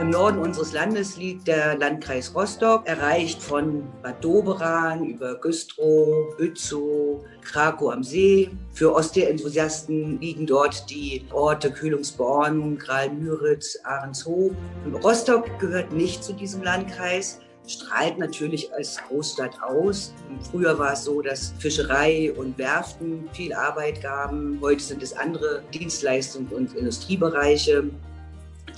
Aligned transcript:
Im 0.00 0.10
Norden 0.10 0.38
unseres 0.38 0.72
Landes 0.72 1.16
liegt 1.16 1.46
der 1.46 1.78
Landkreis 1.78 2.34
Rostock, 2.34 2.88
erreicht 2.88 3.40
von 3.40 3.84
Bad 4.02 4.24
Doberan 4.24 5.04
über 5.04 5.36
Güstrow, 5.36 6.36
Bützow, 6.36 7.24
Krakow 7.42 7.92
am 7.92 8.02
See. 8.02 8.50
Für 8.72 8.92
Ostsee-Enthusiasten 8.94 10.20
liegen 10.20 10.44
dort 10.44 10.90
die 10.90 11.24
Orte 11.30 11.70
Kühlungsborn, 11.70 12.78
Graal-Müritz, 12.78 13.78
Ahrenshoop. 13.84 14.56
Rostock 15.04 15.46
gehört 15.60 15.92
nicht 15.92 16.24
zu 16.24 16.32
diesem 16.32 16.64
Landkreis 16.64 17.38
strahlt 17.66 18.18
natürlich 18.18 18.72
als 18.74 18.98
Großstadt 19.08 19.62
aus. 19.62 20.12
Früher 20.50 20.78
war 20.78 20.94
es 20.94 21.04
so, 21.04 21.22
dass 21.22 21.52
Fischerei 21.58 22.32
und 22.36 22.58
Werften 22.58 23.28
viel 23.32 23.52
Arbeit 23.52 24.02
gaben. 24.02 24.58
Heute 24.60 24.82
sind 24.82 25.02
es 25.02 25.12
andere 25.12 25.62
Dienstleistungen 25.72 26.48
und 26.48 26.74
Industriebereiche 26.74 27.90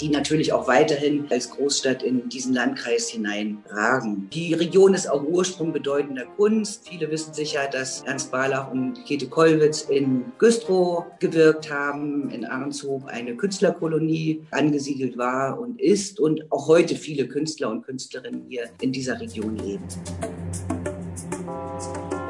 die 0.01 0.09
natürlich 0.09 0.53
auch 0.53 0.67
weiterhin 0.67 1.27
als 1.31 1.51
Großstadt 1.51 2.03
in 2.03 2.29
diesen 2.29 2.55
Landkreis 2.55 3.09
hineinragen. 3.09 4.29
Die 4.31 4.55
Region 4.55 4.95
ist 4.95 5.09
auch 5.09 5.23
Ursprung 5.23 5.73
bedeutender 5.73 6.25
Kunst. 6.37 6.89
Viele 6.89 7.11
wissen 7.11 7.35
sicher, 7.35 7.69
dass 7.71 8.03
Ernst 8.03 8.31
Barlach 8.31 8.71
und 8.71 9.05
Käthe 9.05 9.29
Kollwitz 9.29 9.83
in 9.83 10.33
Güstrow 10.39 11.05
gewirkt 11.21 11.71
haben, 11.71 12.31
in 12.31 12.45
Ahrenshoop 12.45 13.07
eine 13.07 13.37
Künstlerkolonie 13.37 14.43
angesiedelt 14.51 15.17
war 15.17 15.59
und 15.59 15.81
ist 15.81 16.21
und 16.21 16.51
auch 16.51 16.69
heute 16.69 16.97
viele 16.97 17.27
Künstler 17.29 17.71
und 17.71 17.83
Künstlerinnen 17.83 18.47
hier 18.49 18.71
in 18.81 18.93
dieser 18.93 19.21
Region 19.21 19.57
leben. 19.57 19.85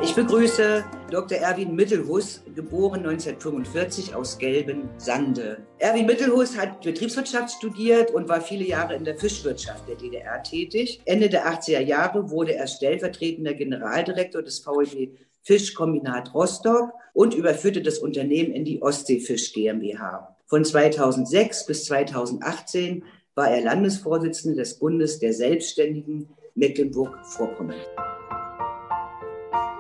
Ich 0.04 0.14
begrüße 0.14 0.84
Dr. 1.10 1.38
Erwin 1.38 1.74
Mittelhus, 1.74 2.42
geboren 2.54 3.06
1945 3.06 4.14
aus 4.14 4.36
Gelben 4.36 4.90
Sande. 4.98 5.56
Erwin 5.78 6.04
Mittelhus 6.04 6.58
hat 6.58 6.82
Betriebswirtschaft 6.82 7.54
studiert 7.56 8.10
und 8.10 8.28
war 8.28 8.42
viele 8.42 8.66
Jahre 8.66 8.96
in 8.96 9.04
der 9.04 9.16
Fischwirtschaft 9.16 9.88
der 9.88 9.96
DDR 9.96 10.42
tätig. 10.42 11.00
Ende 11.06 11.30
der 11.30 11.46
80er 11.46 11.80
Jahre 11.80 12.30
wurde 12.30 12.54
er 12.54 12.66
stellvertretender 12.66 13.54
Generaldirektor 13.54 14.42
des 14.42 14.62
VEB 14.66 15.16
Fischkombinat 15.40 16.34
Rostock 16.34 16.90
und 17.14 17.32
überführte 17.32 17.80
das 17.80 17.98
Unternehmen 17.98 18.52
in 18.52 18.66
die 18.66 18.82
Ostseefisch 18.82 19.54
GmbH. 19.54 20.36
Von 20.44 20.66
2006 20.66 21.64
bis 21.64 21.86
2018 21.86 23.04
war 23.34 23.48
er 23.48 23.62
Landesvorsitzender 23.62 24.58
des 24.58 24.78
Bundes 24.78 25.18
der 25.18 25.32
Selbstständigen 25.32 26.28
Mecklenburg-Vorpommern. 26.54 27.80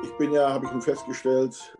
Ich 0.04 0.18
bin 0.18 0.32
ja, 0.32 0.52
habe 0.52 0.66
ich 0.66 0.72
nun 0.72 0.82
festgestellt, 0.82 1.76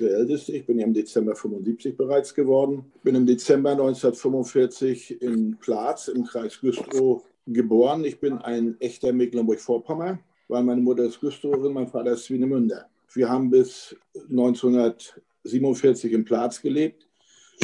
der 0.00 0.10
Älteste. 0.10 0.52
Ich 0.52 0.66
bin 0.66 0.80
ja 0.80 0.84
im 0.84 0.92
Dezember 0.92 1.36
75 1.36 1.96
bereits 1.96 2.34
geworden. 2.34 2.90
Bin 3.04 3.14
im 3.14 3.24
Dezember 3.24 3.70
1945 3.70 5.22
in 5.22 5.56
Platz 5.58 6.08
im 6.08 6.24
Kreis 6.24 6.60
Güstrow 6.60 7.22
geboren. 7.46 8.04
Ich 8.04 8.18
bin 8.18 8.38
ein 8.38 8.76
echter 8.80 9.12
Mecklenburg-Vorpommern, 9.12 10.18
weil 10.48 10.62
meine 10.64 10.80
Mutter 10.80 11.04
ist 11.04 11.20
Güstrowerin, 11.20 11.72
mein 11.72 11.86
Vater 11.86 12.12
ist 12.12 12.24
Swinemünder. 12.24 12.86
Wir 13.14 13.28
haben 13.28 13.48
bis 13.48 13.94
1947 14.28 16.12
in 16.12 16.24
Platz 16.24 16.60
gelebt, 16.60 17.06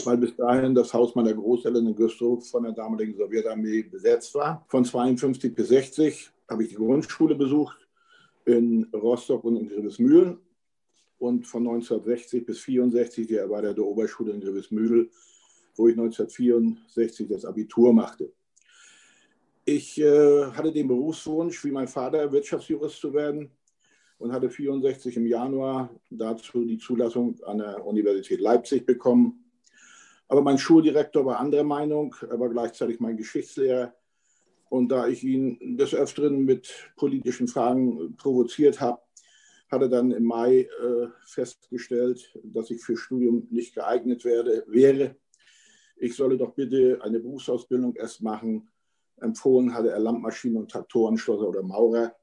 weil 0.04 0.16
bis 0.16 0.36
dahin 0.36 0.76
das 0.76 0.94
Haus 0.94 1.14
meiner 1.16 1.34
Großeltern 1.34 1.88
in 1.88 1.96
Güstrow 1.96 2.42
von 2.48 2.62
der 2.62 2.72
damaligen 2.72 3.16
Sowjetarmee 3.16 3.82
besetzt 3.82 4.34
war. 4.36 4.64
Von 4.68 4.84
52 4.84 5.54
bis 5.54 5.68
60 5.68 6.30
habe 6.48 6.62
ich 6.62 6.68
die 6.68 6.76
Grundschule 6.76 7.34
besucht 7.34 7.83
in 8.44 8.84
Rostock 8.92 9.44
und 9.44 9.56
in 9.56 9.68
Grevesmühlen 9.68 10.38
und 11.18 11.46
von 11.46 11.66
1960 11.66 12.44
bis 12.44 12.60
64 12.60 13.26
die 13.26 13.36
Erweiterte 13.36 13.86
Oberschule 13.86 14.32
in 14.32 14.40
Grevesmühl, 14.40 15.10
wo 15.76 15.88
ich 15.88 15.94
1964 15.94 17.28
das 17.28 17.44
Abitur 17.44 17.92
machte. 17.92 18.32
Ich 19.64 19.98
äh, 19.98 20.44
hatte 20.52 20.72
den 20.72 20.88
Berufswunsch, 20.88 21.64
wie 21.64 21.70
mein 21.70 21.88
Vater, 21.88 22.30
Wirtschaftsjurist 22.30 23.00
zu 23.00 23.14
werden 23.14 23.50
und 24.18 24.32
hatte 24.32 24.50
64 24.50 25.16
im 25.16 25.26
Januar 25.26 25.88
dazu 26.10 26.64
die 26.64 26.78
Zulassung 26.78 27.42
an 27.44 27.58
der 27.58 27.84
Universität 27.84 28.40
Leipzig 28.40 28.84
bekommen. 28.84 29.44
Aber 30.28 30.42
mein 30.42 30.58
Schuldirektor 30.58 31.24
war 31.24 31.40
anderer 31.40 31.64
Meinung, 31.64 32.14
er 32.28 32.38
war 32.38 32.50
gleichzeitig 32.50 33.00
mein 33.00 33.16
Geschichtslehrer 33.16 33.94
und 34.68 34.88
da 34.88 35.06
ich 35.06 35.22
ihn 35.22 35.76
des 35.76 35.94
Öfteren 35.94 36.44
mit 36.44 36.92
politischen 36.96 37.48
Fragen 37.48 38.16
provoziert 38.16 38.80
habe, 38.80 39.00
hat 39.70 39.82
er 39.82 39.88
dann 39.88 40.10
im 40.10 40.24
Mai 40.24 40.60
äh, 40.60 41.08
festgestellt, 41.26 42.38
dass 42.44 42.70
ich 42.70 42.82
für 42.82 42.96
Studium 42.96 43.46
nicht 43.50 43.74
geeignet 43.74 44.24
werde, 44.24 44.64
wäre. 44.68 45.16
Ich 45.96 46.16
solle 46.16 46.36
doch 46.36 46.54
bitte 46.54 46.98
eine 47.02 47.20
Berufsausbildung 47.20 47.94
erst 47.94 48.22
machen. 48.22 48.68
Empfohlen 49.16 49.74
hatte 49.74 49.90
er 49.90 50.00
Landmaschinen- 50.00 50.58
und 50.58 50.70
Traktorenschlosser 50.70 51.48
oder 51.48 51.62
Maurer. 51.62 52.14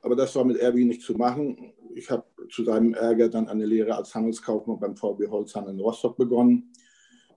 Aber 0.00 0.16
das 0.16 0.34
war 0.34 0.44
mit 0.44 0.58
Erwin 0.58 0.88
nicht 0.88 1.02
zu 1.02 1.14
machen. 1.14 1.72
Ich 1.94 2.10
habe 2.10 2.24
zu 2.50 2.64
seinem 2.64 2.94
Ärger 2.94 3.28
dann 3.28 3.48
eine 3.48 3.66
Lehre 3.66 3.96
als 3.96 4.14
Handelskaufmann 4.14 4.78
beim 4.78 4.96
VW 4.96 5.28
Holzhandel 5.28 5.74
in 5.74 5.80
Rostock 5.80 6.16
begonnen, 6.16 6.72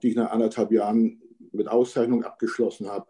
die 0.01 0.09
ich 0.09 0.15
nach 0.15 0.31
anderthalb 0.31 0.71
Jahren 0.71 1.21
mit 1.51 1.67
Auszeichnung 1.67 2.23
abgeschlossen 2.23 2.87
habe. 2.87 3.07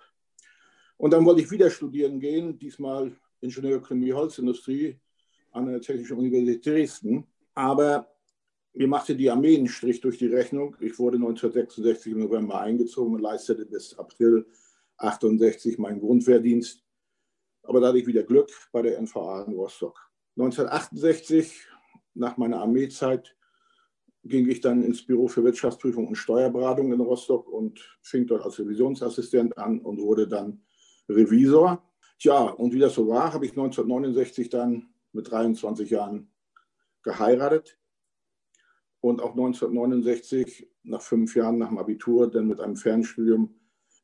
Und 1.00 1.12
dann 1.12 1.26
wollte 1.26 1.42
ich 1.42 1.50
wieder 1.50 1.70
studieren 1.70 2.20
gehen, 2.20 2.60
diesmal 2.60 3.16
Ingenieurökonomie 3.40 4.12
Holzindustrie 4.12 5.00
an 5.52 5.68
der 5.68 5.80
Technischen 5.80 6.18
Universität 6.18 6.66
Dresden. 6.66 7.26
Aber 7.56 8.14
mir 8.74 8.88
machte 8.90 9.16
die 9.16 9.32
Armee 9.32 9.56
einen 9.56 9.70
Strich 9.70 10.02
durch 10.02 10.18
die 10.18 10.28
Rechnung. 10.28 10.76
Ich 10.82 11.00
wurde 11.00 11.16
1966 11.16 12.12
im 12.12 12.20
November 12.20 12.60
eingezogen 12.60 13.16
und 13.16 13.22
leistete 13.22 13.66
bis 13.66 13.98
April 13.98 14.46
68 14.98 15.78
meinen 15.78 16.02
Grundwehrdienst. 16.02 16.84
Aber 17.64 17.80
da 17.80 17.88
hatte 17.88 18.00
ich 18.00 18.08
wieder 18.08 18.24
Glück 18.24 18.52
bei 18.74 18.82
der 18.82 19.02
NVA 19.02 19.44
in 19.44 19.54
Rostock. 19.54 19.98
1968, 20.36 21.66
nach 22.14 22.36
meiner 22.36 22.60
Armeezeit, 22.60 23.38
ging 24.26 24.50
ich 24.50 24.60
dann 24.60 24.84
ins 24.84 25.06
Büro 25.06 25.30
für 25.30 25.46
Wirtschaftsprüfung 25.46 26.10
und 26.10 26.16
Steuerberatung 26.16 26.92
in 26.92 27.00
Rostock 27.00 27.48
und 27.48 27.80
fing 28.02 28.28
dort 28.28 28.44
als 28.44 28.60
Revisionsassistent 28.60 29.58
an 29.58 29.80
und 29.80 30.02
wurde 30.02 30.28
dann 30.28 30.62
Revisor. 31.10 31.84
Tja, 32.20 32.44
und 32.44 32.74
wie 32.74 32.80
das 32.80 32.94
so 32.94 33.08
war, 33.08 33.34
habe 33.34 33.46
ich 33.46 33.52
1969 33.52 34.50
dann 34.50 34.90
mit 35.12 35.30
23 35.32 35.90
Jahren 35.90 36.32
geheiratet 37.02 37.80
und 39.02 39.22
auch 39.22 39.32
1969, 39.32 40.68
nach 40.84 41.02
fünf 41.02 41.36
Jahren 41.36 41.58
nach 41.58 41.70
dem 41.70 41.78
Abitur, 41.78 42.30
dann 42.30 42.48
mit 42.48 42.60
einem 42.60 42.76
Fernstudium 42.76 43.56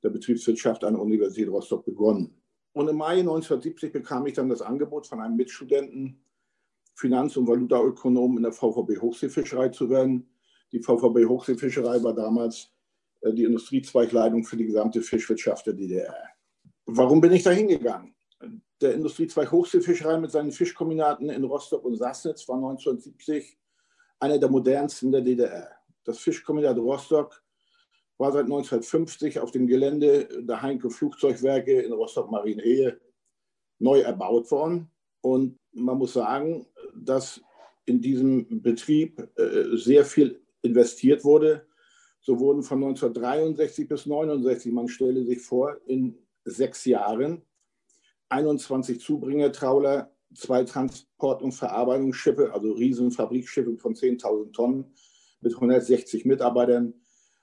der 0.04 0.10
Betriebswirtschaft 0.10 0.84
an 0.84 0.94
der 0.94 1.02
Universität 1.02 1.50
Rostock 1.50 1.86
begonnen. 1.86 2.42
Und 2.74 2.88
im 2.88 2.98
Mai 2.98 3.20
1970 3.20 3.92
bekam 3.92 4.26
ich 4.28 4.34
dann 4.34 4.50
das 4.50 4.62
Angebot 4.62 5.08
von 5.08 5.20
einem 5.22 5.36
Mitstudenten, 5.36 6.22
Finanz- 6.96 7.36
und 7.36 7.48
Valutaökonom 7.48 8.38
in 8.38 8.44
der 8.44 8.54
VVB 8.54 9.02
Hochseefischerei 9.02 9.70
zu 9.70 9.90
werden. 9.90 10.30
Die 10.72 10.80
VVB 10.80 11.28
Hochseefischerei 11.28 12.02
war 12.04 12.14
damals 12.14 12.70
äh, 13.22 13.34
die 13.34 13.44
Industriezweigleitung 13.44 14.44
für 14.44 14.58
die 14.58 14.66
gesamte 14.66 15.02
Fischwirtschaft 15.02 15.68
der 15.68 15.74
DDR. 15.74 16.35
Warum 16.86 17.22
bin 17.22 17.32
ich 17.34 17.44
da 17.44 17.52
hingegangen? 17.52 18.14
Der 18.82 18.94
Industriezweig 18.94 19.52
Hochseefischerei 19.52 20.20
mit 20.20 20.32
seinen 20.32 20.52
Fischkombinaten 20.52 21.30
in 21.30 21.44
Rostock 21.44 21.84
und 21.84 21.96
Sassnitz 21.96 22.48
war 22.48 22.58
1970 22.58 23.58
einer 24.20 24.38
der 24.38 24.50
modernsten 24.50 25.12
der 25.12 25.22
DDR. 25.22 25.72
Das 26.04 26.20
Fischkombinat 26.20 26.78
Rostock 26.78 27.42
war 28.18 28.32
seit 28.32 28.44
1950 28.44 29.40
auf 29.40 29.52
dem 29.52 29.68
Gelände 29.68 30.28
der 30.44 30.62
Heinke 30.62 30.90
Flugzeugwerke 30.90 31.82
in 31.82 31.92
Rostock-Marienehe 31.92 33.00
neu 33.80 34.02
erbaut 34.02 34.50
worden. 34.52 34.90
Und 35.22 35.58
man 35.74 35.98
muss 35.98 36.14
sagen, 36.14 36.68
dass 36.94 37.42
in 37.86 38.02
diesem 38.02 38.62
Betrieb 38.62 39.28
äh, 39.38 39.76
sehr 39.76 40.06
viel 40.06 40.42
investiert 40.62 41.24
wurde. 41.24 41.66
So 42.22 42.40
wurden 42.40 42.64
von 42.64 42.84
1963 42.84 43.88
bis 43.88 44.06
1969, 44.06 44.72
man 44.72 44.88
stelle 44.88 45.24
sich 45.26 45.42
vor, 45.42 45.78
in 45.86 46.18
sechs 46.46 46.86
Jahren 46.86 47.42
21 48.30 49.00
Zubringertrauler, 49.00 50.16
zwei 50.34 50.64
Transport- 50.64 51.42
und 51.42 51.52
Verarbeitungsschiffe, 51.52 52.54
also 52.54 52.72
Riesenfabrikschiffe 52.74 53.78
von 53.78 53.94
10.000 53.94 54.52
Tonnen 54.52 54.94
mit 55.42 55.54
160 55.54 56.26
Mitarbeitern, 56.26 56.94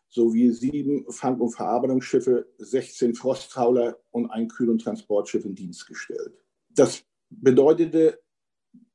sowie 0.09 0.51
sieben 0.51 1.11
Fang- 1.11 1.41
und 1.41 1.51
Verarbeitungsschiffe, 1.51 2.47
16 2.59 3.15
Frosttrawler 3.15 3.99
und 4.11 4.31
ein 4.31 4.49
Kühl- 4.49 4.71
und 4.71 4.83
Transportschiff 4.83 5.45
in 5.45 5.55
Dienst 5.55 5.87
gestellt. 5.87 6.35
Das 6.69 7.05
bedeutete, 7.31 8.21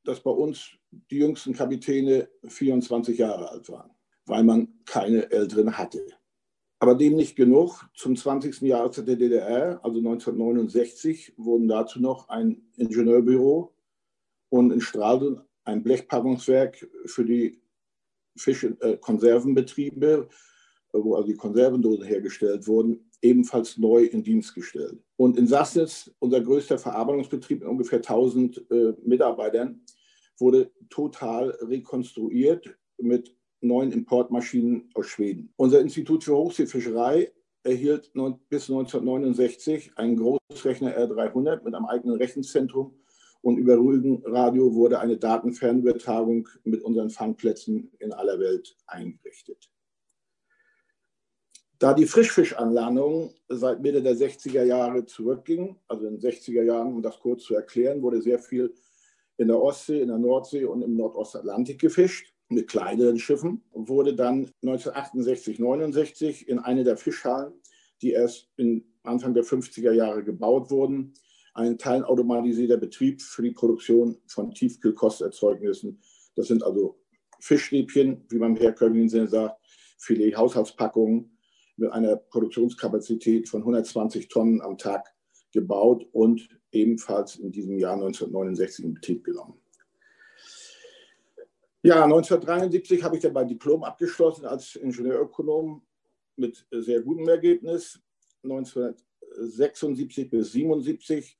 dass 0.04 0.22
bei 0.22 0.32
uns 0.32 0.70
die 1.12 1.18
jüngsten 1.18 1.54
Kapitäne 1.54 2.30
24 2.48 3.18
Jahre 3.18 3.50
alt 3.50 3.70
waren, 3.70 3.92
weil 4.26 4.44
man 4.44 4.68
keine 4.86 5.32
älteren 5.32 5.76
hatte. 5.78 6.06
Aber 6.80 6.96
dem 6.96 7.16
nicht 7.16 7.36
genug. 7.36 7.86
Zum 7.96 8.16
20. 8.16 8.62
Jahrestag 8.62 9.06
der 9.06 9.16
DDR, 9.16 9.80
also 9.84 9.98
1969, 9.98 11.34
wurden 11.38 11.68
dazu 11.68 12.00
noch 12.00 12.30
ein 12.30 12.62
Ingenieurbüro 12.78 13.74
und 14.50 14.72
in 14.72 14.82
Stralsund 14.82 15.42
ein 15.66 15.84
Blechpackungswerk 15.84 16.88
für 17.06 17.26
die 17.26 17.62
Fischkonservenbetriebe, 18.38 20.28
äh, 20.94 20.98
wo 20.98 21.16
also 21.16 21.28
die 21.28 21.36
Konservendosen 21.36 22.06
hergestellt 22.06 22.68
wurden, 22.68 23.10
ebenfalls 23.22 23.78
neu 23.78 24.04
in 24.04 24.24
Dienst 24.24 24.54
gestellt. 24.54 25.00
Und 25.16 25.38
in 25.38 25.48
Sassnitz, 25.48 26.12
unser 26.20 26.42
größter 26.42 26.78
Verarbeitungsbetrieb 26.78 27.62
mit 27.62 27.68
ungefähr 27.68 28.00
1000 28.00 28.70
äh, 28.70 28.94
Mitarbeitern, 29.04 29.82
wurde 30.38 30.72
total 30.90 31.50
rekonstruiert 31.62 32.78
mit 33.00 33.36
neuen 33.62 33.92
Importmaschinen 33.92 34.90
aus 34.94 35.08
Schweden. 35.08 35.54
Unser 35.56 35.82
Institut 35.82 36.24
für 36.24 36.36
Hochseefischerei 36.36 37.32
erhielt 37.64 38.12
bis 38.50 38.70
1969 38.70 39.92
einen 39.96 40.18
Großrechner 40.18 40.98
R300 40.98 41.64
mit 41.64 41.76
einem 41.76 41.86
eigenen 41.86 42.18
Rechenzentrum 42.18 42.94
und 43.42 43.58
über 43.58 43.78
Rügenradio 43.78 44.74
wurde 44.74 45.00
eine 45.00 45.18
Datenfernübertragung 45.18 46.48
mit 46.64 46.82
unseren 46.84 47.10
Fangplätzen 47.10 47.92
in 48.00 48.14
aller 48.14 48.40
Welt 48.40 48.76
eingerichtet. 48.88 49.72
Da 51.80 51.94
die 51.94 52.08
Frischfischanlandung 52.08 53.36
seit 53.50 53.82
Mitte 53.82 54.02
der 54.02 54.16
60er 54.16 54.64
Jahre 54.64 55.06
zurückging, 55.06 55.78
also 55.88 56.08
in 56.08 56.20
den 56.20 56.32
60er 56.32 56.64
Jahren, 56.64 56.96
um 56.96 57.02
das 57.04 57.20
kurz 57.20 57.44
zu 57.44 57.54
erklären, 57.54 58.02
wurde 58.02 58.22
sehr 58.22 58.40
viel 58.40 58.74
in 59.38 59.50
der 59.50 59.62
Ostsee, 59.62 60.02
in 60.02 60.08
der 60.08 60.18
Nordsee 60.18 60.66
und 60.66 60.82
im 60.82 60.96
Nordostatlantik 60.96 61.80
gefischt 61.80 62.34
mit 62.50 62.68
kleineren 62.68 63.20
Schiffen 63.20 63.64
wurde 63.74 64.16
dann 64.16 64.50
1968, 64.62 65.60
69 65.60 66.48
in 66.48 66.60
eine 66.60 66.84
der 66.84 66.98
Fischhallen, 66.98 67.54
die 68.02 68.12
erst 68.12 68.50
Anfang 69.04 69.34
der 69.34 69.44
50er 69.44 69.92
Jahre 69.92 70.24
gebaut 70.24 70.70
wurden, 70.70 71.14
ein 71.54 71.78
teilautomatisierter 71.78 72.78
Betrieb 72.78 73.22
für 73.22 73.42
die 73.42 73.52
Produktion 73.52 74.18
von 74.28 74.52
Tiefkühlkosterzeugnissen. 74.52 76.00
Das 76.36 76.48
sind 76.48 76.64
also 76.64 77.00
Fischstäbchen, 77.40 78.26
wie 78.30 78.38
man 78.38 78.56
im 78.56 78.62
herkömmlichen 78.62 79.10
Sinne 79.10 79.28
sagt, 79.28 79.60
Filet-Haushaltspackungen 79.98 81.38
mit 81.78 81.92
einer 81.92 82.16
Produktionskapazität 82.16 83.50
von 83.50 83.62
120 83.62 84.28
Tonnen 84.28 84.62
am 84.62 84.78
Tag 84.78 85.08
gebaut 85.52 86.08
und 86.12 86.48
ebenfalls 86.72 87.38
in 87.38 87.52
diesem 87.52 87.80
Jahr 87.80 87.94
1969 87.94 88.86
in 88.86 88.94
Betrieb 88.94 89.24
genommen. 89.24 89.56
Ja, 91.84 92.04
1973 92.04 93.04
habe 93.04 93.16
ich 93.16 93.22
dann 93.22 93.34
mein 93.34 93.48
Diplom 93.48 93.84
abgeschlossen 93.84 94.46
als 94.46 94.76
Ingenieurökonom 94.76 95.84
mit 96.36 96.66
sehr 96.72 97.02
gutem 97.02 97.28
Ergebnis. 97.28 98.02
1976 98.44 100.30
bis 100.30 100.56
1977, 100.56 101.40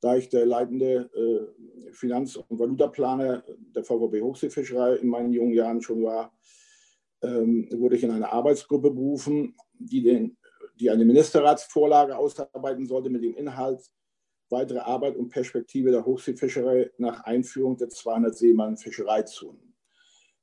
da 0.00 0.16
ich 0.16 0.28
der 0.28 0.46
leitende 0.46 1.10
äh, 1.14 1.92
Finanz- 1.92 2.36
und 2.36 2.58
Valutaplaner 2.58 3.44
der 3.74 3.84
VVB 3.84 4.20
Hochseefischerei 4.22 4.96
in 4.96 5.08
meinen 5.08 5.32
jungen 5.32 5.52
Jahren 5.52 5.80
schon 5.80 6.02
war, 6.02 6.36
ähm, 7.22 7.68
wurde 7.72 7.96
ich 7.96 8.04
in 8.04 8.10
eine 8.10 8.32
Arbeitsgruppe 8.32 8.90
berufen, 8.90 9.56
die, 9.78 10.02
den, 10.02 10.36
die 10.78 10.90
eine 10.90 11.04
Ministerratsvorlage 11.04 12.16
ausarbeiten 12.16 12.86
sollte 12.86 13.10
mit 13.10 13.22
dem 13.22 13.36
Inhalt 13.36 13.80
weitere 14.50 14.78
Arbeit 14.78 15.16
und 15.16 15.28
Perspektive 15.28 15.90
der 15.90 16.04
Hochseefischerei 16.04 16.90
nach 16.98 17.24
Einführung 17.24 17.76
der 17.76 17.90
200 17.90 18.36
Seemann 18.36 18.76
Fischereizonen. 18.76 19.67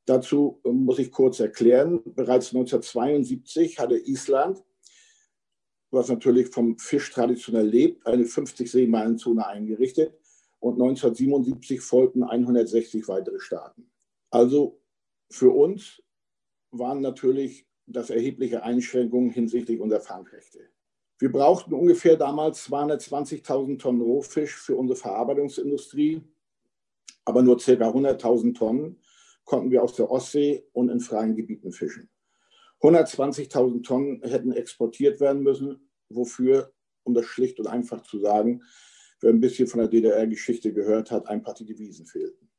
Dazu 0.05 0.61
ähm, 0.65 0.85
muss 0.85 0.99
ich 0.99 1.11
kurz 1.11 1.39
erklären, 1.39 2.01
bereits 2.05 2.53
1972 2.53 3.79
hatte 3.79 3.97
Island, 3.97 4.63
was 5.91 6.09
natürlich 6.09 6.49
vom 6.49 6.77
Fisch 6.77 7.11
traditionell 7.11 7.67
lebt, 7.67 8.05
eine 8.05 8.23
50-Seemeilenzone 8.23 9.45
eingerichtet 9.45 10.13
und 10.59 10.73
1977 10.73 11.81
folgten 11.81 12.23
160 12.23 13.07
weitere 13.07 13.39
Staaten. 13.39 13.89
Also 14.29 14.79
für 15.31 15.49
uns 15.49 16.01
waren 16.71 17.01
natürlich 17.01 17.67
das 17.87 18.09
erhebliche 18.09 18.63
Einschränkungen 18.63 19.29
hinsichtlich 19.29 19.79
unserer 19.79 20.01
Fangrechte. 20.01 20.59
Wir 21.17 21.31
brauchten 21.31 21.73
ungefähr 21.73 22.17
damals 22.17 22.69
220.000 22.69 23.79
Tonnen 23.79 24.01
Rohfisch 24.01 24.55
für 24.55 24.75
unsere 24.75 24.99
Verarbeitungsindustrie, 24.99 26.21
aber 27.23 27.41
nur 27.41 27.57
ca. 27.57 27.71
100.000 27.71 28.53
Tonnen 28.53 28.99
konnten 29.45 29.71
wir 29.71 29.83
aus 29.83 29.95
der 29.95 30.11
Ostsee 30.11 30.67
und 30.73 30.89
in 30.89 30.99
freien 30.99 31.35
Gebieten 31.35 31.71
fischen. 31.71 32.09
120.000 32.81 33.83
Tonnen 33.83 34.21
hätten 34.23 34.51
exportiert 34.51 35.19
werden 35.19 35.43
müssen, 35.43 35.89
wofür, 36.09 36.73
um 37.03 37.13
das 37.13 37.25
schlicht 37.25 37.59
und 37.59 37.67
einfach 37.67 38.03
zu 38.03 38.19
sagen, 38.19 38.63
wer 39.21 39.31
ein 39.31 39.39
bisschen 39.39 39.67
von 39.67 39.79
der 39.79 39.89
DDR-Geschichte 39.89 40.73
gehört 40.73 41.11
hat, 41.11 41.27
einfach 41.27 41.53
die 41.53 41.65
Devisen 41.65 42.05
fehlten. 42.05 42.49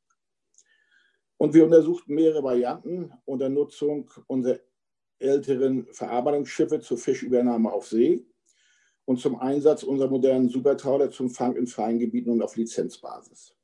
Und 1.37 1.53
wir 1.53 1.65
untersuchten 1.65 2.15
mehrere 2.15 2.43
Varianten 2.43 3.11
unter 3.25 3.47
Nutzung 3.47 4.09
unserer 4.25 4.59
älteren 5.19 5.87
Verarbeitungsschiffe 5.91 6.79
zur 6.79 6.97
Fischübernahme 6.97 7.71
auf 7.71 7.87
See 7.87 8.25
und 9.05 9.19
zum 9.19 9.39
Einsatz 9.39 9.83
unserer 9.83 10.09
modernen 10.09 10.49
Supertrawler 10.49 11.11
zum 11.11 11.29
Fang 11.29 11.55
in 11.55 11.67
freien 11.67 11.99
Gebieten 11.99 12.31
und 12.31 12.41
auf 12.41 12.55
Lizenzbasis. 12.55 13.56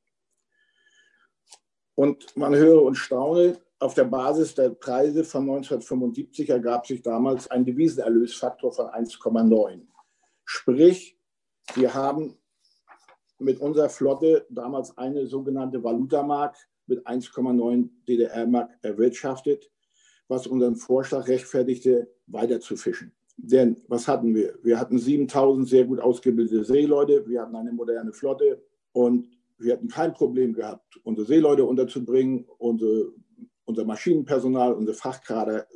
Und 1.96 2.36
man 2.36 2.56
höre 2.56 2.82
und 2.82 2.96
staune, 2.96 3.60
auf 3.80 3.94
der 3.94 4.06
Basis 4.06 4.56
der 4.56 4.70
Preise 4.70 5.24
von 5.24 5.42
1975 5.42 6.50
ergab 6.50 6.88
sich 6.88 7.02
damals 7.02 7.52
ein 7.52 7.66
Devisenerlösfaktor 7.66 8.72
von 8.72 8.86
1,9. 8.88 9.82
Sprich, 10.46 11.18
wir 11.76 11.94
haben 11.94 12.38
mit 13.40 13.60
unserer 13.60 13.90
Flotte 13.90 14.46
damals 14.50 14.98
eine 14.98 15.28
sogenannte 15.28 15.84
Valutamark 15.84 16.56
mit 16.88 17.06
1,9 17.06 17.90
DDR-Mark 18.08 18.72
erwirtschaftet, 18.82 19.70
was 20.28 20.48
unseren 20.48 20.76
Vorschlag 20.76 21.28
rechtfertigte, 21.28 22.10
weiter 22.28 22.60
zu 22.60 22.76
fischen. 22.76 23.12
Denn 23.38 23.78
was 23.88 24.08
hatten 24.08 24.34
wir? 24.36 24.58
Wir 24.64 24.80
hatten 24.80 24.98
7000 24.98 25.68
sehr 25.68 25.86
gut 25.86 26.00
ausgebildete 26.00 26.64
Seeleute, 26.64 27.28
wir 27.28 27.42
hatten 27.42 27.56
eine 27.56 27.74
moderne 27.74 28.14
Flotte 28.14 28.64
und 28.94 29.28
wir 29.58 29.74
hatten 29.74 29.88
kein 29.88 30.14
Problem 30.14 30.54
gehabt, 30.54 31.00
unsere 31.04 31.28
Seeleute 31.28 31.66
unterzubringen, 31.66 32.46
unsere, 32.58 33.14
unser 33.66 33.86
Maschinenpersonal, 33.86 34.74
unsere 34.74 34.96
Fachkader, 34.98 35.68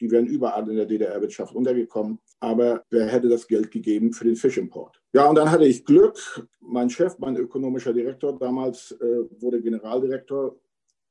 die 0.00 0.10
wären 0.10 0.26
überall 0.26 0.68
in 0.68 0.76
der 0.76 0.86
DDR-Wirtschaft 0.86 1.54
untergekommen. 1.54 2.18
Aber 2.40 2.84
wer 2.90 3.06
hätte 3.06 3.28
das 3.28 3.46
Geld 3.46 3.70
gegeben 3.70 4.12
für 4.12 4.24
den 4.24 4.36
Fischimport? 4.36 5.00
Ja, 5.12 5.28
und 5.28 5.36
dann 5.36 5.50
hatte 5.50 5.64
ich 5.64 5.84
Glück. 5.84 6.46
Mein 6.60 6.90
Chef, 6.90 7.18
mein 7.18 7.36
ökonomischer 7.36 7.92
Direktor 7.92 8.38
damals, 8.38 8.92
äh, 8.92 9.24
wurde 9.40 9.62
Generaldirektor, 9.62 10.58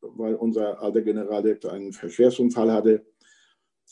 weil 0.01 0.35
unser 0.35 0.79
alter 0.79 1.01
Generaldirektor 1.01 1.71
einen 1.71 1.93
Verkehrsunfall 1.93 2.71
hatte. 2.71 3.05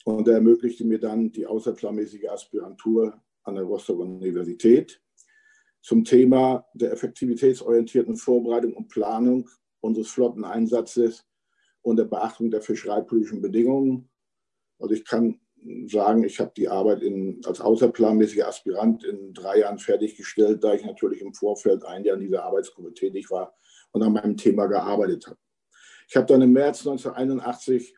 Und 0.06 0.28
er 0.28 0.36
ermöglichte 0.36 0.86
mir 0.86 1.00
dann 1.00 1.32
die 1.32 1.48
außerplanmäßige 1.48 2.30
Aspirantur 2.30 3.20
an 3.44 3.56
der 3.56 3.63
Rostocker 3.63 4.02
Universität 4.02 5.02
zum 5.84 6.06
Thema 6.06 6.66
der 6.74 6.94
effektivitätsorientierten 6.94 8.16
Vorbereitung 8.16 8.74
und 8.74 8.88
Planung 8.88 9.50
unseres 9.82 10.08
Flotteneinsatzes 10.08 11.25
und 11.82 11.98
der 11.98 12.06
Beachtung 12.06 12.50
der 12.50 12.62
fischereipolitischen 12.62 13.42
Bedingungen. 13.42 14.10
Also 14.80 14.96
ich 14.96 15.04
kann 15.04 15.42
sagen, 15.88 16.24
ich 16.24 16.40
habe 16.40 16.54
die 16.56 16.70
Arbeit 16.70 17.02
in, 17.02 17.42
als 17.46 17.60
außerplanmäßiger 17.60 18.48
Aspirant 18.48 19.04
in 19.04 19.34
drei 19.34 19.60
Jahren 19.60 19.78
fertiggestellt, 19.78 20.63
da 20.63 20.74
ich 20.74 20.86
natürlich 20.86 21.22
im 21.22 21.34
Vorfeld 21.34 21.84
ein 21.84 22.06
Jahr 22.06 22.16
in 22.16 22.22
dieser 22.22 22.44
Arbeitsgruppe 22.44 22.94
tätig 22.94 23.30
war 23.30 23.54
und 23.92 24.04
an 24.04 24.13
meinem 24.13 24.38
Thema 24.38 24.68
gearbeitet 24.68 25.28
habe. 25.28 25.38
Ich 26.08 26.16
habe 26.16 26.28
dann 26.28 26.42
im 26.42 26.54
März 26.54 26.88
1981 26.88 27.98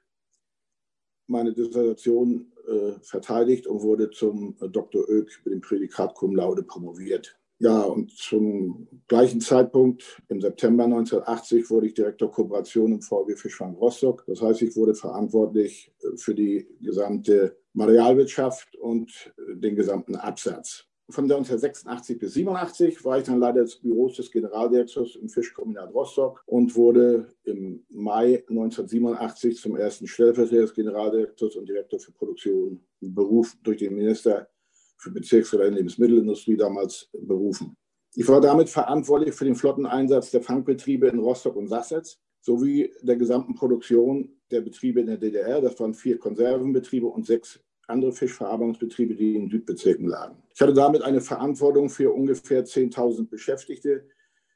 meine 1.28 1.54
Dissertation 1.54 2.52
äh, 2.68 2.94
verteidigt 3.02 3.68
und 3.68 3.82
wurde 3.82 4.10
zum 4.10 4.58
äh, 4.60 4.70
Dr. 4.70 5.08
Oeck 5.08 5.42
mit 5.44 5.54
dem 5.54 5.62
Prädikat 5.62 6.16
Cum 6.16 6.36
Laude 6.36 6.64
promoviert. 6.64 7.40
Ja, 7.66 7.82
und 7.82 8.12
zum 8.12 8.88
gleichen 9.08 9.42
Zeitpunkt, 9.42 10.22
im 10.28 10.40
September 10.40 10.84
1980, 10.84 11.68
wurde 11.72 11.88
ich 11.88 11.96
Direktor 11.96 12.30
Kooperation 12.32 12.92
im 12.92 13.02
VW 13.02 13.36
Fischfang 13.36 13.74
Rostock. 13.74 14.24
Das 14.28 14.40
heißt, 14.40 14.62
ich 14.62 14.76
wurde 14.76 14.94
verantwortlich 14.94 15.92
äh, 16.04 16.16
für 16.16 16.36
die 16.36 16.68
gesamte 16.80 17.58
Materialwirtschaft 17.74 18.76
und 18.76 19.34
äh, 19.40 19.56
den 19.56 19.76
gesamten 19.76 20.16
Absatz. 20.16 20.86
von 21.10 21.24
1986 21.24 22.20
bis 22.20 22.34
87 22.36 23.04
war 23.04 23.18
ich 23.18 23.24
dann 23.24 23.40
Leiter 23.40 23.62
des 23.62 23.78
Büros 23.78 24.18
des 24.18 24.30
Generaldirektors 24.30 25.16
im 25.16 25.28
Fischkombinat 25.28 25.92
Rostock 25.92 26.44
und 26.46 26.76
wurde 26.76 27.30
im 27.46 27.84
Mai 27.90 28.44
1987 28.48 29.58
zum 29.58 29.76
ersten 29.76 30.06
Stellvertreter 30.06 30.62
des 30.62 30.74
Generaldirektors 30.76 31.56
und 31.56 31.68
Direktor 31.68 32.00
für 32.00 32.12
Produktion 32.12 32.80
berufen, 33.02 33.60
durch 33.64 33.78
den 33.78 33.96
Minister 33.96 34.50
für 34.98 35.12
Bezirksrecht 35.12 35.74
Lebensmittelindustrie 35.74 36.58
damals 36.58 37.10
berufen. 37.14 37.76
Ich 38.14 38.28
war 38.28 38.40
damit 38.40 38.70
verantwortlich 38.70 39.36
für 39.36 39.46
den 39.46 39.56
Flotteneinsatz 39.56 40.32
der 40.32 40.42
Fangbetriebe 40.42 41.08
in 41.08 41.20
Rostock 41.20 41.56
und 41.56 41.68
Sassnitz 41.68 42.18
sowie 42.42 42.94
der 43.02 43.18
gesamten 43.18 43.56
Produktion 43.56 44.30
der 44.52 44.62
Betriebe 44.62 45.02
in 45.02 45.08
der 45.08 45.18
DDR. 45.18 45.62
Das 45.62 45.80
waren 45.80 45.94
vier 45.94 46.18
Konservenbetriebe 46.18 47.08
und 47.08 47.26
sechs 47.26 47.60
andere 47.88 48.14
Fischverarbeitungsbetriebe, 48.14 49.16
die 49.16 49.36
in 49.36 49.50
Südbezirken 49.50 50.08
lagen. 50.08 50.42
Ich 50.54 50.62
hatte 50.62 50.74
damit 50.74 51.02
eine 51.02 51.22
Verantwortung 51.22 51.90
für 51.90 52.14
ungefähr 52.14 52.66
10.000 52.66 53.30
Beschäftigte, 53.30 54.08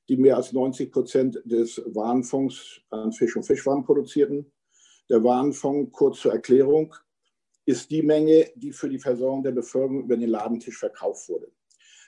die 0.08 0.17
mehr 0.17 0.38
als 0.38 0.53
90 0.53 0.91
Prozent 0.91 1.41
des 1.46 1.81
Warenfonds 1.86 2.81
an 2.89 3.12
Fisch 3.12 3.36
und 3.36 3.43
Fischwaren 3.43 3.84
produzierten. 3.84 4.51
Der 5.10 5.24
Warenfonds, 5.24 5.91
kurz 5.91 6.19
zur 6.22 6.31
Erklärung, 6.31 6.96
ist 7.69 7.91
die 7.91 8.01
Menge, 8.01 8.47
die 8.55 8.71
für 8.71 8.89
die 8.89 8.97
Versorgung 8.97 9.43
der 9.43 9.51
Bevölkerung 9.51 10.03
über 10.03 10.17
den 10.17 10.29
Ladentisch 10.29 10.77
verkauft 10.77 11.29
wurde. 11.29 11.51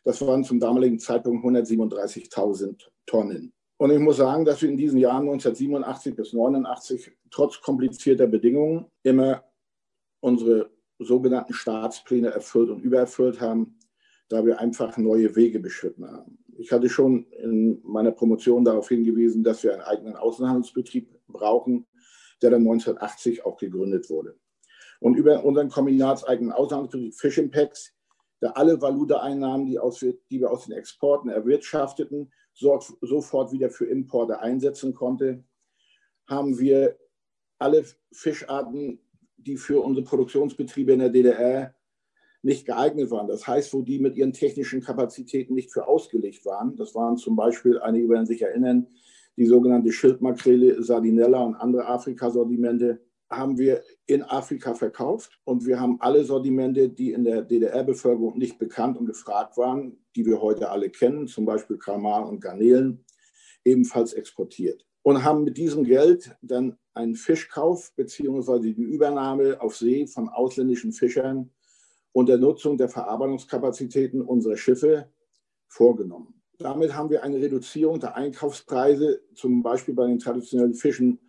Das 0.03 0.20
waren 0.25 0.44
zum 0.44 0.60
damaligen 0.60 0.98
Zeitpunkt 0.98 1.46
137.000 1.46 2.88
Tonnen. 3.06 3.53
Und 3.77 3.91
ich 3.91 4.00
muss 4.00 4.18
sagen, 4.18 4.44
dass 4.44 4.60
wir 4.63 4.70
in 4.70 4.77
diesen 4.77 4.98
Jahren 4.98 5.30
1987 5.30 6.15
bis 6.15 6.34
1989 6.34 7.12
trotz 7.30 7.62
komplizierter 7.62 8.25
Bedingungen 8.25 8.88
immer 9.03 9.44
unsere 10.20 10.72
sogenannten 10.98 11.53
Staatspläne 11.53 12.30
erfüllt 12.30 12.72
und 12.72 12.82
übererfüllt 12.82 13.39
haben, 13.39 13.77
da 14.30 14.44
wir 14.44 14.60
einfach 14.60 14.98
neue 14.98 15.36
Wege 15.36 15.60
beschritten 15.60 16.10
haben. 16.10 16.39
Ich 16.58 16.72
hatte 16.72 16.89
schon 16.89 17.27
in 17.34 17.82
meiner 17.84 18.12
Promotion 18.12 18.65
darauf 18.65 18.89
hingewiesen, 18.89 19.44
dass 19.44 19.63
wir 19.63 19.74
einen 19.74 19.84
eigenen 19.84 20.15
Außenhandelsbetrieb 20.15 21.08
brauchen, 21.27 21.86
der 22.41 22.50
dann 22.50 22.62
1980 22.62 23.46
auch 23.46 23.58
gegründet 23.58 24.10
wurde. 24.10 24.36
Und 25.01 25.15
über 25.15 25.43
unseren 25.43 25.70
kombinatseigenen 25.70 26.53
Außenhandelsbetrieb 26.53 27.15
Fish 27.15 27.38
Impacts, 27.38 27.93
der 28.41 28.55
alle 28.55 28.81
Valuta-Einnahmen, 28.81 29.65
die, 29.65 29.79
die 30.29 30.39
wir 30.39 30.51
aus 30.51 30.65
den 30.65 30.77
Exporten 30.77 31.29
erwirtschafteten, 31.29 32.31
sofort 32.53 33.51
wieder 33.51 33.70
für 33.70 33.86
Importe 33.86 34.39
einsetzen 34.39 34.93
konnte, 34.93 35.43
haben 36.27 36.58
wir 36.60 36.98
alle 37.60 37.84
Fischarten 38.12 39.00
die 39.46 39.58
für 39.58 39.81
unsere 39.81 40.05
Produktionsbetriebe 40.05 40.93
in 40.93 41.00
der 41.00 41.10
DDR 41.10 41.75
nicht 42.43 42.65
geeignet 42.65 43.12
waren. 43.12 43.27
Das 43.27 43.48
heißt, 43.48 43.74
wo 43.74 43.81
die 43.81 44.00
mit 44.00 44.15
ihren 44.15 44.34
technischen 44.34 44.81
Kapazitäten 44.81 45.53
nicht 45.53 45.72
für 45.72 45.88
ausgelegt 45.88 46.46
waren. 46.46 46.75
Das 46.75 46.96
waren 46.96 47.17
zum 47.17 47.36
Beispiel, 47.36 47.79
einige 47.79 48.10
werden 48.10 48.25
sich 48.25 48.41
erinnern, 48.41 48.88
die 49.38 49.46
sogenannte 49.46 49.91
Schildmakrele, 49.91 50.81
Sardinella 50.84 51.41
und 51.41 51.55
andere 51.55 51.86
Afrikasortimente 51.86 53.01
haben 53.32 53.58
wir 53.58 53.84
in 54.06 54.24
Afrika 54.24 54.74
verkauft 54.74 55.40
und 55.46 55.66
wir 55.66 55.80
haben 55.80 56.00
alle 56.02 56.24
Sortimente, 56.24 56.90
die 56.90 57.14
in 57.14 57.24
der 57.24 57.42
DDR-Bevölkerung 57.42 58.38
nicht 58.38 58.60
bekannt 58.60 58.98
und 58.98 59.06
gefragt 59.06 59.58
waren, 59.58 59.98
die 60.16 60.26
wir 60.26 60.42
heute 60.42 60.70
alle 60.70 60.90
kennen, 60.90 61.28
zum 61.28 61.46
Beispiel 61.46 61.78
Kramar 61.78 62.28
und 62.28 62.42
Garnelen, 62.42 63.06
ebenfalls 63.64 64.14
exportiert 64.14 64.86
und 65.04 65.24
haben 65.24 65.44
mit 65.44 65.58
diesem 65.58 65.84
Geld 65.84 66.36
dann 66.42 66.78
einen 66.94 67.16
Fischkauf 67.16 67.94
bzw. 67.96 68.74
die 68.74 68.82
Übernahme 68.82 69.62
auf 69.62 69.78
See 69.78 70.08
von 70.08 70.30
ausländischen 70.30 70.92
Fischern 70.92 71.52
und 72.12 72.30
der 72.30 72.38
Nutzung 72.38 72.78
der 72.78 72.90
Verarbeitungskapazitäten 72.90 74.22
unserer 74.22 74.58
Schiffe 74.58 75.10
vorgenommen. 75.68 76.42
Damit 76.60 76.96
haben 76.96 77.10
wir 77.10 77.24
eine 77.24 77.38
Reduzierung 77.38 78.00
der 78.00 78.16
Einkaufspreise, 78.16 79.22
zum 79.34 79.64
Beispiel 79.64 79.96
bei 79.96 80.06
den 80.06 80.20
traditionellen 80.20 80.76
Fischen 80.76 81.20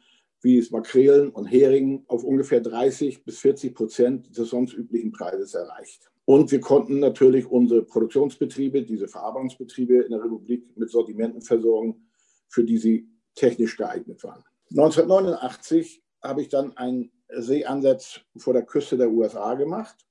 wie 0.43 0.59
es 0.59 0.71
Makrelen 0.71 1.31
und 1.31 1.47
Heringen, 1.47 2.05
auf 2.09 2.25
ungefähr 2.25 2.61
30 2.61 3.25
bis 3.25 3.39
40 3.39 3.75
Prozent 3.75 4.37
des 4.37 4.51
sonst 4.51 4.75
üblichen 4.75 5.13
Preises 5.13 5.55
erreicht. 5.55 6.11
Und 6.25 6.51
wir 6.51 6.61
konnten 6.61 7.01
natürlich 7.01 7.47
unsere 7.47 7.83
Produktionsbetriebe, 7.83 8.83
diese 8.83 9.09
Verarbeitungsbetriebe 9.09 10.03
in 10.03 10.11
der 10.11 10.23
Republik 10.23 10.77
mit 10.77 10.91
Sortimenten 10.91 11.43
versorgen, 11.43 12.09
für 12.49 12.65
die 12.65 12.79
sie 12.79 13.09
technisch 13.35 13.77
geeignet 13.77 14.23
waren. 14.23 14.45
1989 14.71 16.03
habe 16.23 16.43
ich 16.43 16.49
dann 16.49 16.77
einen 16.77 17.11
Seeansatz 17.29 18.21
vor 18.37 18.53
der 18.53 18.63
Küste 18.63 18.97
der 18.97 19.11
USA 19.11 19.55
gemacht, 19.55 20.07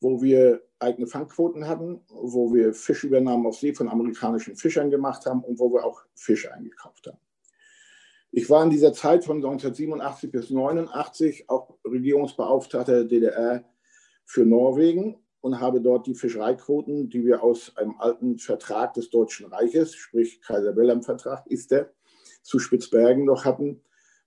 wo 0.00 0.22
wir 0.22 0.62
eigene 0.78 1.06
Fangquoten 1.06 1.66
hatten, 1.66 2.00
wo 2.08 2.52
wir 2.52 2.74
Fischübernahmen 2.74 3.46
auf 3.46 3.56
See 3.56 3.72
von 3.72 3.88
amerikanischen 3.88 4.56
Fischern 4.56 4.90
gemacht 4.90 5.26
haben 5.26 5.42
und 5.42 5.58
wo 5.58 5.72
wir 5.72 5.84
auch 5.84 6.02
Fische 6.14 6.52
eingekauft 6.52 7.06
haben. 7.06 7.18
Ich 8.36 8.50
war 8.50 8.62
in 8.62 8.68
dieser 8.68 8.92
Zeit 8.92 9.24
von 9.24 9.38
1987 9.38 10.30
bis 10.30 10.50
1989 10.50 11.48
auch 11.48 11.78
Regierungsbeauftragter 11.86 12.92
der 12.92 13.04
DDR 13.04 13.64
für 14.26 14.44
Norwegen 14.44 15.16
und 15.40 15.58
habe 15.58 15.80
dort 15.80 16.06
die 16.06 16.14
Fischereiquoten, 16.14 17.08
die 17.08 17.24
wir 17.24 17.42
aus 17.42 17.74
einem 17.78 17.94
alten 17.98 18.36
Vertrag 18.36 18.92
des 18.92 19.08
Deutschen 19.08 19.46
Reiches, 19.46 19.94
sprich 19.94 20.42
Kaiser 20.42 20.76
Wilhelm 20.76 21.02
Vertrag, 21.02 21.46
ist 21.46 21.70
der, 21.70 21.94
zu 22.42 22.58
Spitzbergen 22.58 23.24
noch 23.24 23.46
hatten, 23.46 23.80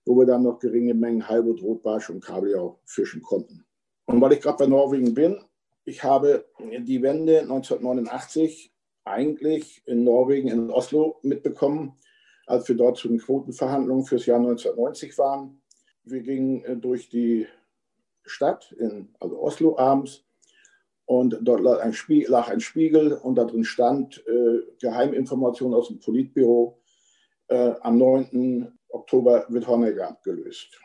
wo 0.04 0.18
wir 0.18 0.26
dann 0.26 0.42
noch 0.42 0.58
geringe 0.58 0.94
Mengen 0.94 1.28
Halbut, 1.28 1.62
Rotbarsch 1.62 2.10
und 2.10 2.20
Kabeljau 2.20 2.80
fischen 2.86 3.22
konnten. 3.22 3.64
Und 4.06 4.20
weil 4.20 4.32
ich 4.32 4.40
gerade 4.40 4.58
bei 4.58 4.66
Norwegen 4.66 5.14
bin, 5.14 5.40
ich 5.84 6.02
habe 6.02 6.46
die 6.58 7.00
Wende 7.00 7.42
1989 7.42 8.74
eigentlich 9.04 9.84
in 9.86 10.02
Norwegen, 10.02 10.48
in 10.48 10.68
Oslo 10.68 11.20
mitbekommen, 11.22 11.96
als 12.50 12.68
wir 12.68 12.76
dort 12.76 12.98
zu 12.98 13.08
den 13.08 13.18
Quotenverhandlungen 13.18 14.04
fürs 14.04 14.26
Jahr 14.26 14.38
1990 14.38 15.16
waren. 15.18 15.62
Wir 16.02 16.20
gingen 16.20 16.64
äh, 16.64 16.76
durch 16.76 17.08
die 17.08 17.46
Stadt, 18.24 18.72
in, 18.72 19.14
also 19.20 19.40
Oslo 19.40 19.78
abends, 19.78 20.24
und 21.06 21.38
dort 21.42 21.60
lag 21.60 21.80
ein, 21.80 21.92
Spiegel, 21.92 22.30
lag 22.30 22.48
ein 22.48 22.60
Spiegel 22.60 23.12
und 23.12 23.34
da 23.36 23.44
drin 23.44 23.64
stand 23.64 24.24
äh, 24.26 24.60
Geheiminformation 24.80 25.74
aus 25.74 25.88
dem 25.88 25.98
Politbüro 25.98 26.80
äh, 27.48 27.74
am 27.80 27.98
9. 27.98 28.78
Oktober 28.88 29.44
wird 29.48 29.66
Honecker 29.66 30.08
abgelöst. 30.08 30.80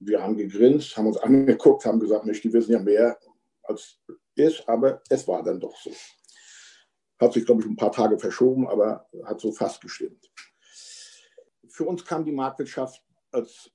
Wir 0.00 0.20
haben 0.22 0.36
gegrinst, 0.36 0.96
haben 0.96 1.06
uns 1.06 1.16
angeguckt, 1.18 1.84
haben 1.84 2.00
gesagt, 2.00 2.24
Mensch, 2.24 2.42
die 2.42 2.52
wissen 2.52 2.72
ja 2.72 2.80
mehr 2.80 3.16
als 3.62 4.00
ist, 4.34 4.68
aber 4.68 5.00
es 5.08 5.26
war 5.28 5.42
dann 5.42 5.60
doch 5.60 5.76
so. 5.76 5.90
Hat 7.24 7.32
sich, 7.32 7.46
glaube 7.46 7.62
ich, 7.62 7.68
ein 7.68 7.76
paar 7.76 7.92
Tage 7.92 8.18
verschoben, 8.18 8.68
aber 8.68 9.08
hat 9.24 9.40
so 9.40 9.50
fast 9.50 9.80
gestimmt. 9.80 10.30
Für 11.68 11.84
uns 11.84 12.04
kam 12.04 12.24
die 12.24 12.32
Marktwirtschaft 12.32 13.02
als 13.32 13.70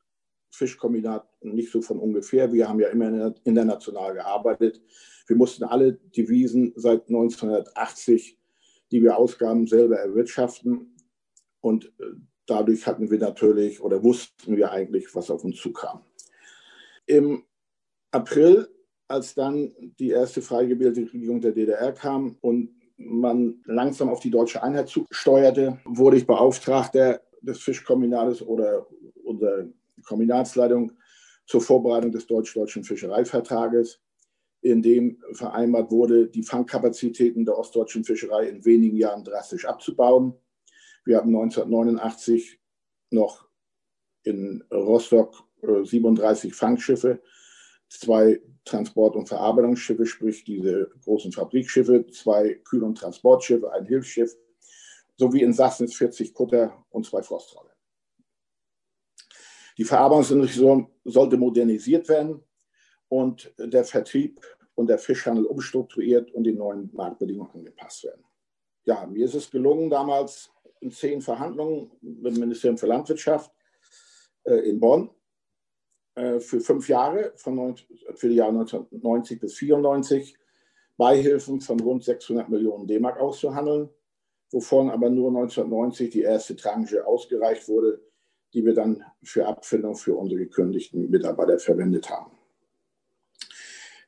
Fischkombinat 0.51 1.27
nicht 1.41 1.71
so 1.71 1.81
von 1.81 1.97
ungefähr. 1.97 2.53
Wir 2.53 2.69
haben 2.69 2.79
ja 2.79 2.89
immer 2.89 3.33
international 3.43 4.13
gearbeitet. 4.13 4.81
Wir 5.25 5.35
mussten 5.35 5.63
alle 5.63 5.93
Devisen 5.93 6.73
seit 6.75 7.07
1980, 7.07 8.37
die 8.91 9.01
wir 9.01 9.17
ausgaben, 9.17 9.65
selber 9.65 9.97
erwirtschaften. 9.97 10.95
Und 11.61 11.85
äh, 11.99 12.05
dadurch 12.45 12.85
hatten 12.85 13.09
wir 13.09 13.17
natürlich 13.17 13.81
oder 13.81 14.03
wussten 14.03 14.57
wir 14.57 14.71
eigentlich, 14.71 15.13
was 15.15 15.31
auf 15.31 15.43
uns 15.43 15.57
zukam. 15.57 16.03
Im 17.07 17.43
April, 18.11 18.69
als 19.07 19.33
dann 19.33 19.73
die 19.99 20.09
erste 20.09 20.41
frei 20.43 20.65
gebildete 20.65 21.11
Regierung 21.11 21.41
der 21.41 21.51
DDR 21.51 21.91
kam 21.93 22.37
und 22.41 22.78
man 22.99 23.61
langsam 23.65 24.09
auf 24.09 24.19
die 24.19 24.29
deutsche 24.29 24.61
Einheit 24.61 24.89
zusteuerte, 24.89 25.79
wurde 25.85 26.17
ich 26.17 26.27
Beauftragter 26.27 27.21
des 27.41 27.59
Fischkombinates 27.59 28.41
oder 28.41 28.85
unserer 29.23 29.65
Kombinatsleitung 30.05 30.91
zur 31.45 31.61
Vorbereitung 31.61 32.11
des 32.11 32.27
deutsch-deutschen 32.27 32.83
Fischereivertrages, 32.83 34.01
in 34.61 34.81
dem 34.81 35.21
vereinbart 35.31 35.91
wurde, 35.91 36.27
die 36.27 36.43
Fangkapazitäten 36.43 37.45
der 37.45 37.57
ostdeutschen 37.57 38.03
Fischerei 38.03 38.49
in 38.49 38.65
wenigen 38.65 38.97
Jahren 38.97 39.23
drastisch 39.23 39.65
abzubauen. 39.65 40.33
Wir 41.05 41.17
hatten 41.17 41.29
1989 41.29 42.59
noch 43.11 43.47
in 44.23 44.63
Rostock 44.71 45.43
37 45.61 46.51
äh, 46.51 46.53
Fangschiffe, 46.53 47.21
zwei 47.87 48.41
Transport- 48.69 49.15
und 49.15 49.27
Verarbeitungsschiffe, 49.27 50.05
sprich 50.05 50.43
diese 50.43 50.89
großen 51.03 51.31
Fabrikschiffe, 51.31 52.05
zwei 52.07 52.55
Kühl- 52.63 52.83
und 52.83 52.97
Transportschiffe, 52.97 53.71
ein 53.73 53.85
Hilfsschiff, 53.85 54.35
sowie 55.17 55.41
in 55.41 55.53
Sassnitz 55.53 55.95
40 55.95 56.33
Kutter 56.33 56.85
und 56.89 57.05
zwei 57.05 57.21
Frostrolle. 57.21 57.69
Die 59.77 59.83
Verarbeitungsindustrie 59.83 60.87
sollte 61.05 61.37
modernisiert 61.37 62.07
werden 62.09 62.43
und 63.07 63.53
der 63.57 63.83
Vertrieb 63.83 64.41
und 64.75 64.87
der 64.87 64.97
Fischhandel 64.97 65.45
umstrukturiert 65.45 66.31
und 66.31 66.43
den 66.43 66.57
neuen 66.57 66.89
Marktbedingungen 66.93 67.51
angepasst 67.53 68.03
werden. 68.03 68.23
Ja, 68.85 69.05
mir 69.05 69.25
ist 69.25 69.35
es 69.35 69.51
gelungen, 69.51 69.89
damals 69.89 70.51
in 70.79 70.91
zehn 70.91 71.21
Verhandlungen 71.21 71.91
mit 72.01 72.35
dem 72.35 72.41
Ministerium 72.41 72.77
für 72.77 72.87
Landwirtschaft 72.87 73.51
äh, 74.43 74.69
in 74.69 74.79
Bonn 74.79 75.09
äh, 76.19 76.39
für 76.41 76.59
fünf 76.59 76.89
Jahre, 76.89 77.31
von 77.37 77.55
90, 77.55 78.05
für 78.15 78.27
die 78.27 78.35
Jahre 78.35 78.51
1990 78.51 79.39
bis 79.39 79.53
1994, 79.61 80.37
Beihilfen 80.97 81.61
von 81.61 81.79
rund 81.79 82.03
600 82.03 82.49
Millionen 82.49 82.85
D-Mark 82.87 83.21
auszuhandeln, 83.21 83.89
wovon 84.51 84.89
aber 84.89 85.09
nur 85.09 85.29
1990 85.29 86.09
die 86.09 86.21
erste 86.23 86.57
Tranche 86.57 87.07
ausgereicht 87.07 87.69
wurde, 87.69 88.01
die 88.53 88.65
wir 88.65 88.73
dann 88.73 89.05
für 89.23 89.45
Abfindung 89.47 89.95
für 89.95 90.15
unsere 90.15 90.41
gekündigten 90.41 91.09
Mitarbeiter 91.09 91.57
verwendet 91.57 92.09
haben. 92.09 92.31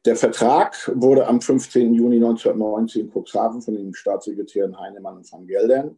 Der 0.03 0.17
Vertrag 0.17 0.91
wurde 0.95 1.27
am 1.27 1.39
15. 1.39 1.93
Juni 1.93 2.17
1990 2.17 3.03
in 3.03 3.11
Cuxhaven 3.11 3.61
von 3.61 3.75
den 3.75 3.93
Staatssekretären 3.93 4.77
Heinemann 4.77 5.17
und 5.17 5.31
van 5.31 5.47
Geldern 5.47 5.97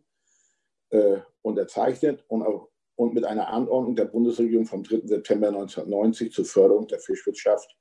äh, 0.89 1.17
unterzeichnet 1.41 2.24
und, 2.27 2.43
auch, 2.43 2.70
und 2.96 3.14
mit 3.14 3.26
einer 3.26 3.48
Anordnung 3.48 3.96
der 3.96 4.06
Bundesregierung 4.06 4.66
vom 4.66 4.84
3. 4.84 5.08
September 5.08 5.48
1990 5.48 6.32
zur 6.32 6.46
Förderung 6.46 6.88
der 6.88 7.00
Fischwirtschaft 7.00 7.76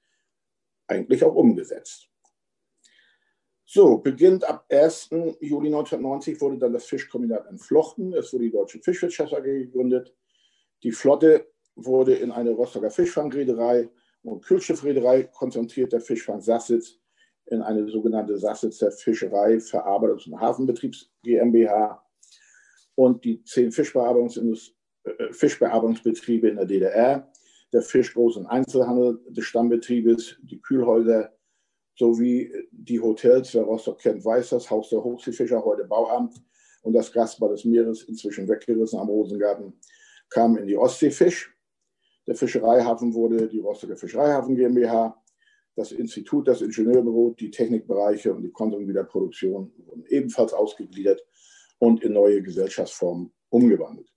eigentlich 0.86 1.22
auch 1.24 1.34
umgesetzt. 1.34 2.08
So, 3.64 3.98
beginnt 3.98 4.44
ab 4.44 4.66
1. 4.70 5.10
Juli 5.40 5.68
1990 5.68 6.40
wurde 6.40 6.58
dann 6.58 6.72
das 6.72 6.84
Fischkombinat 6.84 7.46
entflochten. 7.46 8.12
Es 8.12 8.32
wurde 8.32 8.44
die 8.44 8.50
Deutsche 8.50 8.80
Fischwirtschaft 8.80 9.32
AG 9.32 9.44
gegründet. 9.44 10.14
Die 10.82 10.92
Flotte 10.92 11.46
wurde 11.74 12.14
in 12.14 12.32
eine 12.32 12.50
Rostocker 12.50 12.90
Fischfangreederei 12.90 13.88
und 14.22 14.44
Kühlschiffreederei 14.44 15.24
konzentriert, 15.24 15.92
der 15.92 16.00
Fischfang 16.00 16.40
Sassitz 16.40 16.98
in 17.46 17.62
eine 17.62 17.88
sogenannte 17.88 18.36
Sassitzer 18.38 18.92
Fischerei, 18.92 19.56
Verarbeitungs- 19.56 20.26
und 20.26 20.40
Hafenbetriebs 20.40 21.10
GmbH 21.22 22.04
und 22.94 23.24
die 23.24 23.42
zehn 23.42 23.68
äh, 23.68 24.72
Fischbearbeitungsbetriebe 25.30 26.48
in 26.48 26.56
der 26.56 26.66
DDR, 26.66 27.32
der 27.72 27.82
Fischgroß- 27.82 28.38
und 28.38 28.46
Einzelhandel 28.46 29.20
des 29.28 29.44
Stammbetriebes, 29.44 30.36
die 30.42 30.60
Kühlhäuser 30.60 31.32
sowie 31.96 32.52
die 32.70 33.00
Hotels, 33.00 33.54
wer 33.54 33.62
Rostock 33.62 33.98
kennt, 33.98 34.24
weiß 34.24 34.50
das, 34.50 34.70
Haus 34.70 34.90
der 34.90 35.02
Hochseefischer, 35.02 35.64
heute 35.64 35.84
Bauamt 35.84 36.34
und 36.82 36.92
das 36.92 37.12
Gastbar 37.12 37.50
des 37.50 37.64
Meeres, 37.64 38.02
inzwischen 38.04 38.48
weggerissen 38.48 38.98
am 38.98 39.08
Rosengarten, 39.08 39.74
kamen 40.30 40.58
in 40.58 40.66
die 40.66 40.76
Ostseefisch. 40.76 41.54
Der 42.26 42.34
Fischereihafen 42.34 43.12
wurde 43.14 43.48
die 43.48 43.60
Rostocker 43.60 43.96
Fischereihafen 43.96 44.56
GmbH. 44.56 45.18
Das 45.74 45.90
Institut, 45.90 46.48
das 46.48 46.60
Ingenieurbüro, 46.60 47.34
die 47.38 47.50
Technikbereiche 47.50 48.32
und 48.32 48.42
die 48.42 48.50
Kontung 48.50 48.86
der 48.86 49.04
Produktion 49.04 49.72
wurden 49.86 50.04
ebenfalls 50.08 50.52
ausgegliedert 50.52 51.24
und 51.78 52.02
in 52.02 52.12
neue 52.12 52.42
Gesellschaftsformen 52.42 53.32
umgewandelt. 53.48 54.12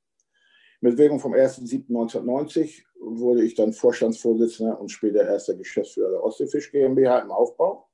Mit 0.86 1.00
Wirkung 1.00 1.20
vom 1.20 1.34
1.7.1990 1.34 2.84
wurde 3.00 3.44
ich 3.44 3.56
dann 3.56 3.74
Vorstandsvorsitzender 3.74 4.80
und 4.80 4.90
später 4.90 5.28
erster 5.28 5.56
Geschäftsführer 5.56 6.12
der 6.12 6.24
Ostseefisch 6.24 6.72
GmbH 6.72 7.22
im 7.22 7.32
Aufbau. 7.32 7.90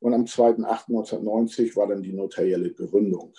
Und 0.00 0.12
am 0.12 0.24
2.8.1990 0.24 1.76
war 1.76 1.86
dann 1.86 2.02
die 2.02 2.12
notarielle 2.12 2.72
Gründung. 2.72 3.32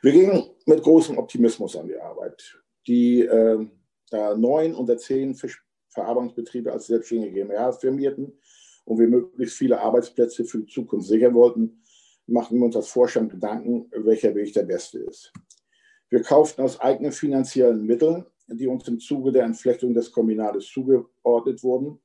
Wir 0.00 0.12
gingen 0.12 0.42
mit 0.64 0.82
großem 0.82 1.18
Optimismus 1.18 1.76
an 1.76 1.88
die 1.88 1.98
Arbeit. 1.98 2.62
Die 2.86 3.20
äh, 3.20 3.68
neun 4.10 4.74
unter 4.74 4.96
zehn 4.96 5.34
Fischverarbeitungsbetriebe 5.34 6.72
als 6.72 6.86
selbstständige 6.86 7.34
GmbH 7.34 7.72
firmierten 7.72 8.40
und 8.86 8.98
wir 8.98 9.06
möglichst 9.06 9.58
viele 9.58 9.78
Arbeitsplätze 9.78 10.46
für 10.46 10.60
die 10.60 10.72
Zukunft 10.72 11.08
sichern 11.08 11.34
wollten, 11.34 11.82
machten 12.26 12.56
wir 12.56 12.64
uns 12.64 12.76
als 12.76 12.88
Vorstand 12.88 13.32
Gedanken, 13.32 13.90
welcher 13.92 14.34
Weg 14.34 14.54
der 14.54 14.62
beste 14.62 15.00
ist. 15.00 15.30
Wir 16.10 16.22
kauften 16.22 16.62
aus 16.62 16.80
eigenen 16.80 17.12
finanziellen 17.12 17.84
Mitteln, 17.84 18.24
die 18.46 18.66
uns 18.66 18.88
im 18.88 18.98
Zuge 18.98 19.30
der 19.30 19.44
Entflechtung 19.44 19.92
des 19.92 20.10
Kombinates 20.10 20.66
zugeordnet 20.66 21.62
wurden. 21.62 22.00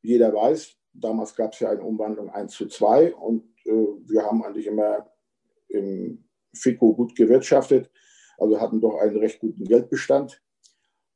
Jeder 0.00 0.32
weiß, 0.32 0.76
damals 0.94 1.34
gab 1.34 1.52
es 1.52 1.60
ja 1.60 1.70
eine 1.70 1.82
Umwandlung 1.82 2.30
1 2.30 2.52
zu 2.52 2.66
2 2.66 3.14
und 3.14 3.44
äh, 3.64 3.70
wir 3.70 4.22
haben 4.22 4.42
eigentlich 4.42 4.66
immer 4.66 5.06
im 5.68 6.24
FICO 6.54 6.94
gut 6.94 7.14
gewirtschaftet, 7.14 7.90
also 8.38 8.60
hatten 8.60 8.80
doch 8.80 8.98
einen 8.98 9.16
recht 9.16 9.40
guten 9.40 9.64
Geldbestand 9.64 10.42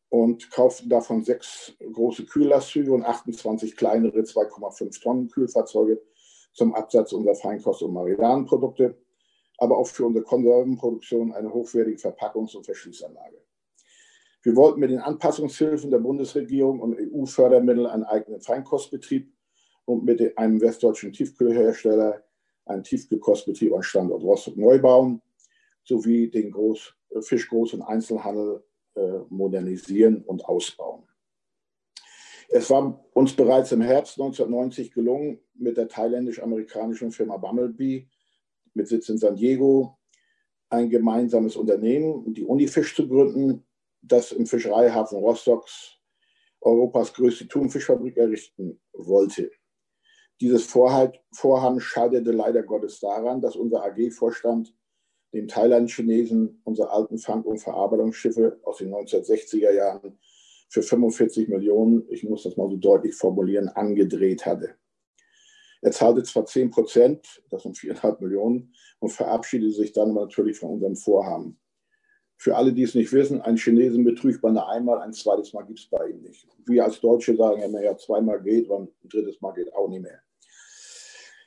und 0.08 0.50
kauften 0.50 0.88
davon 0.88 1.24
sechs 1.24 1.74
große 1.92 2.26
Kühllastzüge 2.26 2.92
und 2.92 3.04
28 3.04 3.76
kleinere 3.76 4.20
2,5 4.20 5.02
Tonnen 5.02 5.28
Kühlfahrzeuge 5.28 6.00
zum 6.52 6.74
Absatz 6.74 7.12
unserer 7.12 7.34
Feinkost- 7.34 7.82
und 7.82 7.92
Maridanenprodukte, 7.92 8.96
aber 9.59 9.79
auch 9.79 9.87
für 9.87 10.07
unsere 10.07 10.25
Konservenproduktion 10.25 11.33
eine 11.33 11.53
hochwertige 11.53 11.97
Verpackungs- 11.97 12.57
und 12.57 12.64
Verschließanlage. 12.64 13.40
Wir 14.42 14.55
wollten 14.55 14.81
mit 14.81 14.90
den 14.90 15.01
Anpassungshilfen 15.01 15.90
der 15.90 15.99
Bundesregierung 15.99 16.81
und 16.81 16.97
EU-Fördermitteln 16.99 17.87
einen 17.87 18.05
eigenen 18.05 18.40
Feinkostbetrieb 18.40 19.33
und 19.87 20.05
mit 20.05 20.38
einem 20.38 20.61
westdeutschen 20.61 21.12
Tiefkühlhersteller 21.12 22.23
einen 22.64 22.85
Tiefkühlkostbetrieb 22.85 23.73
am 23.73 23.83
Standort 23.83 24.23
Rostock 24.23 24.57
neu 24.57 24.79
bauen, 24.81 25.23
sowie 25.85 26.29
den 26.29 26.51
Groß 26.51 26.95
Fischgroß- 27.14 27.75
und 27.75 27.83
Einzelhandel 27.83 28.64
äh, 28.95 29.19
modernisieren 29.29 30.23
und 30.23 30.45
ausbauen. 30.45 31.05
Es 32.49 32.71
war 32.71 33.05
uns 33.12 33.35
bereits 33.35 33.73
im 33.73 33.81
Herbst 33.81 34.21
1990 34.21 34.92
gelungen, 34.92 35.40
mit 35.55 35.77
der 35.77 35.88
thailändisch-amerikanischen 35.88 37.11
Firma 37.11 37.37
Bumblebee 37.37 38.09
mit 38.76 38.88
Sitz 38.88 39.08
in 39.08 39.18
San 39.18 39.36
Diego 39.36 39.98
ein 40.68 40.90
gemeinsames 40.90 41.56
Unternehmen, 41.56 42.32
die 42.34 42.44
Unifisch 42.44 42.94
zu 42.94 43.08
gründen, 43.08 43.64
das 44.02 44.32
im 44.32 44.46
Fischereihafen 44.46 45.18
Rostocks 45.18 45.98
Europas 46.60 47.12
größte 47.12 47.46
Thunfischfabrik 47.46 48.16
errichten 48.16 48.80
wollte. 48.92 49.50
Dieses 50.40 50.64
Vorhaben 50.64 51.80
scheiterte 51.80 52.32
leider 52.32 52.62
Gottes 52.62 53.00
daran, 53.00 53.40
dass 53.40 53.56
unser 53.56 53.84
AG-Vorstand 53.84 54.74
dem 55.32 55.48
Thailand-Chinesen 55.48 56.60
unsere 56.64 56.90
alten 56.90 57.18
Fang- 57.18 57.42
und 57.42 57.58
Verarbeitungsschiffe 57.58 58.58
aus 58.64 58.78
den 58.78 58.92
1960er 58.92 59.72
Jahren 59.72 60.18
für 60.68 60.82
45 60.82 61.48
Millionen, 61.48 62.04
ich 62.10 62.24
muss 62.24 62.42
das 62.42 62.56
mal 62.56 62.68
so 62.68 62.76
deutlich 62.76 63.14
formulieren, 63.14 63.68
angedreht 63.68 64.44
hatte. 64.44 64.74
Er 65.87 65.92
zahlte 65.92 66.25
zwar 66.25 66.44
10 66.44 66.72
Prozent, 66.72 67.44
das 67.49 67.62
sind 67.62 67.77
4,5 67.77 68.20
Millionen, 68.20 68.75
und 68.99 69.11
verabschiedete 69.11 69.72
sich 69.72 69.92
dann 69.92 70.14
natürlich 70.14 70.59
von 70.59 70.70
unserem 70.70 70.96
Vorhaben. 70.96 71.61
Für 72.37 72.57
alle, 72.57 72.72
die 72.72 72.83
es 72.83 72.96
nicht 72.96 73.12
wissen, 73.12 73.40
ein 73.40 73.57
Chinesen 73.57 74.03
betrügt 74.03 74.42
man 74.42 74.59
einmal, 74.59 74.99
ein 74.99 75.12
zweites 75.12 75.53
Mal 75.53 75.62
gibt 75.62 75.79
es 75.79 75.88
bei 75.88 76.09
ihm 76.09 76.22
nicht. 76.22 76.44
Wir 76.64 76.85
als 76.85 77.01
Deutsche 77.01 77.37
sagen 77.37 77.62
immer, 77.62 77.81
ja, 77.81 77.96
zweimal 77.96 78.42
geht, 78.42 78.68
und 78.68 78.90
ein 79.05 79.09
drittes 79.09 79.40
Mal 79.40 79.53
geht 79.53 79.72
auch 79.77 79.87
nicht 79.87 80.03
mehr. 80.03 80.20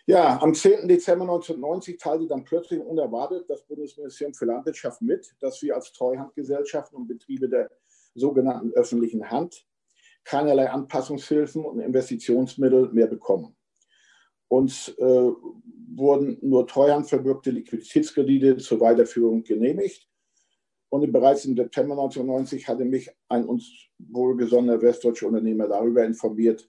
Ja, 0.05 0.41
am 0.41 0.53
10. 0.53 0.87
Dezember 0.87 1.25
1990 1.25 1.97
teilte 1.97 2.25
dann 2.25 2.45
plötzlich 2.45 2.79
unerwartet 2.79 3.43
das 3.49 3.63
Bundesministerium 3.63 4.33
für 4.33 4.45
Landwirtschaft 4.45 5.01
mit, 5.01 5.35
dass 5.41 5.61
wir 5.61 5.75
als 5.75 5.91
Treuhandgesellschaften 5.91 6.97
und 6.97 7.09
Betriebe 7.09 7.49
der 7.49 7.69
sogenannten 8.15 8.71
öffentlichen 8.71 9.29
Hand 9.29 9.67
keinerlei 10.23 10.69
Anpassungshilfen 10.69 11.65
und 11.65 11.81
Investitionsmittel 11.81 12.93
mehr 12.93 13.07
bekommen. 13.07 13.57
Uns 14.49 14.89
äh, 14.89 15.31
wurden 15.95 16.37
nur 16.41 16.67
treuhandverbürgte 16.67 17.51
Liquiditätskredite 17.51 18.57
zur 18.57 18.79
Weiterführung 18.79 19.43
genehmigt. 19.43 20.07
Und 20.89 21.11
bereits 21.11 21.45
im 21.45 21.55
September 21.55 21.93
1990 21.93 22.67
hatte 22.67 22.83
mich 22.83 23.11
ein 23.27 23.45
uns 23.45 23.71
wohlgesonnener 23.99 24.81
westdeutscher 24.81 25.27
Unternehmer 25.27 25.67
darüber 25.67 26.03
informiert, 26.03 26.67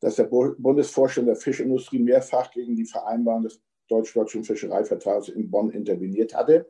dass 0.00 0.16
der 0.16 0.24
Bundesvorstand 0.24 1.28
der 1.28 1.36
Fischindustrie 1.36 2.00
mehrfach 2.00 2.50
gegen 2.50 2.74
die 2.74 2.84
Vereinbarung 2.84 3.44
des 3.44 3.62
deutsch-deutschen 3.88 4.42
Fischereivertrags 4.42 5.28
in 5.28 5.48
Bonn 5.48 5.70
interveniert 5.70 6.34
hatte. 6.34 6.68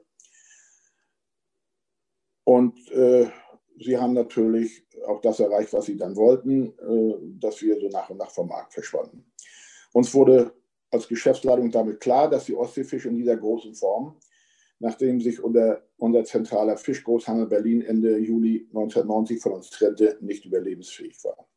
Und 2.44 2.90
äh, 2.92 3.26
sie 3.78 3.96
haben 3.98 4.12
natürlich 4.12 4.86
auch 5.06 5.20
das 5.20 5.40
erreicht, 5.40 5.72
was 5.72 5.86
sie 5.86 5.96
dann 5.96 6.14
wollten, 6.14 6.78
äh, 6.78 7.38
dass 7.40 7.60
wir 7.62 7.80
so 7.80 7.88
nach 7.88 8.10
und 8.10 8.18
nach 8.18 8.30
vom 8.30 8.48
Markt 8.48 8.74
verschwanden. 8.74 9.24
Uns 9.96 10.12
wurde 10.12 10.52
als 10.90 11.08
Geschäftsleitung 11.08 11.70
damit 11.70 12.00
klar, 12.00 12.28
dass 12.28 12.44
die 12.44 12.54
Ostseefisch 12.54 13.06
in 13.06 13.16
dieser 13.16 13.34
großen 13.34 13.74
Form, 13.74 14.20
nachdem 14.78 15.22
sich 15.22 15.42
unter, 15.42 15.88
unser 15.96 16.22
zentraler 16.22 16.76
Fischgroßhandel 16.76 17.46
Berlin 17.46 17.80
Ende 17.80 18.18
Juli 18.18 18.66
1990 18.74 19.40
von 19.40 19.52
uns 19.52 19.70
trennte, 19.70 20.18
nicht 20.20 20.44
überlebensfähig 20.44 21.24
war. 21.24 21.48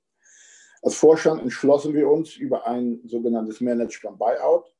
Als 0.81 0.95
Vorstand 0.95 1.41
entschlossen 1.41 1.93
wir 1.93 2.09
uns, 2.09 2.37
über 2.37 2.65
ein 2.65 3.01
sogenanntes 3.03 3.59
Management 3.59 4.17
Buyout 4.17 4.73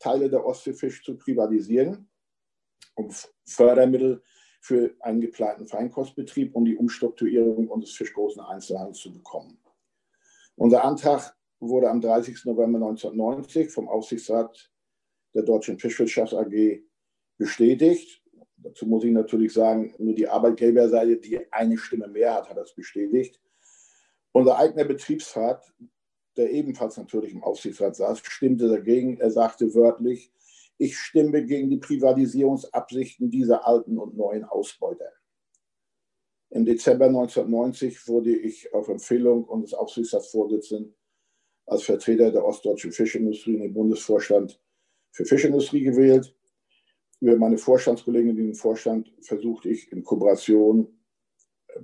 Teile 0.00 0.28
der 0.28 0.44
Ostseefisch 0.44 1.04
zu 1.04 1.16
privatisieren, 1.16 2.08
um 2.96 3.08
Fördermittel 3.44 4.20
für 4.60 4.96
einen 4.98 5.20
geplanten 5.20 5.68
Feinkostbetrieb 5.68 6.56
und 6.56 6.64
die 6.64 6.76
Umstrukturierung 6.76 7.68
unseres 7.68 7.94
fischgroßen 7.94 8.42
Einzelhandels 8.42 8.98
zu 8.98 9.12
bekommen. 9.12 9.60
Unser 10.56 10.82
Antrag 10.82 11.36
wurde 11.68 11.90
am 11.90 12.00
30. 12.00 12.44
November 12.44 12.78
1990 12.78 13.70
vom 13.70 13.88
Aufsichtsrat 13.88 14.70
der 15.34 15.42
Deutschen 15.42 15.78
Fischwirtschaft 15.78 16.34
AG 16.34 16.82
bestätigt. 17.38 18.22
Dazu 18.56 18.86
muss 18.86 19.04
ich 19.04 19.12
natürlich 19.12 19.52
sagen, 19.52 19.94
nur 19.98 20.14
die 20.14 20.28
Arbeitgeberseite, 20.28 21.18
die 21.18 21.52
eine 21.52 21.76
Stimme 21.76 22.08
mehr 22.08 22.34
hat, 22.34 22.48
hat 22.48 22.56
das 22.56 22.74
bestätigt. 22.74 23.40
Unser 24.32 24.58
eigener 24.58 24.84
Betriebsrat 24.84 25.72
der 26.36 26.50
ebenfalls 26.50 26.96
natürlich 26.96 27.32
im 27.32 27.42
Aufsichtsrat 27.42 27.96
saß, 27.96 28.20
stimmte 28.24 28.68
dagegen. 28.68 29.18
Er 29.18 29.30
sagte 29.30 29.74
wörtlich, 29.74 30.32
ich 30.78 30.98
stimme 30.98 31.44
gegen 31.44 31.70
die 31.70 31.78
Privatisierungsabsichten 31.78 33.30
dieser 33.30 33.66
alten 33.66 33.98
und 33.98 34.16
neuen 34.16 34.44
Ausbeuter. 34.44 35.10
Im 36.50 36.64
Dezember 36.64 37.06
1990 37.06 38.06
wurde 38.06 38.36
ich 38.36 38.72
auf 38.74 38.88
Empfehlung 38.88 39.44
unseres 39.44 39.74
Aufsichtsratsvorsitzenden 39.74 40.94
als 41.66 41.82
Vertreter 41.82 42.30
der 42.30 42.44
ostdeutschen 42.44 42.92
Fischindustrie 42.92 43.54
in 43.54 43.62
den 43.62 43.74
Bundesvorstand 43.74 44.60
für 45.10 45.24
Fischindustrie 45.24 45.82
gewählt. 45.82 46.34
Über 47.20 47.36
meine 47.36 47.58
Vorstandskollegen 47.58 48.30
in 48.30 48.36
diesem 48.36 48.54
Vorstand 48.54 49.12
versuchte 49.22 49.68
ich 49.68 49.90
in 49.90 50.04
Kooperation, 50.04 50.86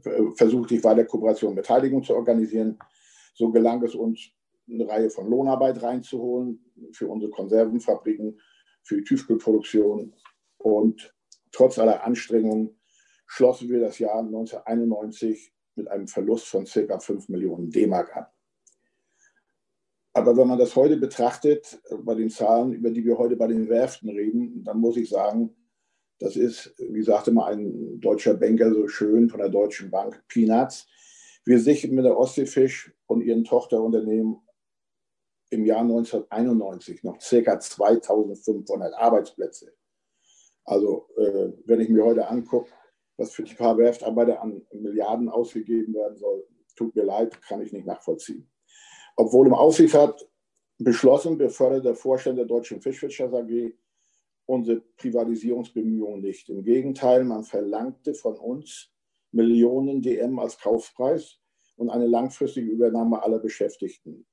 äh, 0.05 0.23
versuchte 0.37 0.75
ich 0.75 0.85
weiter 0.85 1.05
Kooperation 1.05 1.55
Beteiligung 1.55 2.03
zu 2.03 2.15
organisieren. 2.15 2.79
So 3.35 3.51
gelang 3.51 3.83
es 3.83 3.95
uns, 3.95 4.31
eine 4.69 4.89
Reihe 4.89 5.11
von 5.11 5.29
Lohnarbeit 5.29 5.83
reinzuholen 5.83 6.65
für 6.93 7.09
unsere 7.09 7.31
Konservenfabriken, 7.31 8.39
für 8.83 8.97
die 8.97 9.05
Tiefkühlproduktion. 9.05 10.15
Und 10.59 11.15
trotz 11.51 11.79
aller 11.79 12.05
Anstrengungen 12.05 12.79
schlossen 13.27 13.69
wir 13.69 13.81
das 13.81 13.99
Jahr 13.99 14.21
1991 14.21 15.53
mit 15.75 15.89
einem 15.89 16.07
Verlust 16.07 16.47
von 16.47 16.65
ca. 16.65 16.99
5 16.99 17.29
Millionen 17.31 17.71
D-Mark 17.71 18.15
ab. 18.17 18.32
Aber 20.15 20.37
wenn 20.37 20.49
man 20.49 20.59
das 20.59 20.77
heute 20.77 20.97
betrachtet, 20.97 21.81
äh, 21.89 21.97
bei 21.97 22.15
den 22.15 22.31
Zahlen, 22.31 22.73
über 22.73 22.91
die 22.91 23.05
wir 23.05 23.19
heute 23.19 23.37
bei 23.37 23.47
den 23.47 23.69
Werften 23.69 24.09
reden, 24.11 24.63
dann 24.65 24.79
muss 24.79 24.97
ich 24.97 25.09
sagen, 25.09 25.55
das 26.19 26.37
ist, 26.37 26.75
wie 26.79 27.03
sagte 27.03 27.33
mal 27.33 27.53
ein 27.53 28.01
deutscher 28.01 28.35
Banker 28.35 28.73
so 28.73 28.87
schön 28.87 29.29
von 29.29 29.41
der 29.41 29.49
Deutschen 29.49 29.91
Bank, 29.91 30.23
Peanuts. 30.29 30.87
Wir 31.45 31.59
sichern 31.59 31.95
mit 31.95 32.05
der 32.05 32.17
Ostseefisch 32.17 32.95
und 33.07 33.23
ihren 33.23 33.43
Tochterunternehmen 33.43 34.37
im 35.51 35.67
Jahr 35.67 35.81
1991 35.81 37.03
noch 37.03 37.19
ca. 37.19 37.61
2500 37.61 38.95
Arbeitsplätze. 38.95 39.73
Also, 40.65 41.09
äh, 41.17 41.53
wenn 41.65 41.81
ich 41.81 41.89
mir 41.89 42.05
heute 42.05 42.29
angucke, 42.29 42.71
was 43.17 43.33
für 43.33 43.43
die 43.43 43.55
paar 43.55 43.77
Werftarbeiter 43.77 44.41
an 44.41 44.63
Milliarden 44.73 45.29
ausgegeben 45.29 45.95
werden 45.95 46.17
soll, 46.17 46.47
tut 46.77 46.95
mir 46.95 47.05
leid, 47.05 47.43
kann 47.43 47.61
ich 47.61 47.73
nicht 47.73 47.87
nachvollziehen. 47.87 48.52
Obwohl 49.17 49.47
im 49.47 49.55
Aufsichtsrat 49.55 50.29
beschlossen, 50.79 51.39
befördert 51.39 51.85
der 51.85 51.95
Vorstand 51.95 52.39
der 52.39 52.47
Deutschen 52.47 52.81
Fischwirtschaft 52.81 53.35
AG 53.35 53.73
unsere 54.47 54.81
Privatisierungsbemühungen 54.97 56.21
nicht. 56.21 56.49
Im 56.49 56.63
Gegenteil, 56.63 57.25
man 57.25 57.45
verlangte 57.45 58.15
von 58.15 58.37
uns 58.37 58.91
Millionen 59.31 60.03
DM 60.03 60.39
als 60.39 60.59
Kaufpreis 60.59 61.39
und 61.77 61.91
eine 61.91 62.07
langfristige 62.07 62.71
Übernahme 62.71 63.23
aller 63.23 63.39
Beschäftigten. 63.39 64.27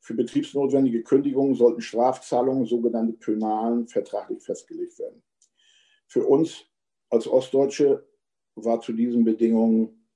Für 0.00 0.14
betriebsnotwendige 0.14 1.02
Kündigungen 1.02 1.56
sollten 1.56 1.80
Strafzahlungen, 1.80 2.66
sogenannte 2.66 3.14
Pönalen, 3.14 3.88
vertraglich 3.88 4.42
festgelegt 4.42 4.98
werden. 5.00 5.22
Für 6.06 6.24
uns 6.24 6.66
als 7.10 7.26
Ostdeutsche 7.26 8.06
war 8.54 8.80
zu 8.80 8.92
diesen 8.92 9.24
Bedingungen 9.24 10.08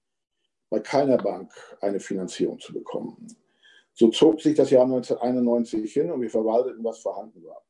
bei 0.69 0.79
keiner 0.79 1.19
Bank 1.19 1.53
eine 1.81 1.99
Finanzierung 1.99 2.61
zu 2.61 2.73
bekommen. 2.73 3.27
So 3.93 4.09
zog 4.09 4.41
sich 4.41 4.57
das 4.57 4.71
Jahr 4.71 4.85
1991 4.85 5.93
hin 5.93 6.11
und 6.11 6.23
wir 6.23 6.31
verwalteten, 6.31 6.83
was 6.85 7.01
vorhanden 7.01 7.45
war. 7.45 7.63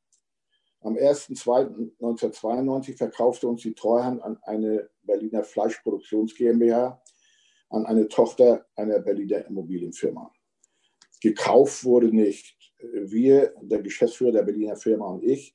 Am 0.83 0.94
1.2.1992 0.94 2.96
verkaufte 2.96 3.48
uns 3.48 3.62
die 3.62 3.74
Treuhand 3.74 4.22
an 4.22 4.38
eine 4.42 4.88
Berliner 5.02 5.44
Fleischproduktions 5.44 6.35
GmbH, 6.35 7.02
an 7.68 7.87
eine 7.87 8.09
Tochter 8.09 8.66
einer 8.76 8.98
Berliner 9.00 9.46
Immobilienfirma. 9.46 10.33
Gekauft 11.20 11.85
wurde 11.85 12.09
nicht. 12.09 12.56
Wir, 12.78 13.52
der 13.61 13.83
Geschäftsführer 13.83 14.33
der 14.33 14.42
Berliner 14.42 14.76
Firma 14.76 15.09
und 15.09 15.22
ich, 15.22 15.54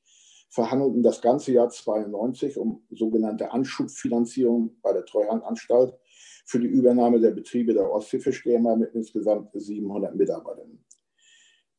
verhandelten 0.49 1.01
das 1.01 1.21
ganze 1.21 1.51
Jahr 1.51 1.69
92 1.69 2.57
um 2.57 2.85
sogenannte 2.91 3.51
Anschubfinanzierung 3.51 4.79
bei 4.81 4.93
der 4.93 5.05
Treuhandanstalt 5.05 5.97
für 6.45 6.59
die 6.59 6.67
Übernahme 6.67 7.19
der 7.19 7.31
Betriebe 7.31 7.73
der 7.73 7.91
Ostseefisch 7.91 8.43
GmbH 8.43 8.75
mit 8.75 8.93
insgesamt 8.93 9.49
700 9.53 10.15
Mitarbeitern. 10.15 10.79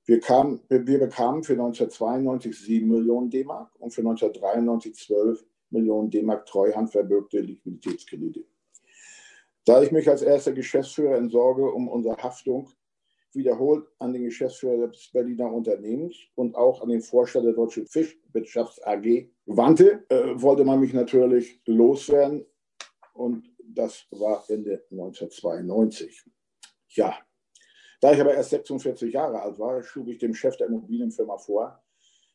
Wir, 0.04 0.20
kam, 0.20 0.60
wir 0.68 0.98
bekamen 0.98 1.42
für 1.42 1.54
1992 1.54 2.58
7 2.58 2.88
Millionen 2.88 3.30
D-Mark 3.30 3.70
und 3.80 3.92
für 3.92 4.02
1993 4.02 4.94
12 4.94 5.44
Millionen 5.70 6.10
D-Mark 6.10 6.46
treuhandverbürgte 6.46 7.40
Liquiditätskredite. 7.40 8.44
Da 9.64 9.82
ich 9.82 9.90
mich 9.90 10.08
als 10.08 10.22
erster 10.22 10.52
Geschäftsführer 10.52 11.18
in 11.18 11.28
Sorge 11.28 11.64
um 11.72 11.88
unsere 11.88 12.16
Haftung 12.18 12.68
wiederholt 13.32 13.86
an 13.98 14.12
den 14.12 14.24
Geschäftsführer 14.24 14.88
des 14.88 15.10
Berliner 15.12 15.52
Unternehmens 15.52 16.16
und 16.36 16.54
auch 16.54 16.82
an 16.82 16.88
den 16.88 17.02
Vorstand 17.02 17.46
der 17.46 17.52
Deutschen 17.52 17.86
Fischwirtschafts 17.86 18.82
AG 18.84 19.28
wandte, 19.46 20.04
äh, 20.08 20.40
wollte 20.40 20.64
man 20.64 20.80
mich 20.80 20.94
natürlich 20.94 21.60
loswerden. 21.66 22.46
Und 23.12 23.50
das 23.76 24.06
war 24.10 24.44
Ende 24.48 24.84
1992. 24.90 26.24
Ja, 26.88 27.14
da 28.00 28.12
ich 28.12 28.20
aber 28.20 28.34
erst 28.34 28.50
46 28.50 29.12
Jahre 29.12 29.40
alt 29.40 29.58
war, 29.58 29.82
schlug 29.82 30.08
ich 30.08 30.18
dem 30.18 30.34
Chef 30.34 30.56
der 30.56 30.68
Immobilienfirma 30.68 31.38
vor, 31.38 31.82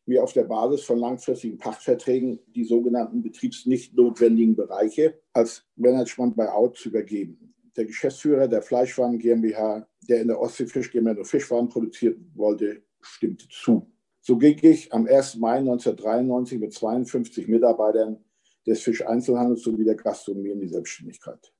mir 0.06 0.24
auf 0.24 0.34
der 0.34 0.44
Basis 0.44 0.84
von 0.84 0.98
langfristigen 0.98 1.58
Pachtverträgen 1.58 2.40
die 2.48 2.64
sogenannten 2.64 3.22
betriebsnicht 3.22 3.96
notwendigen 3.96 4.56
Bereiche 4.56 5.20
als 5.34 5.66
Management 5.76 6.36
bei 6.36 6.50
Out 6.50 6.78
zu 6.78 6.90
übergeben. 6.90 7.54
Der 7.76 7.86
Geschäftsführer 7.86 8.48
der 8.48 8.62
Fleischwaren 8.62 9.20
GmbH, 9.20 9.88
der 10.10 10.22
in 10.22 10.28
der 10.28 10.40
Ostseefisch 10.40 10.92
GmbH 10.92 11.14
nur 11.14 11.26
Fischwaren 11.26 11.70
produzieren 11.70 12.32
wollte, 12.36 12.84
stimmte 13.00 13.48
zu. 13.50 13.90
So 14.20 14.38
ging 14.38 14.60
ich 14.62 14.92
am 14.94 15.08
1. 15.08 15.38
Mai 15.38 15.58
1993 15.58 16.60
mit 16.60 16.74
52 16.74 17.48
Mitarbeitern 17.48 18.24
des 18.66 18.82
Fischeinzelhandels 18.82 19.64
sowie 19.64 19.84
der 19.84 19.96
Gastronomie 19.96 20.52
in 20.52 20.60
die 20.60 20.68
Selbstständigkeit. 20.68 21.54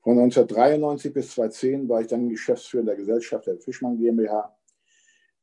Von 0.00 0.18
1993 0.18 1.12
bis 1.12 1.30
2010 1.32 1.88
war 1.88 2.00
ich 2.00 2.06
dann 2.06 2.28
Geschäftsführer 2.28 2.84
der 2.84 2.96
Gesellschaft 2.96 3.46
der 3.46 3.58
Fischmann 3.58 3.98
GmbH. 3.98 4.56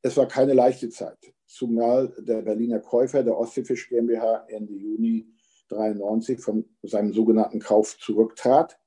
Es 0.02 0.18
war 0.18 0.28
keine 0.28 0.54
leichte 0.54 0.90
Zeit, 0.90 1.18
zumal 1.46 2.14
der 2.20 2.42
Berliner 2.42 2.80
Käufer 2.80 3.24
der 3.24 3.38
Ostseefisch 3.38 3.90
GmbH 3.90 4.46
Ende 4.48 4.74
Juni 4.74 5.28
1993 5.70 6.40
von 6.40 6.66
seinem 6.84 7.14
sogenannten 7.14 7.60
Kauf 7.60 7.98
zurücktrat 7.98 8.80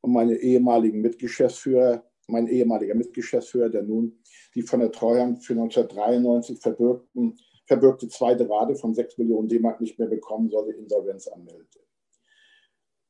und 0.00 0.12
meine 0.12 0.36
ehemaligen 0.36 1.00
Mitgeschäftsführer, 1.00 2.04
mein 2.26 2.46
ehemaliger 2.46 2.94
Mitgeschäftsführer, 2.94 3.68
der 3.68 3.82
nun 3.82 4.22
die 4.54 4.62
von 4.62 4.80
der 4.80 4.92
Treuhand 4.92 5.44
für 5.44 5.54
1993 5.54 6.58
verbürgten 6.60 7.38
verbürgte 7.68 8.08
zweite 8.08 8.48
Rate 8.48 8.74
von 8.74 8.94
6 8.94 9.18
Millionen 9.18 9.46
D-Mark 9.46 9.80
nicht 9.80 9.98
mehr 9.98 10.08
bekommen, 10.08 10.50
sollte 10.50 10.72
Insolvenz 10.72 11.28
anmeldete. 11.28 11.80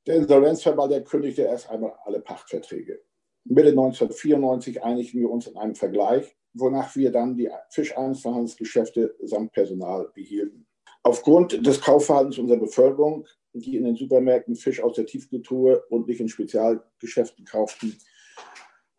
Der 0.07 0.16
Insolvenzverwalter 0.16 1.01
kündigte 1.03 1.42
erst 1.42 1.71
einmal 1.71 1.94
alle 2.05 2.21
Pachtverträge. 2.21 3.01
Mitte 3.44 3.71
1994 3.71 4.83
einigten 4.83 5.21
wir 5.21 5.31
uns 5.31 5.47
in 5.47 5.57
einem 5.57 5.75
Vergleich, 5.75 6.37
wonach 6.55 6.97
wir 6.97 7.12
dann 7.12 7.37
die 7.37 7.51
Fischeinzelhandelsgeschäfte 7.71 9.14
samt 9.23 9.53
Personal 9.53 10.11
behielten. 10.12 10.66
Aufgrund 11.05 11.64
des 11.64 11.81
Kaufverhaltens 11.81 12.38
unserer 12.38 12.59
Bevölkerung, 12.59 13.27
die 13.53 13.77
in 13.77 13.85
den 13.85 13.97
Supermärkten 13.97 14.57
Fisch 14.57 14.83
aus 14.83 14.97
der 14.97 15.07
Tiefkühltruhe 15.07 15.85
und 15.88 16.09
nicht 16.09 16.21
in 16.21 16.29
Spezialgeschäften 16.29 17.44
kauften, 17.44 17.97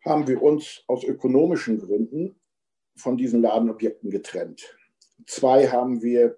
haben 0.04 0.26
wir 0.26 0.42
uns 0.42 0.82
aus 0.86 1.04
ökonomischen 1.04 1.78
Gründen 1.78 2.40
von 2.96 3.16
diesen 3.16 3.42
Ladenobjekten 3.42 4.10
getrennt. 4.10 4.76
Zwei 5.26 5.68
haben 5.68 6.02
wir 6.02 6.36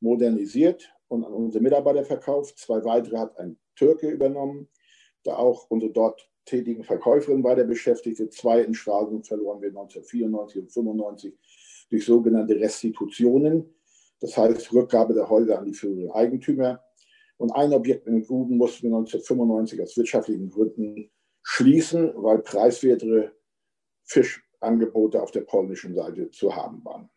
modernisiert 0.00 0.92
und 1.08 1.24
an 1.24 1.32
unsere 1.32 1.62
Mitarbeiter 1.62 2.04
verkauft. 2.04 2.58
Zwei 2.58 2.84
weitere 2.84 3.18
hat 3.18 3.38
ein 3.38 3.58
Türke 3.76 4.08
übernommen, 4.08 4.68
da 5.24 5.36
auch 5.36 5.70
unsere 5.70 5.92
dort 5.92 6.28
tätigen 6.44 6.84
Verkäuferinnen 6.84 7.44
weiter 7.44 7.64
beschäftigte. 7.64 8.28
Zwei 8.28 8.60
in 8.60 8.74
Stralsund 8.74 9.26
verloren 9.26 9.60
wir 9.62 9.68
1994 9.68 10.58
und 10.58 10.68
1995 10.68 11.34
durch 11.90 12.04
sogenannte 12.04 12.58
Restitutionen, 12.58 13.74
das 14.20 14.36
heißt 14.36 14.72
Rückgabe 14.72 15.14
der 15.14 15.28
Häuser 15.28 15.58
an 15.58 15.66
die 15.66 15.74
führenden 15.74 16.10
Eigentümer. 16.10 16.82
Und 17.36 17.50
ein 17.52 17.72
Objekt 17.72 18.06
in 18.06 18.22
Gruden 18.22 18.56
mussten 18.56 18.88
wir 18.88 18.96
1995 18.96 19.82
aus 19.82 19.96
wirtschaftlichen 19.96 20.50
Gründen 20.50 21.10
schließen, 21.42 22.12
weil 22.16 22.38
preiswertere 22.38 23.32
Fischangebote 24.04 25.20
auf 25.22 25.30
der 25.30 25.42
polnischen 25.42 25.94
Seite 25.94 26.30
zu 26.30 26.54
haben 26.54 26.84
waren. 26.84 27.10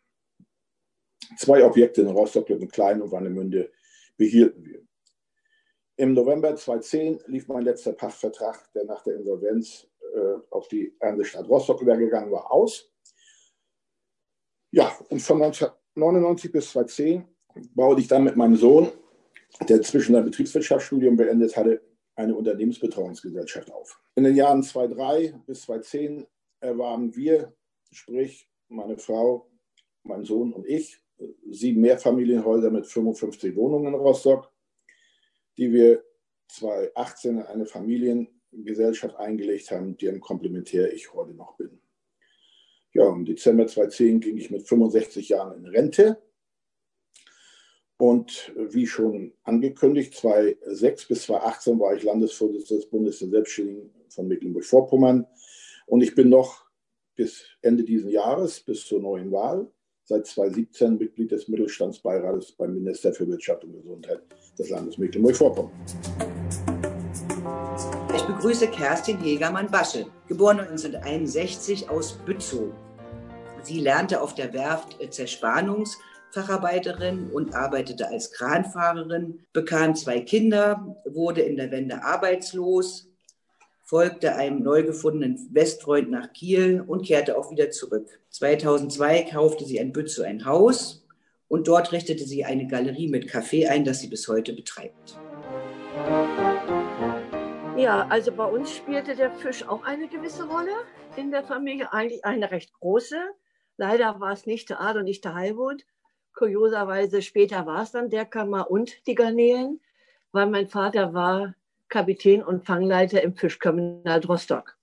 Zwei 1.36 1.64
Objekte 1.64 2.02
in 2.02 2.08
Rostock, 2.08 2.46
Klein 2.72 3.02
und 3.02 3.12
Warnemünde 3.12 3.70
behielten 4.16 4.64
wir. 4.64 4.80
Im 5.96 6.14
November 6.14 6.54
2010 6.54 7.20
lief 7.26 7.48
mein 7.48 7.62
letzter 7.62 7.92
Pachtvertrag, 7.92 8.72
der 8.72 8.84
nach 8.84 9.02
der 9.02 9.16
Insolvenz 9.16 9.88
äh, 10.14 10.36
auf 10.50 10.68
die 10.68 10.94
Ernstestadt 11.00 11.48
Rostock 11.48 11.82
übergegangen 11.82 12.30
war, 12.30 12.52
aus. 12.52 12.90
Ja, 14.70 14.96
und 15.10 15.20
von 15.20 15.42
1999 15.42 16.52
bis 16.52 16.70
2010 16.70 17.26
baute 17.74 18.00
ich 18.00 18.08
dann 18.08 18.24
mit 18.24 18.36
meinem 18.36 18.56
Sohn, 18.56 18.92
der 19.68 19.82
zwischen 19.82 20.14
ein 20.14 20.24
Betriebswirtschaftsstudium 20.24 21.16
beendet 21.16 21.56
hatte, 21.56 21.82
eine 22.14 22.34
Unternehmensbetreuungsgesellschaft 22.34 23.72
auf. 23.72 24.00
In 24.14 24.24
den 24.24 24.36
Jahren 24.36 24.62
2003 24.62 25.34
bis 25.46 25.62
2010 25.62 26.26
erwarben 26.60 27.14
wir 27.16 27.52
sprich 27.90 28.48
meine 28.68 28.98
Frau, 28.98 29.50
mein 30.02 30.24
Sohn 30.24 30.52
und 30.52 30.66
ich, 30.66 31.00
sieben 31.50 31.80
Mehrfamilienhäuser 31.80 32.70
mit 32.70 32.86
55 32.86 33.56
Wohnungen 33.56 33.94
in 33.94 33.94
Rostock, 33.94 34.52
die 35.56 35.72
wir 35.72 36.04
2018 36.48 37.38
in 37.38 37.42
eine 37.42 37.66
Familiengesellschaft 37.66 39.16
eingelegt 39.16 39.70
haben, 39.70 39.96
deren 39.96 40.20
Komplementär 40.20 40.92
ich 40.92 41.12
heute 41.12 41.34
noch 41.34 41.56
bin. 41.56 41.80
Ja, 42.92 43.08
im 43.08 43.24
Dezember 43.24 43.66
2010 43.66 44.20
ging 44.20 44.36
ich 44.38 44.50
mit 44.50 44.66
65 44.66 45.28
Jahren 45.28 45.58
in 45.58 45.70
Rente. 45.70 46.22
Und 47.98 48.52
wie 48.56 48.86
schon 48.86 49.34
angekündigt, 49.42 50.14
2006 50.14 51.08
bis 51.08 51.22
2018 51.24 51.80
war 51.80 51.94
ich 51.96 52.04
Landesvorsitzender 52.04 52.80
des 52.80 52.90
Bundes 52.90 53.18
der 53.18 53.28
Selbstständigen 53.28 53.90
von 54.08 54.28
Mecklenburg-Vorpommern. 54.28 55.26
Und 55.86 56.02
ich 56.02 56.14
bin 56.14 56.28
noch 56.28 56.66
bis 57.16 57.44
Ende 57.60 57.82
dieses 57.82 58.12
Jahres, 58.12 58.60
bis 58.60 58.86
zur 58.86 59.00
neuen 59.00 59.32
Wahl, 59.32 59.70
seit 60.08 60.26
2017 60.26 60.96
Mitglied 60.96 61.30
des 61.30 61.46
Mittelstandsbeirates 61.48 62.52
beim 62.52 62.72
Minister 62.72 63.12
für 63.12 63.28
Wirtschaft 63.28 63.64
und 63.64 63.74
Gesundheit 63.74 64.22
des 64.58 64.70
Landes 64.70 64.96
Mecklenburg-Vorpommern. 64.96 65.70
Ich 68.16 68.22
begrüße 68.22 68.68
Kerstin 68.68 69.20
Hegermann-Basche, 69.20 70.06
geboren 70.26 70.60
1961 70.60 71.90
aus 71.90 72.18
Bützow. 72.24 72.72
Sie 73.62 73.80
lernte 73.80 74.22
auf 74.22 74.34
der 74.34 74.54
Werft 74.54 74.96
Zerspannungsfacharbeiterin 75.12 77.28
und 77.30 77.54
arbeitete 77.54 78.08
als 78.08 78.32
Kranfahrerin, 78.32 79.40
bekam 79.52 79.94
zwei 79.94 80.20
Kinder, 80.20 80.96
wurde 81.04 81.42
in 81.42 81.58
der 81.58 81.70
Wende 81.70 82.02
arbeitslos, 82.02 83.07
folgte 83.88 84.36
einem 84.36 84.62
neu 84.62 84.82
gefundenen 84.82 85.48
Westfreund 85.50 86.10
nach 86.10 86.34
Kiel 86.34 86.84
und 86.86 87.06
kehrte 87.06 87.38
auch 87.38 87.50
wieder 87.50 87.70
zurück. 87.70 88.20
2002 88.28 89.30
kaufte 89.32 89.64
sie 89.64 89.78
in 89.78 89.94
Bützow 89.94 90.26
ein 90.26 90.44
Haus 90.44 91.06
und 91.48 91.68
dort 91.68 91.90
richtete 91.90 92.24
sie 92.24 92.44
eine 92.44 92.66
Galerie 92.66 93.08
mit 93.08 93.30
Café 93.30 93.66
ein, 93.66 93.86
das 93.86 94.00
sie 94.00 94.08
bis 94.08 94.28
heute 94.28 94.52
betreibt. 94.52 95.18
Ja, 97.78 98.06
also 98.10 98.30
bei 98.30 98.44
uns 98.44 98.70
spielte 98.70 99.16
der 99.16 99.30
Fisch 99.30 99.66
auch 99.66 99.82
eine 99.84 100.06
gewisse 100.06 100.46
Rolle 100.46 100.84
in 101.16 101.30
der 101.30 101.44
Familie, 101.44 101.90
eigentlich 101.90 102.26
eine 102.26 102.50
recht 102.50 102.74
große. 102.74 103.16
Leider 103.78 104.20
war 104.20 104.32
es 104.32 104.44
nicht 104.44 104.68
der 104.68 104.82
Ad 104.82 104.98
und 104.98 105.06
nicht 105.06 105.24
der 105.24 105.34
Heilwut. 105.34 105.86
Kurioserweise 106.34 107.22
später 107.22 107.64
war 107.64 107.84
es 107.84 107.92
dann 107.92 108.10
der 108.10 108.26
Kammer 108.26 108.70
und 108.70 109.06
die 109.06 109.14
Garnelen, 109.14 109.80
weil 110.32 110.46
mein 110.46 110.68
Vater 110.68 111.14
war 111.14 111.54
Kapitän 111.88 112.42
und 112.42 112.64
Fangleiter 112.66 113.22
im 113.22 113.34
Fischterminal 113.34 114.20
Rostock. 114.24 114.76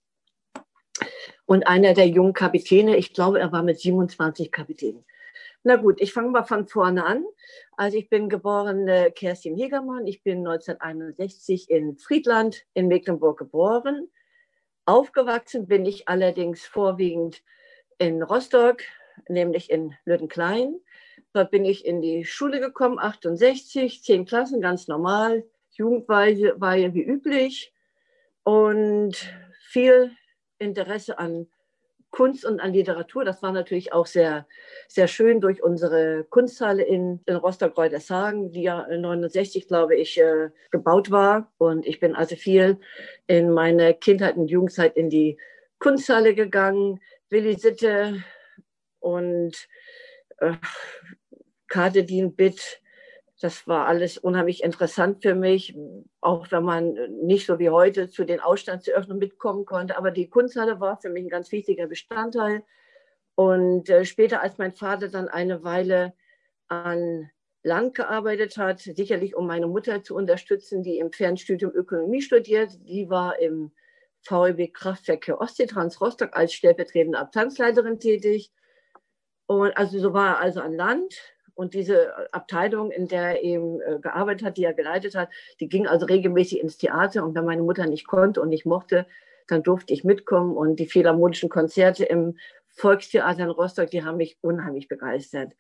Und 1.46 1.68
einer 1.68 1.94
der 1.94 2.08
jungen 2.08 2.34
Kapitäne, 2.34 2.98
ich 2.98 3.14
glaube, 3.14 3.40
er 3.40 3.52
war 3.52 3.64
mit 3.64 3.80
27 3.80 4.52
Kapitän. 4.52 5.06
Na 5.64 5.78
gut, 5.78 6.00
ich 6.00 6.14
fange 6.14 6.30
mal 6.30 6.44
von 6.44 6.68
vorne 6.68 7.06
an. 7.06 7.26
Also 7.76 7.98
ich 7.98 8.10
bin 8.10 8.30
geborene 8.30 9.12
Kerstin 9.12 9.56
Hegermann. 9.56 10.06
Ich 10.06 10.24
bin 10.24 10.40
1961 10.40 11.70
in 11.70 11.98
Friedland 11.98 12.66
in 12.74 12.88
Mecklenburg 12.88 13.40
geboren. 13.40 14.08
Aufgewachsen 14.86 15.68
bin 15.68 15.86
ich 15.86 16.08
allerdings 16.08 16.66
vorwiegend 16.66 17.42
in 17.98 18.22
Rostock, 18.22 18.84
nämlich 19.28 19.72
in 19.72 19.96
Lüttenklein. 20.06 20.80
Dort 21.34 21.50
bin 21.50 21.66
ich 21.66 21.86
in 21.86 22.02
die 22.02 22.26
Schule 22.26 22.60
gekommen, 22.60 23.00
68, 23.00 24.04
zehn 24.04 24.26
Klassen, 24.26 24.62
ganz 24.62 24.88
normal. 24.88 25.44
Jugendweihe 25.78 26.60
war 26.60 26.76
ja 26.76 26.94
wie 26.94 27.04
üblich 27.04 27.74
und 28.44 29.14
viel 29.70 30.12
Interesse 30.58 31.20
an 31.20 31.48
Kunst 32.16 32.46
und 32.46 32.62
an 32.62 32.72
Literatur. 32.72 33.26
Das 33.26 33.44
war 33.44 33.52
natürlich 33.52 33.92
auch 33.92 34.06
sehr, 34.06 34.48
sehr 34.88 35.10
schön 35.10 35.42
durch 35.42 35.62
unsere 35.62 36.24
Kunsthalle 36.30 36.84
in, 36.84 37.20
in 37.26 37.36
Rostock-Reutershagen, 37.36 38.54
die 38.54 38.62
ja 38.62 38.88
69, 38.88 39.68
glaube 39.68 39.98
ich, 39.98 40.18
äh, 40.18 40.50
gebaut 40.72 41.12
war. 41.12 41.52
Und 41.58 41.86
ich 41.86 42.00
bin 42.00 42.16
also 42.16 42.38
viel 42.38 42.80
in 43.28 43.52
meiner 43.52 43.92
Kindheit 43.92 44.38
und 44.38 44.48
Jugendzeit 44.48 44.96
in 44.96 45.10
die 45.10 45.38
Kunsthalle 45.80 46.36
gegangen, 46.36 47.02
Willi 47.30 47.56
Sitte 47.56 48.24
und 49.00 49.68
äh, 50.38 50.54
Kadedin 51.68 52.34
Bitt 52.34 52.82
das 53.42 53.68
war 53.68 53.88
alles 53.88 54.18
unheimlich 54.18 54.64
interessant 54.64 55.22
für 55.22 55.36
mich, 55.36 55.78
auch 56.22 56.52
wenn 56.52 56.64
man 56.64 56.94
nicht 57.24 57.46
so 57.46 57.60
wie 57.60 57.70
heute 57.70 58.10
zu 58.10 58.24
den 58.24 58.40
Ausstandseröffnungen 58.40 59.20
mitkommen 59.20 59.66
konnte. 59.66 59.98
Aber 59.98 60.12
die 60.12 60.30
Kunsthalle 60.30 60.80
war 60.80 60.98
für 61.02 61.10
mich 61.10 61.26
ein 61.26 61.30
ganz 61.30 61.52
wichtiger 61.52 61.88
Bestandteil. 61.88 62.64
Und 63.36 63.90
äh, 63.90 64.06
später, 64.06 64.42
als 64.42 64.58
mein 64.58 64.74
Vater 64.74 65.10
dann 65.10 65.28
eine 65.28 65.64
Weile 65.64 66.14
an 66.70 67.30
Land 67.64 67.96
gearbeitet 67.96 68.58
hat, 68.58 68.80
sicherlich 68.80 69.36
um 69.36 69.48
meine 69.48 69.68
Mutter 69.68 70.02
zu 70.04 70.16
unterstützen, 70.16 70.84
die 70.84 71.00
im 71.00 71.12
Fernstudium 71.12 71.72
Ökonomie 71.74 72.22
studiert, 72.22 72.72
die 72.88 73.10
war 73.10 73.40
im 73.40 73.72
VEB 74.22 74.74
Kraftwerke 74.74 75.40
Ostseetrans 75.42 76.00
Rostock 76.00 76.38
als 76.38 76.54
stellvertretende 76.54 77.20
Abteilungsleiterin 77.20 78.00
tätig. 78.00 78.52
Und 79.48 79.76
also 79.78 80.00
so 80.00 80.14
war 80.14 80.36
er 80.36 80.40
also 80.40 80.62
an 80.62 80.74
Land 80.74 81.35
und 81.56 81.74
diese 81.74 82.34
Abteilung, 82.34 82.92
in 82.92 83.08
der 83.08 83.22
er 83.22 83.42
eben 83.42 83.82
äh, 83.82 84.00
gearbeitet 84.00 84.46
hat, 84.46 84.58
die 84.58 84.66
er 84.66 84.74
geleitet 84.74 85.16
hat, 85.16 85.30
die 85.60 85.70
ging 85.70 85.88
also 85.88 86.06
regelmäßig 86.06 86.60
ins 86.60 86.78
Theater. 86.78 87.24
Und 87.24 87.34
wenn 87.34 87.46
meine 87.46 87.64
Mutter 87.64 87.88
nicht 87.88 88.06
konnte 88.08 88.42
und 88.42 88.50
nicht 88.50 88.66
mochte, 88.66 89.08
dann 89.48 89.64
durfte 89.64 89.94
ich 89.94 90.04
mitkommen. 90.04 90.56
Und 90.56 90.80
die 90.80 90.86
philharmonischen 90.86 91.50
Konzerte 91.50 92.04
im 92.04 92.38
Volkstheater 92.68 93.44
in 93.44 93.50
Rostock, 93.50 93.90
die 93.90 94.04
haben 94.04 94.18
mich 94.18 94.38
unheimlich 94.42 94.90
begeistert. 94.90 95.54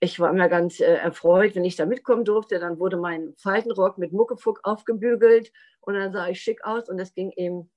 Ich 0.00 0.18
war 0.18 0.30
immer 0.30 0.48
ganz 0.48 0.80
äh, 0.80 0.94
erfreut, 0.94 1.54
wenn 1.54 1.66
ich 1.66 1.76
da 1.76 1.84
mitkommen 1.84 2.24
durfte. 2.24 2.58
Dann 2.58 2.78
wurde 2.78 2.96
mein 2.96 3.34
Faltenrock 3.36 3.98
mit 3.98 4.12
Muckefuck 4.12 4.60
aufgebügelt 4.62 5.52
und 5.82 5.94
dann 5.94 6.12
sah 6.12 6.28
ich 6.28 6.40
schick 6.40 6.64
aus 6.64 6.88
und 6.88 6.96
das 6.96 7.12
ging 7.12 7.30
eben 7.36 7.70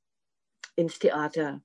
ins 0.77 0.97
Theater. 0.97 1.61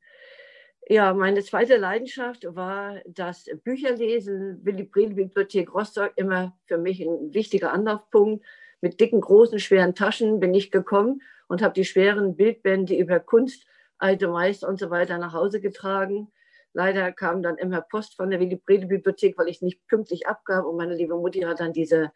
Ja, 0.90 1.12
meine 1.12 1.42
zweite 1.42 1.76
Leidenschaft 1.76 2.46
war 2.54 3.02
das 3.06 3.44
Bücherlesen. 3.62 4.64
Willy 4.64 4.84
Brehl 4.84 5.12
Bibliothek 5.12 5.74
Rostock 5.74 6.12
immer 6.16 6.56
für 6.64 6.78
mich 6.78 7.02
ein 7.02 7.34
wichtiger 7.34 7.74
Anlaufpunkt. 7.74 8.42
Mit 8.80 8.98
dicken, 8.98 9.20
großen, 9.20 9.58
schweren 9.58 9.94
Taschen 9.94 10.40
bin 10.40 10.54
ich 10.54 10.70
gekommen 10.70 11.20
und 11.46 11.60
habe 11.60 11.74
die 11.74 11.84
schweren 11.84 12.36
Bildbände 12.36 12.96
über 12.96 13.20
Kunst, 13.20 13.66
alte 13.98 14.28
Meister 14.28 14.66
und 14.66 14.78
so 14.78 14.88
weiter 14.88 15.18
nach 15.18 15.34
Hause 15.34 15.60
getragen. 15.60 16.32
Leider 16.72 17.12
kam 17.12 17.42
dann 17.42 17.58
immer 17.58 17.82
Post 17.82 18.16
von 18.16 18.30
der 18.30 18.40
Willy 18.40 18.56
Brehl 18.56 18.86
Bibliothek, 18.86 19.36
weil 19.36 19.48
ich 19.48 19.60
nicht 19.60 19.86
pünktlich 19.88 20.26
abgab 20.26 20.64
und 20.64 20.78
meine 20.78 20.94
liebe 20.94 21.16
Mutti 21.16 21.40
hat 21.40 21.60
dann 21.60 21.74
diese 21.74 22.12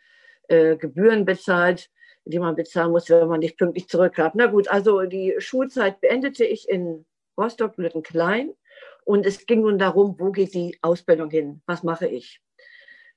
äh, 0.48 0.76
Gebühren 0.76 1.26
bezahlt, 1.26 1.90
die 2.24 2.38
man 2.38 2.56
bezahlen 2.56 2.92
musste, 2.92 3.20
wenn 3.20 3.28
man 3.28 3.40
nicht 3.40 3.58
pünktlich 3.58 3.86
zurückgab. 3.88 4.32
Na 4.34 4.46
gut, 4.46 4.68
also 4.68 5.02
die 5.02 5.34
Schulzeit 5.36 6.00
beendete 6.00 6.46
ich 6.46 6.70
in 6.70 7.04
Rostock-Lüttenklein 7.36 8.54
und 9.04 9.26
es 9.26 9.46
ging 9.46 9.62
nun 9.62 9.78
darum, 9.78 10.16
wo 10.18 10.30
geht 10.30 10.54
die 10.54 10.78
Ausbildung 10.82 11.30
hin? 11.30 11.62
Was 11.66 11.82
mache 11.82 12.06
ich? 12.06 12.40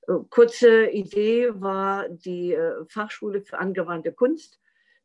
Äh, 0.07 0.13
kurze 0.29 0.87
Idee 0.87 1.49
war 1.53 2.09
die 2.09 2.53
äh, 2.53 2.85
Fachschule 2.87 3.41
für 3.41 3.57
angewandte 3.59 4.11
Kunst 4.11 4.59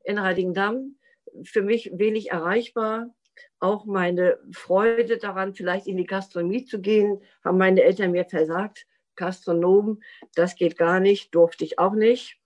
in 0.05 0.21
Heiligendamm. 0.21 0.97
Für 1.45 1.63
mich 1.63 1.91
wenig 1.95 2.31
erreichbar. 2.31 3.15
Auch 3.61 3.85
meine 3.85 4.39
Freude 4.53 5.19
daran, 5.19 5.55
vielleicht 5.55 5.87
in 5.87 5.97
die 5.97 6.07
Gastronomie 6.07 6.65
zu 6.65 6.81
gehen, 6.81 7.23
haben 7.45 7.59
meine 7.59 7.83
Eltern 7.83 8.11
mir 8.11 8.25
versagt. 8.25 8.87
Gastronom, 9.17 10.01
das 10.35 10.57
geht 10.57 10.79
gar 10.79 10.99
nicht, 10.99 11.35
durfte 11.35 11.65
ich 11.65 11.79
auch 11.79 11.95
nicht. 11.95 12.39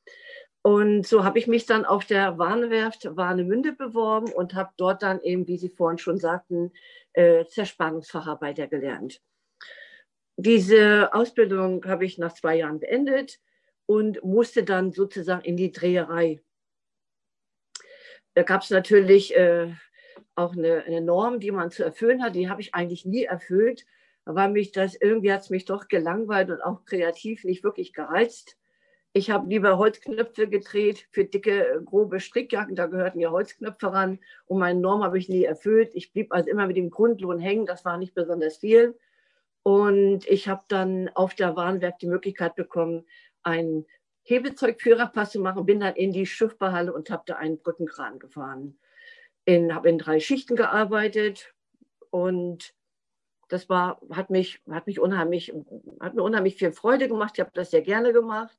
Und 0.63 1.07
so 1.07 1.25
habe 1.25 1.39
ich 1.39 1.47
mich 1.47 1.67
dann 1.67 1.85
auf 1.85 2.05
der 2.07 2.39
Warnwerft 2.39 3.17
Warnemünde 3.17 3.73
beworben 3.73 4.33
und 4.33 4.55
habe 4.55 4.71
dort 4.77 5.03
dann 5.03 5.21
eben, 5.21 5.47
wie 5.47 5.59
Sie 5.59 5.69
vorhin 5.69 5.99
schon 5.99 6.19
sagten, 6.19 6.73
äh, 7.15 7.47
Zerspannungsfacharbeiter 7.47 8.67
gelernt. 8.69 9.21
Diese 10.37 11.15
Ausbildung 11.15 11.85
habe 11.87 12.05
ich 12.05 12.19
nach 12.19 12.35
zwei 12.35 12.57
Jahren 12.57 12.81
beendet 12.81 13.41
und 13.87 14.23
musste 14.25 14.65
dann 14.65 14.93
sozusagen 14.93 15.45
in 15.45 15.57
die 15.57 15.73
Dreherei. 15.73 16.43
Da 18.35 18.43
gab 18.43 18.63
es 18.63 18.71
natürlich 18.71 19.35
äh, 19.37 19.73
auch 20.35 20.53
eine, 20.55 20.85
eine, 20.85 21.01
Norm, 21.01 21.39
die 21.39 21.53
man 21.53 21.71
zu 21.71 21.85
erfüllen 21.85 22.23
hat. 22.23 22.35
Die 22.35 22.49
habe 22.49 22.61
ich 22.61 22.75
eigentlich 22.75 23.05
nie 23.05 23.25
erfüllt, 23.25 23.87
weil 24.25 24.51
mich 24.51 24.73
das 24.73 24.97
irgendwie 24.97 25.33
hat 25.33 25.43
es 25.43 25.51
mich 25.51 25.67
doch 25.67 25.87
gelangweilt 25.87 26.51
und 26.51 26.61
auch 26.61 26.85
kreativ 26.85 27.45
nicht 27.45 27.63
wirklich 27.63 27.93
gereizt. 27.93 28.57
Ich 29.17 29.31
habe 29.31 29.49
lieber 29.49 29.79
Holzknöpfe 29.79 30.49
gedreht 30.49 31.07
für 31.13 31.25
dicke, 31.25 31.81
grobe 31.85 32.19
Strickjacken. 32.19 32.75
Da 32.75 32.87
gehörten 32.87 33.21
ja 33.21 33.31
Holzknöpfe 33.31 33.93
ran. 33.93 34.19
Und 34.47 34.59
meine 34.59 34.81
Norm 34.81 35.05
habe 35.05 35.19
ich 35.19 35.29
nie 35.29 35.45
erfüllt. 35.45 35.93
Ich 35.95 36.13
blieb 36.13 36.33
also 36.33 36.51
immer 36.51 36.67
mit 36.67 36.77
dem 36.77 36.91
Grundlohn 36.91 37.39
hängen. 37.39 37.65
Das 37.65 37.85
war 37.85 37.97
nicht 37.97 38.15
besonders 38.15 38.57
viel. 38.57 38.99
Und 39.63 40.27
ich 40.27 40.49
habe 40.49 40.65
dann 40.67 41.11
auf 41.15 41.35
der 41.37 41.55
Warnwerk 41.55 42.01
die 42.01 42.09
Möglichkeit 42.09 42.57
bekommen, 42.57 43.07
einen 43.45 43.87
Hebezeugführerpass 44.25 45.31
zu 45.31 45.39
machen. 45.39 45.65
Bin 45.65 45.79
dann 45.79 45.95
in 45.95 46.13
die 46.13 46.27
Schiffbauhalle 46.27 46.93
und 46.93 47.09
habe 47.09 47.23
da 47.27 47.37
einen 47.37 47.59
Brückenkran 47.59 48.19
gefahren. 48.19 48.77
Habe 49.49 49.89
in 49.91 49.99
drei 49.99 50.19
Schichten 50.19 50.57
gearbeitet 50.57 51.55
und 52.11 52.75
das 53.49 53.69
war, 53.69 54.01
hat 54.11 54.31
mich, 54.31 54.61
hat 54.69 54.89
mich 54.89 54.99
unheimlich, 54.99 55.55
hat 56.01 56.15
mir 56.15 56.23
unheimlich 56.23 56.57
viel 56.57 56.73
Freude 56.73 57.07
gemacht. 57.07 57.35
Ich 57.35 57.41
habe 57.41 57.53
das 57.55 57.71
sehr 57.71 57.83
gerne 57.83 58.13
gemacht, 58.13 58.59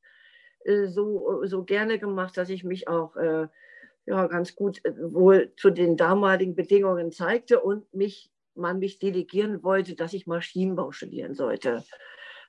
so, 0.88 1.44
so 1.46 1.64
gerne 1.64 2.00
gemacht, 2.00 2.38
dass 2.38 2.50
ich 2.50 2.64
mich 2.64 2.88
auch 2.88 3.16
äh, 3.16 3.48
ja, 4.06 4.28
ganz 4.28 4.56
gut 4.56 4.84
äh, 4.86 4.94
wohl 4.98 5.54
zu 5.58 5.70
den 5.70 5.98
damaligen 5.98 6.56
Bedingungen 6.56 7.12
zeigte 7.12 7.60
und 7.60 7.92
mich, 7.94 8.32
man 8.56 8.80
mich 8.80 9.00
delegieren 9.00 9.64
wollte, 9.64 9.96
dass 9.96 10.14
ich 10.14 10.28
Maschinenbau 10.28 10.92
studieren 10.92 11.34
sollte. 11.34 11.84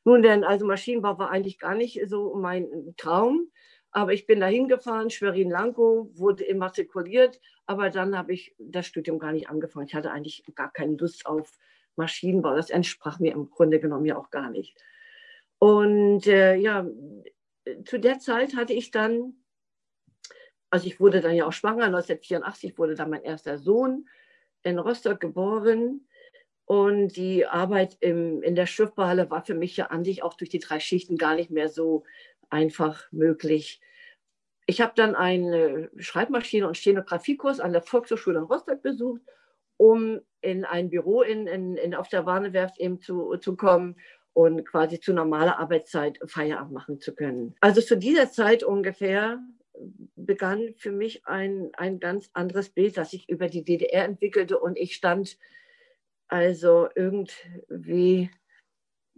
Nun 0.04 0.22
denn, 0.22 0.44
also 0.44 0.66
Maschinenbau 0.66 1.18
war 1.18 1.30
eigentlich 1.30 1.58
gar 1.58 1.74
nicht 1.74 2.00
so 2.08 2.34
mein 2.36 2.94
Traum. 2.96 3.50
Aber 3.90 4.12
ich 4.12 4.26
bin 4.26 4.40
da 4.40 4.46
hingefahren, 4.46 5.08
Schwerin-Lankow, 5.08 6.08
wurde 6.18 6.44
immatrikuliert, 6.44 7.40
aber 7.64 7.88
dann 7.88 8.16
habe 8.16 8.34
ich 8.34 8.54
das 8.58 8.86
Studium 8.86 9.18
gar 9.18 9.32
nicht 9.32 9.48
angefangen. 9.48 9.86
Ich 9.86 9.94
hatte 9.94 10.10
eigentlich 10.10 10.44
gar 10.54 10.70
keine 10.70 10.96
Lust 10.96 11.24
auf 11.24 11.50
Maschinenbau. 11.96 12.54
Das 12.54 12.68
entsprach 12.68 13.18
mir 13.20 13.32
im 13.32 13.48
Grunde 13.48 13.80
genommen 13.80 14.04
ja 14.04 14.18
auch 14.18 14.30
gar 14.30 14.50
nicht. 14.50 14.76
Und 15.58 16.26
äh, 16.26 16.56
ja, 16.56 16.86
zu 17.84 17.98
der 17.98 18.18
Zeit 18.18 18.54
hatte 18.56 18.72
ich 18.72 18.90
dann, 18.90 19.34
also 20.70 20.86
ich 20.86 21.00
wurde 21.00 21.20
dann 21.20 21.34
ja 21.34 21.46
auch 21.46 21.52
schwanger, 21.52 21.84
1984 21.84 22.78
wurde 22.78 22.94
dann 22.94 23.10
mein 23.10 23.22
erster 23.22 23.58
Sohn 23.58 24.08
in 24.62 24.78
Rostock 24.78 25.20
geboren. 25.20 26.06
Und 26.64 27.16
die 27.16 27.46
Arbeit 27.46 27.96
im, 28.00 28.42
in 28.42 28.56
der 28.56 28.66
Schiffbauhalle 28.66 29.30
war 29.30 29.44
für 29.44 29.54
mich 29.54 29.76
ja 29.76 29.86
an 29.86 30.04
sich 30.04 30.24
auch 30.24 30.34
durch 30.34 30.50
die 30.50 30.58
drei 30.58 30.80
Schichten 30.80 31.16
gar 31.16 31.36
nicht 31.36 31.50
mehr 31.50 31.68
so 31.68 32.02
einfach 32.50 33.04
möglich. 33.12 33.80
Ich 34.66 34.80
habe 34.80 34.92
dann 34.96 35.14
einen 35.14 35.88
Schreibmaschine- 35.96 36.66
und 36.66 36.76
Stenografiekurs 36.76 37.60
an 37.60 37.72
der 37.72 37.82
Volkshochschule 37.82 38.38
in 38.38 38.44
Rostock 38.44 38.82
besucht, 38.82 39.20
um 39.76 40.20
in 40.40 40.64
ein 40.64 40.90
Büro 40.90 41.22
in, 41.22 41.46
in, 41.46 41.76
in 41.76 41.94
auf 41.94 42.08
der 42.08 42.26
Warnewerft 42.26 42.78
eben 42.80 43.00
zu, 43.00 43.36
zu 43.36 43.56
kommen 43.56 43.96
und 44.36 44.66
quasi 44.66 45.00
zu 45.00 45.14
normaler 45.14 45.58
Arbeitszeit 45.58 46.18
Feierabend 46.26 46.74
machen 46.74 47.00
zu 47.00 47.14
können. 47.14 47.54
Also 47.62 47.80
zu 47.80 47.96
dieser 47.96 48.30
Zeit 48.30 48.62
ungefähr 48.62 49.38
begann 50.14 50.74
für 50.76 50.92
mich 50.92 51.26
ein, 51.26 51.70
ein 51.78 52.00
ganz 52.00 52.28
anderes 52.34 52.68
Bild, 52.68 52.98
das 52.98 53.12
sich 53.12 53.30
über 53.30 53.46
die 53.46 53.64
DDR 53.64 54.04
entwickelte 54.04 54.58
und 54.58 54.76
ich 54.76 54.94
stand 54.94 55.38
also 56.28 56.86
irgendwie 56.94 58.30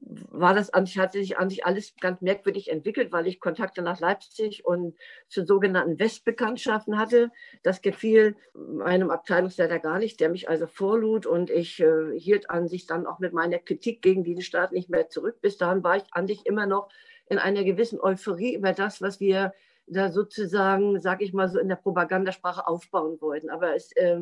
war 0.01 0.55
das 0.55 0.73
an 0.73 0.87
sich, 0.87 0.99
hatte 0.99 1.19
sich 1.19 1.39
an 1.39 1.51
sich 1.51 1.67
alles 1.67 1.95
ganz 2.01 2.21
merkwürdig 2.21 2.71
entwickelt, 2.71 3.13
weil 3.13 3.27
ich 3.27 3.41
Kontakte 3.41 3.83
nach 3.83 4.01
Leipzig 4.01 4.65
und 4.65 4.97
zu 5.29 5.45
sogenannten 5.45 5.99
Westbekanntschaften 5.99 6.99
hatte. 6.99 7.31
Das 7.63 7.83
gefiel 7.83 8.37
meinem 8.55 9.11
Abteilungsleiter 9.11 9.79
gar 9.79 9.99
nicht, 9.99 10.21
der 10.21 10.29
mich 10.29 10.49
also 10.49 10.67
vorlud 10.67 11.27
und 11.27 11.51
ich 11.51 11.81
äh, 11.81 12.19
hielt 12.19 12.51
an 12.51 12.69
sich 12.69 12.87
dann 12.87 13.07
auch 13.07 13.19
mit 13.19 13.33
meiner 13.33 13.59
Kritik 13.59 14.03
gegen 14.03 14.25
diesen 14.25 14.43
Staat 14.43 14.73
nicht 14.73 14.89
mehr 14.89 15.09
zurück. 15.09 15.41
Bis 15.41 15.59
dahin 15.59 15.83
war 15.83 15.97
ich 15.97 16.05
an 16.13 16.27
sich 16.27 16.47
immer 16.47 16.67
noch 16.67 16.89
in 17.29 17.39
einer 17.39 17.65
gewissen 17.65 18.01
Euphorie 18.01 18.55
über 18.55 18.73
das, 18.73 19.03
was 19.03 19.21
wir 19.21 19.53
da 19.87 20.11
sozusagen, 20.11 21.01
sag 21.01 21.23
ich 21.23 21.33
mal 21.33 21.49
so 21.49 21.59
in 21.59 21.69
der 21.69 21.77
Propagandasprache 21.77 22.67
aufbauen 22.67 23.21
wollten. 23.21 23.51
Aber 23.51 23.75
es 23.75 23.93
äh, 23.93 24.21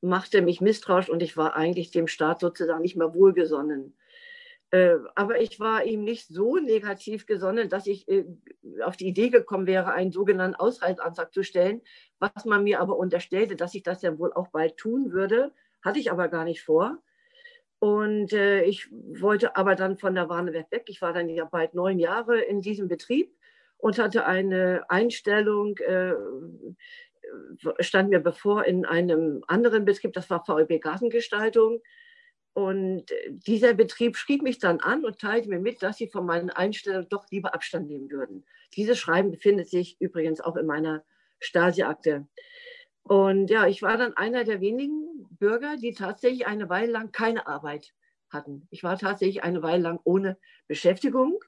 machte 0.00 0.42
mich 0.42 0.60
misstrauisch 0.60 1.08
und 1.08 1.22
ich 1.22 1.36
war 1.36 1.56
eigentlich 1.56 1.90
dem 1.90 2.06
Staat 2.06 2.40
sozusagen 2.40 2.82
nicht 2.82 2.96
mehr 2.96 3.14
wohlgesonnen. 3.14 3.96
Äh, 4.70 4.96
aber 5.14 5.40
ich 5.40 5.60
war 5.60 5.84
ihm 5.84 6.04
nicht 6.04 6.28
so 6.28 6.56
negativ 6.56 7.26
gesonnen, 7.26 7.70
dass 7.70 7.86
ich 7.86 8.06
äh, 8.08 8.26
auf 8.84 8.96
die 8.96 9.06
Idee 9.06 9.30
gekommen 9.30 9.66
wäre, 9.66 9.94
einen 9.94 10.12
sogenannten 10.12 10.56
Ausreiseantrag 10.56 11.32
zu 11.32 11.42
stellen, 11.42 11.80
was 12.18 12.44
man 12.44 12.64
mir 12.64 12.80
aber 12.80 12.98
unterstellte, 12.98 13.56
dass 13.56 13.74
ich 13.74 13.82
das 13.82 14.02
ja 14.02 14.18
wohl 14.18 14.32
auch 14.32 14.48
bald 14.48 14.76
tun 14.76 15.12
würde, 15.12 15.52
hatte 15.82 15.98
ich 15.98 16.10
aber 16.10 16.28
gar 16.28 16.44
nicht 16.44 16.62
vor. 16.62 16.98
Und 17.78 18.32
äh, 18.32 18.64
ich 18.64 18.90
wollte 18.90 19.56
aber 19.56 19.74
dann 19.74 19.96
von 19.96 20.14
der 20.14 20.28
Warnewerk 20.28 20.70
weg. 20.70 20.84
Ich 20.88 21.00
war 21.00 21.12
dann 21.12 21.28
ja 21.28 21.44
bald 21.44 21.74
neun 21.74 21.98
Jahre 21.98 22.40
in 22.40 22.60
diesem 22.60 22.88
Betrieb 22.88 23.32
und 23.78 23.98
hatte 23.98 24.26
eine 24.26 24.84
Einstellung, 24.90 25.78
äh, 25.78 26.12
stand 27.80 28.10
mir 28.10 28.20
bevor 28.20 28.64
in 28.64 28.84
einem 28.84 29.44
anderen 29.46 29.84
Betrieb, 29.84 30.12
das 30.12 30.28
war 30.28 30.44
VEB 30.46 30.80
Gartengestaltung 30.80 31.80
und 32.58 33.12
äh, 33.12 33.30
dieser 33.30 33.72
Betrieb 33.72 34.16
schrieb 34.16 34.42
mich 34.42 34.58
dann 34.58 34.80
an 34.80 35.04
und 35.04 35.20
teilte 35.20 35.48
mir 35.48 35.60
mit, 35.60 35.80
dass 35.80 35.98
sie 35.98 36.08
von 36.08 36.26
meinen 36.26 36.50
Einstellungen 36.50 37.08
doch 37.08 37.24
lieber 37.30 37.54
Abstand 37.54 37.86
nehmen 37.86 38.10
würden. 38.10 38.44
Dieses 38.74 38.98
Schreiben 38.98 39.30
befindet 39.30 39.68
sich 39.68 39.96
übrigens 40.00 40.40
auch 40.40 40.56
in 40.56 40.66
meiner 40.66 41.04
Stasi-Akte. 41.38 42.26
Und 43.04 43.48
ja, 43.48 43.68
ich 43.68 43.80
war 43.82 43.96
dann 43.96 44.16
einer 44.16 44.42
der 44.42 44.60
wenigen 44.60 45.28
Bürger, 45.38 45.76
die 45.76 45.94
tatsächlich 45.94 46.48
eine 46.48 46.68
Weile 46.68 46.90
lang 46.90 47.12
keine 47.12 47.46
Arbeit 47.46 47.94
hatten. 48.28 48.66
Ich 48.70 48.82
war 48.82 48.98
tatsächlich 48.98 49.44
eine 49.44 49.62
Weile 49.62 49.84
lang 49.84 50.00
ohne 50.02 50.36
Beschäftigung. 50.66 51.38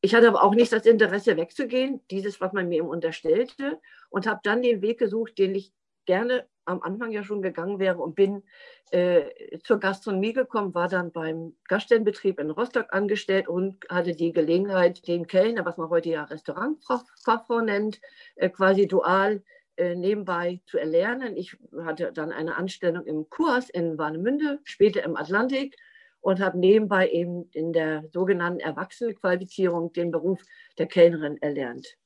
Ich 0.00 0.14
hatte 0.14 0.28
aber 0.28 0.42
auch 0.42 0.54
nicht 0.54 0.72
das 0.72 0.86
Interesse 0.86 1.36
wegzugehen, 1.36 2.00
dieses, 2.10 2.40
was 2.40 2.54
man 2.54 2.70
mir 2.70 2.78
eben 2.78 2.88
unterstellte, 2.88 3.78
und 4.08 4.26
habe 4.26 4.40
dann 4.42 4.62
den 4.62 4.80
Weg 4.80 4.98
gesucht, 4.98 5.36
den 5.36 5.54
ich 5.54 5.70
gerne 6.06 6.48
am 6.64 6.82
Anfang 6.82 7.12
ja 7.12 7.22
schon 7.24 7.42
gegangen 7.42 7.78
wäre 7.78 7.98
und 7.98 8.14
bin 8.14 8.42
äh, 8.90 9.24
zur 9.64 9.78
Gastronomie 9.80 10.32
gekommen, 10.32 10.74
war 10.74 10.88
dann 10.88 11.12
beim 11.12 11.54
Gaststättenbetrieb 11.68 12.38
in 12.38 12.50
Rostock 12.50 12.86
angestellt 12.90 13.48
und 13.48 13.84
hatte 13.88 14.14
die 14.14 14.32
Gelegenheit, 14.32 15.06
den 15.06 15.26
Kellner, 15.26 15.64
was 15.64 15.76
man 15.76 15.90
heute 15.90 16.10
ja 16.10 16.24
Restaurantfachfrau 16.24 17.60
nennt, 17.60 18.00
äh, 18.36 18.48
quasi 18.48 18.86
dual 18.86 19.42
äh, 19.76 19.94
nebenbei 19.94 20.60
zu 20.66 20.78
erlernen. 20.78 21.36
Ich 21.36 21.56
hatte 21.84 22.12
dann 22.12 22.32
eine 22.32 22.56
Anstellung 22.56 23.04
im 23.04 23.28
Kurs 23.28 23.70
in 23.70 23.98
Warnemünde, 23.98 24.60
später 24.64 25.02
im 25.02 25.16
Atlantik 25.16 25.76
und 26.20 26.40
habe 26.40 26.58
nebenbei 26.58 27.08
eben 27.08 27.48
in 27.52 27.72
der 27.72 28.04
sogenannten 28.12 28.60
Erwachsenenqualifizierung 28.60 29.92
den 29.92 30.10
Beruf 30.10 30.42
der 30.78 30.86
Kellnerin 30.86 31.36
erlernt 31.42 31.96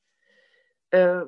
äh, 0.91 1.21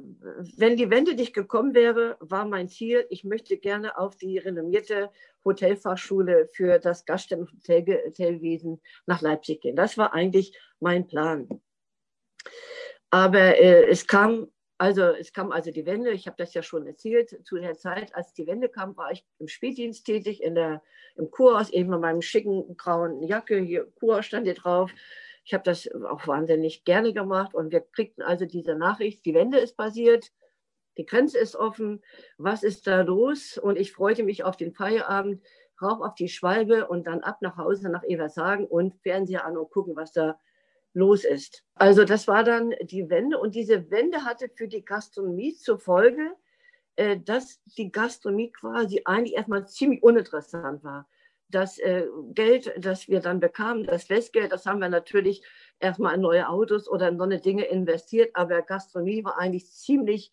wenn 0.58 0.76
die 0.76 0.90
Wende 0.90 1.14
nicht 1.14 1.34
gekommen 1.34 1.74
wäre, 1.74 2.18
war 2.20 2.46
mein 2.46 2.68
Ziel, 2.68 3.06
ich 3.10 3.24
möchte 3.24 3.58
gerne 3.58 3.98
auf 3.98 4.16
die 4.16 4.38
renommierte 4.38 5.12
Hotelfachschule 5.46 6.50
für 6.54 6.80
das 6.80 7.06
Gaststätten- 7.06 7.48
und 7.48 7.52
Hotelwesen 7.52 8.82
nach 9.06 9.22
Leipzig 9.22 9.62
gehen. 9.62 9.76
Das 9.76 9.98
war 9.98 10.14
eigentlich 10.14 10.58
mein 10.80 11.08
Plan. 11.08 11.48
Aber 13.10 13.58
äh, 13.58 13.86
es 13.90 14.08
kam 14.08 14.48
also 14.82 15.04
es 15.04 15.32
kam 15.32 15.52
also 15.52 15.70
die 15.70 15.86
Wende, 15.86 16.10
ich 16.10 16.26
habe 16.26 16.38
das 16.40 16.56
ja 16.56 16.64
schon 16.64 16.88
erzählt, 16.88 17.46
zu 17.46 17.58
der 17.58 17.78
Zeit, 17.78 18.16
als 18.16 18.34
die 18.34 18.48
Wende 18.48 18.68
kam, 18.68 18.98
war 18.98 19.12
ich 19.12 19.24
im 19.38 19.48
Spätdienst 19.48 20.08
tätig, 20.08 20.42
in 20.42 20.56
der, 20.56 20.82
im 21.18 21.30
Kurhaus, 21.30 21.70
eben 21.70 21.92
mit 21.92 22.02
meinem 22.02 22.24
schicken 22.24 22.76
grauen 22.78 23.22
Jacke, 23.22 23.60
hier 23.60 23.86
Kurhaus 24.00 24.26
stand 24.26 24.48
hier 24.48 24.56
drauf, 24.56 24.92
ich 25.44 25.54
habe 25.54 25.64
das 25.64 25.90
auch 25.92 26.28
wahnsinnig 26.28 26.84
gerne 26.84 27.14
gemacht 27.14 27.54
und 27.54 27.72
wir 27.72 27.82
kriegten 27.82 28.24
also 28.24 28.46
diese 28.46 28.76
Nachricht, 28.76 29.26
die 29.26 29.34
Wende 29.34 29.58
ist 29.58 29.76
passiert, 29.76 30.32
die 30.98 31.06
Grenze 31.06 31.38
ist 31.38 31.56
offen, 31.56 32.04
was 32.38 32.64
ist 32.64 32.86
da 32.86 33.02
los? 33.02 33.58
Und 33.58 33.78
ich 33.78 33.94
freute 33.94 34.24
mich 34.24 34.44
auf 34.44 34.58
den 34.58 34.74
Feierabend, 34.74 35.42
rauf 35.82 36.02
auf 36.02 36.16
die 36.16 36.28
Schwalbe 36.28 36.88
und 36.88 37.08
dann 37.08 37.22
ab 37.22 37.38
nach 37.42 37.58
Hause 37.58 37.90
nach 37.90 38.04
Evershagen 38.04 38.66
und 38.66 38.96
Fernseher 39.02 39.46
an 39.46 39.58
und 39.58 39.72
gucken, 39.72 39.96
was 39.96 40.12
da 40.12 40.40
los 40.94 41.24
ist. 41.24 41.64
Also 41.76 42.04
das 42.04 42.28
war 42.28 42.44
dann 42.44 42.76
die 42.82 43.10
Wende 43.10 43.40
und 43.40 43.56
diese 43.56 43.90
Wende 43.90 44.26
hatte 44.26 44.50
für 44.54 44.68
die 44.68 44.84
Gastronomie 44.84 45.56
zur 45.56 45.80
Folge, 45.80 46.34
äh, 46.98 47.18
dass 47.18 47.62
die 47.78 47.92
Gastronomie 47.92 48.52
quasi 48.52 49.02
eigentlich 49.06 49.36
erstmal 49.36 49.68
ziemlich 49.68 50.04
uninteressant 50.04 50.84
war 50.84 51.08
das 51.52 51.78
äh, 51.80 52.08
Geld, 52.34 52.74
das 52.78 53.08
wir 53.08 53.20
dann 53.20 53.40
bekamen, 53.40 53.86
das 53.86 54.06
Festgeld, 54.06 54.52
das 54.52 54.66
haben 54.66 54.80
wir 54.80 54.90
natürlich 54.90 55.44
erstmal 55.80 56.16
in 56.16 56.22
neue 56.22 56.48
Autos 56.48 56.90
oder 56.90 57.10
in 57.10 57.18
so 57.18 57.24
eine 57.24 57.40
Dinge 57.40 57.66
investiert, 57.66 58.32
aber 58.36 58.62
Gastronomie 58.62 59.24
war 59.24 59.38
eigentlich 59.38 59.70
ziemlich 59.72 60.32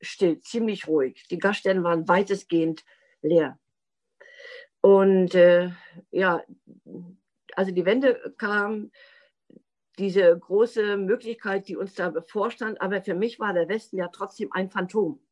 still, 0.00 0.40
ziemlich 0.40 0.86
ruhig. 0.86 1.26
Die 1.30 1.38
Gaststätten 1.38 1.84
waren 1.84 2.08
weitestgehend 2.08 2.84
leer. 3.22 3.58
Und 4.80 5.34
äh, 5.34 5.70
ja, 6.10 6.42
also 7.56 7.72
die 7.72 7.84
Wende 7.84 8.34
kam, 8.36 8.90
diese 9.98 10.36
große 10.36 10.96
Möglichkeit, 10.96 11.68
die 11.68 11.76
uns 11.76 11.94
da 11.94 12.10
bevorstand, 12.10 12.80
aber 12.80 13.00
für 13.00 13.14
mich 13.14 13.38
war 13.38 13.52
der 13.52 13.68
Westen 13.68 13.96
ja 13.96 14.08
trotzdem 14.08 14.50
ein 14.52 14.70
Phantom. 14.70 15.23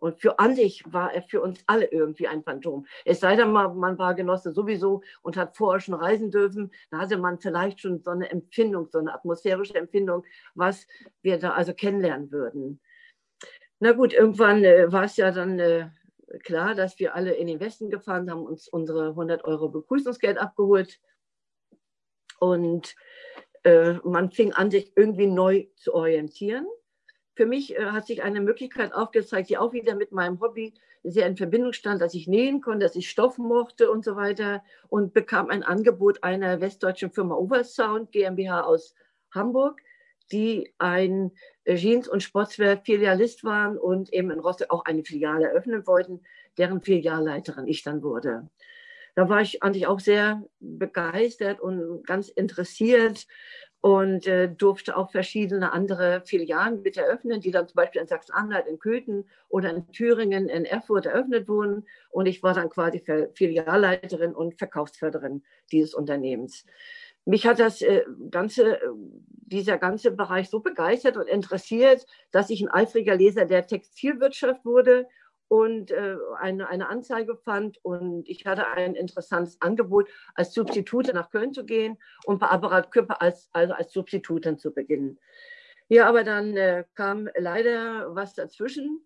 Und 0.00 0.20
für 0.20 0.38
an 0.38 0.54
sich 0.54 0.82
war 0.92 1.12
er 1.12 1.22
für 1.22 1.40
uns 1.40 1.60
alle 1.66 1.86
irgendwie 1.86 2.28
ein 2.28 2.42
Phantom. 2.42 2.86
Es 3.04 3.20
sei 3.20 3.36
denn, 3.36 3.50
man 3.52 3.98
war 3.98 4.14
Genosse 4.14 4.52
sowieso 4.52 5.02
und 5.22 5.36
hat 5.36 5.56
vorher 5.56 5.80
schon 5.80 5.94
reisen 5.94 6.30
dürfen. 6.30 6.70
Da 6.90 6.98
hatte 6.98 7.18
man 7.18 7.38
vielleicht 7.38 7.80
schon 7.80 8.02
so 8.02 8.10
eine 8.10 8.30
Empfindung, 8.30 8.88
so 8.90 8.98
eine 8.98 9.14
atmosphärische 9.14 9.74
Empfindung, 9.74 10.24
was 10.54 10.86
wir 11.22 11.38
da 11.38 11.52
also 11.52 11.74
kennenlernen 11.74 12.30
würden. 12.30 12.80
Na 13.80 13.92
gut, 13.92 14.12
irgendwann 14.12 14.64
äh, 14.64 14.90
war 14.90 15.04
es 15.04 15.16
ja 15.16 15.30
dann 15.30 15.58
äh, 15.58 15.88
klar, 16.42 16.74
dass 16.74 16.98
wir 16.98 17.14
alle 17.14 17.32
in 17.32 17.46
den 17.46 17.60
Westen 17.60 17.90
gefahren 17.90 18.30
haben, 18.30 18.44
uns 18.44 18.68
unsere 18.68 19.10
100 19.10 19.44
Euro 19.44 19.68
Begrüßungsgeld 19.68 20.38
abgeholt. 20.38 21.00
Und 22.40 22.94
äh, 23.64 23.94
man 24.04 24.30
fing 24.30 24.52
an, 24.52 24.70
sich 24.70 24.92
irgendwie 24.96 25.26
neu 25.26 25.66
zu 25.76 25.94
orientieren 25.94 26.66
für 27.38 27.46
mich 27.46 27.76
äh, 27.76 27.84
hat 27.86 28.08
sich 28.08 28.24
eine 28.24 28.40
Möglichkeit 28.40 28.92
aufgezeigt, 28.92 29.48
die 29.48 29.58
auch 29.58 29.72
wieder 29.72 29.94
mit 29.94 30.10
meinem 30.10 30.40
Hobby 30.40 30.74
sehr 31.04 31.28
in 31.28 31.36
Verbindung 31.36 31.72
stand, 31.72 32.02
dass 32.02 32.14
ich 32.14 32.26
nähen 32.26 32.60
konnte, 32.60 32.84
dass 32.84 32.96
ich 32.96 33.08
Stoff 33.08 33.38
mochte 33.38 33.92
und 33.92 34.04
so 34.04 34.16
weiter 34.16 34.64
und 34.88 35.14
bekam 35.14 35.48
ein 35.48 35.62
Angebot 35.62 36.24
einer 36.24 36.60
westdeutschen 36.60 37.12
Firma 37.12 37.36
Oversound 37.36 38.10
GmbH 38.10 38.62
aus 38.62 38.96
Hamburg, 39.30 39.80
die 40.32 40.74
ein 40.78 41.30
Jeans- 41.64 42.08
und 42.08 42.24
Sportswear-Filialist 42.24 43.44
waren 43.44 43.78
und 43.78 44.12
eben 44.12 44.32
in 44.32 44.40
Rostock 44.40 44.70
auch 44.70 44.84
eine 44.84 45.04
Filiale 45.04 45.46
eröffnen 45.46 45.86
wollten, 45.86 46.20
deren 46.58 46.82
Filialleiterin 46.82 47.68
ich 47.68 47.84
dann 47.84 48.02
wurde. 48.02 48.48
Da 49.14 49.28
war 49.28 49.42
ich 49.42 49.62
eigentlich 49.62 49.86
auch 49.86 50.00
sehr 50.00 50.42
begeistert 50.58 51.60
und 51.60 52.04
ganz 52.04 52.30
interessiert 52.30 53.28
und 53.80 54.26
äh, 54.26 54.48
durfte 54.48 54.96
auch 54.96 55.10
verschiedene 55.10 55.72
andere 55.72 56.22
Filialen 56.24 56.82
mit 56.82 56.96
eröffnen, 56.96 57.40
die 57.40 57.52
dann 57.52 57.68
zum 57.68 57.76
Beispiel 57.76 58.00
in 58.00 58.08
Sachsen-Anhalt, 58.08 58.66
in 58.66 58.78
Köthen 58.78 59.28
oder 59.48 59.70
in 59.70 59.90
Thüringen, 59.92 60.48
in 60.48 60.64
Erfurt 60.64 61.06
eröffnet 61.06 61.48
wurden. 61.48 61.86
Und 62.10 62.26
ich 62.26 62.42
war 62.42 62.54
dann 62.54 62.70
quasi 62.70 63.02
Filialleiterin 63.34 64.34
und 64.34 64.58
Verkaufsförderin 64.58 65.44
dieses 65.70 65.94
Unternehmens. 65.94 66.64
Mich 67.24 67.46
hat 67.46 67.60
das 67.60 67.82
äh, 67.82 68.04
ganze, 68.30 68.80
dieser 69.28 69.78
ganze 69.78 70.10
Bereich 70.10 70.48
so 70.48 70.60
begeistert 70.60 71.16
und 71.16 71.28
interessiert, 71.28 72.04
dass 72.32 72.50
ich 72.50 72.62
ein 72.62 72.70
eifriger 72.70 73.14
Leser 73.14 73.44
der 73.44 73.66
Textilwirtschaft 73.66 74.64
wurde 74.64 75.06
und 75.48 75.90
äh, 75.90 76.16
eine, 76.38 76.68
eine 76.68 76.88
Anzeige 76.88 77.36
fand 77.36 77.82
und 77.84 78.28
ich 78.28 78.46
hatte 78.46 78.66
ein 78.68 78.94
interessantes 78.94 79.60
Angebot, 79.60 80.08
als 80.34 80.52
Substitute 80.52 81.12
nach 81.14 81.30
Köln 81.30 81.52
zu 81.52 81.64
gehen 81.64 81.98
und 82.24 82.38
bei 82.38 82.48
Apparat 82.48 82.90
Küppe 82.90 83.20
als, 83.20 83.48
also 83.52 83.72
als 83.72 83.92
Substitutin 83.92 84.58
zu 84.58 84.72
beginnen. 84.72 85.18
Ja, 85.88 86.06
aber 86.06 86.22
dann 86.22 86.56
äh, 86.56 86.84
kam 86.94 87.28
leider 87.34 88.14
was 88.14 88.34
dazwischen 88.34 89.00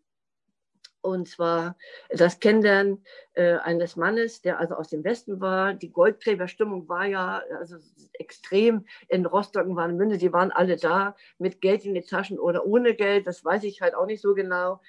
und 1.03 1.29
zwar 1.29 1.77
das 2.11 2.39
Kennenlernen 2.39 3.05
äh, 3.35 3.57
eines 3.57 3.97
Mannes, 3.97 4.41
der 4.41 4.59
also 4.59 4.75
aus 4.75 4.89
dem 4.89 5.05
Westen 5.05 5.41
war. 5.41 5.75
Die 5.75 5.91
Goldgräberstimmung 5.91 6.89
war 6.89 7.07
ja 7.07 7.43
also 7.59 7.77
extrem 8.15 8.87
in 9.09 9.27
Rostock 9.27 9.67
und 9.67 9.77
Warnemünde. 9.77 10.17
Die 10.17 10.33
waren 10.33 10.53
alle 10.53 10.77
da 10.77 11.17
mit 11.39 11.61
Geld 11.61 11.85
in 11.85 11.95
den 11.95 12.07
Taschen 12.07 12.39
oder 12.39 12.65
ohne 12.65 12.95
Geld. 12.95 13.27
Das 13.27 13.45
weiß 13.45 13.65
ich 13.65 13.81
halt 13.81 13.95
auch 13.95 14.07
nicht 14.07 14.23
so 14.23 14.35
genau 14.35 14.81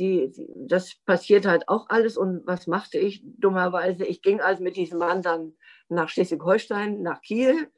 die, 0.00 0.32
das 0.56 0.94
passiert 1.04 1.46
halt 1.46 1.68
auch 1.68 1.88
alles. 1.90 2.16
Und 2.16 2.46
was 2.46 2.66
machte 2.66 2.98
ich 2.98 3.22
dummerweise? 3.38 4.04
Ich 4.04 4.22
ging 4.22 4.40
also 4.40 4.62
mit 4.62 4.76
diesem 4.76 4.98
Mann 4.98 5.22
dann 5.22 5.52
nach 5.88 6.08
Schleswig-Holstein, 6.08 7.02
nach 7.02 7.20
Kiel, 7.20 7.68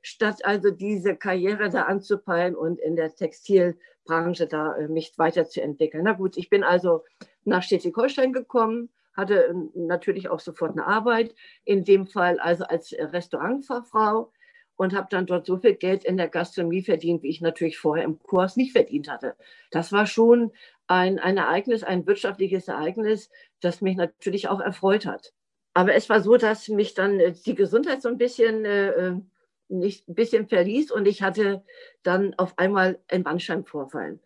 statt 0.00 0.44
also 0.44 0.70
diese 0.70 1.16
Karriere 1.16 1.68
da 1.68 1.82
anzupeilen 1.82 2.54
und 2.54 2.78
in 2.80 2.96
der 2.96 3.14
Textilbranche 3.14 4.46
da 4.46 4.76
äh, 4.76 4.88
mich 4.88 5.12
weiterzuentwickeln. 5.16 6.04
Na 6.04 6.12
gut, 6.12 6.36
ich 6.36 6.48
bin 6.48 6.62
also 6.62 7.04
nach 7.44 7.62
Schleswig-Holstein 7.62 8.32
gekommen, 8.32 8.88
hatte 9.14 9.48
äh, 9.48 9.54
natürlich 9.74 10.28
auch 10.28 10.40
sofort 10.40 10.72
eine 10.72 10.86
Arbeit, 10.86 11.34
in 11.64 11.84
dem 11.84 12.06
Fall 12.06 12.38
also 12.38 12.64
als 12.64 12.94
Restaurantfachfrau 12.96 14.32
und 14.76 14.94
habe 14.94 15.08
dann 15.10 15.26
dort 15.26 15.46
so 15.46 15.58
viel 15.58 15.74
Geld 15.74 16.04
in 16.04 16.16
der 16.16 16.28
Gastronomie 16.28 16.82
verdient, 16.82 17.22
wie 17.22 17.28
ich 17.28 17.40
natürlich 17.40 17.78
vorher 17.78 18.04
im 18.04 18.18
Kurs 18.20 18.56
nicht 18.56 18.72
verdient 18.72 19.08
hatte. 19.08 19.36
Das 19.70 19.92
war 19.92 20.06
schon 20.06 20.52
ein, 20.86 21.18
ein 21.18 21.36
Ereignis, 21.36 21.82
ein 21.82 22.06
wirtschaftliches 22.06 22.68
Ereignis, 22.68 23.30
das 23.60 23.80
mich 23.80 23.96
natürlich 23.96 24.48
auch 24.48 24.60
erfreut 24.60 25.06
hat. 25.06 25.32
Aber 25.74 25.94
es 25.94 26.08
war 26.08 26.20
so, 26.20 26.36
dass 26.36 26.68
mich 26.68 26.94
dann 26.94 27.18
äh, 27.20 27.32
die 27.32 27.54
Gesundheit 27.54 28.02
so 28.02 28.08
ein 28.08 28.18
bisschen, 28.18 28.64
äh, 28.64 28.88
äh, 28.90 29.20
nicht, 29.68 30.08
ein 30.08 30.14
bisschen 30.14 30.48
verließ 30.48 30.90
und 30.90 31.06
ich 31.06 31.22
hatte 31.22 31.64
dann 32.02 32.34
auf 32.34 32.58
einmal 32.58 32.98
einen 33.08 33.24
Bandscheibenvorfall. 33.24 34.18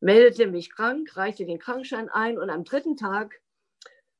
Meldete 0.00 0.46
mich 0.46 0.70
krank, 0.70 1.16
reichte 1.16 1.46
den 1.46 1.58
Krankenschein 1.58 2.08
ein 2.08 2.38
und 2.38 2.50
am 2.50 2.64
dritten 2.64 2.96
Tag 2.96 3.40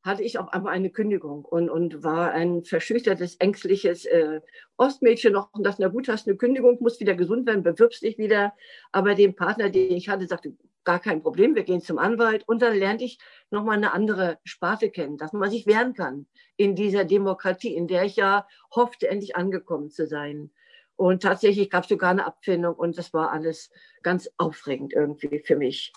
hatte 0.02 0.22
ich 0.22 0.38
auf 0.38 0.48
einmal 0.52 0.72
eine 0.72 0.90
Kündigung 0.90 1.44
und, 1.44 1.68
und 1.68 2.02
war 2.02 2.32
ein 2.32 2.64
verschüchtertes, 2.64 3.36
ängstliches 3.36 4.06
äh, 4.06 4.40
Ostmädchen 4.78 5.34
noch 5.34 5.52
und 5.52 5.64
dachte, 5.64 5.82
na 5.82 5.88
gut, 5.88 6.08
hast 6.08 6.26
eine 6.26 6.36
Kündigung, 6.38 6.78
musst 6.80 7.00
wieder 7.00 7.14
gesund 7.14 7.46
werden, 7.46 7.62
bewirbst 7.62 8.02
dich 8.02 8.16
wieder. 8.16 8.54
Aber 8.92 9.14
den 9.14 9.36
Partner, 9.36 9.68
den 9.68 9.92
ich 9.92 10.08
hatte, 10.08 10.26
sagte, 10.26 10.54
gar 10.84 11.00
kein 11.00 11.22
Problem, 11.22 11.54
wir 11.54 11.64
gehen 11.64 11.80
zum 11.80 11.98
Anwalt. 11.98 12.46
Und 12.46 12.62
dann 12.62 12.76
lernte 12.76 13.04
ich 13.04 13.18
nochmal 13.50 13.76
eine 13.76 13.92
andere 13.92 14.38
Sparte 14.44 14.90
kennen, 14.90 15.16
dass 15.16 15.32
man 15.32 15.50
sich 15.50 15.66
wehren 15.66 15.94
kann 15.94 16.26
in 16.56 16.74
dieser 16.74 17.04
Demokratie, 17.04 17.74
in 17.74 17.86
der 17.86 18.04
ich 18.04 18.16
ja 18.16 18.46
hoffte, 18.74 19.08
endlich 19.08 19.36
angekommen 19.36 19.90
zu 19.90 20.06
sein. 20.06 20.50
Und 20.96 21.22
tatsächlich 21.22 21.70
gab 21.70 21.84
es 21.84 21.88
sogar 21.88 22.10
eine 22.10 22.26
Abfindung 22.26 22.74
und 22.74 22.98
das 22.98 23.14
war 23.14 23.32
alles 23.32 23.70
ganz 24.02 24.30
aufregend 24.36 24.92
irgendwie 24.92 25.38
für 25.38 25.56
mich. 25.56 25.92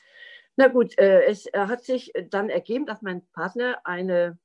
Na 0.55 0.67
gut, 0.67 0.97
äh, 0.97 1.25
es 1.25 1.45
äh, 1.47 1.59
hat 1.67 1.83
sich 1.83 2.13
dann 2.29 2.49
ergeben, 2.49 2.85
dass 2.85 3.01
mein 3.01 3.25
Partner 3.33 3.81
eine, 3.83 4.37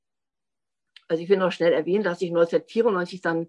also 1.07 1.23
ich 1.23 1.29
will 1.29 1.37
noch 1.37 1.53
schnell 1.53 1.73
erwähnen, 1.73 2.03
dass 2.03 2.23
ich 2.23 2.31
1994 2.31 3.21
dann 3.21 3.47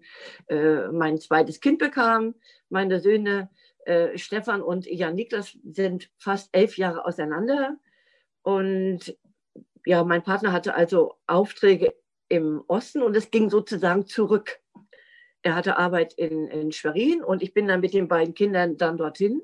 äh, 0.48 0.88
mein 0.88 1.18
zweites 1.18 1.60
Kind 1.60 1.78
bekam. 1.78 2.34
Meine 2.68 3.00
Söhne 3.00 3.50
äh, 3.84 4.16
Stefan 4.18 4.62
und 4.62 4.86
Jan 4.86 5.14
Niklas 5.14 5.56
sind 5.64 6.10
fast 6.18 6.48
elf 6.52 6.76
Jahre 6.76 7.04
auseinander. 7.04 7.76
Und 8.42 9.16
ja, 9.84 10.04
mein 10.04 10.22
Partner 10.22 10.52
hatte 10.52 10.74
also 10.74 11.14
Aufträge 11.26 11.94
im 12.28 12.62
Osten 12.68 13.02
und 13.02 13.16
es 13.16 13.30
ging 13.30 13.50
sozusagen 13.50 14.06
zurück. 14.06 14.60
Er 15.42 15.54
hatte 15.54 15.78
Arbeit 15.78 16.12
in, 16.14 16.46
in 16.48 16.72
Schwerin 16.72 17.24
und 17.24 17.42
ich 17.42 17.54
bin 17.54 17.66
dann 17.66 17.80
mit 17.80 17.94
den 17.94 18.08
beiden 18.08 18.34
Kindern 18.34 18.76
dann 18.76 18.98
dorthin. 18.98 19.42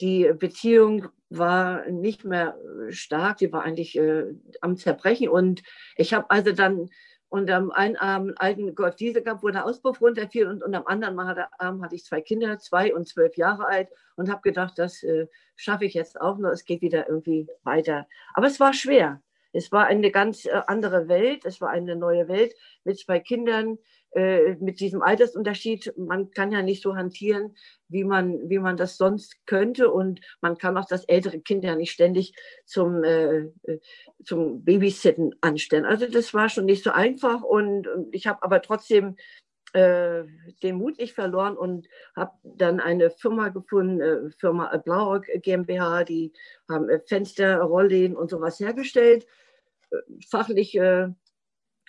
Die 0.00 0.30
Beziehung 0.38 1.08
war 1.30 1.86
nicht 1.86 2.24
mehr 2.24 2.58
stark, 2.90 3.38
die 3.38 3.50
war 3.52 3.64
eigentlich 3.64 3.96
äh, 3.96 4.24
am 4.60 4.76
Zerbrechen. 4.76 5.28
Und 5.28 5.62
ich 5.96 6.12
habe 6.12 6.30
also 6.30 6.52
dann 6.52 6.90
und 7.28 7.50
am 7.50 7.70
einen 7.70 7.96
Arm 7.96 8.32
alten 8.36 8.74
Golf 8.74 8.96
Diesel 8.96 9.22
gehabt, 9.22 9.42
wo 9.42 9.48
der 9.48 9.64
Auspuff 9.64 10.00
runterfiel 10.00 10.46
und, 10.46 10.62
und 10.62 10.74
am 10.74 10.86
anderen 10.86 11.18
Arm 11.58 11.82
hatte 11.82 11.94
ich 11.94 12.04
zwei 12.04 12.20
Kinder, 12.20 12.58
zwei 12.58 12.94
und 12.94 13.08
zwölf 13.08 13.36
Jahre 13.36 13.66
alt 13.66 13.88
und 14.16 14.30
habe 14.30 14.42
gedacht, 14.42 14.74
das 14.78 15.02
äh, 15.02 15.26
schaffe 15.56 15.84
ich 15.84 15.94
jetzt 15.94 16.20
auch 16.20 16.38
noch, 16.38 16.50
es 16.50 16.64
geht 16.64 16.82
wieder 16.82 17.08
irgendwie 17.08 17.48
weiter. 17.64 18.06
Aber 18.34 18.46
es 18.46 18.60
war 18.60 18.72
schwer. 18.72 19.20
Es 19.52 19.72
war 19.72 19.86
eine 19.86 20.10
ganz 20.10 20.44
äh, 20.44 20.62
andere 20.66 21.08
Welt, 21.08 21.44
es 21.46 21.60
war 21.60 21.70
eine 21.70 21.96
neue 21.96 22.28
Welt 22.28 22.54
mit 22.84 22.98
zwei 22.98 23.20
Kindern, 23.20 23.78
mit 24.60 24.80
diesem 24.80 25.02
Altersunterschied, 25.02 25.92
man 25.98 26.30
kann 26.30 26.50
ja 26.50 26.62
nicht 26.62 26.82
so 26.82 26.96
hantieren, 26.96 27.54
wie 27.88 28.04
man, 28.04 28.48
wie 28.48 28.58
man 28.58 28.76
das 28.76 28.96
sonst 28.96 29.36
könnte. 29.46 29.90
Und 29.90 30.20
man 30.40 30.56
kann 30.56 30.76
auch 30.78 30.86
das 30.86 31.04
ältere 31.04 31.40
Kind 31.40 31.64
ja 31.64 31.76
nicht 31.76 31.92
ständig 31.92 32.34
zum, 32.64 33.04
äh, 33.04 33.50
äh 33.64 33.80
zum 34.24 34.64
Babysitten 34.64 35.34
anstellen. 35.42 35.84
Also 35.84 36.06
das 36.06 36.32
war 36.32 36.48
schon 36.48 36.64
nicht 36.64 36.82
so 36.82 36.90
einfach. 36.90 37.42
Und, 37.42 37.86
und 37.88 38.14
ich 38.14 38.26
habe 38.26 38.42
aber 38.42 38.62
trotzdem 38.62 39.16
äh, 39.74 40.24
den 40.62 40.76
Mut 40.76 40.98
nicht 40.98 41.12
verloren 41.12 41.56
und 41.56 41.86
habe 42.16 42.32
dann 42.42 42.80
eine 42.80 43.10
Firma 43.10 43.50
gefunden, 43.50 44.00
äh, 44.00 44.30
Firma 44.38 44.74
Blaurock 44.78 45.26
GmbH, 45.42 46.04
die 46.04 46.32
haben 46.70 46.88
äh, 46.88 47.00
Fenster, 47.00 47.60
Rollläden 47.60 48.16
und 48.16 48.30
sowas 48.30 48.58
hergestellt. 48.58 49.26
Fachlich 50.28 50.78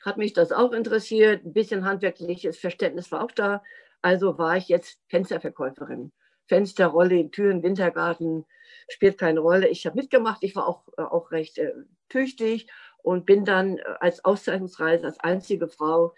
hat 0.04 0.18
mich 0.18 0.34
das 0.34 0.52
auch 0.52 0.72
interessiert. 0.72 1.45
Ein 1.45 1.54
bisschen 1.54 1.86
handwerkliches 1.86 2.58
Verständnis 2.58 3.12
war 3.12 3.24
auch 3.24 3.32
da. 3.32 3.64
Also 4.02 4.38
war 4.38 4.58
ich 4.58 4.68
jetzt 4.68 5.00
Fensterverkäuferin. 5.10 6.12
Fenster, 6.48 6.88
Rolle, 6.88 7.30
Türen, 7.30 7.64
Wintergarten, 7.64 8.45
spielt 8.88 9.18
keine 9.18 9.41
Rolle. 9.41 9.68
Ich 9.68 9.86
habe 9.86 9.98
mitgemacht. 9.98 10.43
Ich 10.43 10.56
war 10.56 10.68
auch, 10.68 10.84
äh, 10.98 11.02
auch 11.02 11.32
recht 11.32 11.58
äh, 11.58 11.74
tüchtig 12.10 12.68
und 13.04 13.26
bin 13.26 13.43
dann 13.45 13.78
äh, 13.78 13.84
als 14.00 14.24
Auszeichnungsreise 14.24 15.06
als 15.06 15.20
einzige 15.20 15.68
Frau 15.68 16.14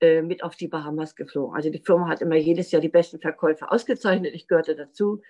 äh, 0.00 0.22
mit 0.22 0.42
auf 0.42 0.56
die 0.56 0.68
Bahamas 0.68 1.16
geflogen. 1.16 1.56
Also 1.56 1.70
die 1.70 1.82
Firma 1.84 2.08
hat 2.08 2.22
immer 2.22 2.36
jedes 2.36 2.70
Jahr 2.70 2.82
die 2.82 2.88
besten 2.88 3.20
Verkäufer 3.20 3.72
ausgezeichnet. 3.72 4.34
Ich 4.34 4.46
gehörte 4.46 4.76
dazu 4.76 5.22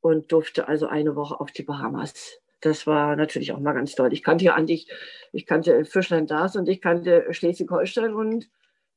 und 0.00 0.30
durfte 0.32 0.68
also 0.68 0.86
eine 0.86 1.16
Woche 1.16 1.40
auf 1.40 1.52
die 1.52 1.62
Bahamas 1.62 2.40
das 2.60 2.86
war 2.86 3.16
natürlich 3.16 3.52
auch 3.52 3.60
mal 3.60 3.72
ganz 3.72 3.94
toll. 3.94 4.12
Ich 4.12 4.22
kannte 4.22 4.44
ja 4.44 4.54
eigentlich, 4.54 4.90
ich 5.32 5.46
kannte 5.46 5.84
Fischland 5.84 6.30
das 6.30 6.56
und 6.56 6.68
ich 6.68 6.80
kannte 6.80 7.26
Schleswig-Holstein 7.30 8.14
und 8.14 8.48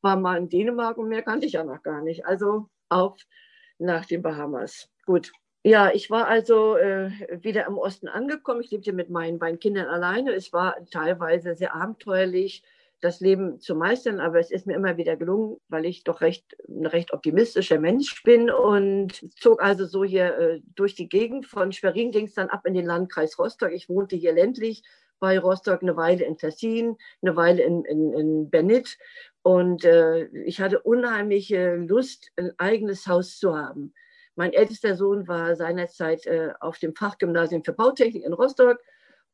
war 0.02 0.16
mal 0.16 0.38
in 0.38 0.50
Dänemark 0.50 0.98
und 0.98 1.10
mehr 1.10 1.24
kannte 1.24 1.46
ich 1.46 1.54
ja 1.54 1.64
noch 1.64 1.84
gar 1.84 2.02
nicht. 2.02 2.26
Also 2.26 2.68
auf 2.90 3.18
nach 3.78 4.06
den 4.06 4.22
Bahamas. 4.22 4.90
Gut. 5.06 5.32
Ja, 5.64 5.92
ich 5.92 6.10
war 6.10 6.28
also 6.28 6.78
äh, 6.78 7.12
wieder 7.44 7.68
im 7.68 7.78
Osten 7.78 8.08
angekommen. 8.08 8.62
Ich 8.62 8.72
lebte 8.72 8.94
mit 8.94 9.10
meinen 9.10 9.40
beiden 9.40 9.60
Kindern 9.60 9.88
alleine. 9.88 10.34
Es 10.34 10.54
war 10.54 10.78
teilweise 10.90 11.56
sehr 11.56 11.76
abenteuerlich 11.76 12.64
das 13.02 13.20
Leben 13.20 13.60
zu 13.60 13.76
meistern, 13.76 14.20
aber 14.20 14.40
es 14.40 14.52
ist 14.52 14.68
mir 14.68 14.76
immer 14.76 14.98
wieder 14.98 15.16
gelungen, 15.16 15.58
weil 15.70 15.86
ich 15.86 16.04
doch 16.04 16.22
recht, 16.22 16.56
ein 16.68 16.86
recht 16.86 17.14
optimistischer 17.14 17.80
Mensch 17.80 18.24
bin 18.24 18.50
und 18.50 19.26
zog 19.40 19.62
also 19.62 19.86
so 19.86 20.04
hier 20.04 20.38
äh, 20.38 20.62
durch 20.76 20.96
die 20.96 21.08
Gegend. 21.08 21.46
Von 21.46 21.72
Schwerin 21.72 22.12
ging 22.12 22.26
es 22.26 22.34
dann 22.34 22.50
ab 22.50 22.66
in 22.66 22.74
den 22.74 22.86
Landkreis 22.86 23.40
Rostock. 23.40 23.72
Ich 23.72 23.90
wohnte 23.90 24.16
hier 24.16 24.34
ländlich 24.34 24.84
bei 25.20 25.40
Rostock, 25.40 25.82
eine 25.82 25.98
Weile 25.98 26.26
in 26.26 26.38
Tessin, 26.38 26.98
eine 27.22 27.36
Weile 27.36 27.64
in, 27.64 27.86
in, 27.86 28.14
in 28.14 28.50
Bennett 28.50 28.98
und 29.42 29.86
äh, 29.86 30.26
ich 30.46 30.62
hatte 30.62 30.82
unheimliche 30.82 31.76
Lust, 31.76 32.32
ein 32.36 32.52
eigenes 32.58 33.08
Haus 33.08 33.38
zu 33.38 33.58
haben. 33.58 33.94
Mein 34.36 34.54
ältester 34.54 34.96
Sohn 34.96 35.28
war 35.28 35.56
seinerzeit 35.56 36.26
äh, 36.26 36.54
auf 36.60 36.80
dem 36.80 36.96
Fachgymnasium 36.96 37.64
für 37.64 37.74
Bautechnik 37.74 38.24
in 38.24 38.34
Rostock 38.34 38.80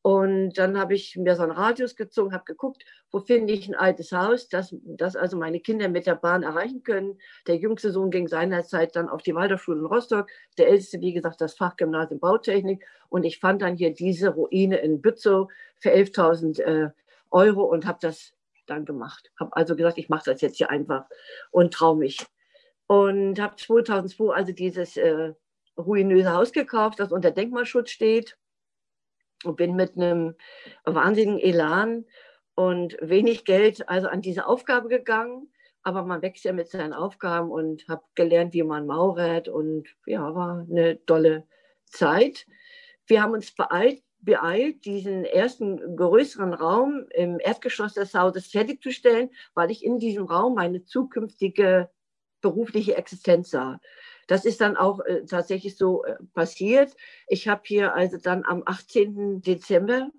und 0.06 0.52
dann 0.52 0.78
habe 0.78 0.94
ich 0.94 1.16
mir 1.16 1.34
so 1.34 1.42
einen 1.42 1.50
Radius 1.50 1.96
gezogen, 1.96 2.32
habe 2.32 2.44
geguckt, 2.44 2.84
wo 3.10 3.18
finde 3.18 3.52
ich 3.52 3.66
ein 3.66 3.74
altes 3.74 4.12
Haus, 4.12 4.48
das, 4.48 4.72
das 4.84 5.16
also 5.16 5.36
meine 5.36 5.58
Kinder 5.58 5.88
mit 5.88 6.06
der 6.06 6.14
Bahn 6.14 6.44
erreichen 6.44 6.84
können. 6.84 7.18
Der 7.48 7.56
jüngste 7.56 7.90
Sohn 7.90 8.12
ging 8.12 8.28
seinerzeit 8.28 8.94
dann 8.94 9.08
auf 9.08 9.22
die 9.22 9.34
Waldorfschule 9.34 9.80
in 9.80 9.84
Rostock, 9.84 10.28
der 10.58 10.68
älteste, 10.68 11.00
wie 11.00 11.12
gesagt, 11.12 11.40
das 11.40 11.56
Fachgymnasium 11.56 12.20
Bautechnik. 12.20 12.86
Und 13.08 13.24
ich 13.24 13.40
fand 13.40 13.62
dann 13.62 13.74
hier 13.74 13.92
diese 13.92 14.28
Ruine 14.28 14.76
in 14.76 15.02
Bützow 15.02 15.50
für 15.74 15.92
11.000 15.92 16.60
äh, 16.60 16.90
Euro 17.32 17.64
und 17.64 17.84
habe 17.84 17.98
das 18.00 18.32
dann 18.66 18.84
gemacht. 18.84 19.32
Habe 19.40 19.56
also 19.56 19.74
gesagt, 19.74 19.98
ich 19.98 20.08
mache 20.08 20.30
das 20.30 20.40
jetzt 20.40 20.58
hier 20.58 20.70
einfach 20.70 21.06
und 21.50 21.74
traue 21.74 21.96
mich. 21.96 22.24
Und 22.86 23.40
habe 23.40 23.56
2002 23.56 24.32
also 24.32 24.52
dieses 24.52 24.96
äh, 24.98 25.32
ruinöse 25.76 26.32
Haus 26.32 26.52
gekauft, 26.52 27.00
das 27.00 27.10
unter 27.10 27.32
Denkmalschutz 27.32 27.90
steht 27.90 28.36
und 29.44 29.56
bin 29.56 29.76
mit 29.76 29.96
einem 29.96 30.34
wahnsinnigen 30.84 31.38
Elan 31.40 32.04
und 32.54 32.96
wenig 33.00 33.44
Geld 33.44 33.88
also 33.88 34.08
an 34.08 34.22
diese 34.22 34.46
Aufgabe 34.46 34.88
gegangen. 34.88 35.52
Aber 35.82 36.02
man 36.02 36.22
wächst 36.22 36.44
ja 36.44 36.52
mit 36.52 36.68
seinen 36.68 36.92
Aufgaben 36.92 37.50
und 37.50 37.86
habe 37.88 38.02
gelernt, 38.14 38.54
wie 38.54 38.64
man 38.64 38.86
maurert 38.86 39.48
und 39.48 39.86
ja, 40.06 40.34
war 40.34 40.66
eine 40.68 41.04
tolle 41.06 41.46
Zeit. 41.84 42.46
Wir 43.06 43.22
haben 43.22 43.34
uns 43.34 43.54
beeilt, 43.54 44.02
beeilt, 44.18 44.84
diesen 44.84 45.24
ersten 45.24 45.96
größeren 45.96 46.54
Raum 46.54 47.06
im 47.10 47.38
Erdgeschoss 47.38 47.94
des 47.94 48.14
Hauses 48.14 48.48
fertigzustellen, 48.48 49.30
weil 49.54 49.70
ich 49.70 49.84
in 49.84 49.98
diesem 49.98 50.24
Raum 50.24 50.54
meine 50.54 50.84
zukünftige 50.84 51.88
berufliche 52.40 52.96
Existenz 52.96 53.50
sah. 53.50 53.80
Das 54.26 54.44
ist 54.44 54.60
dann 54.60 54.76
auch 54.76 55.00
äh, 55.00 55.24
tatsächlich 55.24 55.76
so 55.76 56.04
äh, 56.04 56.16
passiert. 56.34 56.96
Ich 57.28 57.48
habe 57.48 57.62
hier 57.64 57.94
also 57.94 58.16
dann 58.18 58.44
am 58.44 58.62
18. 58.66 59.40
Dezember 59.42 60.10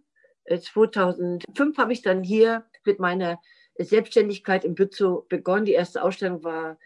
äh, 0.45 0.59
2005 0.59 1.77
habe 1.77 1.93
ich 1.93 2.01
dann 2.01 2.23
hier 2.23 2.65
mit 2.85 2.99
meiner 2.99 3.39
Selbstständigkeit 3.77 4.65
in 4.65 4.75
Bützow 4.75 5.27
begonnen. 5.27 5.65
Die 5.65 5.73
erste 5.73 6.01
Ausstellung 6.01 6.43
war 6.43 6.77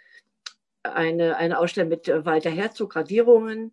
eine, 0.84 1.38
eine 1.38 1.60
Ausstellung 1.60 1.90
mit 1.90 2.08
äh, 2.08 2.26
Walter 2.26 2.50
Herzog, 2.50 2.94
Gradierungen. 2.94 3.72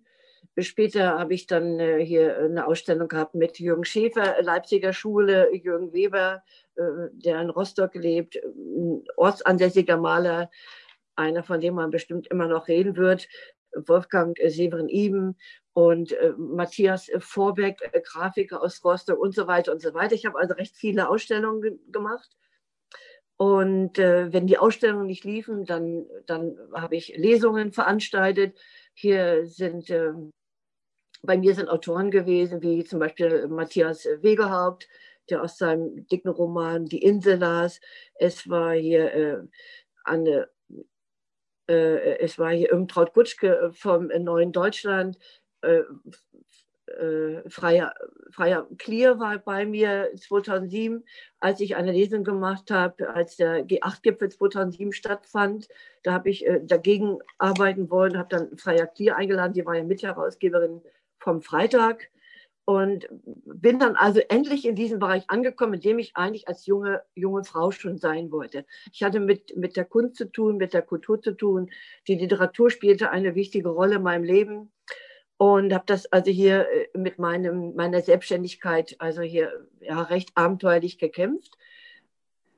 Später 0.61 1.19
habe 1.19 1.35
ich 1.35 1.47
dann 1.47 1.79
äh, 1.79 2.05
hier 2.05 2.37
eine 2.39 2.67
Ausstellung 2.67 3.09
gehabt 3.09 3.35
mit 3.35 3.59
Jürgen 3.59 3.85
Schäfer, 3.85 4.43
Leipziger 4.43 4.93
Schule, 4.93 5.55
Jürgen 5.55 5.93
Weber, 5.93 6.43
äh, 6.77 6.83
der 7.13 7.41
in 7.41 7.51
Rostock 7.51 7.95
lebt, 7.95 8.39
ortsansässiger 9.17 9.97
Maler, 9.97 10.51
einer, 11.19 11.43
von 11.43 11.61
dem 11.61 11.75
man 11.75 11.91
bestimmt 11.91 12.27
immer 12.29 12.47
noch 12.47 12.69
reden 12.69 12.97
wird, 12.97 13.29
Wolfgang 13.75 14.39
äh, 14.41 14.51
Severin 14.51 14.89
Iben 14.89 15.37
und 15.73 16.13
äh, 16.13 16.33
Matthias 16.37 17.11
Vorbeck, 17.19 17.79
äh, 17.93 18.01
Grafiker 18.01 18.63
aus 18.63 18.85
Rostock 18.85 19.19
und 19.19 19.35
so 19.35 19.47
weiter 19.47 19.73
und 19.73 19.81
so 19.81 19.95
weiter. 19.95 20.15
Ich 20.15 20.27
habe 20.27 20.39
also 20.39 20.55
recht 20.55 20.77
viele 20.77 21.09
Ausstellungen 21.09 21.63
ge 21.63 21.79
gemacht. 21.93 22.31
Und 23.37 23.99
äh, 23.99 24.33
wenn 24.33 24.49
die 24.49 24.59
Ausstellungen 24.59 25.07
nicht 25.07 25.25
liefen, 25.25 25.65
dann, 25.65 26.07
dann 26.27 26.59
habe 26.73 26.97
ich 26.97 27.17
Lesungen 27.17 27.73
veranstaltet. 27.73 28.59
Hier 28.95 29.47
sind, 29.47 29.91
äh, 29.91 30.13
bei 31.23 31.39
mir 31.39 31.55
sind 31.55 31.69
Autoren 31.69 32.11
gewesen, 32.11 32.63
wie 32.63 32.83
zum 32.85 32.99
Beispiel 32.99 33.47
Matthias 33.47 34.07
Wegehaupt, 34.23 34.89
der 35.31 35.43
aus 35.43 35.57
seinem 35.57 36.07
dicken 36.09 36.31
Roman 36.31 36.87
Die 36.87 37.03
Insel 37.03 37.39
las. 37.39 37.81
Es 38.15 38.49
war 38.49 38.73
hier 38.75 39.13
äh, 39.13 39.39
Anne 40.03 40.49
äh, 41.69 42.19
es 42.19 42.39
war 42.39 42.51
hier 42.51 42.73
Irmtraut 42.73 43.13
Gutschke 43.13 43.59
äh, 43.59 43.73
vom 43.73 44.09
Neuen 44.09 44.53
Deutschland, 44.53 45.19
äh, 45.63 45.83
äh, 46.89 47.49
Freier, 47.49 47.95
Freier 48.31 48.67
Clear 48.79 49.19
war 49.19 49.39
bei 49.39 49.67
mir 49.67 50.11
2007, 50.17 51.05
als 51.41 51.61
ich 51.61 51.77
eine 51.77 51.93
Lesung 51.93 52.25
gemacht 52.25 52.71
habe, 52.71 53.11
als 53.11 53.37
der 53.37 53.67
G8-Gipfel 53.67 54.31
2007 54.31 54.93
stattfand. 54.93 55.69
Da 56.03 56.13
habe 56.13 56.31
ich 56.31 56.47
äh, 56.47 56.61
dagegen 56.63 57.19
arbeiten 57.39 57.91
wollen, 57.91 58.17
habe 58.17 58.29
dann 58.31 58.57
Freier 58.57 58.87
Clear 58.87 59.17
eingeladen, 59.17 59.53
die 59.53 59.67
war 59.67 59.75
ja 59.75 59.85
Mitherausgeberin 59.85 60.81
vom 61.19 61.43
Freitag 61.43 62.11
und 62.69 63.09
bin 63.47 63.79
dann 63.79 63.97
also 63.97 64.21
endlich 64.29 64.67
in 64.67 64.75
diesem 64.75 64.99
Bereich 64.99 65.25
angekommen, 65.29 65.73
in 65.73 65.81
dem 65.81 65.99
ich 65.99 66.19
eigentlich 66.19 66.49
als 66.49 66.67
junge, 66.67 67.01
junge 67.15 67.43
Frau 67.43 67.71
schon 67.71 67.97
sein 67.97 68.31
wollte. 68.31 68.67
Ich 68.93 69.03
hatte 69.03 69.21
mit, 69.21 69.57
mit 69.57 69.75
der 69.79 69.87
Kunst 69.87 70.17
zu 70.17 70.31
tun, 70.31 70.59
mit 70.59 70.75
der 70.75 70.83
Kultur 70.83 71.19
zu 71.19 71.33
tun. 71.33 71.71
Die 72.09 72.17
Literatur 72.17 72.71
spielte 72.71 73.09
eine 73.09 73.35
wichtige 73.35 73.71
Rolle 73.71 73.97
in 73.97 74.03
meinem 74.03 74.23
Leben 74.23 74.71
und 75.39 75.73
habe 75.73 75.85
das 75.87 76.13
also 76.13 76.31
hier 76.31 76.69
äh, 76.69 76.89
mit 76.93 77.19
meinem, 77.19 77.75
meiner 77.75 78.03
Selbstständigkeit 78.03 78.97
also 78.99 79.23
hier 79.23 79.67
ja, 79.81 80.03
recht 80.03 80.33
abenteuerlich 80.35 80.99
gekämpft. 80.99 81.57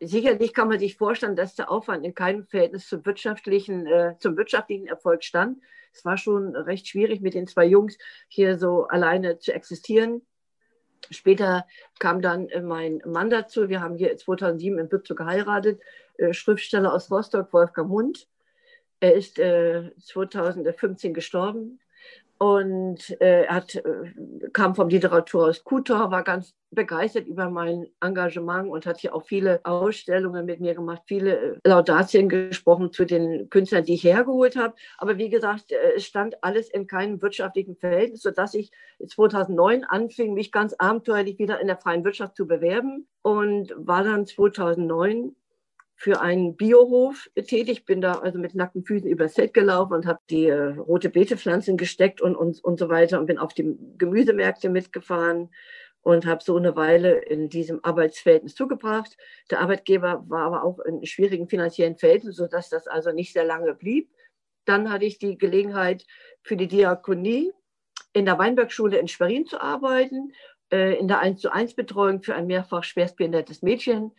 Sicherlich 0.00 0.54
kann 0.54 0.68
man 0.68 0.78
sich 0.78 0.96
vorstellen, 0.96 1.36
dass 1.36 1.54
der 1.54 1.70
Aufwand 1.70 2.04
in 2.06 2.14
keinem 2.14 2.46
Verhältnis 2.46 2.88
zum 2.88 3.04
wirtschaftlichen, 3.04 3.86
äh, 3.86 4.14
zum 4.18 4.36
wirtschaftlichen 4.36 4.86
Erfolg 4.86 5.24
stand 5.24 5.58
es 5.92 6.04
war 6.04 6.16
schon 6.16 6.56
recht 6.56 6.88
schwierig 6.88 7.20
mit 7.20 7.34
den 7.34 7.46
zwei 7.46 7.66
Jungs 7.66 7.98
hier 8.28 8.58
so 8.58 8.86
alleine 8.86 9.38
zu 9.38 9.52
existieren. 9.52 10.22
Später 11.10 11.66
kam 11.98 12.20
dann 12.22 12.48
äh, 12.48 12.60
mein 12.60 13.02
Mann 13.06 13.30
dazu. 13.30 13.68
Wir 13.68 13.80
haben 13.80 13.96
hier 13.96 14.16
2007 14.16 14.78
in 14.78 14.88
Bützow 14.88 15.16
geheiratet. 15.16 15.80
Äh, 16.18 16.32
Schriftsteller 16.32 16.92
aus 16.92 17.10
Rostock, 17.10 17.52
Wolfgang 17.52 17.90
Hund. 17.90 18.28
Er 19.00 19.14
ist 19.14 19.36
2015 19.36 21.10
äh, 21.10 21.14
gestorben. 21.14 21.80
Und 22.42 23.20
äh, 23.20 23.46
hat, 23.48 23.74
äh, 23.74 23.82
kam 24.54 24.74
vom 24.74 24.88
Literaturhaus 24.88 25.62
Kutor, 25.62 26.10
war 26.10 26.24
ganz 26.24 26.54
begeistert 26.70 27.26
über 27.26 27.50
mein 27.50 27.86
Engagement 28.00 28.70
und 28.70 28.86
hat 28.86 28.98
hier 28.98 29.14
auch 29.14 29.26
viele 29.26 29.60
Ausstellungen 29.64 30.46
mit 30.46 30.58
mir 30.58 30.74
gemacht, 30.74 31.02
viele 31.04 31.36
äh, 31.36 31.68
Laudatien 31.68 32.30
gesprochen 32.30 32.92
zu 32.92 33.04
den 33.04 33.50
Künstlern, 33.50 33.84
die 33.84 33.92
ich 33.92 34.04
hergeholt 34.04 34.56
habe. 34.56 34.74
Aber 34.96 35.18
wie 35.18 35.28
gesagt, 35.28 35.70
äh, 35.70 35.96
es 35.96 36.06
stand 36.06 36.42
alles 36.42 36.70
in 36.70 36.86
keinem 36.86 37.20
wirtschaftlichen 37.20 37.76
Verhältnis, 37.76 38.22
sodass 38.22 38.54
ich 38.54 38.70
2009 39.06 39.84
anfing, 39.84 40.32
mich 40.32 40.50
ganz 40.50 40.74
abenteuerlich 40.78 41.38
wieder 41.38 41.60
in 41.60 41.66
der 41.66 41.76
freien 41.76 42.04
Wirtschaft 42.04 42.36
zu 42.36 42.46
bewerben 42.46 43.06
und 43.20 43.74
war 43.76 44.02
dann 44.02 44.26
2009 44.26 45.36
für 46.00 46.22
einen 46.22 46.56
Biohof 46.56 47.28
tätig, 47.46 47.84
bin 47.84 48.00
da 48.00 48.14
also 48.14 48.38
mit 48.38 48.54
nackten 48.54 48.84
Füßen 48.84 49.06
übers 49.06 49.34
Feld 49.34 49.52
gelaufen 49.52 49.92
und 49.92 50.06
habe 50.06 50.18
die 50.30 50.46
äh, 50.46 50.70
rote 50.78 51.10
Beetepflanzen 51.10 51.76
gesteckt 51.76 52.22
und, 52.22 52.36
und, 52.36 52.64
und 52.64 52.78
so 52.78 52.88
weiter 52.88 53.20
und 53.20 53.26
bin 53.26 53.36
auf 53.36 53.52
die 53.52 53.76
Gemüsemärkte 53.98 54.70
mitgefahren 54.70 55.50
und 56.00 56.24
habe 56.24 56.42
so 56.42 56.56
eine 56.56 56.74
Weile 56.74 57.18
in 57.18 57.50
diesem 57.50 57.84
Arbeitsverhältnis 57.84 58.54
zugebracht. 58.54 59.18
Der 59.50 59.60
Arbeitgeber 59.60 60.24
war 60.26 60.46
aber 60.46 60.64
auch 60.64 60.78
in 60.78 61.04
schwierigen 61.04 61.50
finanziellen 61.50 61.98
Verhältnissen, 61.98 62.44
sodass 62.44 62.70
das 62.70 62.86
also 62.86 63.12
nicht 63.12 63.34
sehr 63.34 63.44
lange 63.44 63.74
blieb. 63.74 64.10
Dann 64.64 64.90
hatte 64.90 65.04
ich 65.04 65.18
die 65.18 65.36
Gelegenheit 65.36 66.06
für 66.42 66.56
die 66.56 66.68
Diakonie 66.68 67.52
in 68.14 68.24
der 68.24 68.38
Weinbergschule 68.38 68.96
in 68.96 69.06
Schwerin 69.06 69.44
zu 69.44 69.60
arbeiten, 69.60 70.32
äh, 70.72 70.94
in 70.94 71.08
der 71.08 71.18
1 71.18 71.42
zu 71.42 71.52
1 71.52 71.74
Betreuung 71.74 72.22
für 72.22 72.34
ein 72.34 72.46
mehrfach 72.46 72.84
schwerstbehindertes 72.84 73.60
Mädchen 73.60 74.12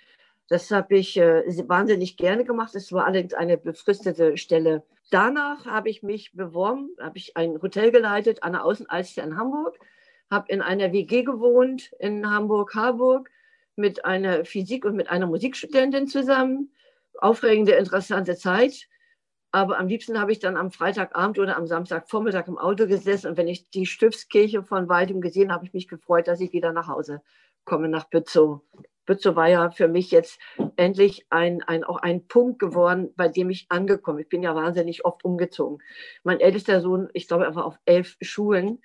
das 0.52 0.70
habe 0.70 0.97
ich 0.97 1.16
äh, 1.16 1.43
wahnsinnig 1.70 2.18
gerne 2.18 2.43
gemacht. 2.43 2.76
Es 2.76 2.91
war 2.91 3.06
allerdings 3.06 3.34
eine 3.34 3.58
befristete 3.58 4.36
Stelle. 4.36 4.84
Danach 5.10 5.66
habe 5.66 5.89
ich 5.89 6.04
mich 6.04 6.34
beworben, 6.34 6.89
habe 6.99 7.18
ich 7.18 7.38
ein 7.38 7.62
Hotel 7.62 7.89
geleitet 7.89 8.43
an 8.43 8.52
der 8.52 8.66
Außenalster 8.66 9.24
in 9.24 9.38
Hamburg, 9.38 9.80
habe 10.30 10.52
in 10.52 10.62
einer 10.62 10.91
WG 10.91 11.24
gewohnt 11.24 11.93
in 11.99 12.30
Hamburg-Harburg 12.30 13.32
mit 13.78 14.04
einer 14.04 14.43
Physik- 14.43 14.84
und 14.84 14.97
mit 14.97 15.10
einer 15.10 15.26
Musikstudentin 15.26 16.10
zusammen. 16.10 16.74
Aufregende, 17.18 17.72
interessante 17.72 18.36
Zeit. 18.36 18.89
Aber 19.54 19.80
am 19.80 19.88
liebsten 19.88 20.20
habe 20.20 20.34
ich 20.34 20.39
dann 20.39 20.58
am 20.58 20.72
Freitagabend 20.72 21.39
oder 21.39 21.56
am 21.56 21.66
Samstagvormittag 21.66 22.49
im 22.49 22.58
Auto 22.58 22.88
gesessen 22.88 23.28
und 23.28 23.38
wenn 23.38 23.47
ich 23.47 23.70
die 23.70 23.86
Stiftskirche 23.86 24.64
von 24.64 24.89
weitem 24.89 25.22
gesehen 25.22 25.54
habe, 25.54 25.66
ich 25.66 25.74
mich 25.74 25.88
gefreut, 25.88 26.28
dass 26.28 26.41
ich 26.41 26.52
wieder 26.52 26.74
nach 26.74 26.89
Hause 26.89 27.22
komme 27.64 27.88
nach 27.88 28.10
Bützow. 28.10 28.62
Bützow 29.06 29.36
war 29.36 29.49
ja 29.49 29.72
für 29.72 29.88
mich 29.88 30.12
jetzt 30.12 30.39
endlich 30.76 31.26
ein, 31.30 31.64
ein, 31.64 31.84
auch 31.84 31.97
ein 31.97 32.28
Punkt 32.28 32.60
geworden, 32.60 33.14
bei 33.16 33.28
dem 33.28 33.49
ich 33.49 33.66
angekommen 33.70 34.18
bin. 34.18 34.24
Ich 34.24 34.30
bin 34.30 34.43
ja 34.43 34.56
wahnsinnig 34.56 35.06
oft 35.06 35.26
umgezogen. 35.26 35.80
Mein 36.24 36.39
ältester 36.39 36.82
Sohn, 36.82 37.10
ich 37.14 37.28
glaube, 37.28 37.45
er 37.45 37.56
war 37.56 37.66
auf 37.66 37.78
elf 37.86 38.16
Schulen 38.22 38.82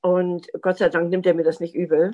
und 0.00 0.48
Gott 0.62 0.78
sei 0.78 0.88
Dank 0.88 1.10
nimmt 1.10 1.26
er 1.26 1.34
mir 1.34 1.44
das 1.44 1.60
nicht 1.60 1.74
übel. 1.74 2.12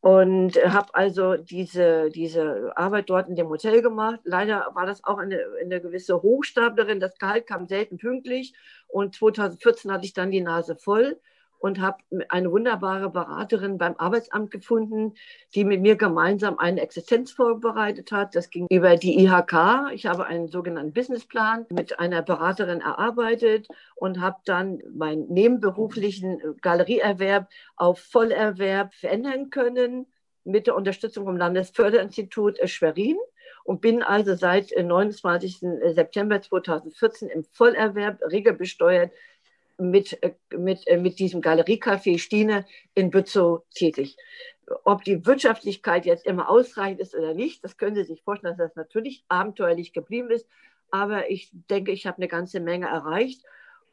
Und 0.00 0.56
habe 0.56 0.94
also 0.94 1.36
diese, 1.36 2.08
diese 2.10 2.72
Arbeit 2.76 3.10
dort 3.10 3.28
in 3.28 3.36
dem 3.36 3.48
Hotel 3.48 3.82
gemacht. 3.82 4.20
Leider 4.24 4.70
war 4.74 4.86
das 4.86 5.04
auch 5.04 5.18
eine, 5.18 5.44
eine 5.60 5.80
gewisse 5.80 6.22
Hochstaplerin. 6.22 7.00
Das 7.00 7.18
Gehalt 7.18 7.46
kam 7.46 7.66
selten 7.66 7.98
pünktlich. 7.98 8.54
Und 8.86 9.14
2014 9.14 9.92
hatte 9.92 10.06
ich 10.06 10.14
dann 10.14 10.30
die 10.30 10.40
Nase 10.40 10.76
voll 10.76 11.20
und 11.60 11.78
habe 11.78 11.98
eine 12.30 12.50
wunderbare 12.50 13.10
Beraterin 13.10 13.78
beim 13.78 13.94
Arbeitsamt 13.98 14.50
gefunden, 14.50 15.14
die 15.54 15.64
mit 15.64 15.82
mir 15.82 15.94
gemeinsam 15.96 16.58
eine 16.58 16.80
Existenz 16.80 17.30
vorbereitet 17.30 18.10
hat. 18.12 18.34
Das 18.34 18.50
ging 18.50 18.66
über 18.70 18.96
die 18.96 19.22
IHK. 19.22 19.92
Ich 19.92 20.06
habe 20.06 20.26
einen 20.26 20.48
sogenannten 20.48 20.94
Businessplan 20.94 21.66
mit 21.70 21.98
einer 21.98 22.22
Beraterin 22.22 22.80
erarbeitet 22.80 23.68
und 23.94 24.20
habe 24.20 24.38
dann 24.46 24.82
meinen 24.92 25.28
nebenberuflichen 25.28 26.56
Galerieerwerb 26.62 27.48
auf 27.76 28.00
Vollerwerb 28.00 28.94
verändern 28.94 29.50
können 29.50 30.06
mit 30.44 30.66
der 30.66 30.74
Unterstützung 30.74 31.26
vom 31.26 31.36
Landesförderinstitut 31.36 32.58
Schwerin 32.70 33.18
und 33.64 33.82
bin 33.82 34.02
also 34.02 34.34
seit 34.34 34.72
29. 34.76 35.58
September 35.94 36.40
2014 36.40 37.28
im 37.28 37.44
Vollerwerb 37.44 38.20
regelbesteuert 38.30 39.12
mit, 39.80 40.22
äh, 40.22 40.32
mit, 40.56 40.86
äh, 40.86 40.96
mit 40.98 41.18
diesem 41.18 41.40
Galeriecafé 41.40 42.18
Stine 42.18 42.66
in 42.94 43.10
Bützow 43.10 43.62
tätig. 43.74 44.16
Ob 44.84 45.02
die 45.02 45.26
Wirtschaftlichkeit 45.26 46.06
jetzt 46.06 46.26
immer 46.26 46.48
ausreichend 46.48 47.00
ist 47.00 47.14
oder 47.14 47.34
nicht, 47.34 47.64
das 47.64 47.76
können 47.76 47.96
Sie 47.96 48.04
sich 48.04 48.22
vorstellen, 48.22 48.56
dass 48.56 48.68
das 48.68 48.76
natürlich 48.76 49.24
abenteuerlich 49.28 49.92
geblieben 49.92 50.30
ist. 50.30 50.46
Aber 50.90 51.30
ich 51.30 51.50
denke, 51.52 51.90
ich 51.90 52.06
habe 52.06 52.18
eine 52.18 52.28
ganze 52.28 52.60
Menge 52.60 52.86
erreicht 52.86 53.42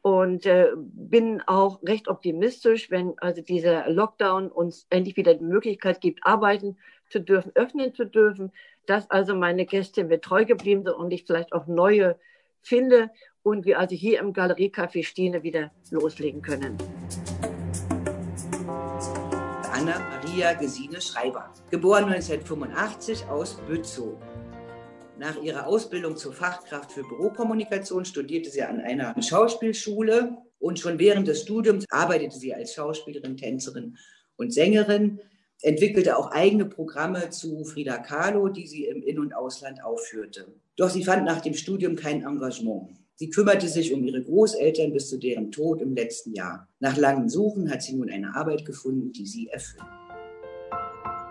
und 0.02 0.46
äh, 0.46 0.70
bin 0.76 1.42
auch 1.46 1.82
recht 1.82 2.08
optimistisch, 2.08 2.90
wenn 2.90 3.18
also 3.18 3.42
dieser 3.42 3.90
Lockdown 3.90 4.50
uns 4.50 4.86
endlich 4.90 5.16
wieder 5.16 5.34
die 5.34 5.44
Möglichkeit 5.44 6.00
gibt, 6.00 6.20
arbeiten 6.24 6.76
zu 7.08 7.20
dürfen, 7.20 7.52
öffnen 7.54 7.94
zu 7.94 8.06
dürfen, 8.06 8.52
dass 8.86 9.10
also 9.10 9.34
meine 9.34 9.66
Gäste 9.66 10.04
mir 10.04 10.20
treu 10.20 10.44
geblieben 10.44 10.84
sind 10.84 10.94
und 10.94 11.10
ich 11.10 11.24
vielleicht 11.24 11.52
auch 11.52 11.66
neue 11.66 12.18
finde 12.62 13.10
und 13.42 13.64
wir 13.64 13.78
also 13.78 13.94
hier 13.94 14.20
im 14.20 14.32
Galeriecafé 14.32 15.04
Stine 15.04 15.42
wieder 15.42 15.70
loslegen 15.90 16.42
können. 16.42 16.76
Anna-Maria 19.72 20.54
Gesine 20.54 21.00
Schreiber, 21.00 21.52
geboren 21.70 22.04
1985 22.04 23.26
aus 23.26 23.58
Bützow. 23.68 24.16
Nach 25.18 25.40
ihrer 25.42 25.66
Ausbildung 25.66 26.16
zur 26.16 26.32
Fachkraft 26.32 26.92
für 26.92 27.02
Bürokommunikation 27.02 28.04
studierte 28.04 28.50
sie 28.50 28.62
an 28.62 28.80
einer 28.80 29.20
Schauspielschule 29.20 30.36
und 30.58 30.78
schon 30.78 30.98
während 30.98 31.28
des 31.28 31.42
Studiums 31.42 31.84
arbeitete 31.90 32.36
sie 32.36 32.54
als 32.54 32.74
Schauspielerin, 32.74 33.36
Tänzerin 33.36 33.96
und 34.36 34.52
Sängerin, 34.52 35.20
entwickelte 35.62 36.16
auch 36.16 36.30
eigene 36.30 36.64
Programme 36.64 37.30
zu 37.30 37.64
Frida 37.64 37.98
Kahlo, 37.98 38.48
die 38.48 38.66
sie 38.66 38.86
im 38.86 39.02
In- 39.02 39.18
und 39.18 39.34
Ausland 39.34 39.82
aufführte. 39.82 40.46
Doch 40.76 40.88
sie 40.88 41.04
fand 41.04 41.24
nach 41.24 41.40
dem 41.40 41.54
Studium 41.54 41.96
kein 41.96 42.22
Engagement. 42.22 42.90
Sie 43.20 43.30
kümmerte 43.30 43.66
sich 43.66 43.92
um 43.92 44.04
ihre 44.04 44.22
Großeltern 44.22 44.92
bis 44.92 45.08
zu 45.08 45.18
deren 45.18 45.50
Tod 45.50 45.82
im 45.82 45.92
letzten 45.92 46.34
Jahr. 46.34 46.68
Nach 46.78 46.96
langem 46.96 47.28
Suchen 47.28 47.68
hat 47.68 47.82
sie 47.82 47.96
nun 47.96 48.08
eine 48.08 48.36
Arbeit 48.36 48.64
gefunden, 48.64 49.10
die 49.10 49.26
sie 49.26 49.48
erfüllt. 49.48 49.82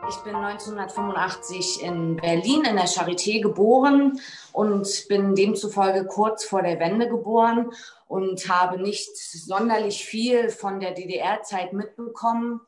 Ich 0.10 0.18
bin 0.18 0.36
1985 0.36 1.84
in 1.84 2.18
Berlin 2.18 2.66
in 2.66 2.76
der 2.76 2.88
Charité 2.88 3.42
geboren 3.42 4.20
und 4.52 5.06
bin 5.08 5.34
demzufolge 5.34 6.04
kurz 6.04 6.44
vor 6.44 6.62
der 6.62 6.78
Wende 6.82 7.08
geboren 7.08 7.72
und 8.10 8.50
habe 8.50 8.82
nicht 8.82 9.16
sonderlich 9.16 10.04
viel 10.04 10.50
von 10.50 10.82
der 10.82 10.92
DDR-Zeit 10.92 11.72
mitbekommen. 11.72 12.60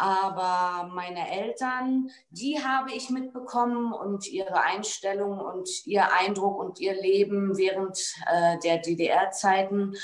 Aber 0.00 0.88
meine 0.94 1.28
Eltern, 1.28 2.08
die 2.30 2.62
habe 2.62 2.92
ich 2.92 3.10
mitbekommen 3.10 3.92
und 3.92 4.28
ihre 4.28 4.60
Einstellung 4.60 5.40
und 5.40 5.68
ihr 5.88 6.12
Eindruck 6.12 6.60
und 6.60 6.78
ihr 6.78 6.94
Leben 6.94 7.58
während 7.58 7.98
äh, 8.30 8.58
der 8.60 8.78
DDR-Zeiten. 8.78 9.96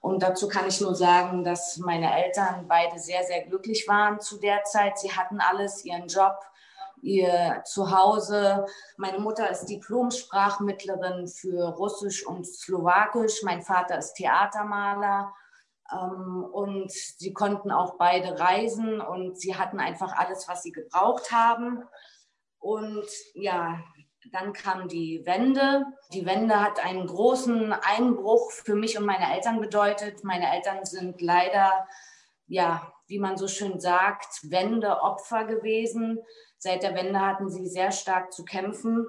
Und 0.00 0.22
dazu 0.22 0.48
kann 0.48 0.66
ich 0.68 0.80
nur 0.80 0.94
sagen, 0.94 1.44
dass 1.44 1.76
meine 1.76 2.24
Eltern 2.24 2.66
beide 2.66 2.98
sehr, 2.98 3.24
sehr 3.24 3.44
glücklich 3.44 3.86
waren 3.86 4.20
zu 4.20 4.40
der 4.40 4.64
Zeit. 4.64 4.98
Sie 4.98 5.12
hatten 5.12 5.38
alles, 5.38 5.84
ihren 5.84 6.08
Job, 6.08 6.38
ihr 7.02 7.60
Zuhause. 7.66 8.64
Meine 8.96 9.18
Mutter 9.18 9.50
ist 9.50 9.66
Diplom-Sprachmittlerin 9.66 11.28
für 11.28 11.68
Russisch 11.76 12.26
und 12.26 12.46
Slowakisch. 12.46 13.42
Mein 13.42 13.60
Vater 13.60 13.98
ist 13.98 14.14
Theatermaler. 14.14 15.34
Ähm, 15.92 16.44
und 16.44 16.90
sie 16.90 17.32
konnten 17.32 17.70
auch 17.70 17.96
beide 17.98 18.38
reisen 18.38 19.00
und 19.00 19.38
sie 19.38 19.56
hatten 19.56 19.80
einfach 19.80 20.16
alles, 20.16 20.48
was 20.48 20.62
sie 20.62 20.72
gebraucht 20.72 21.30
haben. 21.32 21.84
Und 22.58 23.06
ja, 23.34 23.80
dann 24.30 24.52
kam 24.52 24.88
die 24.88 25.22
Wende. 25.24 25.84
Die 26.12 26.24
Wende 26.26 26.60
hat 26.60 26.84
einen 26.84 27.06
großen 27.06 27.72
Einbruch 27.72 28.52
für 28.52 28.74
mich 28.74 28.96
und 28.98 29.04
meine 29.04 29.34
Eltern 29.34 29.60
bedeutet. 29.60 30.24
Meine 30.24 30.52
Eltern 30.52 30.84
sind 30.84 31.20
leider, 31.20 31.86
ja, 32.46 32.92
wie 33.08 33.18
man 33.18 33.36
so 33.36 33.48
schön 33.48 33.80
sagt, 33.80 34.50
Wendeopfer 34.50 35.44
gewesen. 35.44 36.18
Seit 36.56 36.82
der 36.82 36.94
Wende 36.94 37.20
hatten 37.20 37.50
sie 37.50 37.66
sehr 37.66 37.90
stark 37.90 38.32
zu 38.32 38.44
kämpfen. 38.44 39.06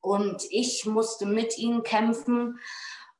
Und 0.00 0.44
ich 0.50 0.86
musste 0.86 1.26
mit 1.26 1.58
ihnen 1.58 1.82
kämpfen. 1.82 2.58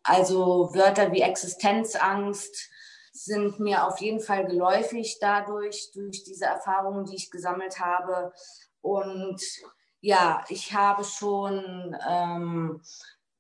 Also 0.05 0.71
Wörter 0.75 1.11
wie 1.13 1.23
Existenzangst 1.23 2.71
sind 3.13 3.59
mir 3.59 3.87
auf 3.87 4.01
jeden 4.01 4.21
Fall 4.21 4.47
geläufig 4.47 5.19
dadurch, 5.21 5.91
durch 5.95 6.25
diese 6.25 6.45
Erfahrungen, 6.45 7.07
die 7.07 7.17
ich 7.17 7.31
gesammelt 7.31 7.81
habe. 7.81 8.33
Und 8.81 9.41
ja, 10.01 10.45
ich 10.49 10.75
habe 10.75 11.05
schon 11.05 11.97
ähm, 12.09 12.83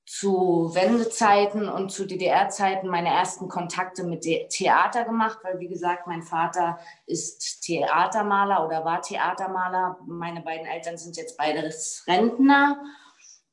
zu 0.07 0.71
Wendezeiten 0.75 1.69
und 1.69 1.91
zu 1.91 2.07
DDR-Zeiten 2.07 2.89
meine 2.89 3.09
ersten 3.09 3.49
Kontakte 3.49 4.05
mit 4.05 4.23
Theater 4.23 5.05
gemacht, 5.05 5.39
weil 5.43 5.59
wie 5.59 5.69
gesagt, 5.69 6.07
mein 6.07 6.23
Vater 6.23 6.79
ist 7.07 7.63
Theatermaler 7.63 8.65
oder 8.65 8.85
war 8.85 9.03
Theatermaler. 9.03 9.99
Meine 10.07 10.41
beiden 10.41 10.67
Eltern 10.67 10.97
sind 10.97 11.17
jetzt 11.17 11.37
beides 11.37 12.05
Rentner. 12.07 12.83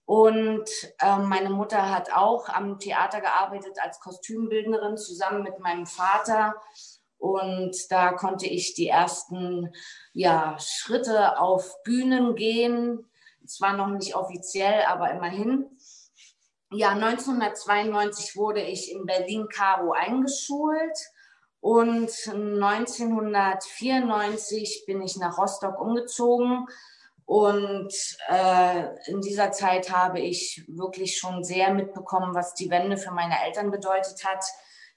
Und 0.06 0.70
äh, 1.00 1.18
meine 1.18 1.50
Mutter 1.50 1.90
hat 1.90 2.12
auch 2.12 2.50
am 2.50 2.78
Theater 2.80 3.22
gearbeitet 3.22 3.78
als 3.82 4.00
Kostümbildnerin 4.00 4.98
zusammen 4.98 5.44
mit 5.44 5.60
meinem 5.60 5.86
Vater. 5.86 6.56
Und 7.18 7.76
da 7.92 8.14
konnte 8.14 8.48
ich 8.48 8.74
die 8.74 8.88
ersten 8.88 9.72
ja, 10.14 10.58
Schritte 10.60 11.40
auf 11.40 11.84
Bühnen 11.84 12.36
gehen. 12.36 13.06
Zwar 13.46 13.78
noch 13.78 13.90
nicht 13.90 14.16
offiziell, 14.16 14.86
aber 14.88 15.12
immerhin. 15.12 15.70
Ja, 16.72 16.90
1992 16.92 18.36
wurde 18.36 18.62
ich 18.62 18.92
in 18.92 19.06
Berlin-Karo 19.06 19.92
eingeschult. 19.92 20.98
Und 21.60 22.10
1994 22.28 24.86
bin 24.88 25.04
ich 25.04 25.18
nach 25.18 25.38
Rostock 25.38 25.80
umgezogen 25.80 26.66
und 27.32 27.94
äh, 28.28 28.88
in 29.10 29.22
dieser 29.22 29.54
Zeit 29.54 29.90
habe 29.90 30.20
ich 30.20 30.66
wirklich 30.68 31.18
schon 31.18 31.46
sehr 31.46 31.74
mitbekommen, 31.74 32.36
was 32.36 32.56
die 32.56 32.70
Wende 32.70 32.98
für 32.98 33.12
meine 33.12 33.42
Eltern 33.46 33.72
bedeutet 33.72 34.26
hat, 34.26 34.44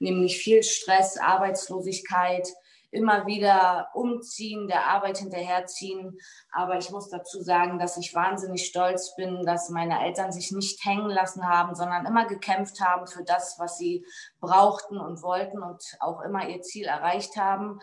nämlich 0.00 0.36
viel 0.38 0.64
Stress, 0.64 1.16
Arbeitslosigkeit, 1.16 2.48
immer 2.90 3.28
wieder 3.28 3.90
umziehen, 3.94 4.66
der 4.66 4.88
Arbeit 4.88 5.18
hinterherziehen. 5.18 6.18
Aber 6.50 6.76
ich 6.76 6.90
muss 6.90 7.08
dazu 7.08 7.40
sagen, 7.40 7.78
dass 7.78 7.98
ich 7.98 8.16
wahnsinnig 8.16 8.66
stolz 8.66 9.14
bin, 9.14 9.46
dass 9.46 9.70
meine 9.70 10.04
Eltern 10.04 10.32
sich 10.32 10.50
nicht 10.50 10.84
hängen 10.84 11.10
lassen 11.10 11.46
haben, 11.46 11.76
sondern 11.76 12.04
immer 12.04 12.26
gekämpft 12.26 12.80
haben 12.80 13.06
für 13.06 13.22
das, 13.22 13.60
was 13.60 13.78
sie 13.78 14.04
brauchten 14.40 14.98
und 14.98 15.22
wollten 15.22 15.62
und 15.62 15.84
auch 16.00 16.20
immer 16.22 16.48
ihr 16.48 16.62
Ziel 16.62 16.86
erreicht 16.86 17.36
haben. 17.36 17.78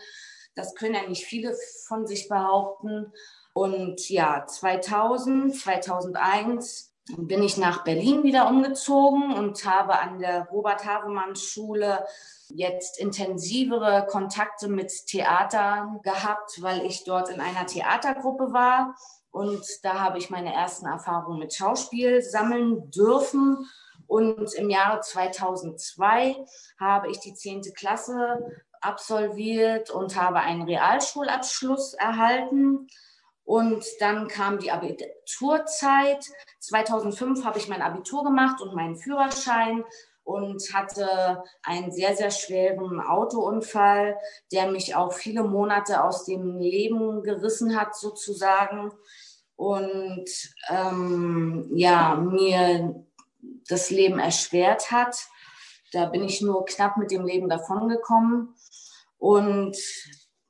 Das 0.54 0.74
können 0.74 0.94
ja 0.94 1.08
nicht 1.08 1.24
viele 1.24 1.56
von 1.88 2.06
sich 2.06 2.28
behaupten. 2.28 3.14
Und 3.54 4.08
ja, 4.08 4.46
2000, 4.46 5.54
2001 5.54 6.92
bin 7.16 7.42
ich 7.42 7.56
nach 7.56 7.84
Berlin 7.84 8.22
wieder 8.22 8.48
umgezogen 8.48 9.34
und 9.34 9.64
habe 9.64 9.98
an 9.98 10.20
der 10.20 10.46
Robert 10.50 10.86
Havemann 10.86 11.34
Schule 11.34 12.06
jetzt 12.48 12.98
intensivere 12.98 14.06
Kontakte 14.06 14.68
mit 14.68 15.06
Theatern 15.06 16.00
gehabt, 16.02 16.62
weil 16.62 16.86
ich 16.86 17.04
dort 17.04 17.28
in 17.28 17.40
einer 17.40 17.66
Theatergruppe 17.66 18.52
war. 18.52 18.94
Und 19.30 19.64
da 19.82 20.00
habe 20.00 20.18
ich 20.18 20.30
meine 20.30 20.54
ersten 20.54 20.86
Erfahrungen 20.86 21.38
mit 21.38 21.54
Schauspiel 21.54 22.22
sammeln 22.22 22.90
dürfen. 22.90 23.68
Und 24.06 24.52
im 24.54 24.70
Jahre 24.70 25.00
2002 25.00 26.36
habe 26.78 27.10
ich 27.10 27.18
die 27.18 27.34
10. 27.34 27.62
Klasse 27.74 28.38
absolviert 28.80 29.90
und 29.90 30.16
habe 30.16 30.40
einen 30.40 30.62
Realschulabschluss 30.62 31.94
erhalten. 31.94 32.88
Und 33.44 33.84
dann 34.00 34.28
kam 34.28 34.58
die 34.58 34.70
Abiturzeit. 34.70 36.30
2005 36.60 37.44
habe 37.44 37.58
ich 37.58 37.68
mein 37.68 37.82
Abitur 37.82 38.24
gemacht 38.24 38.60
und 38.60 38.74
meinen 38.74 38.96
Führerschein 38.96 39.84
und 40.24 40.62
hatte 40.72 41.42
einen 41.62 41.90
sehr, 41.90 42.16
sehr 42.16 42.30
schweren 42.30 43.00
Autounfall, 43.00 44.16
der 44.52 44.70
mich 44.70 44.94
auch 44.94 45.12
viele 45.12 45.42
Monate 45.42 46.04
aus 46.04 46.24
dem 46.24 46.58
Leben 46.58 47.22
gerissen 47.22 47.76
hat, 47.78 47.96
sozusagen. 47.96 48.92
Und 49.56 50.30
ähm, 50.68 51.70
ja, 51.74 52.14
mir 52.14 53.04
das 53.68 53.90
Leben 53.90 54.18
erschwert 54.18 54.90
hat. 54.90 55.16
Da 55.92 56.06
bin 56.06 56.24
ich 56.24 56.40
nur 56.40 56.64
knapp 56.64 56.96
mit 56.96 57.10
dem 57.10 57.26
Leben 57.26 57.48
davongekommen. 57.48 58.54
Und 59.18 59.76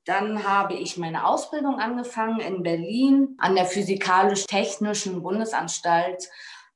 dann 0.04 0.44
habe 0.44 0.74
ich 0.74 0.96
meine 0.96 1.26
Ausbildung 1.26 1.78
angefangen 1.78 2.40
in 2.40 2.62
Berlin 2.62 3.36
an 3.38 3.54
der 3.54 3.66
Physikalisch-Technischen 3.66 5.22
Bundesanstalt 5.22 6.28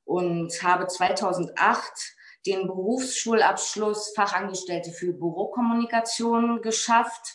und 0.04 0.62
habe 0.62 0.86
2008 0.86 2.16
den 2.46 2.68
Berufsschulabschluss 2.68 4.12
Fachangestellte 4.14 4.92
für 4.92 5.12
Bürokommunikation 5.12 6.62
geschafft. 6.62 7.34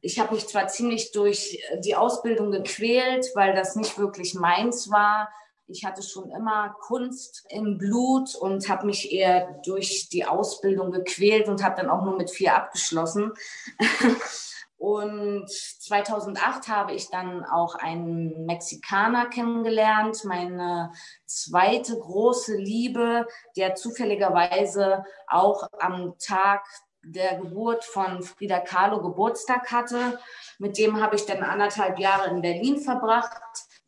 Ich 0.00 0.20
habe 0.20 0.34
mich 0.34 0.46
zwar 0.46 0.68
ziemlich 0.68 1.10
durch 1.10 1.60
die 1.84 1.96
Ausbildung 1.96 2.52
gequält, 2.52 3.26
weil 3.34 3.54
das 3.54 3.74
nicht 3.74 3.98
wirklich 3.98 4.34
meins 4.34 4.90
war. 4.90 5.28
Ich 5.66 5.84
hatte 5.84 6.02
schon 6.02 6.30
immer 6.30 6.76
Kunst 6.80 7.44
im 7.48 7.78
Blut 7.78 8.34
und 8.36 8.68
habe 8.68 8.86
mich 8.86 9.10
eher 9.10 9.60
durch 9.64 10.08
die 10.10 10.24
Ausbildung 10.24 10.92
gequält 10.92 11.48
und 11.48 11.64
habe 11.64 11.80
dann 11.80 11.90
auch 11.90 12.04
nur 12.04 12.16
mit 12.16 12.30
vier 12.30 12.54
abgeschlossen. 12.54 13.32
Und 14.82 15.48
2008 15.48 16.66
habe 16.66 16.92
ich 16.92 17.08
dann 17.08 17.44
auch 17.44 17.76
einen 17.76 18.46
Mexikaner 18.46 19.26
kennengelernt, 19.26 20.24
meine 20.24 20.90
zweite 21.24 21.96
große 21.96 22.56
Liebe, 22.56 23.28
der 23.56 23.76
zufälligerweise 23.76 25.04
auch 25.28 25.68
am 25.78 26.18
Tag 26.18 26.66
der 27.04 27.36
Geburt 27.36 27.84
von 27.84 28.24
Frida 28.24 28.58
Kahlo 28.58 29.00
Geburtstag 29.00 29.70
hatte. 29.70 30.18
Mit 30.58 30.76
dem 30.78 31.00
habe 31.00 31.14
ich 31.14 31.26
dann 31.26 31.44
anderthalb 31.44 32.00
Jahre 32.00 32.30
in 32.30 32.42
Berlin 32.42 32.80
verbracht. 32.80 33.40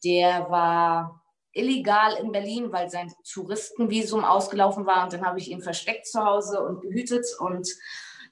Der 0.05 0.49
war 0.49 1.24
illegal 1.51 2.12
in 2.18 2.30
Berlin, 2.30 2.70
weil 2.70 2.88
sein 2.88 3.12
Touristenvisum 3.28 4.24
ausgelaufen 4.24 4.86
war. 4.86 5.03
Und 5.03 5.12
dann 5.12 5.26
habe 5.26 5.40
ich 5.40 5.51
ihn 5.51 5.61
versteckt 5.61 6.07
zu 6.07 6.24
Hause 6.24 6.62
und 6.64 6.82
behütet. 6.82 7.26
Und 7.40 7.68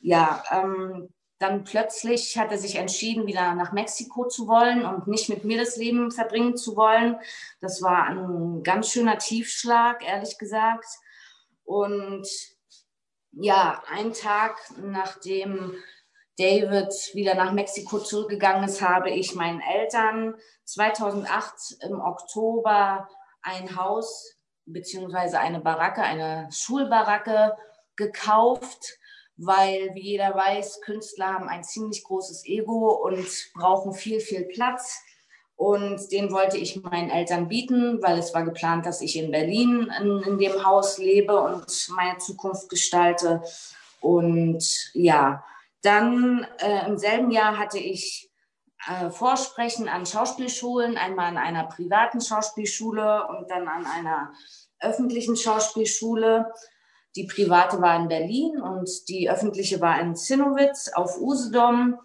ja, 0.00 0.44
ähm, 0.52 1.08
dann 1.42 1.64
plötzlich 1.64 2.38
hat 2.38 2.52
er 2.52 2.58
sich 2.58 2.76
entschieden, 2.76 3.26
wieder 3.26 3.54
nach 3.54 3.72
Mexiko 3.72 4.28
zu 4.28 4.46
wollen 4.46 4.86
und 4.86 5.08
nicht 5.08 5.28
mit 5.28 5.44
mir 5.44 5.58
das 5.58 5.76
Leben 5.76 6.12
verbringen 6.12 6.56
zu 6.56 6.76
wollen. 6.76 7.16
Das 7.60 7.82
war 7.82 8.06
ein 8.06 8.62
ganz 8.62 8.90
schöner 8.90 9.18
Tiefschlag, 9.18 10.06
ehrlich 10.06 10.38
gesagt. 10.38 10.86
Und 11.64 12.28
ja, 13.32 13.82
ein 13.90 14.12
Tag 14.12 14.56
nachdem 14.80 15.74
David 16.38 16.92
wieder 17.14 17.34
nach 17.34 17.52
Mexiko 17.52 17.98
zurückgegangen 17.98 18.64
ist, 18.64 18.80
habe 18.80 19.10
ich 19.10 19.34
meinen 19.34 19.60
Eltern 19.60 20.36
2008 20.64 21.78
im 21.88 22.00
Oktober 22.00 23.08
ein 23.42 23.76
Haus 23.76 24.36
beziehungsweise 24.64 25.40
eine 25.40 25.60
Baracke, 25.60 26.02
eine 26.02 26.48
Schulbaracke 26.52 27.56
gekauft 27.96 28.98
weil, 29.36 29.90
wie 29.94 30.02
jeder 30.02 30.34
weiß, 30.34 30.80
Künstler 30.82 31.34
haben 31.34 31.48
ein 31.48 31.64
ziemlich 31.64 32.04
großes 32.04 32.46
Ego 32.46 32.90
und 32.90 33.26
brauchen 33.54 33.92
viel, 33.92 34.20
viel 34.20 34.44
Platz. 34.44 35.00
Und 35.56 36.10
den 36.10 36.32
wollte 36.32 36.56
ich 36.56 36.82
meinen 36.82 37.10
Eltern 37.10 37.48
bieten, 37.48 38.02
weil 38.02 38.18
es 38.18 38.34
war 38.34 38.42
geplant, 38.42 38.84
dass 38.84 39.00
ich 39.00 39.16
in 39.16 39.30
Berlin 39.30 39.92
in, 40.00 40.22
in 40.22 40.38
dem 40.38 40.64
Haus 40.64 40.98
lebe 40.98 41.40
und 41.40 41.88
meine 41.94 42.18
Zukunft 42.18 42.68
gestalte. 42.68 43.42
Und 44.00 44.90
ja, 44.94 45.44
dann 45.82 46.46
äh, 46.58 46.86
im 46.86 46.98
selben 46.98 47.30
Jahr 47.30 47.58
hatte 47.58 47.78
ich 47.78 48.30
äh, 48.88 49.10
Vorsprechen 49.10 49.88
an 49.88 50.06
Schauspielschulen, 50.06 50.96
einmal 50.96 51.26
an 51.26 51.38
einer 51.38 51.64
privaten 51.64 52.20
Schauspielschule 52.20 53.26
und 53.28 53.50
dann 53.50 53.68
an 53.68 53.86
einer 53.86 54.32
öffentlichen 54.80 55.36
Schauspielschule. 55.36 56.52
Die 57.16 57.26
private 57.26 57.80
war 57.80 57.96
in 57.96 58.08
Berlin 58.08 58.60
und 58.60 59.08
die 59.08 59.30
öffentliche 59.30 59.80
war 59.80 60.00
in 60.00 60.16
Zinnowitz 60.16 60.88
auf 60.94 61.18
Usedom. 61.20 61.98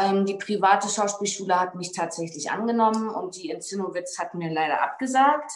Ähm, 0.00 0.24
die 0.24 0.34
private 0.34 0.88
Schauspielschule 0.88 1.58
hat 1.58 1.74
mich 1.74 1.92
tatsächlich 1.92 2.50
angenommen 2.50 3.10
und 3.10 3.36
die 3.36 3.50
in 3.50 3.60
Zinnowitz 3.60 4.18
hat 4.18 4.34
mir 4.34 4.52
leider 4.52 4.82
abgesagt. 4.82 5.50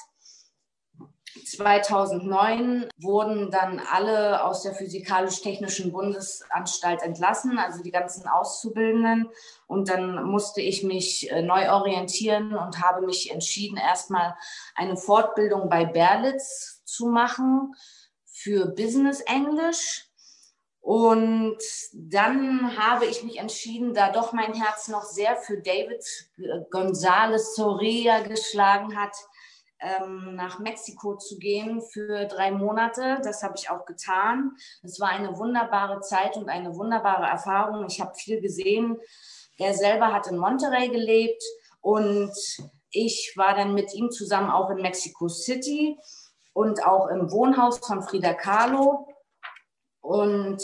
2009 1.44 2.88
wurden 2.98 3.50
dann 3.50 3.80
alle 3.92 4.44
aus 4.44 4.62
der 4.62 4.74
Physikalisch-Technischen 4.74 5.92
Bundesanstalt 5.92 7.02
entlassen, 7.02 7.58
also 7.58 7.82
die 7.82 7.90
ganzen 7.90 8.26
Auszubildenden. 8.26 9.30
Und 9.66 9.88
dann 9.88 10.24
musste 10.24 10.60
ich 10.60 10.82
mich 10.82 11.30
äh, 11.30 11.42
neu 11.42 11.70
orientieren 11.70 12.54
und 12.54 12.82
habe 12.82 13.06
mich 13.06 13.30
entschieden, 13.30 13.78
erstmal 13.78 14.34
eine 14.74 14.96
Fortbildung 14.96 15.68
bei 15.68 15.84
Berlitz 15.84 16.82
zu 16.84 17.06
machen 17.06 17.74
für 18.42 18.66
Business 18.66 19.20
Englisch. 19.20 20.04
Und 20.80 21.58
dann 21.92 22.78
habe 22.78 23.06
ich 23.06 23.22
mich 23.22 23.38
entschieden, 23.38 23.92
da 23.92 24.10
doch 24.10 24.32
mein 24.32 24.54
Herz 24.54 24.88
noch 24.88 25.02
sehr 25.02 25.36
für 25.36 25.60
David 25.60 26.02
González 26.70 27.54
Soria 27.56 28.20
geschlagen 28.20 28.96
hat, 28.96 29.14
ähm, 29.80 30.34
nach 30.34 30.58
Mexiko 30.60 31.16
zu 31.16 31.38
gehen 31.38 31.82
für 31.82 32.24
drei 32.24 32.50
Monate. 32.52 33.20
Das 33.22 33.42
habe 33.42 33.54
ich 33.56 33.70
auch 33.70 33.84
getan. 33.84 34.52
Es 34.82 34.98
war 34.98 35.10
eine 35.10 35.36
wunderbare 35.36 36.00
Zeit 36.00 36.36
und 36.36 36.48
eine 36.48 36.74
wunderbare 36.74 37.26
Erfahrung. 37.26 37.86
Ich 37.86 38.00
habe 38.00 38.14
viel 38.14 38.40
gesehen. 38.40 38.96
Er 39.58 39.74
selber 39.74 40.12
hat 40.12 40.26
in 40.28 40.38
Monterrey 40.38 40.88
gelebt 40.88 41.42
und 41.80 42.32
ich 42.90 43.34
war 43.36 43.54
dann 43.54 43.74
mit 43.74 43.92
ihm 43.94 44.10
zusammen 44.10 44.50
auch 44.50 44.70
in 44.70 44.80
Mexico 44.80 45.28
City 45.28 45.98
und 46.58 46.84
auch 46.84 47.06
im 47.06 47.30
Wohnhaus 47.30 47.78
von 47.78 48.02
Frida 48.02 48.34
Kahlo. 48.34 49.06
Und 50.00 50.60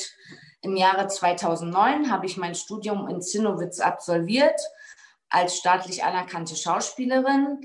im 0.60 0.74
Jahre 0.74 1.06
2009 1.06 2.10
habe 2.10 2.26
ich 2.26 2.36
mein 2.36 2.56
Studium 2.56 3.08
in 3.08 3.22
Zinnowitz 3.22 3.78
absolviert 3.78 4.60
als 5.28 5.56
staatlich 5.56 6.02
anerkannte 6.02 6.56
Schauspielerin. 6.56 7.60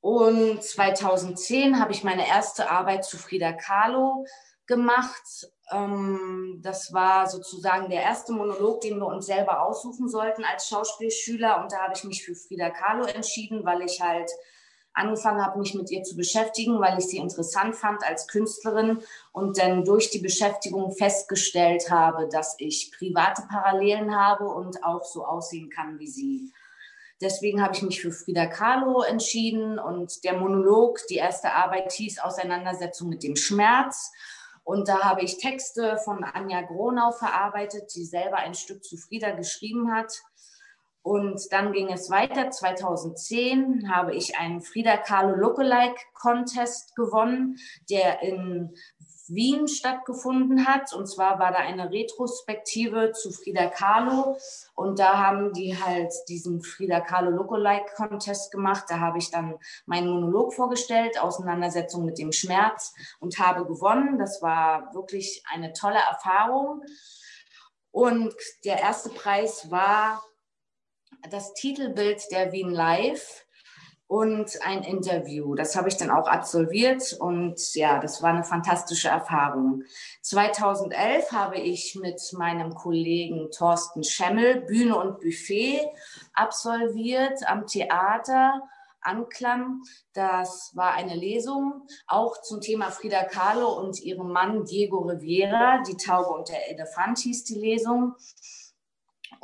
Und 0.00 0.62
2010 0.62 1.80
habe 1.80 1.90
ich 1.90 2.04
meine 2.04 2.28
erste 2.28 2.70
Arbeit 2.70 3.04
zu 3.04 3.18
Frida 3.18 3.52
Kahlo 3.52 4.26
gemacht. 4.66 5.48
Ähm, 5.72 6.60
das 6.62 6.92
war 6.92 7.28
sozusagen 7.28 7.90
der 7.90 8.02
erste 8.02 8.32
Monolog, 8.32 8.80
den 8.82 8.98
wir 8.98 9.06
uns 9.06 9.26
selber 9.26 9.66
aussuchen 9.66 10.08
sollten 10.08 10.44
als 10.44 10.68
Schauspielschüler. 10.68 11.60
Und 11.60 11.72
da 11.72 11.78
habe 11.78 11.94
ich 11.96 12.04
mich 12.04 12.24
für 12.24 12.36
Frida 12.36 12.70
Kahlo 12.70 13.06
entschieden, 13.06 13.64
weil 13.64 13.82
ich 13.82 14.00
halt 14.00 14.30
angefangen 14.94 15.44
habe, 15.44 15.58
mich 15.58 15.74
mit 15.74 15.90
ihr 15.90 16.02
zu 16.02 16.16
beschäftigen, 16.16 16.80
weil 16.80 16.98
ich 16.98 17.06
sie 17.06 17.18
interessant 17.18 17.76
fand 17.76 18.06
als 18.06 18.28
Künstlerin 18.28 19.00
und 19.32 19.58
dann 19.58 19.84
durch 19.84 20.10
die 20.10 20.20
Beschäftigung 20.20 20.92
festgestellt 20.92 21.90
habe, 21.90 22.28
dass 22.28 22.54
ich 22.58 22.92
private 22.96 23.42
Parallelen 23.48 24.16
habe 24.16 24.46
und 24.46 24.84
auch 24.84 25.04
so 25.04 25.24
aussehen 25.24 25.68
kann 25.68 25.98
wie 25.98 26.08
sie. 26.08 26.52
Deswegen 27.20 27.62
habe 27.62 27.74
ich 27.74 27.82
mich 27.82 28.02
für 28.02 28.12
Frida 28.12 28.46
Kahlo 28.46 29.02
entschieden 29.02 29.78
und 29.78 30.24
der 30.24 30.38
Monolog, 30.38 31.00
die 31.08 31.16
erste 31.16 31.52
Arbeit 31.52 31.92
hieß 31.92 32.18
Auseinandersetzung 32.18 33.08
mit 33.08 33.22
dem 33.22 33.36
Schmerz. 33.36 34.12
Und 34.64 34.88
da 34.88 35.00
habe 35.00 35.22
ich 35.22 35.38
Texte 35.38 35.98
von 36.04 36.24
Anja 36.24 36.62
Gronau 36.62 37.12
verarbeitet, 37.12 37.94
die 37.94 38.04
selber 38.04 38.38
ein 38.38 38.54
Stück 38.54 38.82
zu 38.82 38.96
Frida 38.96 39.32
geschrieben 39.32 39.92
hat. 39.92 40.22
Und 41.04 41.52
dann 41.52 41.72
ging 41.72 41.92
es 41.92 42.08
weiter. 42.08 42.50
2010 42.50 43.92
habe 43.94 44.14
ich 44.14 44.38
einen 44.38 44.62
Frida 44.62 44.96
Kahlo 44.96 45.36
Lookalike 45.36 46.00
Contest 46.14 46.96
gewonnen, 46.96 47.58
der 47.90 48.22
in 48.22 48.74
Wien 49.28 49.68
stattgefunden 49.68 50.66
hat. 50.66 50.94
Und 50.94 51.06
zwar 51.06 51.38
war 51.38 51.52
da 51.52 51.58
eine 51.58 51.90
Retrospektive 51.90 53.12
zu 53.12 53.32
Frida 53.32 53.66
Kahlo. 53.66 54.38
Und 54.74 54.98
da 54.98 55.18
haben 55.18 55.52
die 55.52 55.76
halt 55.78 56.10
diesen 56.30 56.62
Frida 56.62 57.02
Kahlo 57.02 57.28
Lookalike 57.28 57.92
Contest 57.96 58.50
gemacht. 58.50 58.84
Da 58.88 58.98
habe 58.98 59.18
ich 59.18 59.30
dann 59.30 59.58
meinen 59.84 60.08
Monolog 60.08 60.54
vorgestellt, 60.54 61.20
Auseinandersetzung 61.20 62.06
mit 62.06 62.16
dem 62.16 62.32
Schmerz 62.32 62.94
und 63.20 63.38
habe 63.38 63.66
gewonnen. 63.66 64.18
Das 64.18 64.40
war 64.40 64.94
wirklich 64.94 65.42
eine 65.52 65.74
tolle 65.74 65.98
Erfahrung. 65.98 66.80
Und 67.90 68.34
der 68.64 68.80
erste 68.80 69.10
Preis 69.10 69.70
war 69.70 70.22
das 71.30 71.54
Titelbild 71.54 72.30
der 72.30 72.52
Wien 72.52 72.70
Live 72.70 73.44
und 74.06 74.50
ein 74.62 74.82
Interview. 74.82 75.54
Das 75.54 75.76
habe 75.76 75.88
ich 75.88 75.96
dann 75.96 76.10
auch 76.10 76.28
absolviert 76.28 77.14
und 77.18 77.74
ja, 77.74 77.98
das 77.98 78.22
war 78.22 78.30
eine 78.30 78.44
fantastische 78.44 79.08
Erfahrung. 79.08 79.82
2011 80.20 81.32
habe 81.32 81.58
ich 81.58 81.98
mit 82.00 82.20
meinem 82.32 82.74
Kollegen 82.74 83.50
Thorsten 83.50 84.04
Schemmel 84.04 84.60
Bühne 84.62 84.96
und 84.96 85.20
Buffet 85.20 85.80
absolviert 86.34 87.46
am 87.46 87.66
Theater. 87.66 88.62
Anklam. 89.06 89.82
Das 90.14 90.72
war 90.74 90.94
eine 90.94 91.14
Lesung 91.14 91.86
auch 92.06 92.40
zum 92.40 92.62
Thema 92.62 92.90
Frida 92.90 93.24
Kahlo 93.24 93.78
und 93.78 94.00
ihrem 94.00 94.32
Mann 94.32 94.64
Diego 94.64 95.00
Rivera. 95.00 95.82
Die 95.86 95.96
Taube 95.96 96.30
und 96.30 96.48
der 96.48 96.70
Elefant 96.70 97.18
hieß 97.18 97.44
die 97.44 97.58
Lesung. 97.58 98.14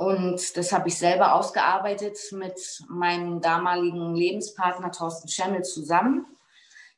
Und 0.01 0.57
das 0.57 0.72
habe 0.72 0.88
ich 0.88 0.96
selber 0.96 1.34
ausgearbeitet 1.34 2.16
mit 2.30 2.59
meinem 2.88 3.42
damaligen 3.42 4.14
Lebenspartner 4.14 4.92
Thorsten 4.92 5.28
Schemmel 5.28 5.61
zusammen. 5.61 6.24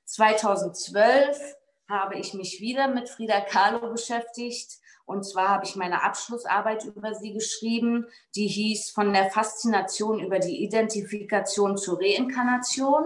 2012 0.05 1.37
habe 1.91 2.15
ich 2.15 2.33
mich 2.33 2.61
wieder 2.61 2.87
mit 2.87 3.09
Frida 3.09 3.41
Kahlo 3.41 3.91
beschäftigt 3.91 4.79
Und 5.05 5.25
zwar 5.25 5.49
habe 5.49 5.65
ich 5.65 5.75
meine 5.75 6.05
Abschlussarbeit 6.05 6.85
über 6.85 7.13
sie 7.17 7.33
geschrieben, 7.33 8.07
die 8.37 8.47
hieß 8.47 8.91
Von 8.91 9.13
der 9.13 9.33
Faszination 9.33 10.21
über 10.21 10.39
die 10.39 10.63
Identifikation 10.63 11.77
zur 11.77 11.99
Reinkarnation. 12.01 13.03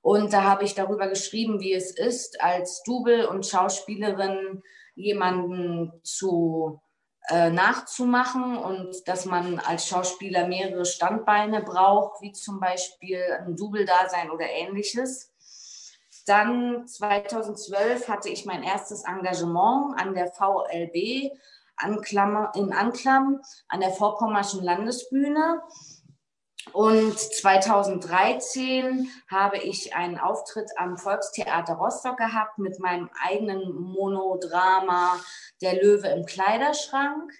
Und 0.00 0.32
da 0.32 0.44
habe 0.44 0.64
ich 0.64 0.74
darüber 0.74 1.08
geschrieben, 1.08 1.60
wie 1.60 1.74
es 1.74 1.90
ist, 1.90 2.40
als 2.40 2.82
Double 2.84 3.26
und 3.26 3.44
Schauspielerin 3.44 4.62
jemanden 4.94 5.92
zu 6.04 6.80
äh, 7.28 7.50
nachzumachen 7.50 8.56
und 8.58 9.08
dass 9.08 9.24
man 9.24 9.58
als 9.58 9.88
Schauspieler 9.88 10.46
mehrere 10.46 10.84
Standbeine 10.84 11.62
braucht, 11.62 12.20
wie 12.20 12.32
zum 12.32 12.60
Beispiel 12.60 13.22
ein 13.40 13.56
Double-Dasein 13.56 14.30
oder 14.30 14.46
ähnliches. 14.46 15.32
Dann 16.26 16.86
2012 16.86 18.08
hatte 18.08 18.28
ich 18.28 18.46
mein 18.46 18.62
erstes 18.62 19.04
Engagement 19.04 19.98
an 20.00 20.14
der 20.14 20.32
VLB 20.32 21.32
in 22.54 22.72
Anklam 22.72 23.40
an 23.68 23.80
der 23.80 23.90
Vorpommerschen 23.90 24.62
Landesbühne. 24.62 25.62
Und 26.72 27.18
2013 27.18 29.08
habe 29.30 29.58
ich 29.58 29.94
einen 29.94 30.18
Auftritt 30.18 30.70
am 30.76 30.96
Volkstheater 30.96 31.74
Rostock 31.74 32.16
gehabt 32.16 32.58
mit 32.58 32.80
meinem 32.80 33.10
eigenen 33.22 33.74
Monodrama 33.74 35.20
Der 35.60 35.82
Löwe 35.82 36.08
im 36.08 36.24
Kleiderschrank. 36.24 37.32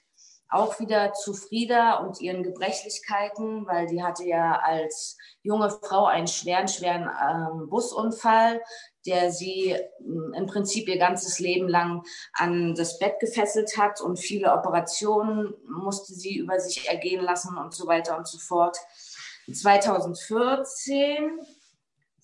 Auch 0.51 0.79
wieder 0.79 1.14
zu 1.14 1.35
Frieda 1.35 1.95
und 1.95 2.20
ihren 2.20 2.45
Gebrechlichkeiten, 2.45 3.66
weil 3.66 3.87
die 3.87 4.05
hatte 4.05 4.25
ja 4.25 4.61
als 4.62 5.16
junge 5.43 5.70
Frau 5.70 6.05
einen 6.05 6.29
schweren, 6.29 6.68
schweren 6.68 7.11
ähm, 7.11 7.68
Busunfall, 7.68 8.61
der 9.05 9.33
sie 9.33 9.72
äh, 9.72 9.89
im 9.99 10.47
Prinzip 10.47 10.89
ihr 10.89 10.99
ganzes 10.99 11.41
Leben 11.41 11.68
lang 11.68 12.03
an 12.35 12.75
das 12.75 12.99
Bett 12.99 13.18
gefesselt 13.20 13.77
hat 13.77 14.01
und 14.01 14.18
viele 14.18 14.53
Operationen 14.53 15.55
musste 15.68 16.14
sie 16.14 16.37
über 16.37 16.61
sich 16.61 16.89
ergehen 16.89 17.22
lassen 17.22 17.57
und 17.57 17.75
so 17.75 17.87
weiter 17.87 18.16
und 18.16 18.29
so 18.29 18.39
fort. 18.39 18.79
2014 19.53 21.41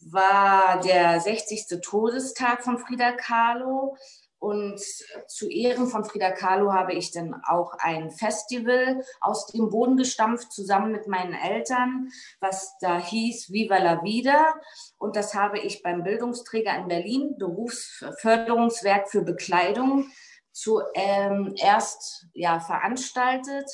war 0.02 0.80
der 0.80 1.20
60. 1.20 1.80
Todestag 1.82 2.62
von 2.62 2.78
Frida 2.78 3.12
Kahlo. 3.12 3.96
Und 4.38 4.80
zu 5.28 5.50
Ehren 5.50 5.86
von 5.86 6.02
Frida 6.02 6.30
Kahlo 6.30 6.72
habe 6.72 6.94
ich 6.94 7.10
dann 7.12 7.42
auch 7.46 7.74
ein 7.78 8.10
Festival 8.10 9.04
aus 9.20 9.46
dem 9.48 9.68
Boden 9.68 9.98
gestampft, 9.98 10.50
zusammen 10.50 10.92
mit 10.92 11.06
meinen 11.06 11.34
Eltern, 11.34 12.08
was 12.40 12.72
da 12.80 12.98
hieß 12.98 13.52
Viva 13.52 13.76
la 13.76 14.02
Vida. 14.02 14.54
Und 14.96 15.16
das 15.16 15.34
habe 15.34 15.58
ich 15.58 15.82
beim 15.82 16.04
Bildungsträger 16.04 16.74
in 16.74 16.88
Berlin, 16.88 17.36
Berufsförderungswerk 17.36 19.10
für 19.10 19.20
Bekleidung, 19.20 20.10
zuerst 20.52 20.94
ähm, 20.94 22.30
ja, 22.32 22.60
veranstaltet 22.60 23.70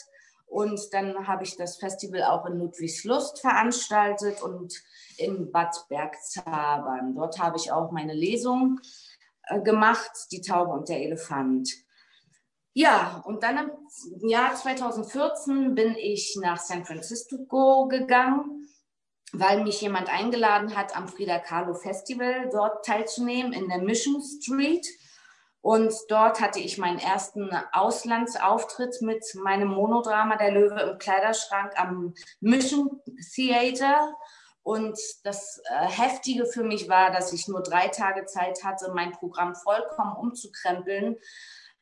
und 0.47 0.81
dann 0.93 1.27
habe 1.27 1.45
ich 1.45 1.57
das 1.57 1.77
Festival 1.77 2.23
auch 2.25 2.47
in 2.47 2.59
Ludwigslust 2.59 3.41
veranstaltet 3.41 4.43
und 4.43 4.75
in 5.19 5.51
Bad 5.51 5.77
Bergzabern. 5.89 7.15
Dort 7.15 7.39
habe 7.39 7.57
ich 7.57 7.73
auch 7.73 7.91
meine 7.91 8.15
Lesung 8.15 8.81
äh, 9.49 9.61
gemacht, 9.61 10.11
Die 10.31 10.41
Taube 10.41 10.73
und 10.73 10.89
der 10.89 11.01
Elefant. 11.01 11.71
Ja, 12.73 13.23
und 13.25 13.43
dann 13.43 13.71
im 14.21 14.29
Jahr 14.29 14.55
2014 14.55 15.75
bin 15.75 15.97
ich 15.97 16.37
nach 16.43 16.59
San 16.59 16.85
Francisco 16.85 17.89
gegangen, 17.89 18.69
weil 19.33 19.65
mich 19.65 19.81
jemand 19.81 20.11
eingeladen 20.11 20.77
hat, 20.77 20.95
am 20.95 21.09
Frida 21.09 21.39
Kahlo 21.39 21.75
Festival 21.75 22.51
dort 22.53 22.85
teilzunehmen 22.85 23.55
in 23.55 23.69
der 23.69 23.79
Mission 23.79 24.23
Street. 24.23 24.87
Und 25.67 25.93
dort 26.11 26.41
hatte 26.41 26.61
ich 26.61 26.79
meinen 26.79 27.01
ersten 27.01 27.51
Auslandsauftritt 27.73 29.03
mit 29.03 29.25
meinem 29.35 29.67
Monodrama 29.67 30.37
Der 30.37 30.53
Löwe 30.53 30.81
im 30.81 30.99
Kleiderschrank 30.99 31.73
am 31.75 32.15
Mission 32.39 33.03
Theater. 33.35 34.15
Und 34.63 34.97
das 35.25 35.61
äh, 35.69 35.89
Heftige 35.89 36.47
für 36.47 36.63
mich 36.63 36.89
war, 36.89 37.11
dass 37.11 37.33
ich 37.33 37.49
nur 37.49 37.65
drei 37.65 37.89
Tage 37.89 38.27
Zeit 38.27 38.63
hatte, 38.63 38.93
mein 38.95 39.11
Programm 39.11 39.57
vollkommen 39.57 40.15
umzukrempeln, 40.15 41.17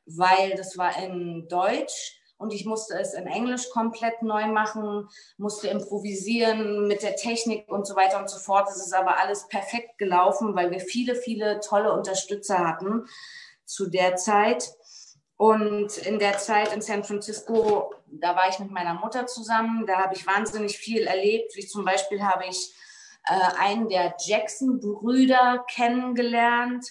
weil 0.06 0.54
das 0.56 0.78
war 0.78 0.96
in 0.96 1.46
Deutsch 1.50 2.22
und 2.38 2.54
ich 2.54 2.64
musste 2.64 2.98
es 2.98 3.12
in 3.12 3.26
Englisch 3.26 3.68
komplett 3.68 4.22
neu 4.22 4.46
machen, 4.46 5.10
musste 5.36 5.68
improvisieren 5.68 6.86
mit 6.88 7.02
der 7.02 7.16
Technik 7.16 7.70
und 7.70 7.86
so 7.86 7.96
weiter 7.96 8.18
und 8.18 8.30
so 8.30 8.38
fort. 8.38 8.66
Es 8.70 8.78
ist 8.78 8.94
aber 8.94 9.18
alles 9.18 9.46
perfekt 9.48 9.98
gelaufen, 9.98 10.56
weil 10.56 10.70
wir 10.70 10.80
viele, 10.80 11.16
viele 11.16 11.60
tolle 11.60 11.92
Unterstützer 11.92 12.66
hatten 12.66 13.04
zu 13.64 13.88
der 13.88 14.16
Zeit. 14.16 14.74
Und 15.36 15.96
in 15.98 16.18
der 16.18 16.38
Zeit 16.38 16.72
in 16.72 16.80
San 16.80 17.04
Francisco, 17.04 17.92
da 18.06 18.36
war 18.36 18.48
ich 18.48 18.58
mit 18.60 18.70
meiner 18.70 18.94
Mutter 18.94 19.26
zusammen, 19.26 19.84
da 19.86 19.98
habe 19.98 20.14
ich 20.14 20.26
wahnsinnig 20.26 20.78
viel 20.78 21.06
erlebt. 21.06 21.56
Wie 21.56 21.66
zum 21.66 21.84
Beispiel 21.84 22.22
habe 22.22 22.44
ich 22.48 22.72
äh, 23.26 23.58
einen 23.58 23.88
der 23.88 24.14
Jackson-Brüder 24.18 25.64
kennengelernt 25.68 26.86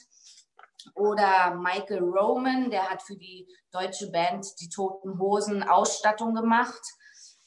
oder 0.96 1.56
Michael 1.56 2.04
Roman, 2.04 2.70
der 2.70 2.90
hat 2.90 3.02
für 3.02 3.16
die 3.16 3.48
deutsche 3.72 4.12
Band 4.12 4.46
Die 4.60 4.70
Toten 4.70 5.18
Hosen 5.20 5.64
Ausstattung 5.64 6.36
gemacht. 6.36 6.82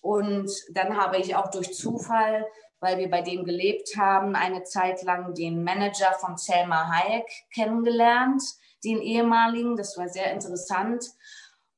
Und 0.01 0.51
dann 0.71 0.97
habe 0.97 1.19
ich 1.19 1.37
auch 1.37 1.51
durch 1.51 1.75
Zufall, 1.75 2.47
weil 2.81 2.99
wir 2.99 3.11
bei 3.11 3.23
dem 3.23 3.45
gelebt 3.45 3.97
haben, 3.97 4.35
eine 4.35 4.63
Zeit 4.65 5.03
lang 5.03 5.35
den 5.35 5.63
Manager 5.63 6.13
von 6.21 6.37
Selma 6.37 6.89
Hayek 6.89 7.27
kennengelernt 7.53 8.43
den 8.85 9.01
ehemaligen. 9.01 9.77
Das 9.77 9.97
war 9.97 10.09
sehr 10.09 10.33
interessant. 10.33 11.05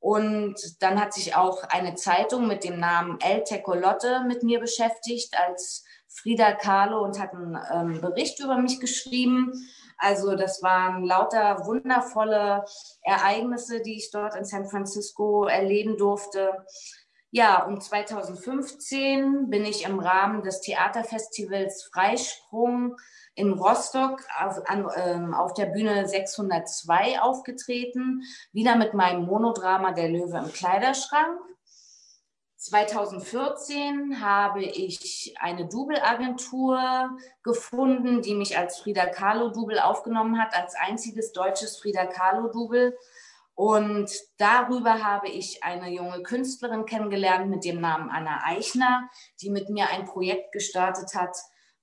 Und 0.00 0.54
dann 0.80 1.00
hat 1.00 1.12
sich 1.12 1.34
auch 1.34 1.64
eine 1.64 1.94
Zeitung 1.94 2.46
mit 2.46 2.62
dem 2.64 2.78
Namen 2.78 3.18
El 3.20 3.42
Tecolotte 3.42 4.22
mit 4.26 4.42
mir 4.42 4.60
beschäftigt 4.60 5.36
als 5.36 5.84
Frida 6.08 6.52
Kahlo 6.52 7.02
und 7.04 7.18
hat 7.18 7.32
einen 7.32 7.58
ähm, 7.72 8.00
Bericht 8.00 8.40
über 8.40 8.58
mich 8.58 8.80
geschrieben. 8.80 9.52
Also 9.98 10.36
das 10.36 10.62
waren 10.62 11.04
lauter 11.04 11.66
wundervolle 11.66 12.64
Ereignisse, 13.02 13.80
die 13.82 13.96
ich 13.96 14.10
dort 14.12 14.36
in 14.36 14.44
San 14.44 14.68
Francisco 14.68 15.46
erleben 15.46 15.96
durfte. 15.96 16.64
Ja, 17.30 17.64
und 17.66 17.82
2015 17.82 19.50
bin 19.50 19.64
ich 19.64 19.84
im 19.84 19.98
Rahmen 19.98 20.42
des 20.42 20.60
Theaterfestivals 20.60 21.90
Freisprung 21.92 22.96
in 23.38 23.52
Rostock 23.52 24.24
auf, 24.40 24.68
an, 24.68 24.88
ähm, 24.96 25.32
auf 25.32 25.54
der 25.54 25.66
Bühne 25.66 26.08
602 26.08 27.20
aufgetreten, 27.20 28.22
wieder 28.52 28.76
mit 28.76 28.94
meinem 28.94 29.26
Monodrama 29.26 29.92
Der 29.92 30.08
Löwe 30.08 30.38
im 30.38 30.52
Kleiderschrank. 30.52 31.38
2014 32.56 34.20
habe 34.20 34.64
ich 34.64 35.36
eine 35.38 35.68
Double-Agentur 35.68 37.10
gefunden, 37.44 38.20
die 38.20 38.34
mich 38.34 38.58
als 38.58 38.78
Frida 38.78 39.06
Kahlo-Double 39.06 39.78
aufgenommen 39.78 40.42
hat, 40.42 40.56
als 40.56 40.74
einziges 40.74 41.32
deutsches 41.32 41.78
Frida 41.78 42.06
Kahlo-Double. 42.06 42.98
Und 43.54 44.10
darüber 44.38 45.04
habe 45.04 45.28
ich 45.28 45.62
eine 45.62 45.90
junge 45.90 46.22
Künstlerin 46.24 46.84
kennengelernt 46.84 47.48
mit 47.48 47.64
dem 47.64 47.80
Namen 47.80 48.10
Anna 48.10 48.40
Eichner, 48.44 49.08
die 49.40 49.50
mit 49.50 49.68
mir 49.68 49.90
ein 49.90 50.04
Projekt 50.04 50.50
gestartet 50.50 51.14
hat, 51.14 51.36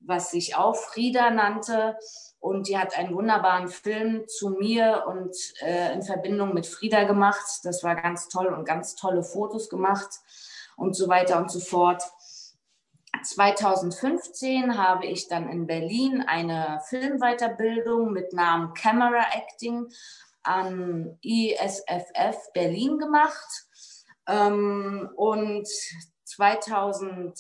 was 0.06 0.32
sich 0.32 0.56
auch 0.56 0.76
Frieda 0.76 1.30
nannte. 1.30 1.98
Und 2.40 2.68
die 2.68 2.78
hat 2.78 2.98
einen 2.98 3.16
wunderbaren 3.16 3.68
Film 3.68 4.28
zu 4.28 4.50
mir 4.50 5.06
und 5.08 5.36
äh, 5.62 5.94
in 5.94 6.04
Verbindung 6.04 6.54
mit 6.54 6.68
Frieda 6.68 7.04
gemacht. 7.06 7.62
Das 7.64 7.84
war 7.84 7.96
ganz 7.96 8.28
toll 8.28 8.48
und 8.48 8.66
ganz 8.66 8.96
tolle 8.96 9.24
Fotos 9.24 9.70
gemacht 9.70 10.20
und 10.78 10.96
so 10.96 11.08
weiter 11.08 11.40
und 11.40 11.50
so 11.50 11.60
fort. 11.60 12.04
2015 13.24 14.78
habe 14.78 15.06
ich 15.06 15.28
dann 15.28 15.50
in 15.50 15.66
Berlin 15.66 16.24
eine 16.28 16.82
Filmweiterbildung 16.88 18.12
mit 18.12 18.34
Namen 18.34 18.74
Camera 18.74 19.26
Acting 19.34 19.88
an 20.44 21.18
ISFF 21.22 22.52
Berlin 22.54 23.00
gemacht. 23.00 23.66
Ähm, 24.28 25.10
und 25.16 25.68
2000 26.26 27.40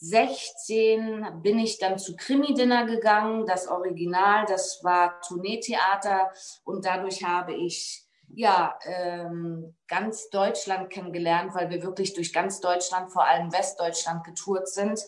16 0.00 1.42
bin 1.42 1.58
ich 1.58 1.78
dann 1.78 1.98
zu 1.98 2.16
Krimi-Dinner 2.16 2.86
gegangen, 2.86 3.44
das 3.46 3.68
Original, 3.68 4.46
das 4.46 4.82
war 4.82 5.20
Tourneetheater 5.20 6.32
und 6.64 6.86
dadurch 6.86 7.22
habe 7.22 7.54
ich 7.54 8.06
ja 8.34 8.78
ähm, 8.84 9.76
ganz 9.88 10.30
Deutschland 10.30 10.88
kennengelernt, 10.88 11.54
weil 11.54 11.68
wir 11.68 11.82
wirklich 11.82 12.14
durch 12.14 12.32
ganz 12.32 12.60
Deutschland, 12.60 13.12
vor 13.12 13.26
allem 13.26 13.52
Westdeutschland, 13.52 14.24
getourt 14.24 14.68
sind. 14.68 15.00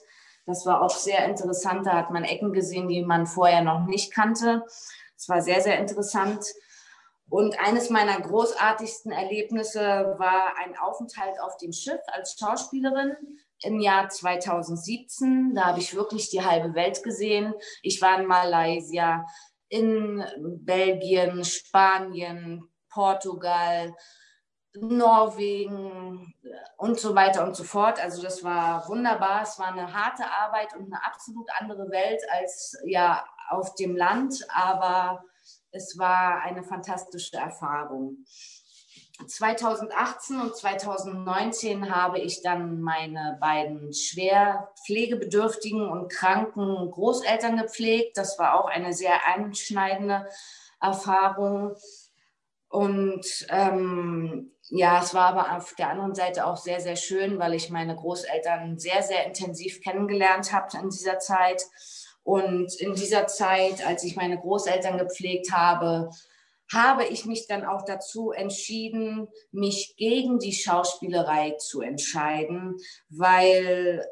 Das 0.45 0.67
war 0.67 0.83
auch 0.83 0.91
sehr 0.91 1.25
interessant. 1.25 1.87
Da 1.87 1.95
hat 1.95 2.11
man 2.11 2.25
Ecken 2.25 2.53
gesehen, 2.53 2.89
die 2.89 3.03
man 3.03 3.27
vorher 3.27 3.63
noch 3.63 3.87
nicht 3.87 4.13
kannte. 4.13 4.65
Es 5.17 5.29
war 5.29 5.41
sehr, 5.41 5.63
sehr 5.63 5.79
interessant. 5.79 6.45
Und 7.31 7.59
eines 7.61 7.89
meiner 7.89 8.21
großartigsten 8.21 9.11
Erlebnisse 9.13 10.17
war 10.19 10.59
ein 10.59 10.77
Aufenthalt 10.77 11.41
auf 11.41 11.57
dem 11.57 11.73
Schiff 11.73 12.01
als 12.09 12.37
Schauspielerin 12.39 13.17
im 13.63 13.81
Jahr 13.81 14.09
2017. 14.09 15.55
Da 15.55 15.67
habe 15.67 15.81
ich 15.81 15.95
wirklich 15.95 16.31
die 16.31 16.45
halbe 16.45 16.75
Welt 16.75 17.03
gesehen. 17.03 17.55
Ich 17.83 18.01
war 18.03 18.21
in 18.21 18.27
Malaysia, 18.27 19.25
in 19.69 20.25
Belgien, 20.61 21.45
Spanien, 21.45 22.63
Portugal, 22.91 23.95
Norwegen 24.75 26.35
und 26.79 26.99
so 26.99 27.15
weiter 27.15 27.45
und 27.45 27.55
so 27.55 27.65
fort. 27.65 28.03
Also 28.03 28.23
das 28.23 28.43
war 28.43 28.89
wunderbar. 28.89 29.43
Es 29.43 29.59
war 29.59 29.69
eine 29.69 29.93
harte 29.93 30.25
Arbeit 30.25 30.75
und 30.75 30.87
eine 30.87 31.05
absolut 31.05 31.49
andere 31.59 31.91
Welt 31.91 32.23
als 32.31 32.77
ja 32.87 33.25
auf 33.51 33.75
dem 33.75 33.97
Land, 33.97 34.47
aber 34.49 35.25
es 35.73 35.99
war 35.99 36.41
eine 36.43 36.63
fantastische 36.63 37.37
Erfahrung. 37.37 38.25
2018 39.27 40.41
und 40.41 40.57
2019 40.57 41.95
habe 41.95 42.19
ich 42.19 42.43
dann 42.43 42.81
meine 42.81 43.39
beiden 43.41 43.93
schwer 43.93 44.73
pflegebedürftigen 44.85 45.89
und 45.89 46.11
kranken 46.11 46.91
Großeltern 46.91 47.57
gepflegt. 47.57 48.17
Das 48.17 48.39
war 48.39 48.59
auch 48.59 48.67
eine 48.67 48.93
sehr 48.93 49.27
einschneidende 49.27 50.27
Erfahrung. 50.81 51.75
Und 52.69 53.27
ähm, 53.51 54.53
ja, 54.71 55.03
es 55.03 55.13
war 55.13 55.37
aber 55.37 55.57
auf 55.57 55.75
der 55.75 55.91
anderen 55.91 56.15
Seite 56.15 56.47
auch 56.47 56.57
sehr, 56.57 56.81
sehr 56.81 56.97
schön, 56.97 57.39
weil 57.39 57.53
ich 57.53 57.69
meine 57.69 57.95
Großeltern 57.95 58.79
sehr, 58.79 59.03
sehr 59.03 59.27
intensiv 59.27 59.83
kennengelernt 59.83 60.53
habe 60.53 60.79
in 60.81 60.89
dieser 60.89 61.19
Zeit. 61.19 61.63
Und 62.25 62.75
in 62.81 62.95
dieser 62.95 63.27
Zeit, 63.27 63.85
als 63.87 64.05
ich 64.05 64.17
meine 64.17 64.39
Großeltern 64.39 64.97
gepflegt 64.97 65.53
habe, 65.53 66.11
habe 66.73 67.05
ich 67.05 67.25
mich 67.27 67.47
dann 67.47 67.65
auch 67.65 67.85
dazu 67.85 68.33
entschieden, 68.33 69.29
mich 69.51 69.95
gegen 69.97 70.39
die 70.39 70.53
Schauspielerei 70.53 71.53
zu 71.53 71.81
entscheiden, 71.81 72.77
weil 73.09 74.07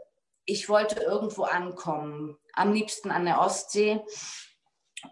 ich 0.44 0.68
wollte 0.68 1.00
irgendwo 1.00 1.44
ankommen, 1.44 2.36
am 2.54 2.72
liebsten 2.72 3.10
an 3.10 3.24
der 3.24 3.40
Ostsee. 3.40 4.00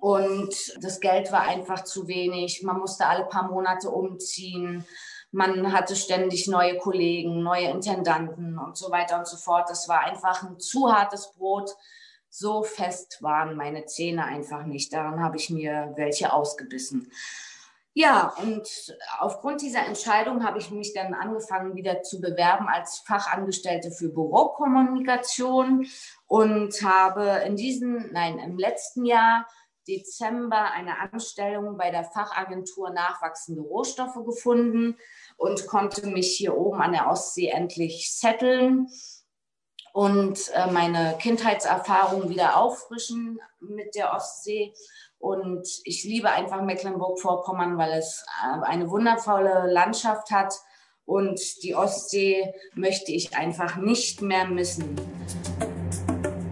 Und 0.00 0.54
das 0.82 1.00
Geld 1.00 1.32
war 1.32 1.42
einfach 1.42 1.84
zu 1.84 2.08
wenig. 2.08 2.62
Man 2.62 2.78
musste 2.78 3.06
alle 3.06 3.24
paar 3.24 3.48
Monate 3.48 3.90
umziehen. 3.90 4.84
Man 5.30 5.72
hatte 5.72 5.96
ständig 5.96 6.46
neue 6.48 6.76
Kollegen, 6.76 7.42
neue 7.42 7.70
Intendanten 7.70 8.58
und 8.58 8.76
so 8.76 8.90
weiter 8.90 9.18
und 9.18 9.26
so 9.26 9.36
fort. 9.36 9.70
Das 9.70 9.88
war 9.88 10.00
einfach 10.00 10.42
ein 10.42 10.58
zu 10.58 10.92
hartes 10.92 11.32
Brot. 11.32 11.70
So 12.30 12.62
fest 12.62 13.22
waren 13.22 13.56
meine 13.56 13.86
Zähne 13.86 14.24
einfach 14.24 14.64
nicht. 14.64 14.92
Daran 14.92 15.20
habe 15.20 15.36
ich 15.36 15.50
mir 15.50 15.92
welche 15.96 16.32
ausgebissen. 16.32 17.10
Ja, 17.94 18.32
und 18.40 18.96
aufgrund 19.18 19.60
dieser 19.60 19.84
Entscheidung 19.84 20.44
habe 20.44 20.60
ich 20.60 20.70
mich 20.70 20.94
dann 20.94 21.14
angefangen, 21.14 21.74
wieder 21.74 22.02
zu 22.02 22.20
bewerben 22.20 22.68
als 22.68 23.00
Fachangestellte 23.00 23.90
für 23.90 24.08
Bürokommunikation 24.10 25.84
und 26.28 26.82
habe 26.82 27.42
in 27.44 27.56
diesem, 27.56 28.12
nein, 28.12 28.38
im 28.38 28.56
letzten 28.56 29.04
Jahr 29.04 29.48
Dezember 29.88 30.70
eine 30.70 31.00
Anstellung 31.00 31.76
bei 31.76 31.90
der 31.90 32.04
Fachagentur 32.04 32.90
Nachwachsende 32.90 33.62
Rohstoffe 33.62 34.22
gefunden 34.24 34.96
und 35.36 35.66
konnte 35.66 36.06
mich 36.06 36.36
hier 36.36 36.56
oben 36.56 36.80
an 36.80 36.92
der 36.92 37.10
Ostsee 37.10 37.48
endlich 37.48 38.14
setteln 38.14 38.88
und 39.98 40.52
äh, 40.54 40.70
meine 40.70 41.16
Kindheitserfahrung 41.18 42.28
wieder 42.28 42.56
auffrischen 42.56 43.40
mit 43.58 43.96
der 43.96 44.14
Ostsee. 44.14 44.72
Und 45.18 45.66
ich 45.82 46.04
liebe 46.04 46.30
einfach 46.30 46.62
Mecklenburg-Vorpommern, 46.62 47.76
weil 47.78 47.98
es 47.98 48.24
äh, 48.40 48.64
eine 48.64 48.88
wundervolle 48.90 49.68
Landschaft 49.68 50.30
hat. 50.30 50.54
Und 51.04 51.40
die 51.64 51.74
Ostsee 51.74 52.54
möchte 52.74 53.10
ich 53.10 53.36
einfach 53.36 53.74
nicht 53.74 54.22
mehr 54.22 54.46
missen. 54.46 54.94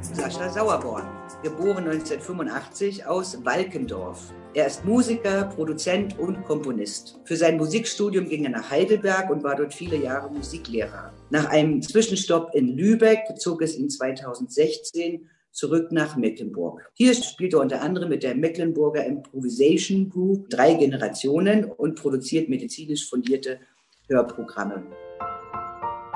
Sascha 0.00 0.48
Sauerborn 0.48 1.25
geboren 1.46 1.86
1985 1.86 3.06
aus 3.06 3.44
Walkendorf. 3.44 4.34
Er 4.52 4.66
ist 4.66 4.84
Musiker, 4.84 5.44
Produzent 5.44 6.18
und 6.18 6.42
Komponist. 6.42 7.20
Für 7.24 7.36
sein 7.36 7.56
Musikstudium 7.56 8.28
ging 8.28 8.42
er 8.42 8.50
nach 8.50 8.68
Heidelberg 8.68 9.30
und 9.30 9.44
war 9.44 9.54
dort 9.54 9.72
viele 9.72 9.96
Jahre 9.96 10.28
Musiklehrer. 10.28 11.12
Nach 11.30 11.48
einem 11.48 11.80
Zwischenstopp 11.82 12.52
in 12.52 12.76
Lübeck 12.76 13.20
zog 13.38 13.62
es 13.62 13.78
ihn 13.78 13.88
2016 13.88 15.30
zurück 15.52 15.92
nach 15.92 16.16
Mecklenburg. 16.16 16.90
Hier 16.94 17.14
spielt 17.14 17.54
er 17.54 17.60
unter 17.60 17.80
anderem 17.80 18.08
mit 18.08 18.24
der 18.24 18.34
Mecklenburger 18.34 19.04
Improvisation 19.04 20.10
Group 20.10 20.50
drei 20.50 20.74
Generationen 20.74 21.64
und 21.64 21.94
produziert 21.94 22.48
medizinisch 22.48 23.08
fundierte 23.08 23.60
Hörprogramme. 24.08 24.82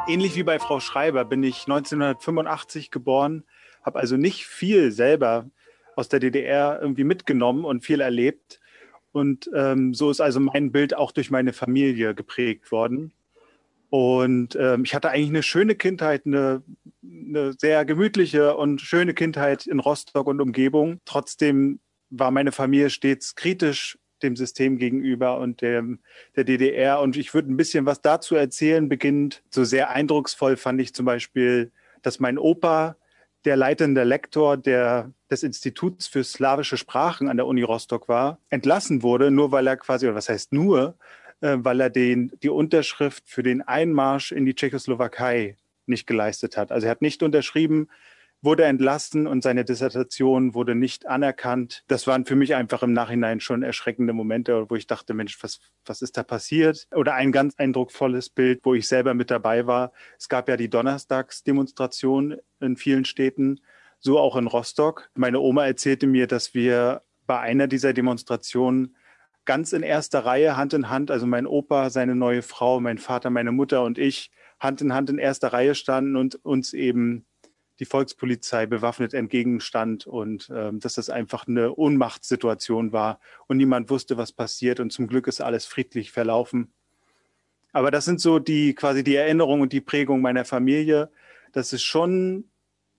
Ähnlich 0.08 0.34
wie 0.34 0.42
bei 0.42 0.58
Frau 0.58 0.80
Schreiber 0.80 1.24
bin 1.24 1.44
ich 1.44 1.68
1985 1.68 2.90
geboren 2.90 3.44
habe 3.82 3.98
also 3.98 4.16
nicht 4.16 4.46
viel 4.46 4.92
selber 4.92 5.50
aus 5.96 6.08
der 6.08 6.20
DDR 6.20 6.78
irgendwie 6.80 7.04
mitgenommen 7.04 7.64
und 7.64 7.84
viel 7.84 8.00
erlebt. 8.00 8.60
Und 9.12 9.50
ähm, 9.54 9.92
so 9.94 10.10
ist 10.10 10.20
also 10.20 10.40
mein 10.40 10.72
Bild 10.72 10.94
auch 10.94 11.12
durch 11.12 11.30
meine 11.30 11.52
Familie 11.52 12.14
geprägt 12.14 12.70
worden. 12.70 13.12
Und 13.90 14.56
ähm, 14.58 14.84
ich 14.84 14.94
hatte 14.94 15.10
eigentlich 15.10 15.30
eine 15.30 15.42
schöne 15.42 15.74
Kindheit, 15.74 16.24
eine, 16.24 16.62
eine 17.02 17.52
sehr 17.54 17.84
gemütliche 17.84 18.56
und 18.56 18.80
schöne 18.80 19.14
Kindheit 19.14 19.66
in 19.66 19.80
Rostock 19.80 20.28
und 20.28 20.40
Umgebung. 20.40 21.00
Trotzdem 21.04 21.80
war 22.08 22.30
meine 22.30 22.52
Familie 22.52 22.90
stets 22.90 23.34
kritisch 23.34 23.98
dem 24.22 24.36
System 24.36 24.78
gegenüber 24.78 25.38
und 25.38 25.60
dem, 25.62 26.00
der 26.36 26.44
DDR. 26.44 27.00
Und 27.00 27.16
ich 27.16 27.34
würde 27.34 27.50
ein 27.50 27.56
bisschen 27.56 27.86
was 27.86 28.00
dazu 28.00 28.36
erzählen, 28.36 28.88
beginnend. 28.88 29.42
So 29.50 29.64
sehr 29.64 29.90
eindrucksvoll 29.90 30.56
fand 30.56 30.80
ich 30.80 30.94
zum 30.94 31.06
Beispiel, 31.06 31.72
dass 32.02 32.20
mein 32.20 32.38
Opa 32.38 32.96
der 33.44 33.56
leitende 33.56 34.04
Lektor 34.04 34.56
der, 34.56 35.12
des 35.30 35.42
Instituts 35.42 36.06
für 36.06 36.24
slawische 36.24 36.76
Sprachen 36.76 37.28
an 37.28 37.36
der 37.36 37.46
Uni 37.46 37.62
Rostock 37.62 38.08
war, 38.08 38.38
entlassen 38.50 39.02
wurde, 39.02 39.30
nur 39.30 39.52
weil 39.52 39.66
er 39.66 39.76
quasi, 39.76 40.06
oder 40.06 40.14
was 40.14 40.28
heißt 40.28 40.52
nur, 40.52 40.96
äh, 41.40 41.56
weil 41.58 41.80
er 41.80 41.90
den, 41.90 42.32
die 42.42 42.50
Unterschrift 42.50 43.24
für 43.26 43.42
den 43.42 43.62
Einmarsch 43.62 44.32
in 44.32 44.44
die 44.44 44.54
Tschechoslowakei 44.54 45.56
nicht 45.86 46.06
geleistet 46.06 46.56
hat. 46.56 46.70
Also 46.70 46.86
er 46.86 46.92
hat 46.92 47.02
nicht 47.02 47.22
unterschrieben, 47.22 47.88
wurde 48.42 48.64
entlassen 48.64 49.26
und 49.26 49.42
seine 49.42 49.64
Dissertation 49.64 50.54
wurde 50.54 50.74
nicht 50.74 51.06
anerkannt. 51.06 51.84
Das 51.88 52.06
waren 52.06 52.24
für 52.24 52.36
mich 52.36 52.54
einfach 52.54 52.82
im 52.82 52.92
Nachhinein 52.92 53.40
schon 53.40 53.62
erschreckende 53.62 54.12
Momente, 54.12 54.70
wo 54.70 54.76
ich 54.76 54.86
dachte, 54.86 55.12
Mensch, 55.14 55.42
was, 55.42 55.60
was 55.84 56.02
ist 56.02 56.16
da 56.16 56.22
passiert? 56.22 56.86
Oder 56.94 57.14
ein 57.14 57.32
ganz 57.32 57.54
eindrucksvolles 57.56 58.30
Bild, 58.30 58.60
wo 58.62 58.74
ich 58.74 58.88
selber 58.88 59.14
mit 59.14 59.30
dabei 59.30 59.66
war. 59.66 59.92
Es 60.18 60.28
gab 60.28 60.48
ja 60.48 60.56
die 60.56 60.70
Donnerstagsdemonstration 60.70 62.36
in 62.60 62.76
vielen 62.76 63.04
Städten, 63.04 63.60
so 63.98 64.18
auch 64.18 64.36
in 64.36 64.46
Rostock. 64.46 65.10
Meine 65.14 65.40
Oma 65.40 65.66
erzählte 65.66 66.06
mir, 66.06 66.26
dass 66.26 66.54
wir 66.54 67.02
bei 67.26 67.38
einer 67.38 67.66
dieser 67.66 67.92
Demonstrationen 67.92 68.96
ganz 69.44 69.72
in 69.72 69.82
erster 69.82 70.24
Reihe, 70.24 70.56
Hand 70.56 70.72
in 70.72 70.88
Hand, 70.88 71.10
also 71.10 71.26
mein 71.26 71.46
Opa, 71.46 71.90
seine 71.90 72.14
neue 72.14 72.42
Frau, 72.42 72.80
mein 72.80 72.98
Vater, 72.98 73.30
meine 73.30 73.52
Mutter 73.52 73.82
und 73.82 73.98
ich, 73.98 74.30
Hand 74.58 74.80
in 74.80 74.94
Hand 74.94 75.10
in 75.10 75.18
erster 75.18 75.52
Reihe 75.52 75.74
standen 75.74 76.16
und 76.16 76.36
uns 76.44 76.72
eben 76.72 77.26
die 77.80 77.86
Volkspolizei 77.86 78.66
bewaffnet 78.66 79.14
entgegenstand 79.14 80.06
und 80.06 80.50
ähm, 80.54 80.78
dass 80.80 80.94
das 80.94 81.08
einfach 81.08 81.48
eine 81.48 81.74
Ohnmachtssituation 81.74 82.92
war 82.92 83.18
und 83.48 83.56
niemand 83.56 83.90
wusste, 83.90 84.18
was 84.18 84.32
passiert 84.32 84.78
und 84.78 84.92
zum 84.92 85.06
Glück 85.06 85.26
ist 85.26 85.40
alles 85.40 85.64
friedlich 85.64 86.12
verlaufen. 86.12 86.72
Aber 87.72 87.90
das 87.90 88.04
sind 88.04 88.20
so 88.20 88.38
die 88.38 88.74
quasi 88.74 89.02
die 89.02 89.14
Erinnerungen 89.14 89.62
und 89.62 89.72
die 89.72 89.80
Prägung 89.80 90.20
meiner 90.20 90.44
Familie, 90.44 91.10
dass 91.52 91.72
es 91.72 91.82
schon 91.82 92.44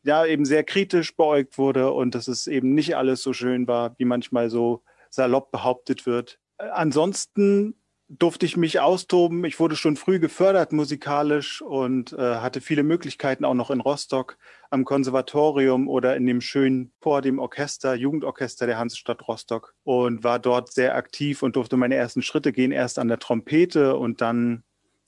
ja 0.04 0.26
eben 0.26 0.46
sehr 0.46 0.64
kritisch 0.64 1.16
beäugt 1.16 1.60
wurde 1.60 1.92
und 1.92 2.16
dass 2.16 2.28
es 2.28 2.48
eben 2.48 2.74
nicht 2.74 2.98
alles 2.98 3.22
so 3.22 3.34
schön 3.34 3.68
war, 3.68 3.94
wie 4.00 4.06
manchmal 4.06 4.50
so 4.50 4.82
salopp 5.12 5.52
behauptet 5.52 6.08
wird. 6.08 6.40
Ansonsten 6.58 7.76
durfte 8.20 8.46
ich 8.46 8.58
mich 8.58 8.82
austoben. 8.82 9.46
Ich 9.46 9.60
wurde 9.60 9.78
schon 9.78 9.96
früh 9.96 10.20
gefördert 10.20 10.74
musikalisch 10.74 11.62
und 11.62 12.12
äh, 12.12 12.36
hatte 12.36 12.60
viele 12.60 12.84
Möglichkeiten 12.84 13.46
auch 13.46 13.54
noch 13.54 13.72
in 13.72 13.80
Rostock 13.80 14.38
am 14.70 14.84
Konservatorium 14.84 15.88
oder 15.88 16.18
in 16.18 16.26
dem 16.26 16.42
schönen 16.42 16.92
vor 17.00 17.22
dem 17.22 17.40
Orchester, 17.40 17.96
Jugendorchester 17.96 18.68
der 18.68 18.78
Hansestadt 18.78 19.26
Rostock 19.28 19.76
und 19.84 20.26
war 20.26 20.40
dort 20.40 20.74
sehr 20.74 20.96
aktiv 20.96 21.42
und 21.42 21.56
durfte 21.56 21.78
meine 21.78 21.96
ersten 21.96 22.22
Schritte 22.22 22.52
gehen, 22.52 22.74
erst 22.74 23.00
an 23.00 23.08
der 23.08 23.20
Trompete 23.20 23.96
und 23.96 24.20
dann 24.20 24.64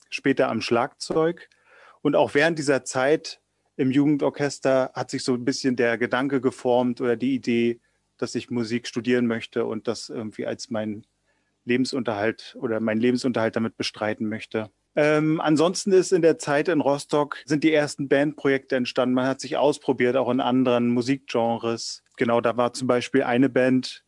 später 0.08 0.48
am 0.48 0.62
Schlagzeug. 0.62 1.50
Und 2.00 2.16
auch 2.16 2.32
während 2.32 2.58
dieser 2.58 2.84
Zeit 2.84 3.40
im 3.76 3.90
Jugendorchester 3.90 4.92
hat 4.94 5.10
sich 5.10 5.24
so 5.24 5.34
ein 5.34 5.44
bisschen 5.44 5.76
der 5.76 5.98
Gedanke 5.98 6.40
geformt 6.40 7.02
oder 7.02 7.16
die 7.16 7.34
Idee, 7.34 7.80
dass 8.16 8.34
ich 8.34 8.50
Musik 8.50 8.86
studieren 8.86 9.26
möchte 9.26 9.66
und 9.66 9.88
das 9.88 10.08
irgendwie 10.08 10.46
als 10.46 10.70
mein 10.70 11.04
Lebensunterhalt 11.64 12.56
oder 12.60 12.80
meinen 12.80 13.00
Lebensunterhalt 13.00 13.56
damit 13.56 13.76
bestreiten 13.76 14.28
möchte. 14.28 14.70
Ähm, 14.96 15.40
ansonsten 15.40 15.92
ist 15.92 16.12
in 16.12 16.22
der 16.22 16.38
Zeit 16.38 16.68
in 16.68 16.80
Rostock 16.80 17.38
sind 17.46 17.64
die 17.64 17.72
ersten 17.72 18.08
Bandprojekte 18.08 18.76
entstanden. 18.76 19.14
Man 19.14 19.26
hat 19.26 19.40
sich 19.40 19.56
ausprobiert, 19.56 20.16
auch 20.16 20.30
in 20.30 20.40
anderen 20.40 20.88
Musikgenres. 20.88 22.02
Genau, 22.16 22.40
da 22.40 22.56
war 22.56 22.72
zum 22.72 22.86
Beispiel 22.86 23.24
eine 23.24 23.48
Band, 23.48 24.04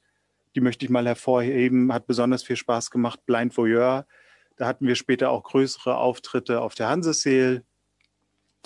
die 0.55 0.61
möchte 0.61 0.85
ich 0.85 0.91
mal 0.91 1.07
hervorheben, 1.07 1.93
hat 1.93 2.07
besonders 2.07 2.45
viel 2.45 2.57
Spaß 2.57 2.91
gemacht, 2.91 3.21
Blind 3.27 3.57
Voyeur. 3.57 4.07
Da 4.57 4.67
hatten 4.67 4.87
wir 4.87 4.95
später 4.95 5.31
auch 5.31 5.43
größere 5.43 5.97
Auftritte 5.97 6.61
auf 6.61 6.75
der 6.75 6.89
Hanseseel 6.89 7.65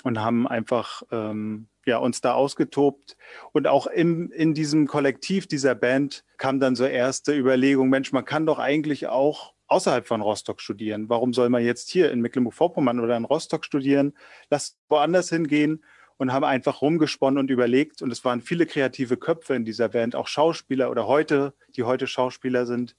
und 0.03 0.21
haben 0.21 0.47
einfach 0.47 1.03
ähm, 1.11 1.69
ja, 1.87 1.99
uns 1.99 2.21
da 2.21 2.35
ausgetobt. 2.35 3.17
Und 3.53 3.67
auch 3.67 3.87
im, 3.87 4.31
in 4.33 4.55
diesem 4.55 4.87
Kollektiv 4.87 5.47
dieser 5.47 5.75
Band 5.75 6.25
kam 6.39 6.61
dann 6.61 6.77
so 6.77 6.85
erste 6.85 7.37
Überlegung, 7.37 7.89
Mensch, 7.89 8.13
man 8.13 8.25
kann 8.25 8.47
doch 8.47 8.59
eigentlich 8.59 9.07
auch 9.09 9.55
außerhalb 9.67 10.07
von 10.07 10.21
Rostock 10.21 10.61
studieren. 10.61 11.09
Warum 11.09 11.33
soll 11.33 11.49
man 11.49 11.65
jetzt 11.65 11.91
hier 11.91 12.11
in 12.11 12.21
Mecklenburg-Vorpommern 12.21 13.01
oder 13.01 13.17
in 13.17 13.25
Rostock 13.25 13.65
studieren? 13.65 14.15
Lass 14.51 14.79
woanders 14.89 15.31
hingehen 15.31 15.85
und 16.17 16.33
haben 16.33 16.45
einfach 16.45 16.83
rumgesponnen 16.83 17.39
und 17.39 17.51
überlegt. 17.51 18.03
Und 18.03 18.11
es 18.11 18.25
waren 18.25 18.41
viele 18.41 18.67
kreative 18.67 19.17
Köpfe 19.17 19.55
in 19.55 19.65
dieser 19.65 19.89
Band, 19.89 20.17
auch 20.17 20.27
Schauspieler 20.27 20.91
oder 20.91 21.07
heute, 21.07 21.55
die 21.77 21.85
heute 21.85 22.07
Schauspieler 22.07 22.67
sind 22.67 22.97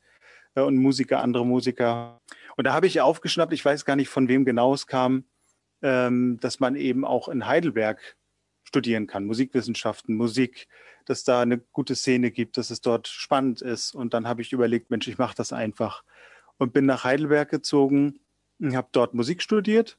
äh, 0.55 0.61
und 0.61 0.77
Musiker, 0.77 1.21
andere 1.21 1.45
Musiker. 1.45 2.19
Und 2.57 2.65
da 2.65 2.73
habe 2.73 2.87
ich 2.87 3.01
aufgeschnappt, 3.01 3.53
ich 3.53 3.63
weiß 3.63 3.85
gar 3.85 3.95
nicht, 3.95 4.09
von 4.09 4.27
wem 4.27 4.45
genau 4.45 4.73
es 4.73 4.87
kam, 4.87 5.25
dass 5.81 6.59
man 6.59 6.75
eben 6.75 7.05
auch 7.05 7.27
in 7.27 7.47
Heidelberg 7.47 8.15
studieren 8.63 9.07
kann, 9.07 9.25
Musikwissenschaften, 9.25 10.15
Musik, 10.15 10.67
dass 11.05 11.23
da 11.23 11.41
eine 11.41 11.57
gute 11.57 11.95
Szene 11.95 12.31
gibt, 12.31 12.57
dass 12.57 12.69
es 12.69 12.81
dort 12.81 13.07
spannend 13.07 13.61
ist. 13.61 13.93
Und 13.93 14.13
dann 14.13 14.27
habe 14.27 14.41
ich 14.41 14.53
überlegt, 14.53 14.91
Mensch, 14.91 15.07
ich 15.07 15.17
mache 15.17 15.35
das 15.35 15.51
einfach. 15.51 16.03
Und 16.57 16.73
bin 16.73 16.85
nach 16.85 17.03
Heidelberg 17.03 17.49
gezogen, 17.49 18.19
habe 18.61 18.87
dort 18.91 19.13
Musik 19.13 19.41
studiert. 19.41 19.97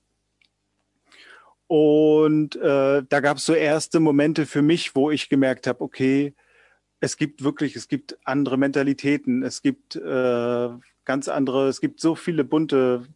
Und 1.67 2.57
äh, 2.57 3.03
da 3.09 3.21
gab 3.21 3.39
es 3.39 3.47
so 3.47 3.55
erste 3.55 3.99
Momente 3.99 4.47
für 4.47 4.63
mich, 4.63 4.95
wo 4.95 5.11
ich 5.11 5.29
gemerkt 5.29 5.67
habe, 5.67 5.81
okay, 5.81 6.35
es 7.01 7.17
gibt 7.17 7.43
wirklich, 7.43 7.77
es 7.77 7.89
gibt 7.89 8.17
andere 8.25 8.57
Mentalitäten, 8.59 9.43
es 9.43 9.63
gibt 9.63 9.97
äh, 9.97 10.69
ganz 11.05 11.29
andere, 11.29 11.69
es 11.69 11.81
gibt 11.81 12.01
so 12.01 12.15
viele 12.15 12.45
bunte 12.45 13.07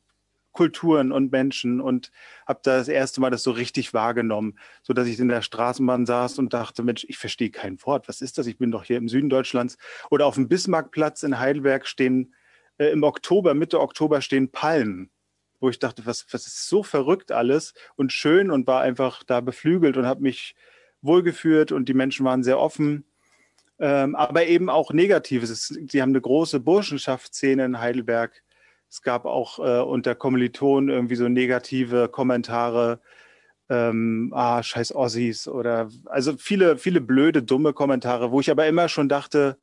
Kulturen 0.56 1.12
und 1.12 1.30
Menschen 1.32 1.82
und 1.82 2.10
habe 2.46 2.60
da 2.62 2.78
das 2.78 2.88
erste 2.88 3.20
Mal 3.20 3.30
das 3.30 3.42
so 3.42 3.50
richtig 3.50 3.92
wahrgenommen, 3.92 4.58
so 4.82 4.94
dass 4.94 5.06
ich 5.06 5.20
in 5.20 5.28
der 5.28 5.42
Straßenbahn 5.42 6.06
saß 6.06 6.38
und 6.38 6.54
dachte, 6.54 6.82
Mensch, 6.82 7.04
ich 7.08 7.18
verstehe 7.18 7.50
kein 7.50 7.80
Wort. 7.84 8.08
Was 8.08 8.22
ist 8.22 8.38
das? 8.38 8.46
Ich 8.46 8.56
bin 8.56 8.70
doch 8.70 8.84
hier 8.84 8.96
im 8.96 9.08
Süden 9.08 9.28
Deutschlands. 9.28 9.76
Oder 10.10 10.24
auf 10.24 10.36
dem 10.36 10.48
Bismarckplatz 10.48 11.22
in 11.22 11.38
Heidelberg 11.38 11.86
stehen 11.86 12.34
äh, 12.78 12.86
im 12.86 13.02
Oktober, 13.02 13.52
Mitte 13.52 13.80
Oktober 13.80 14.22
stehen 14.22 14.50
Palmen, 14.50 15.10
wo 15.60 15.68
ich 15.68 15.78
dachte, 15.78 16.06
was, 16.06 16.26
was 16.30 16.46
ist 16.46 16.66
so 16.66 16.82
verrückt 16.82 17.32
alles 17.32 17.74
und 17.96 18.12
schön 18.12 18.50
und 18.50 18.66
war 18.66 18.80
einfach 18.80 19.22
da 19.24 19.42
beflügelt 19.42 19.98
und 19.98 20.06
habe 20.06 20.22
mich 20.22 20.54
wohlgeführt 21.02 21.70
und 21.70 21.86
die 21.86 21.94
Menschen 21.94 22.24
waren 22.24 22.42
sehr 22.42 22.58
offen. 22.58 23.04
Ähm, 23.78 24.14
aber 24.14 24.46
eben 24.46 24.70
auch 24.70 24.94
Negatives. 24.94 25.68
Sie 25.68 26.00
haben 26.00 26.10
eine 26.10 26.20
große 26.22 26.60
Burschenschaftsszene 26.60 27.62
in 27.62 27.78
Heidelberg 27.78 28.42
es 28.90 29.02
gab 29.02 29.24
auch 29.24 29.58
äh, 29.58 29.82
unter 29.82 30.14
Kommilitonen 30.14 30.88
irgendwie 30.88 31.16
so 31.16 31.28
negative 31.28 32.08
Kommentare, 32.08 33.00
ähm, 33.68 34.32
ah, 34.34 34.62
scheiß 34.62 34.94
Ossis 34.94 35.48
oder 35.48 35.88
also 36.06 36.36
viele, 36.36 36.78
viele 36.78 37.00
blöde, 37.00 37.42
dumme 37.42 37.72
Kommentare, 37.72 38.30
wo 38.30 38.40
ich 38.40 38.50
aber 38.50 38.66
immer 38.66 38.88
schon 38.88 39.08
dachte, 39.08 39.58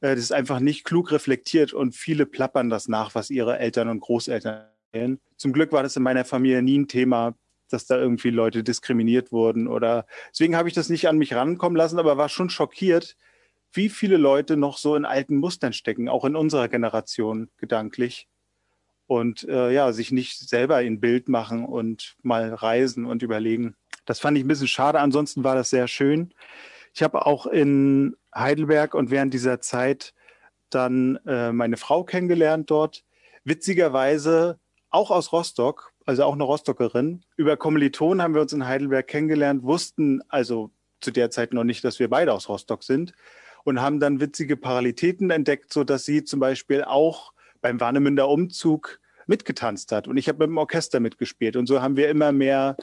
äh, 0.00 0.14
das 0.14 0.20
ist 0.24 0.32
einfach 0.32 0.60
nicht 0.60 0.84
klug 0.84 1.12
reflektiert 1.12 1.72
und 1.72 1.94
viele 1.94 2.26
plappern 2.26 2.70
das 2.70 2.88
nach, 2.88 3.14
was 3.14 3.30
ihre 3.30 3.58
Eltern 3.58 3.88
und 3.88 4.00
Großeltern 4.00 4.64
erzählen. 4.92 5.20
Zum 5.36 5.52
Glück 5.52 5.72
war 5.72 5.82
das 5.82 5.96
in 5.96 6.02
meiner 6.02 6.24
Familie 6.24 6.62
nie 6.62 6.78
ein 6.78 6.88
Thema, 6.88 7.34
dass 7.68 7.86
da 7.86 7.98
irgendwie 7.98 8.30
Leute 8.30 8.62
diskriminiert 8.62 9.32
wurden 9.32 9.68
oder 9.68 10.06
deswegen 10.30 10.56
habe 10.56 10.68
ich 10.68 10.74
das 10.74 10.88
nicht 10.88 11.08
an 11.08 11.18
mich 11.18 11.34
rankommen 11.34 11.76
lassen, 11.76 11.98
aber 11.98 12.16
war 12.16 12.28
schon 12.28 12.50
schockiert, 12.50 13.16
wie 13.72 13.88
viele 13.88 14.16
Leute 14.16 14.56
noch 14.56 14.78
so 14.78 14.96
in 14.96 15.04
alten 15.04 15.36
Mustern 15.36 15.72
stecken, 15.72 16.08
auch 16.08 16.24
in 16.24 16.36
unserer 16.36 16.68
Generation 16.68 17.50
gedanklich 17.56 18.28
und 19.06 19.46
äh, 19.48 19.72
ja, 19.72 19.92
sich 19.92 20.12
nicht 20.12 20.48
selber 20.48 20.76
ein 20.76 21.00
Bild 21.00 21.28
machen 21.28 21.64
und 21.64 22.16
mal 22.22 22.52
reisen 22.54 23.04
und 23.04 23.22
überlegen. 23.22 23.74
Das 24.04 24.20
fand 24.20 24.36
ich 24.36 24.44
ein 24.44 24.48
bisschen 24.48 24.68
schade. 24.68 25.00
Ansonsten 25.00 25.44
war 25.44 25.54
das 25.54 25.70
sehr 25.70 25.88
schön. 25.88 26.32
Ich 26.94 27.02
habe 27.02 27.26
auch 27.26 27.46
in 27.46 28.16
Heidelberg 28.34 28.94
und 28.94 29.10
während 29.10 29.34
dieser 29.34 29.60
Zeit 29.60 30.14
dann 30.70 31.16
äh, 31.26 31.52
meine 31.52 31.76
Frau 31.76 32.04
kennengelernt 32.04 32.70
dort. 32.70 33.04
Witzigerweise 33.44 34.58
auch 34.90 35.10
aus 35.10 35.32
Rostock, 35.32 35.92
also 36.06 36.24
auch 36.24 36.34
eine 36.34 36.44
Rostockerin. 36.44 37.24
Über 37.36 37.56
Kommilitonen 37.56 38.22
haben 38.22 38.34
wir 38.34 38.40
uns 38.40 38.52
in 38.52 38.66
Heidelberg 38.66 39.06
kennengelernt, 39.06 39.62
wussten 39.62 40.22
also 40.28 40.70
zu 41.00 41.10
der 41.10 41.30
Zeit 41.30 41.52
noch 41.52 41.64
nicht, 41.64 41.84
dass 41.84 41.98
wir 41.98 42.08
beide 42.08 42.32
aus 42.32 42.48
Rostock 42.48 42.82
sind 42.82 43.12
und 43.64 43.80
haben 43.80 44.00
dann 44.00 44.20
witzige 44.20 44.56
Paralitäten 44.56 45.30
entdeckt, 45.30 45.72
so 45.72 45.84
dass 45.84 46.04
sie 46.04 46.24
zum 46.24 46.40
Beispiel 46.40 46.84
auch 46.84 47.33
beim 47.64 47.80
Warnemünder 47.80 48.28
Umzug 48.28 49.00
mitgetanzt 49.26 49.90
hat. 49.90 50.06
Und 50.06 50.18
ich 50.18 50.28
habe 50.28 50.40
mit 50.40 50.48
dem 50.48 50.58
Orchester 50.58 51.00
mitgespielt. 51.00 51.56
Und 51.56 51.66
so 51.66 51.80
haben 51.80 51.96
wir 51.96 52.10
immer 52.10 52.30
mehr 52.30 52.76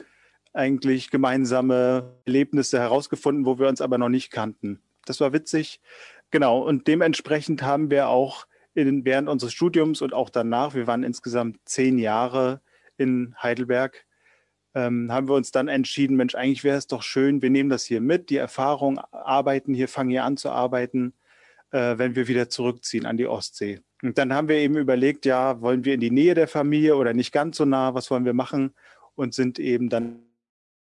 eigentlich 0.52 1.12
gemeinsame 1.12 2.16
Erlebnisse 2.26 2.80
herausgefunden, 2.80 3.46
wo 3.46 3.60
wir 3.60 3.68
uns 3.68 3.80
aber 3.80 3.96
noch 3.96 4.08
nicht 4.08 4.32
kannten. 4.32 4.82
Das 5.04 5.20
war 5.20 5.32
witzig. 5.32 5.80
Genau. 6.32 6.58
Und 6.58 6.88
dementsprechend 6.88 7.62
haben 7.62 7.92
wir 7.92 8.08
auch 8.08 8.48
in, 8.74 9.04
während 9.04 9.28
unseres 9.28 9.52
Studiums 9.52 10.02
und 10.02 10.14
auch 10.14 10.30
danach, 10.30 10.74
wir 10.74 10.88
waren 10.88 11.04
insgesamt 11.04 11.60
zehn 11.64 11.96
Jahre 11.96 12.60
in 12.96 13.36
Heidelberg, 13.40 14.04
ähm, 14.74 15.12
haben 15.12 15.28
wir 15.28 15.36
uns 15.36 15.52
dann 15.52 15.68
entschieden, 15.68 16.16
Mensch, 16.16 16.34
eigentlich 16.34 16.64
wäre 16.64 16.76
es 16.76 16.88
doch 16.88 17.04
schön, 17.04 17.40
wir 17.40 17.50
nehmen 17.50 17.70
das 17.70 17.84
hier 17.84 18.00
mit, 18.00 18.30
die 18.30 18.36
Erfahrung, 18.36 18.98
arbeiten 19.12 19.74
hier, 19.74 19.86
fangen 19.86 20.10
hier 20.10 20.24
an 20.24 20.36
zu 20.36 20.50
arbeiten, 20.50 21.12
äh, 21.70 21.98
wenn 21.98 22.16
wir 22.16 22.26
wieder 22.26 22.48
zurückziehen 22.48 23.06
an 23.06 23.16
die 23.16 23.28
Ostsee. 23.28 23.80
Und 24.02 24.18
dann 24.18 24.32
haben 24.32 24.48
wir 24.48 24.56
eben 24.56 24.76
überlegt, 24.76 25.24
ja, 25.26 25.60
wollen 25.60 25.84
wir 25.84 25.94
in 25.94 26.00
die 26.00 26.10
Nähe 26.10 26.34
der 26.34 26.48
Familie 26.48 26.96
oder 26.96 27.14
nicht 27.14 27.32
ganz 27.32 27.56
so 27.56 27.64
nah, 27.64 27.94
was 27.94 28.10
wollen 28.10 28.24
wir 28.24 28.34
machen? 28.34 28.74
Und 29.14 29.32
sind 29.32 29.58
eben 29.60 29.88
dann 29.88 30.26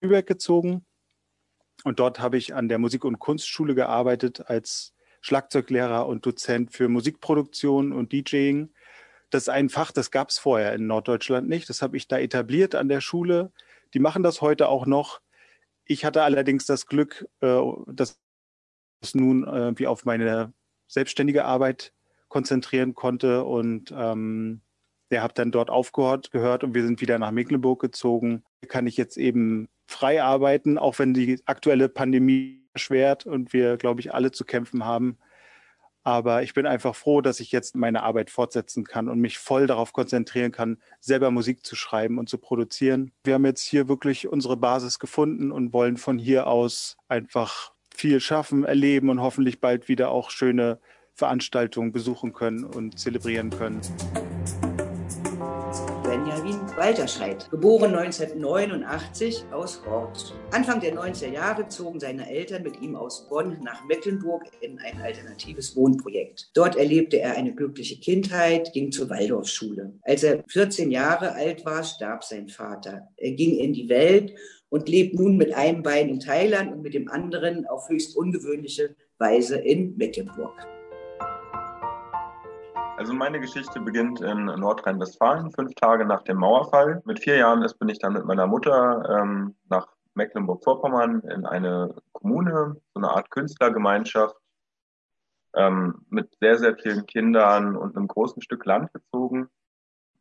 übergezogen. 0.01 0.85
Und 1.85 2.01
dort 2.01 2.21
habe 2.21 2.37
ich 2.37 2.55
an 2.55 2.69
der 2.69 2.79
Musik- 2.79 3.05
und 3.05 3.19
Kunstschule 3.19 3.75
gearbeitet 3.75 4.51
als 4.51 4.95
Schlagzeuglehrer 5.21 6.07
und 6.07 6.27
Dozent 6.27 6.73
für 6.73 6.89
Musikproduktion 6.89 7.93
und 7.93 8.13
DJing. 8.13 8.71
Das 9.31 9.45
ist 9.45 9.49
ein 9.49 9.69
Fach, 9.69 9.91
das 9.93 10.11
gab 10.11 10.29
es 10.31 10.39
vorher 10.39 10.75
in 10.75 10.87
Norddeutschland 10.87 11.49
nicht. 11.49 11.69
Das 11.69 11.81
habe 11.81 11.97
ich 11.97 12.09
da 12.09 12.19
etabliert 12.19 12.75
an 12.75 12.89
der 12.89 13.01
Schule. 13.01 13.53
Die 13.95 14.01
machen 14.01 14.23
das 14.23 14.41
heute 14.43 14.69
auch 14.69 14.87
noch. 14.87 15.21
Ich 15.85 16.05
hatte 16.05 16.23
allerdings 16.23 16.67
das 16.67 16.87
Glück, 16.87 17.27
äh, 17.41 17.61
dass 17.87 18.19
es 19.01 19.15
nun 19.15 19.47
äh, 19.47 19.79
wie 19.79 19.87
auf 19.87 20.05
meine 20.05 20.53
selbstständige 20.89 21.45
Arbeit 21.45 21.93
konzentrieren 22.29 22.95
konnte 22.95 23.45
und 23.45 23.93
ähm, 23.97 24.61
der 25.11 25.23
habe 25.23 25.35
dann 25.35 25.51
dort 25.51 25.71
aufgehört 25.71 26.31
gehört 26.31 26.65
und 26.65 26.75
wir 26.75 26.85
sind 26.85 27.01
wieder 27.01 27.19
nach 27.19 27.31
Mecklenburg 27.31 27.81
gezogen. 27.81 28.43
Hier 28.61 28.69
kann 28.69 28.87
ich 28.87 28.97
jetzt 28.97 29.17
eben 29.17 29.69
frei 29.87 30.23
arbeiten, 30.23 30.79
auch 30.79 30.99
wenn 30.99 31.15
die 31.15 31.41
aktuelle 31.47 31.89
Pandemie 31.89 32.63
erschwert 32.75 33.27
und 33.27 33.53
wir, 33.53 33.77
glaube 33.77 34.01
ich, 34.01 34.13
alle 34.13 34.31
zu 34.31 34.45
kämpfen 34.45 34.85
haben. 34.85 35.19
Aber 36.05 36.43
ich 36.43 36.55
bin 36.55 36.67
einfach 36.67 36.95
froh, 36.95 37.21
dass 37.21 37.41
ich 37.41 37.53
jetzt 37.53 37.77
meine 37.77 38.03
Arbeit 38.03 38.31
fortsetzen 38.31 38.85
kann 38.85 39.09
und 39.09 39.19
mich 39.19 39.39
voll 39.39 39.67
darauf 39.67 39.93
konzentrieren 39.93 40.53
kann, 40.53 40.79
selber 41.01 41.31
Musik 41.31 41.67
zu 41.67 41.77
schreiben 41.77 42.19
und 42.19 42.29
zu 42.29 42.39
produzieren. 42.39 43.13
Wir 43.25 43.35
haben 43.35 43.45
jetzt 43.45 43.63
hier 43.63 43.89
wirklich 43.89 44.29
unsere 44.29 44.57
Basis 44.57 44.99
gefunden 44.99 45.53
und 45.53 45.73
wollen 45.73 45.97
von 45.97 46.19
hier 46.19 46.47
aus 46.47 46.97
einfach 47.09 47.73
viel 47.95 48.21
schaffen, 48.21 48.65
erleben 48.65 49.11
und 49.11 49.21
hoffentlich 49.21 49.61
bald 49.61 49.89
wieder 49.89 50.11
auch 50.11 50.31
schöne 50.31 50.79
Veranstaltungen 51.19 51.91
besuchen 51.91 52.33
können 52.33 52.63
und 52.63 52.97
zelebrieren 52.97 53.51
können. 53.51 53.81
Benjamin 56.05 56.61
Walterscheid, 56.77 57.51
geboren 57.51 57.95
1989 57.97 59.45
aus 59.51 59.85
Hort. 59.85 60.33
Anfang 60.53 60.81
der 60.81 60.95
90er 60.95 61.33
Jahre 61.33 61.67
zogen 61.67 61.99
seine 61.99 62.31
Eltern 62.31 62.63
mit 62.63 62.81
ihm 62.81 62.95
aus 62.95 63.29
Bonn 63.29 63.59
nach 63.65 63.85
Mecklenburg 63.87 64.45
in 64.61 64.79
ein 64.79 65.01
alternatives 65.03 65.75
Wohnprojekt. 65.75 66.51
Dort 66.55 66.77
erlebte 66.77 67.19
er 67.19 67.37
eine 67.37 67.53
glückliche 67.53 67.99
Kindheit, 67.99 68.73
ging 68.73 68.93
zur 68.93 69.11
Waldorfschule. 69.11 69.95
Als 70.03 70.23
er 70.23 70.45
14 70.49 70.93
Jahre 70.93 71.33
alt 71.33 71.65
war, 71.67 71.83
starb 71.83 72.23
sein 72.23 72.49
Vater. 72.49 73.09
Er 73.17 73.33
ging 73.33 73.59
in 73.59 73.73
die 73.73 73.89
Welt 73.89 74.35
und 74.69 74.89
lebt 74.89 75.15
nun 75.15 75.37
mit 75.37 75.53
einem 75.53 75.83
Bein 75.83 76.09
in 76.09 76.21
Thailand 76.21 76.73
und 76.73 76.83
mit 76.83 76.95
dem 76.95 77.09
anderen 77.09 77.67
auf 77.67 77.89
höchst 77.89 78.17
ungewöhnliche 78.17 78.95
Weise 79.19 79.57
in 79.59 79.97
Mecklenburg. 79.97 80.78
Also 82.99 83.15
meine 83.15 83.39
Geschichte 83.39 83.81
beginnt 83.81 84.21
in 84.21 84.47
Nordrhein-Westfalen, 84.47 85.53
fünf 85.53 85.73
Tage 85.77 86.05
nach 86.05 86.23
dem 86.23 86.39
Mauerfall. 86.39 87.01
Mit 87.05 87.21
vier 87.21 87.37
Jahren 87.37 87.63
ist, 87.63 87.79
bin 87.79 87.89
ich 87.89 88.01
dann 88.01 88.15
mit 88.15 88.25
meiner 88.25 88.49
Mutter 88.49 89.21
ähm, 89.23 89.55
nach 89.71 89.87
Mecklenburg-Vorpommern 90.15 91.21
in 91.21 91.47
eine 91.47 91.95
Kommune, 92.11 92.75
so 92.95 93.01
eine 93.01 93.11
Art 93.11 93.31
Künstlergemeinschaft 93.31 94.35
ähm, 95.55 96.05
mit 96.11 96.35
sehr, 96.41 96.59
sehr 96.59 96.77
vielen 96.77 97.07
Kindern 97.07 97.77
und 97.77 97.97
einem 97.97 98.09
großen 98.09 98.43
Stück 98.43 98.67
Land 98.67 98.93
gezogen. 98.93 99.49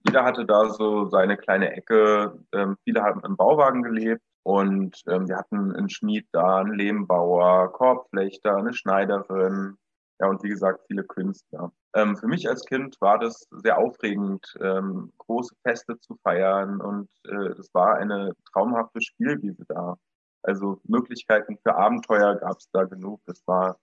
Jeder 0.06 0.24
hatte 0.24 0.46
da 0.46 0.70
so 0.70 1.10
seine 1.10 1.36
kleine 1.36 1.72
Ecke. 1.72 2.40
Ähm, 2.52 2.78
viele 2.84 3.02
haben 3.02 3.24
im 3.26 3.38
Bauwagen 3.38 3.82
gelebt 3.82 4.22
und 4.44 5.02
ähm, 5.08 5.28
wir 5.28 5.38
hatten 5.38 5.76
einen 5.76 5.90
Schmied 5.90 6.28
da, 6.32 6.60
einen 6.60 6.76
Lehmbauer, 6.76 7.74
Korbflechter, 7.74 8.56
eine 8.56 8.74
Schneiderin, 8.74 9.80
ja, 10.20 10.28
und 10.28 10.44
wie 10.44 10.50
gesagt, 10.50 10.82
viele 10.88 11.04
Künstler. 11.04 11.72
Ähm, 11.98 12.16
für 12.16 12.28
mich 12.28 12.48
als 12.48 12.64
Kind 12.66 12.96
war 13.02 13.18
das 13.18 13.48
sehr 13.50 13.80
aufregend, 13.80 14.56
ähm, 14.62 15.12
große 15.18 15.56
Feste 15.64 16.00
zu 16.00 16.16
feiern 16.18 16.80
und 16.80 17.10
äh, 17.28 17.54
es 17.60 17.74
war 17.74 17.96
eine 17.96 18.34
traumhafte 18.54 19.02
Spielwiese 19.02 19.66
da. 19.68 19.98
Also 20.44 20.80
Möglichkeiten 20.84 21.58
für 21.58 21.76
Abenteuer 21.76 22.36
gab 22.36 22.58
es 22.58 22.70
da 22.72 22.84
genug. 22.84 23.22
Es 23.26 23.42
war 23.48 23.80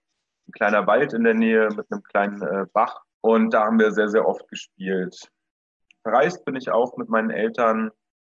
ein 0.47 0.53
kleiner 0.53 0.87
Wald 0.87 1.11
in 1.11 1.25
der 1.25 1.33
Nähe 1.33 1.67
mit 1.75 1.91
einem 1.91 2.03
kleinen 2.03 2.41
äh, 2.41 2.65
Bach 2.71 3.03
und 3.19 3.53
da 3.53 3.65
haben 3.65 3.79
wir 3.79 3.91
sehr, 3.91 4.07
sehr 4.07 4.25
oft 4.25 4.47
gespielt. 4.47 5.29
verreist 6.01 6.45
bin 6.45 6.55
ich 6.55 6.71
auch 6.71 6.95
mit 6.95 7.09
meinen 7.09 7.31
Eltern 7.31 7.91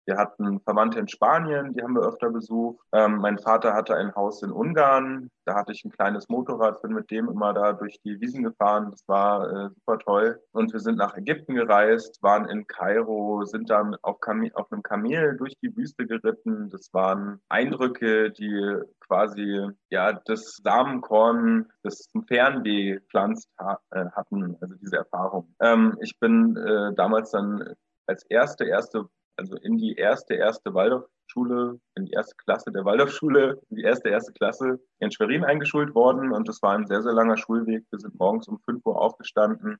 wir 0.08 0.18
hatten 0.18 0.62
Verwandte 0.62 1.00
in 1.00 1.08
Spanien, 1.10 1.74
die 1.74 1.84
haben 1.84 1.94
wir 1.94 2.08
öfter 2.08 2.30
besucht. 2.30 2.84
Ähm, 2.94 3.18
mein 3.18 3.38
Vater 3.38 3.74
hatte 3.74 3.96
ein 3.96 4.16
Haus 4.16 4.42
in 4.42 4.52
Ungarn. 4.52 5.30
Da 5.44 5.56
hatte 5.56 5.74
ich 5.74 5.84
ein 5.84 5.92
kleines 5.92 6.30
Motorrad, 6.30 6.82
bin 6.82 6.94
mit 6.94 7.12
dem 7.12 7.28
immer 7.30 7.54
da 7.54 7.74
durch 7.74 8.00
die 8.04 8.20
Wiesen 8.22 8.44
gefahren. 8.44 8.92
Das 8.92 9.06
war 9.08 9.50
äh, 9.50 9.70
super 9.70 10.00
toll. 10.00 10.42
Und 10.54 10.72
wir 10.72 10.80
sind 10.80 10.98
nach 10.98 11.16
Ägypten 11.18 11.56
gereist, 11.56 12.24
waren 12.24 12.50
in 12.50 12.66
Kairo, 12.68 13.44
sind 13.44 13.70
dann 13.70 13.98
auf, 14.02 14.22
Kam 14.22 14.50
auf 14.54 14.72
einem 14.72 14.82
Kamel 14.82 15.36
durch 15.36 15.56
die 15.62 15.76
Wüste 15.76 16.08
geritten. 16.08 16.70
Das 16.70 16.94
waren 16.94 17.42
Eindrücke, 17.50 18.32
die 18.32 18.78
quasi 19.02 19.70
ja 19.90 20.14
das 20.14 20.58
Samenkorn, 20.64 21.70
das 21.84 22.08
zum 22.12 22.24
Fernweh 22.24 22.94
gepflanzt 22.94 23.50
ha 23.60 23.80
äh, 23.92 24.06
hatten, 24.12 24.56
also 24.62 24.76
diese 24.76 24.98
Erfahrung. 24.98 25.54
Ähm, 25.60 25.98
ich 26.02 26.18
bin 26.20 26.56
äh, 26.56 26.94
damals 26.96 27.32
dann 27.32 27.76
als 28.06 28.24
erste, 28.24 28.66
erste 28.66 29.10
also 29.38 29.56
in 29.58 29.78
die 29.78 29.96
erste, 29.96 30.34
erste 30.34 30.74
Waldorfschule, 30.74 31.80
in 31.96 32.06
die 32.06 32.14
erste 32.14 32.36
Klasse 32.36 32.72
der 32.72 32.86
Waldorfschule, 32.86 33.62
in 33.70 33.78
die 33.78 33.84
erste, 33.84 34.10
erste 34.10 34.34
Klasse 34.34 34.80
in 35.00 35.12
Schwerin 35.12 35.44
eingeschult 35.44 35.94
worden. 35.96 36.32
Und 36.34 36.48
das 36.48 36.62
war 36.62 36.74
ein 36.74 36.88
sehr, 36.88 37.02
sehr 37.04 37.14
langer 37.14 37.38
Schulweg. 37.38 37.86
Wir 37.92 38.00
sind 38.00 38.18
morgens 38.20 38.48
um 38.48 38.60
5 38.60 38.86
Uhr 38.86 39.00
aufgestanden, 39.00 39.78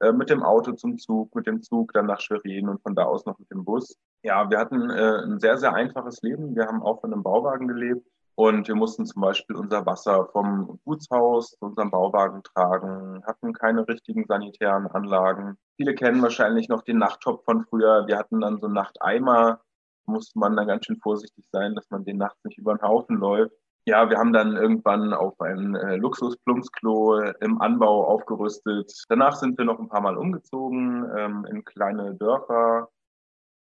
äh, 0.00 0.12
mit 0.12 0.28
dem 0.28 0.42
Auto 0.42 0.72
zum 0.72 0.98
Zug, 0.98 1.34
mit 1.34 1.46
dem 1.46 1.62
Zug 1.62 1.92
dann 1.92 2.06
nach 2.06 2.20
Schwerin 2.20 2.68
und 2.68 2.82
von 2.82 2.94
da 2.94 3.04
aus 3.04 3.24
noch 3.24 3.38
mit 3.38 3.50
dem 3.50 3.64
Bus. 3.64 3.98
Ja, 4.22 4.48
wir 4.50 4.58
hatten 4.58 4.90
äh, 4.90 5.22
ein 5.24 5.40
sehr, 5.40 5.56
sehr 5.58 5.74
einfaches 5.74 6.20
Leben. 6.22 6.54
Wir 6.54 6.66
haben 6.66 6.82
auch 6.82 7.00
von 7.00 7.12
einem 7.12 7.22
Bauwagen 7.22 7.68
gelebt. 7.68 8.06
Und 8.36 8.66
wir 8.66 8.74
mussten 8.74 9.06
zum 9.06 9.22
Beispiel 9.22 9.54
unser 9.56 9.86
Wasser 9.86 10.26
vom 10.32 10.80
Gutshaus 10.84 11.50
zu 11.50 11.66
unserem 11.66 11.90
Bauwagen 11.90 12.42
tragen, 12.42 13.22
hatten 13.26 13.52
keine 13.52 13.86
richtigen 13.86 14.24
sanitären 14.26 14.88
Anlagen. 14.88 15.56
Viele 15.76 15.94
kennen 15.94 16.20
wahrscheinlich 16.20 16.68
noch 16.68 16.82
den 16.82 16.98
Nachttopf 16.98 17.44
von 17.44 17.64
früher. 17.64 18.06
Wir 18.08 18.18
hatten 18.18 18.40
dann 18.40 18.58
so 18.58 18.66
einen 18.66 18.74
Nachteimer, 18.74 19.60
musste 20.06 20.38
man 20.38 20.56
dann 20.56 20.66
ganz 20.66 20.86
schön 20.86 20.98
vorsichtig 21.00 21.44
sein, 21.52 21.74
dass 21.74 21.88
man 21.90 22.04
den 22.04 22.18
nachts 22.18 22.42
nicht 22.44 22.58
über 22.58 22.74
den 22.74 22.82
Haufen 22.82 23.18
läuft. 23.18 23.54
Ja, 23.86 24.08
wir 24.08 24.16
haben 24.16 24.32
dann 24.32 24.56
irgendwann 24.56 25.12
auf 25.12 25.38
ein 25.40 25.74
äh, 25.74 25.96
Luxus-Plumpsklo 25.96 27.20
im 27.40 27.60
Anbau 27.60 28.06
aufgerüstet. 28.06 28.90
Danach 29.10 29.36
sind 29.36 29.58
wir 29.58 29.66
noch 29.66 29.78
ein 29.78 29.90
paar 29.90 30.00
Mal 30.00 30.16
umgezogen 30.16 31.06
ähm, 31.16 31.46
in 31.50 31.64
kleine 31.64 32.14
Dörfer, 32.14 32.88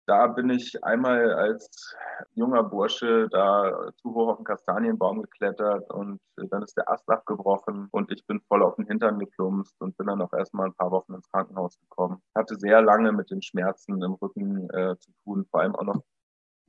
da 0.10 0.26
bin 0.26 0.49
ich 0.49 0.84
einmal 0.84 1.34
als 1.34 1.95
junger 2.34 2.64
Bursche 2.64 3.30
da 3.30 3.91
zu 3.98 4.15
hoch 4.15 4.30
auf 4.30 4.38
den 4.38 4.44
Kastanienbaum 4.44 5.22
geklettert 5.22 5.88
und 5.91 6.19
dann 6.36 6.64
ist 6.64 6.76
der 6.76 6.90
Ast 6.90 7.07
abgebrochen 7.07 7.90
und 7.91 8.11
ich 8.11 8.26
bin 8.26 8.41
voll 8.48 8.64
auf 8.64 8.76
den 8.76 8.88
Hintern 8.88 9.19
geplumpst 9.19 9.80
und 9.80 9.95
bin 9.98 10.07
dann 10.07 10.23
auch 10.23 10.34
erstmal 10.34 10.65
ein 10.65 10.73
paar 10.73 10.90
Wochen 10.90 11.14
ins 11.14 11.30
Krankenhaus 11.30 11.80
gekommen. 11.80 12.23
Hatte 12.34 12.56
sehr 12.56 12.81
lange 12.81 13.11
mit 13.11 13.30
den 13.30 13.44
Schmerzen 13.44 14.02
im 14.02 14.14
Rücken 14.14 14.68
äh, 14.72 14.98
zu 14.98 15.11
tun, 15.23 15.45
vor 15.52 15.61
allem 15.61 15.76
auch 15.76 15.84
noch 15.84 16.02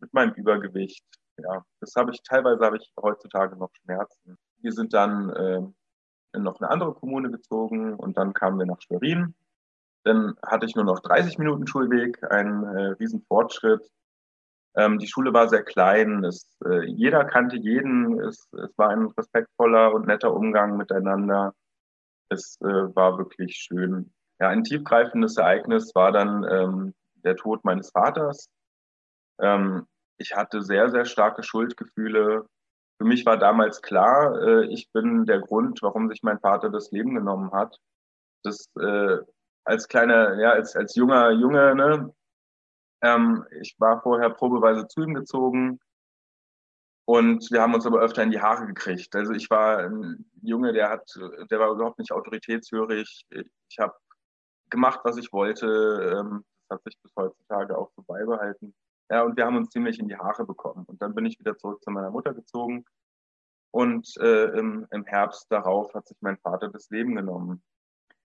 mit 0.01 0.13
meinem 0.13 0.35
Übergewicht. 0.35 1.07
Ja, 1.39 1.65
das 1.81 1.95
habe 1.97 2.11
ich 2.11 2.23
teilweise 2.23 2.63
habe 2.63 2.77
ich 2.77 2.93
heutzutage 3.01 3.57
noch 3.57 3.71
Schmerzen. 3.73 4.37
Wir 4.59 4.73
sind 4.73 4.93
dann 4.93 5.31
äh, 5.31 5.63
in 6.35 6.43
noch 6.43 6.61
eine 6.61 6.71
andere 6.71 6.93
Kommune 6.93 7.31
gezogen 7.31 7.95
und 7.95 8.19
dann 8.19 8.35
kamen 8.35 8.59
wir 8.59 8.67
nach 8.67 8.83
Schwerin 8.83 9.35
dann 10.05 10.35
hatte 10.43 10.67
ich 10.67 10.75
nur 10.75 10.85
noch 10.85 11.01
30 11.01 11.39
Minuten 11.39 11.67
Schulweg, 11.67 12.23
ein 12.31 12.65
äh, 12.65 12.87
Riesenfortschritt. 12.99 13.91
Ähm, 14.77 14.99
die 14.99 15.09
Schule 15.09 15.33
war 15.33 15.49
sehr 15.49 15.65
klein, 15.65 16.25
es, 16.25 16.57
äh, 16.65 16.85
jeder 16.85 17.25
kannte 17.25 17.57
jeden, 17.57 18.21
es, 18.21 18.49
es 18.53 18.79
war 18.79 18.91
ein 18.91 19.07
respektvoller 19.07 19.93
und 19.93 20.07
netter 20.07 20.33
Umgang 20.33 20.77
miteinander. 20.77 21.55
Es 22.29 22.57
äh, 22.61 22.95
war 22.95 23.19
wirklich 23.19 23.57
schön. 23.57 24.13
Ja, 24.39 24.49
ein 24.49 24.65
tiefgreifendes 24.65 25.37
Ereignis 25.37 25.95
war 25.95 26.13
dann 26.13 26.45
ähm, 26.45 26.95
der 27.17 27.37
Tod 27.37 27.65
meines 27.65 27.91
Vaters. 27.91 28.49
Ähm, 29.41 29.87
ich 30.19 30.37
hatte 30.37 30.63
sehr, 30.63 30.91
sehr 30.91 31.05
starke 31.05 31.43
Schuldgefühle. 31.43 32.47
Für 32.99 33.05
mich 33.05 33.27
war 33.27 33.39
damals 33.39 33.83
klar, 33.83 34.41
äh, 34.41 34.67
ich 34.67 34.91
bin 34.93 35.27
der 35.27 35.41
Grund, 35.41 35.83
warum 35.83 36.09
sich 36.09 36.23
mein 36.23 36.39
Vater 36.39 36.71
das 36.71 36.91
Leben 36.91 37.15
genommen 37.15 37.51
hat. 37.53 37.77
Das 38.45 38.67
äh, 38.79 39.19
als 39.65 39.89
kleiner, 39.89 40.39
ja, 40.41 40.53
als, 40.53 40.77
als 40.77 40.95
junger 40.95 41.31
Junge, 41.33 41.75
ne? 41.75 42.15
Ähm, 43.03 43.47
ich 43.61 43.75
war 43.79 44.03
vorher 44.03 44.31
probeweise 44.31 44.87
zu 44.87 45.03
ihm 45.03 45.15
gezogen 45.15 45.81
und 47.11 47.51
wir 47.51 47.61
haben 47.61 47.75
uns 47.75 47.87
aber 47.87 48.01
öfter 48.01 48.23
in 48.23 48.31
die 48.31 48.41
Haare 48.41 48.67
gekriegt. 48.67 49.17
Also 49.17 49.33
ich 49.33 49.51
war 49.51 49.79
ein 49.79 50.25
Junge, 50.43 50.73
der 50.73 50.91
hat, 50.91 51.13
der 51.51 51.59
war 51.59 51.73
überhaupt 51.73 51.99
nicht 51.99 52.13
autoritätshörig. 52.13 53.27
Ich 53.69 53.79
habe 53.81 53.95
gemacht, 54.71 55.01
was 55.03 55.17
ich 55.17 55.33
wollte. 55.33 55.67
Ähm, 55.67 56.45
das 56.69 56.77
hat 56.77 56.85
sich 56.85 56.97
bis 57.03 57.13
heutzutage 57.17 57.77
auch 57.77 57.91
so 57.97 58.03
beibehalten. 58.03 58.75
Ja, 59.11 59.23
und 59.25 59.37
wir 59.37 59.45
haben 59.45 59.57
uns 59.57 59.71
ziemlich 59.71 59.99
in 59.99 60.07
die 60.07 60.17
Haare 60.17 60.47
bekommen. 60.47 60.85
Und 60.87 61.03
dann 61.03 61.13
bin 61.17 61.27
ich 61.27 61.37
wieder 61.41 61.57
zurück 61.59 61.83
zu 61.83 61.91
meiner 61.91 62.13
Mutter 62.13 62.33
gezogen. 62.33 62.85
Und 63.73 64.17
äh, 64.21 64.45
im, 64.57 64.87
im 64.93 65.05
Herbst 65.05 65.51
darauf 65.51 65.93
hat 65.95 66.07
sich 66.07 66.17
mein 66.21 66.39
Vater 66.39 66.69
das 66.69 66.91
Leben 66.91 67.17
genommen. 67.17 67.61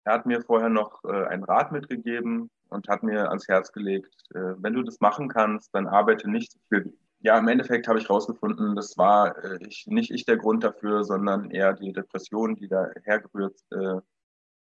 Er 0.06 0.14
hat 0.14 0.26
mir 0.27 0.41
vorher 0.41 0.69
noch 0.69 1.03
äh, 1.03 1.26
einen 1.26 1.44
Rat 1.44 1.72
mitgegeben 1.72 2.52
und 2.69 2.88
hat 2.88 3.03
mir 3.03 3.30
ans 3.30 3.48
Herz 3.48 3.72
gelegt, 3.72 4.15
äh, 4.36 4.53
wenn 4.57 4.73
du 4.73 4.84
das 4.84 4.99
machen 4.99 5.27
kannst, 5.30 5.73
dann 5.73 5.88
arbeite 5.88 6.30
nicht 6.30 6.52
so 6.52 6.60
viel. 6.69 6.95
Ja, 7.19 7.40
im 7.40 7.48
Endeffekt 7.48 7.88
habe 7.88 7.98
ich 7.98 8.07
herausgefunden, 8.07 8.76
das 8.76 8.98
war 8.99 9.44
äh, 9.44 9.57
ich, 9.68 9.88
nicht 9.88 10.11
ich 10.11 10.26
der 10.26 10.38
Grund 10.38 10.64
dafür, 10.64 11.03
sondern 11.03 11.49
eher 11.49 11.73
die 11.73 11.91
Depressionen, 11.91 12.56
die 12.56 12.68
da 12.68 12.88
hergerührt 13.03 13.60
äh, 13.72 13.99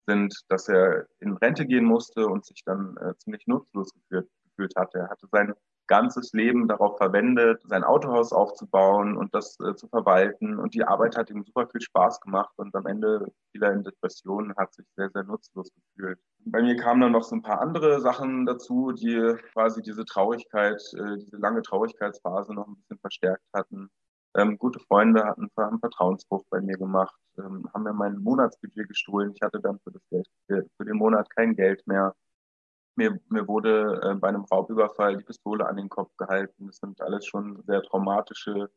sind, 0.07 0.35
dass 0.49 0.69
er 0.69 1.07
in 1.21 1.37
Rente 1.37 1.67
gehen 1.67 1.85
musste 1.85 2.27
und 2.27 2.47
sich 2.47 2.65
dann 2.65 2.97
äh, 2.97 3.15
ziemlich 3.19 3.47
nutzlos 3.47 3.93
gefühlt, 3.93 4.31
gefühlt 4.45 4.75
hatte. 4.77 4.99
Er 5.01 5.11
hatte 5.11 5.29
sein 5.31 5.53
ganzes 5.89 6.33
Leben 6.33 6.69
darauf 6.69 6.97
verwendet, 6.99 7.63
sein 7.65 7.83
Autohaus 7.83 8.33
aufzubauen 8.33 9.17
und 9.17 9.35
das 9.35 9.59
äh, 9.61 9.75
zu 9.75 9.89
verwalten. 9.89 10.59
Und 10.59 10.75
die 10.75 10.85
Arbeit 10.85 11.17
hat 11.17 11.31
ihm 11.31 11.43
super 11.43 11.67
viel 11.67 11.81
Spaß 11.81 12.21
gemacht 12.21 12.53
und 12.57 12.75
am 12.77 12.87
Ende 12.87 13.33
fiel 13.51 13.63
er 13.63 13.73
in 13.73 13.83
Depressionen, 13.83 14.55
hat 14.57 14.75
sich 14.75 14.87
sehr, 14.95 15.11
sehr 15.11 15.25
nutzlos 15.25 15.71
gefühlt. 15.75 16.19
Bei 16.45 16.63
mir 16.63 16.77
kamen 16.77 17.01
dann 17.01 17.13
noch 17.13 17.25
so 17.25 17.35
ein 17.35 17.43
paar 17.43 17.61
andere 17.61 18.01
Sachen 18.01 18.47
dazu, 18.47 18.93
die 18.93 19.35
quasi 19.53 19.83
diese 19.83 20.05
Traurigkeit, 20.05 20.81
äh, 20.95 21.17
diese 21.19 21.37
lange 21.37 21.63
Traurigkeitsphase 21.63 22.55
noch 22.55 22.69
ein 22.69 22.77
bisschen 22.77 22.99
verstärkt 23.01 23.45
hatten. 23.53 23.91
Ähm, 24.37 24.59
gute 24.59 24.79
Freunde 24.79 25.25
hatten 25.25 25.49
einen 25.57 25.81
Vertrauensbruch 25.81 26.45
bei 26.51 26.61
mir 26.61 26.77
gemacht, 26.77 27.19
ähm, 27.39 27.69
haben 27.73 27.83
mir 27.83 27.95
mein 27.95 28.19
Monatsbudget 28.19 28.87
gestohlen. 28.87 29.33
Ich 29.35 29.43
hatte 29.43 29.59
dann 29.61 29.81
für 29.81 29.91
das 29.91 30.03
Geld, 30.11 30.71
für 30.77 30.85
den 30.85 30.97
Monat 30.97 31.29
kein 31.35 31.57
Geld 31.57 31.85
mehr 31.87 32.15
mir, 32.99 33.19
mir 33.31 33.49
wurde 33.49 34.01
äh, 34.03 34.15
bei 34.17 34.29
einem 34.29 34.45
Raubüberfall 34.45 35.17
die 35.17 35.25
Pistole 35.25 35.67
an 35.67 35.77
den 35.77 35.89
Kopf 35.89 36.15
gehalten. 36.19 36.67
Das 36.67 36.77
sind 36.77 37.01
alles 37.01 37.25
schon 37.25 37.63
sehr 37.67 37.83
traumatische, 37.83 38.71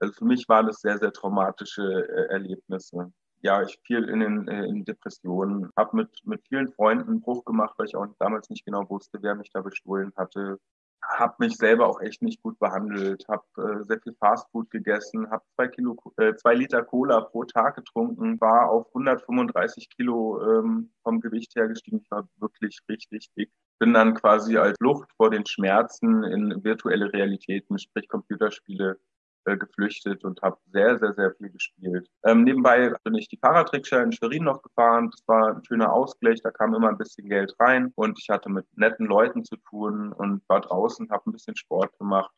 also 0.00 0.12
für 0.14 0.24
mich 0.24 0.48
waren 0.48 0.66
das 0.66 0.80
sehr, 0.80 0.98
sehr 0.98 1.12
traumatische 1.12 1.82
äh, 1.82 2.32
Erlebnisse. 2.32 3.12
Ja, 3.42 3.62
ich 3.62 3.78
fiel 3.86 4.08
in, 4.08 4.20
den, 4.20 4.48
äh, 4.48 4.64
in 4.64 4.84
Depressionen, 4.84 5.70
habe 5.76 5.98
mit, 5.98 6.10
mit 6.24 6.42
vielen 6.48 6.72
Freunden 6.72 7.08
einen 7.08 7.20
Bruch 7.20 7.44
gemacht, 7.44 7.74
weil 7.76 7.86
ich 7.86 7.94
auch 7.94 8.06
damals 8.18 8.50
nicht 8.50 8.64
genau 8.64 8.88
wusste, 8.90 9.18
wer 9.22 9.34
mich 9.34 9.50
da 9.52 9.60
bestohlen 9.60 10.12
hatte. 10.16 10.58
Habe 11.02 11.34
mich 11.38 11.56
selber 11.56 11.86
auch 11.88 12.00
echt 12.00 12.22
nicht 12.22 12.42
gut 12.42 12.58
behandelt, 12.58 13.24
habe 13.28 13.44
äh, 13.58 13.84
sehr 13.84 14.00
viel 14.00 14.14
Fastfood 14.14 14.70
gegessen, 14.70 15.30
habe 15.30 15.44
zwei, 15.54 15.68
Kilo, 15.68 15.96
äh, 16.16 16.34
zwei 16.34 16.54
Liter 16.54 16.82
Cola 16.82 17.20
pro 17.20 17.44
Tag 17.44 17.76
getrunken, 17.76 18.40
war 18.40 18.70
auf 18.70 18.88
135 18.88 19.88
Kilo 19.90 20.40
ähm, 20.42 20.90
vom 21.02 21.20
Gewicht 21.20 21.54
her 21.54 21.68
gestiegen. 21.68 22.04
War 22.10 22.28
wirklich 22.38 22.80
richtig 22.88 23.30
dick 23.36 23.52
bin 23.78 23.92
dann 23.92 24.14
quasi 24.14 24.56
als 24.56 24.76
Flucht 24.78 25.10
vor 25.16 25.30
den 25.30 25.44
Schmerzen 25.46 26.24
in 26.24 26.64
virtuelle 26.64 27.12
Realitäten, 27.12 27.78
sprich 27.78 28.08
Computerspiele, 28.08 28.98
äh, 29.46 29.56
geflüchtet 29.56 30.24
und 30.24 30.42
habe 30.42 30.58
sehr, 30.72 30.98
sehr, 30.98 31.14
sehr 31.14 31.32
viel 31.34 31.50
gespielt. 31.50 32.08
Ähm, 32.24 32.44
nebenbei 32.44 32.92
bin 33.04 33.14
ich 33.14 33.28
die 33.28 33.38
Fahrradtrickschule 33.38 34.02
in 34.02 34.12
Schwerin 34.12 34.44
noch 34.44 34.62
gefahren. 34.62 35.10
Das 35.10 35.26
war 35.26 35.56
ein 35.56 35.64
schöner 35.64 35.92
Ausgleich, 35.92 36.40
da 36.42 36.50
kam 36.50 36.74
immer 36.74 36.88
ein 36.88 36.98
bisschen 36.98 37.28
Geld 37.28 37.54
rein 37.58 37.92
und 37.94 38.18
ich 38.18 38.28
hatte 38.28 38.48
mit 38.48 38.66
netten 38.76 39.06
Leuten 39.06 39.44
zu 39.44 39.56
tun 39.56 40.12
und 40.12 40.42
war 40.48 40.60
draußen, 40.60 41.10
habe 41.10 41.30
ein 41.30 41.32
bisschen 41.32 41.56
Sport 41.56 41.96
gemacht 41.98 42.30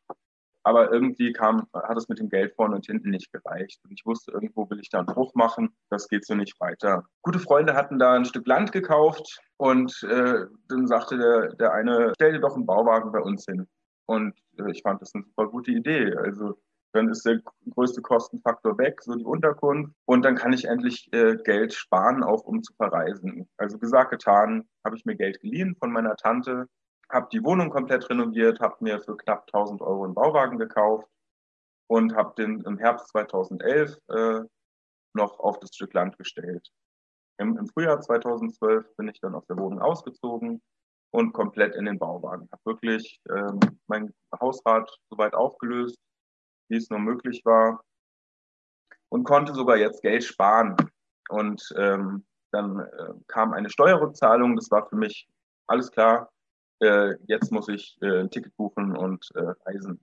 aber 0.68 0.92
irgendwie 0.92 1.32
kam, 1.32 1.66
hat 1.72 1.96
es 1.96 2.08
mit 2.08 2.18
dem 2.18 2.28
Geld 2.28 2.54
vorne 2.54 2.76
und 2.76 2.84
hinten 2.84 3.08
nicht 3.08 3.32
gereicht. 3.32 3.80
Und 3.84 3.92
ich 3.92 4.04
wusste, 4.04 4.32
irgendwo 4.32 4.68
will 4.68 4.80
ich 4.80 4.90
da 4.90 4.98
einen 4.98 5.06
Bruch 5.06 5.34
machen. 5.34 5.70
Das 5.88 6.08
geht 6.08 6.26
so 6.26 6.34
nicht 6.34 6.60
weiter. 6.60 7.04
Gute 7.22 7.38
Freunde 7.38 7.74
hatten 7.74 7.98
da 7.98 8.12
ein 8.12 8.26
Stück 8.26 8.46
Land 8.46 8.72
gekauft 8.72 9.40
und 9.56 10.02
äh, 10.02 10.44
dann 10.68 10.86
sagte 10.86 11.16
der, 11.16 11.54
der 11.54 11.72
eine, 11.72 12.12
stell 12.16 12.32
dir 12.32 12.40
doch 12.40 12.54
einen 12.54 12.66
Bauwagen 12.66 13.12
bei 13.12 13.20
uns 13.20 13.46
hin. 13.46 13.66
Und 14.04 14.38
äh, 14.58 14.70
ich 14.70 14.82
fand 14.82 15.00
das 15.00 15.14
eine 15.14 15.24
super 15.24 15.48
gute 15.48 15.70
Idee. 15.70 16.14
Also 16.16 16.58
dann 16.92 17.08
ist 17.08 17.24
der 17.24 17.40
größte 17.70 18.02
Kostenfaktor 18.02 18.78
weg, 18.78 19.02
so 19.02 19.14
die 19.14 19.24
Unterkunft. 19.24 19.94
Und 20.06 20.24
dann 20.24 20.36
kann 20.36 20.52
ich 20.52 20.64
endlich 20.64 21.08
äh, 21.12 21.36
Geld 21.36 21.74
sparen, 21.74 22.22
auch 22.22 22.44
um 22.44 22.62
zu 22.62 22.72
verreisen. 22.74 23.48
Also 23.56 23.78
gesagt, 23.78 24.10
getan, 24.10 24.68
habe 24.84 24.96
ich 24.96 25.04
mir 25.04 25.16
Geld 25.16 25.40
geliehen 25.40 25.76
von 25.78 25.92
meiner 25.92 26.16
Tante 26.16 26.66
habe 27.10 27.28
die 27.32 27.42
Wohnung 27.42 27.70
komplett 27.70 28.08
renoviert, 28.10 28.60
habe 28.60 28.76
mir 28.80 29.00
für 29.00 29.16
knapp 29.16 29.46
1000 29.52 29.80
Euro 29.80 30.04
einen 30.04 30.14
Bauwagen 30.14 30.58
gekauft 30.58 31.08
und 31.86 32.14
habe 32.14 32.34
den 32.36 32.60
im 32.62 32.78
Herbst 32.78 33.08
2011 33.08 33.96
äh, 34.08 34.40
noch 35.14 35.38
auf 35.38 35.58
das 35.58 35.70
Stück 35.74 35.94
Land 35.94 36.18
gestellt. 36.18 36.68
Im, 37.38 37.56
Im, 37.56 37.66
Frühjahr 37.68 38.00
2012 38.00 38.96
bin 38.96 39.08
ich 39.08 39.20
dann 39.20 39.34
aus 39.34 39.46
der 39.46 39.56
Wohnung 39.56 39.80
ausgezogen, 39.80 40.60
und 41.10 41.32
komplett 41.32 41.74
in 41.74 41.86
den 41.86 41.98
Bauwagen. 41.98 42.48
Habe 42.52 42.62
wirklich 42.66 43.18
ähm, 43.30 43.58
mein 43.86 44.12
Hausrat 44.40 44.90
soweit 45.10 45.34
aufgelöst, 45.34 45.96
wie 46.68 46.76
es 46.76 46.90
nur 46.90 46.98
möglich 46.98 47.42
war 47.44 47.82
und 49.08 49.24
konnte 49.24 49.54
sogar 49.54 49.76
jetzt 49.76 50.02
Geld 50.02 50.24
sparen. 50.24 50.76
Und 51.28 51.62
ähm, 51.76 52.24
dann 52.52 52.80
äh, 52.80 53.12
kam 53.26 53.52
eine 53.52 53.70
Steuerrückzahlung. 53.70 54.56
Das 54.56 54.70
war 54.70 54.88
für 54.88 54.96
mich 54.96 55.28
alles 55.66 55.90
klar. 55.90 56.30
Äh, 56.80 57.14
jetzt 57.26 57.52
muss 57.52 57.68
ich 57.68 57.98
äh, 58.00 58.20
ein 58.20 58.30
Ticket 58.30 58.56
buchen 58.56 58.96
und 58.96 59.28
äh, 59.34 59.52
reisen. 59.66 60.00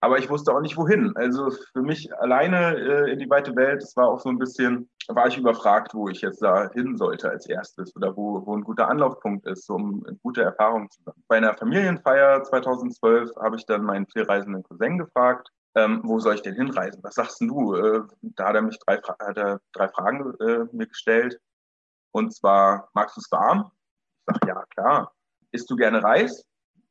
Aber 0.00 0.18
ich 0.18 0.28
wusste 0.28 0.52
auch 0.52 0.60
nicht 0.60 0.76
wohin. 0.76 1.12
Also 1.14 1.50
für 1.72 1.82
mich 1.82 2.12
alleine 2.16 2.76
äh, 2.76 3.12
in 3.12 3.20
die 3.20 3.30
weite 3.30 3.54
Welt, 3.54 3.82
das 3.82 3.96
war 3.96 4.08
auch 4.08 4.18
so 4.18 4.30
ein 4.30 4.38
bisschen, 4.38 4.90
war 5.06 5.28
ich 5.28 5.38
überfragt, 5.38 5.94
wo 5.94 6.08
ich 6.08 6.22
jetzt 6.22 6.42
da 6.42 6.68
hin 6.72 6.96
sollte 6.96 7.30
als 7.30 7.46
erstes 7.46 7.94
oder 7.94 8.16
wo, 8.16 8.44
wo 8.44 8.56
ein 8.56 8.64
guter 8.64 8.88
Anlaufpunkt 8.88 9.46
ist, 9.46 9.70
um 9.70 10.04
gute 10.22 10.42
Erfahrung 10.42 10.90
zu 10.90 11.00
machen. 11.04 11.22
Bei 11.28 11.36
einer 11.36 11.54
Familienfeier 11.54 12.42
2012 12.42 13.30
habe 13.36 13.56
ich 13.56 13.64
dann 13.64 13.84
meinen 13.84 14.08
vielreisenden 14.08 14.64
Cousin 14.64 14.98
gefragt, 14.98 15.52
ähm, 15.74 16.00
wo 16.04 16.18
soll 16.18 16.34
ich 16.34 16.42
denn 16.42 16.54
hinreisen? 16.54 17.02
Was 17.02 17.14
sagst 17.14 17.40
du? 17.40 17.74
Äh, 17.74 18.02
da 18.20 18.48
hat 18.48 18.56
er 18.56 18.62
mich 18.62 18.78
drei, 18.80 18.96
hat 18.98 19.36
er 19.36 19.60
drei 19.72 19.88
Fragen 19.88 20.34
äh, 20.40 20.66
mir 20.72 20.86
gestellt. 20.86 21.40
Und 22.12 22.34
zwar, 22.34 22.90
magst 22.94 23.16
du 23.16 23.20
es 23.20 23.32
warm? 23.32 23.70
Ich 24.18 24.34
sage, 24.34 24.48
ja, 24.48 24.64
klar. 24.70 25.14
Isst 25.52 25.70
du 25.70 25.76
gerne 25.76 26.02
Reis? 26.02 26.44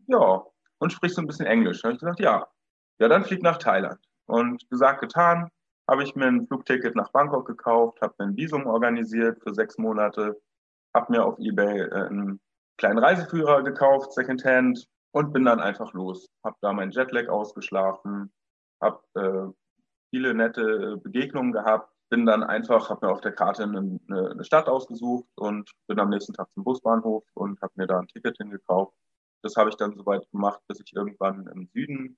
Ja. 0.08 0.44
Und 0.80 0.94
sprichst 0.94 1.18
du 1.18 1.22
ein 1.22 1.28
bisschen 1.28 1.46
Englisch? 1.46 1.84
Habe 1.84 1.94
ich 1.94 2.00
gesagt, 2.00 2.20
ja. 2.20 2.48
Ja, 3.00 3.08
dann 3.08 3.24
flieg 3.24 3.44
nach 3.44 3.58
Thailand. 3.58 4.00
Und 4.26 4.68
gesagt, 4.70 5.02
getan, 5.02 5.50
habe 5.90 6.04
ich 6.04 6.16
mir 6.16 6.28
ein 6.28 6.48
Flugticket 6.48 6.96
nach 6.96 7.12
Bangkok 7.12 7.46
gekauft, 7.46 8.02
habe 8.02 8.14
mir 8.18 8.26
ein 8.26 8.38
Visum 8.38 8.66
organisiert 8.66 9.42
für 9.44 9.54
sechs 9.54 9.78
Monate, 9.78 10.40
habe 10.94 11.12
mir 11.12 11.26
auf 11.26 11.38
Ebay 11.38 11.82
äh, 11.82 12.08
einen 12.08 12.40
kleinen 12.78 13.00
Reiseführer 13.00 13.64
gekauft, 13.64 14.14
Secondhand, 14.14 14.88
und 15.12 15.34
bin 15.34 15.46
dann 15.46 15.60
einfach 15.60 15.94
los. 15.94 16.30
Habe 16.44 16.56
da 16.62 16.74
meinen 16.74 16.92
Jetlag 16.92 17.28
ausgeschlafen, 17.28 18.32
habe 18.82 19.02
äh, 19.16 19.54
viele 20.10 20.34
nette 20.34 20.98
Begegnungen 20.98 21.52
gehabt, 21.52 21.92
bin 22.10 22.26
dann 22.26 22.44
einfach, 22.44 22.90
habe 22.90 23.06
mir 23.06 23.14
auf 23.14 23.22
der 23.22 23.32
Karte 23.32 23.64
eine, 23.64 24.00
eine, 24.10 24.44
Stadt 24.44 24.68
ausgesucht 24.68 25.30
und 25.36 25.72
bin 25.88 26.00
am 26.00 26.10
nächsten 26.10 26.34
Tag 26.34 26.52
zum 26.54 26.64
Busbahnhof 26.64 27.24
und 27.34 27.62
habe 27.62 27.74
mir 27.76 27.88
da 27.88 28.00
ein 28.00 28.08
Ticket 28.08 28.38
hingekauft. 28.38 28.94
Das 29.44 29.56
habe 29.56 29.70
ich 29.70 29.78
dann 29.78 29.96
soweit 29.96 30.30
gemacht, 30.32 30.62
bis 30.68 30.82
ich 30.82 30.94
irgendwann 30.94 31.48
im 31.48 31.68
Süden 31.74 32.18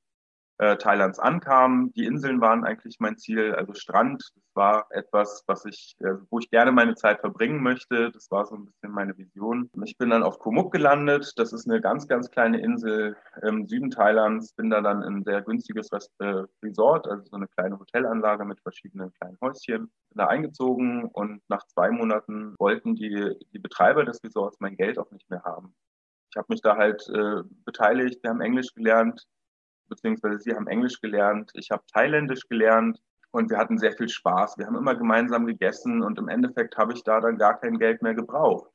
äh, 0.63 0.77
Thailands 0.77 1.19
ankam. 1.19 1.91
Die 1.93 2.05
Inseln 2.05 2.39
waren 2.39 2.63
eigentlich 2.63 2.97
mein 2.99 3.17
Ziel, 3.17 3.53
also 3.53 3.73
Strand. 3.73 4.31
Das 4.35 4.55
war 4.55 4.87
etwas, 4.91 5.43
was 5.45 5.65
ich, 5.65 5.95
äh, 5.99 6.13
wo 6.29 6.39
ich 6.39 6.49
gerne 6.49 6.71
meine 6.71 6.95
Zeit 6.95 7.19
verbringen 7.19 7.61
möchte. 7.61 8.11
Das 8.11 8.31
war 8.31 8.45
so 8.45 8.55
ein 8.55 8.65
bisschen 8.65 8.91
meine 8.91 9.17
Vision. 9.17 9.69
Ich 9.83 9.97
bin 9.97 10.09
dann 10.09 10.23
auf 10.23 10.39
Komoot 10.39 10.71
gelandet. 10.71 11.33
Das 11.35 11.51
ist 11.51 11.67
eine 11.67 11.81
ganz, 11.81 12.07
ganz 12.07 12.31
kleine 12.31 12.61
Insel 12.61 13.17
im 13.41 13.67
Süden 13.67 13.91
Thailands. 13.91 14.53
Bin 14.53 14.69
da 14.69 14.79
dann 14.79 15.03
in 15.03 15.17
ein 15.17 15.23
sehr 15.23 15.41
günstiges 15.41 15.89
äh, 16.19 16.43
Resort, 16.63 17.07
also 17.07 17.25
so 17.25 17.35
eine 17.35 17.47
kleine 17.47 17.77
Hotelanlage 17.77 18.45
mit 18.45 18.61
verschiedenen 18.61 19.11
kleinen 19.15 19.37
Häuschen. 19.41 19.91
Bin 20.09 20.17
da 20.17 20.27
eingezogen 20.27 21.09
und 21.11 21.41
nach 21.49 21.65
zwei 21.67 21.91
Monaten 21.91 22.55
wollten 22.57 22.95
die, 22.95 23.35
die 23.51 23.59
Betreiber 23.59 24.05
des 24.05 24.23
Resorts 24.23 24.61
mein 24.61 24.77
Geld 24.77 24.97
auch 24.97 25.11
nicht 25.11 25.29
mehr 25.29 25.43
haben. 25.43 25.75
Ich 26.29 26.37
habe 26.37 26.47
mich 26.49 26.61
da 26.61 26.77
halt 26.77 27.07
äh, 27.09 27.43
beteiligt, 27.65 28.23
wir 28.23 28.31
haben 28.31 28.41
Englisch 28.41 28.73
gelernt, 28.73 29.27
beziehungsweise 29.93 30.39
sie 30.39 30.53
haben 30.53 30.67
Englisch 30.67 30.99
gelernt, 31.01 31.51
ich 31.53 31.69
habe 31.71 31.83
Thailändisch 31.93 32.47
gelernt 32.49 32.99
und 33.31 33.49
wir 33.49 33.57
hatten 33.57 33.77
sehr 33.77 33.93
viel 33.93 34.09
Spaß. 34.09 34.57
Wir 34.57 34.65
haben 34.65 34.75
immer 34.75 34.95
gemeinsam 34.95 35.45
gegessen 35.45 36.03
und 36.03 36.19
im 36.19 36.29
Endeffekt 36.29 36.77
habe 36.77 36.93
ich 36.93 37.03
da 37.03 37.19
dann 37.19 37.37
gar 37.37 37.59
kein 37.59 37.77
Geld 37.79 38.01
mehr 38.01 38.13
gebraucht 38.13 38.69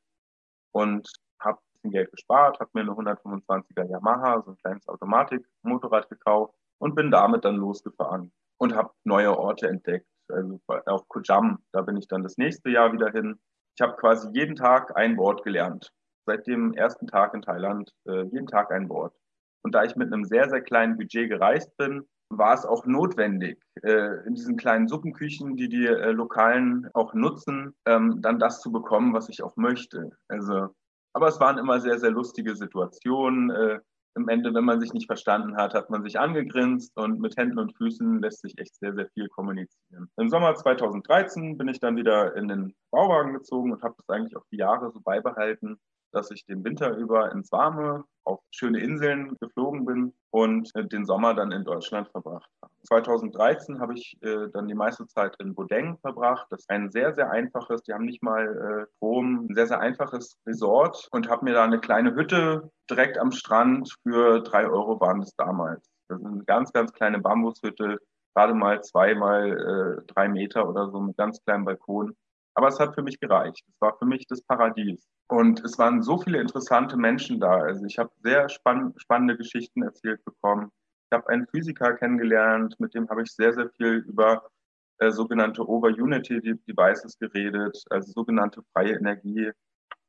und 0.72 1.08
habe 1.40 1.58
ein 1.58 1.72
bisschen 1.74 1.90
Geld 1.92 2.10
gespart, 2.10 2.58
habe 2.60 2.70
mir 2.74 2.80
eine 2.80 2.90
125er 2.90 3.90
Yamaha, 3.90 4.42
so 4.42 4.52
ein 4.52 4.56
kleines 4.58 4.88
Automatikmotorrad 4.88 6.08
gekauft 6.08 6.54
und 6.78 6.94
bin 6.94 7.10
damit 7.10 7.44
dann 7.44 7.56
losgefahren 7.56 8.32
und 8.58 8.74
habe 8.74 8.90
neue 9.04 9.36
Orte 9.36 9.68
entdeckt. 9.68 10.06
Also 10.28 10.60
auch 10.86 11.08
Kojam, 11.08 11.58
da 11.72 11.82
bin 11.82 11.96
ich 11.96 12.06
dann 12.06 12.22
das 12.22 12.36
nächste 12.36 12.70
Jahr 12.70 12.92
wieder 12.92 13.10
hin. 13.10 13.38
Ich 13.76 13.80
habe 13.80 13.96
quasi 13.96 14.28
jeden 14.32 14.56
Tag 14.56 14.96
ein 14.96 15.16
Wort 15.16 15.42
gelernt. 15.44 15.92
Seit 16.26 16.46
dem 16.46 16.74
ersten 16.74 17.06
Tag 17.06 17.32
in 17.32 17.42
Thailand 17.42 17.94
äh, 18.06 18.24
jeden 18.24 18.46
Tag 18.46 18.70
ein 18.70 18.88
Wort. 18.88 19.14
Und 19.62 19.74
da 19.74 19.84
ich 19.84 19.96
mit 19.96 20.12
einem 20.12 20.24
sehr, 20.24 20.48
sehr 20.48 20.60
kleinen 20.60 20.96
Budget 20.96 21.28
gereist 21.28 21.76
bin, 21.76 22.04
war 22.30 22.54
es 22.54 22.64
auch 22.64 22.84
notwendig, 22.84 23.58
äh, 23.82 24.26
in 24.26 24.34
diesen 24.34 24.56
kleinen 24.56 24.88
Suppenküchen, 24.88 25.56
die 25.56 25.68
die 25.68 25.86
äh, 25.86 26.10
Lokalen 26.10 26.88
auch 26.94 27.14
nutzen, 27.14 27.74
ähm, 27.86 28.20
dann 28.20 28.38
das 28.38 28.60
zu 28.60 28.70
bekommen, 28.70 29.14
was 29.14 29.28
ich 29.28 29.42
auch 29.42 29.56
möchte. 29.56 30.10
Also, 30.28 30.68
aber 31.14 31.28
es 31.28 31.40
waren 31.40 31.58
immer 31.58 31.80
sehr, 31.80 31.98
sehr 31.98 32.10
lustige 32.10 32.54
Situationen. 32.54 33.50
Äh, 33.50 33.80
Im 34.14 34.28
Ende, 34.28 34.52
wenn 34.52 34.64
man 34.64 34.80
sich 34.80 34.92
nicht 34.92 35.06
verstanden 35.06 35.56
hat, 35.56 35.74
hat 35.74 35.90
man 35.90 36.02
sich 36.02 36.18
angegrinst 36.18 36.96
und 36.96 37.20
mit 37.20 37.36
Händen 37.36 37.58
und 37.58 37.76
Füßen 37.76 38.20
lässt 38.20 38.42
sich 38.42 38.58
echt 38.58 38.74
sehr, 38.76 38.94
sehr 38.94 39.08
viel 39.14 39.28
kommunizieren. 39.28 40.10
Im 40.16 40.28
Sommer 40.28 40.54
2013 40.54 41.56
bin 41.56 41.68
ich 41.68 41.80
dann 41.80 41.96
wieder 41.96 42.36
in 42.36 42.48
den 42.48 42.74
Bauwagen 42.90 43.32
gezogen 43.32 43.72
und 43.72 43.82
habe 43.82 43.94
das 43.96 44.08
eigentlich 44.08 44.36
auch 44.36 44.44
die 44.50 44.58
Jahre 44.58 44.90
so 44.90 45.00
beibehalten, 45.00 45.78
dass 46.12 46.30
ich 46.30 46.44
den 46.44 46.64
Winter 46.64 46.96
über 46.96 47.32
ins 47.32 47.52
Warme 47.52 48.04
auf 48.24 48.40
schöne 48.50 48.80
Inseln 48.80 49.36
geflogen 49.40 49.84
bin 49.84 50.12
und 50.30 50.70
den 50.92 51.06
Sommer 51.06 51.34
dann 51.34 51.52
in 51.52 51.64
Deutschland 51.64 52.08
verbracht 52.08 52.50
habe. 52.62 52.72
2013 52.84 53.80
habe 53.80 53.94
ich 53.94 54.16
äh, 54.22 54.48
dann 54.52 54.68
die 54.68 54.74
meiste 54.74 55.06
Zeit 55.06 55.34
in 55.40 55.54
Bodeng 55.54 55.98
verbracht. 55.98 56.46
Das 56.50 56.60
ist 56.60 56.70
ein 56.70 56.90
sehr, 56.90 57.14
sehr 57.14 57.30
einfaches, 57.30 57.82
die 57.82 57.92
haben 57.92 58.04
nicht 58.04 58.22
mal 58.22 58.46
äh, 58.46 58.92
Strom, 58.96 59.46
ein 59.48 59.54
sehr, 59.54 59.66
sehr 59.66 59.80
einfaches 59.80 60.36
Resort 60.46 61.08
und 61.10 61.28
habe 61.28 61.44
mir 61.44 61.54
da 61.54 61.64
eine 61.64 61.80
kleine 61.80 62.14
Hütte 62.14 62.70
direkt 62.90 63.18
am 63.18 63.32
Strand 63.32 63.94
für 64.02 64.40
drei 64.40 64.66
Euro 64.66 65.00
waren 65.00 65.20
das 65.20 65.34
damals. 65.36 65.88
Das 66.08 66.20
ist 66.20 66.26
eine 66.26 66.44
ganz, 66.44 66.72
ganz 66.72 66.92
kleine 66.92 67.18
Bambushütte, 67.18 67.98
gerade 68.34 68.54
mal 68.54 68.82
zwei 68.82 69.14
mal 69.14 70.00
äh, 70.00 70.12
drei 70.12 70.28
Meter 70.28 70.68
oder 70.68 70.90
so 70.90 71.00
mit 71.00 71.16
ganz 71.16 71.42
kleinem 71.44 71.64
Balkon. 71.64 72.14
Aber 72.58 72.66
es 72.66 72.80
hat 72.80 72.96
für 72.96 73.02
mich 73.02 73.20
gereicht. 73.20 73.64
Es 73.68 73.80
war 73.80 73.96
für 73.98 74.04
mich 74.04 74.26
das 74.26 74.42
Paradies. 74.42 75.08
Und 75.28 75.64
es 75.64 75.78
waren 75.78 76.02
so 76.02 76.18
viele 76.18 76.40
interessante 76.40 76.96
Menschen 76.96 77.38
da. 77.38 77.60
Also 77.60 77.84
ich 77.84 78.00
habe 78.00 78.10
sehr 78.24 78.48
spann 78.48 78.94
spannende 78.96 79.36
Geschichten 79.36 79.84
erzählt 79.84 80.24
bekommen. 80.24 80.72
Ich 81.08 81.16
habe 81.16 81.28
einen 81.28 81.46
Physiker 81.46 81.94
kennengelernt, 81.94 82.74
mit 82.80 82.94
dem 82.94 83.08
habe 83.10 83.22
ich 83.22 83.30
sehr, 83.30 83.52
sehr 83.52 83.70
viel 83.76 84.04
über 84.08 84.50
äh, 84.98 85.12
sogenannte 85.12 85.68
Over-Unity-Devices 85.68 87.20
geredet, 87.20 87.80
also 87.90 88.10
sogenannte 88.10 88.64
freie 88.72 88.96
Energie. 88.96 89.52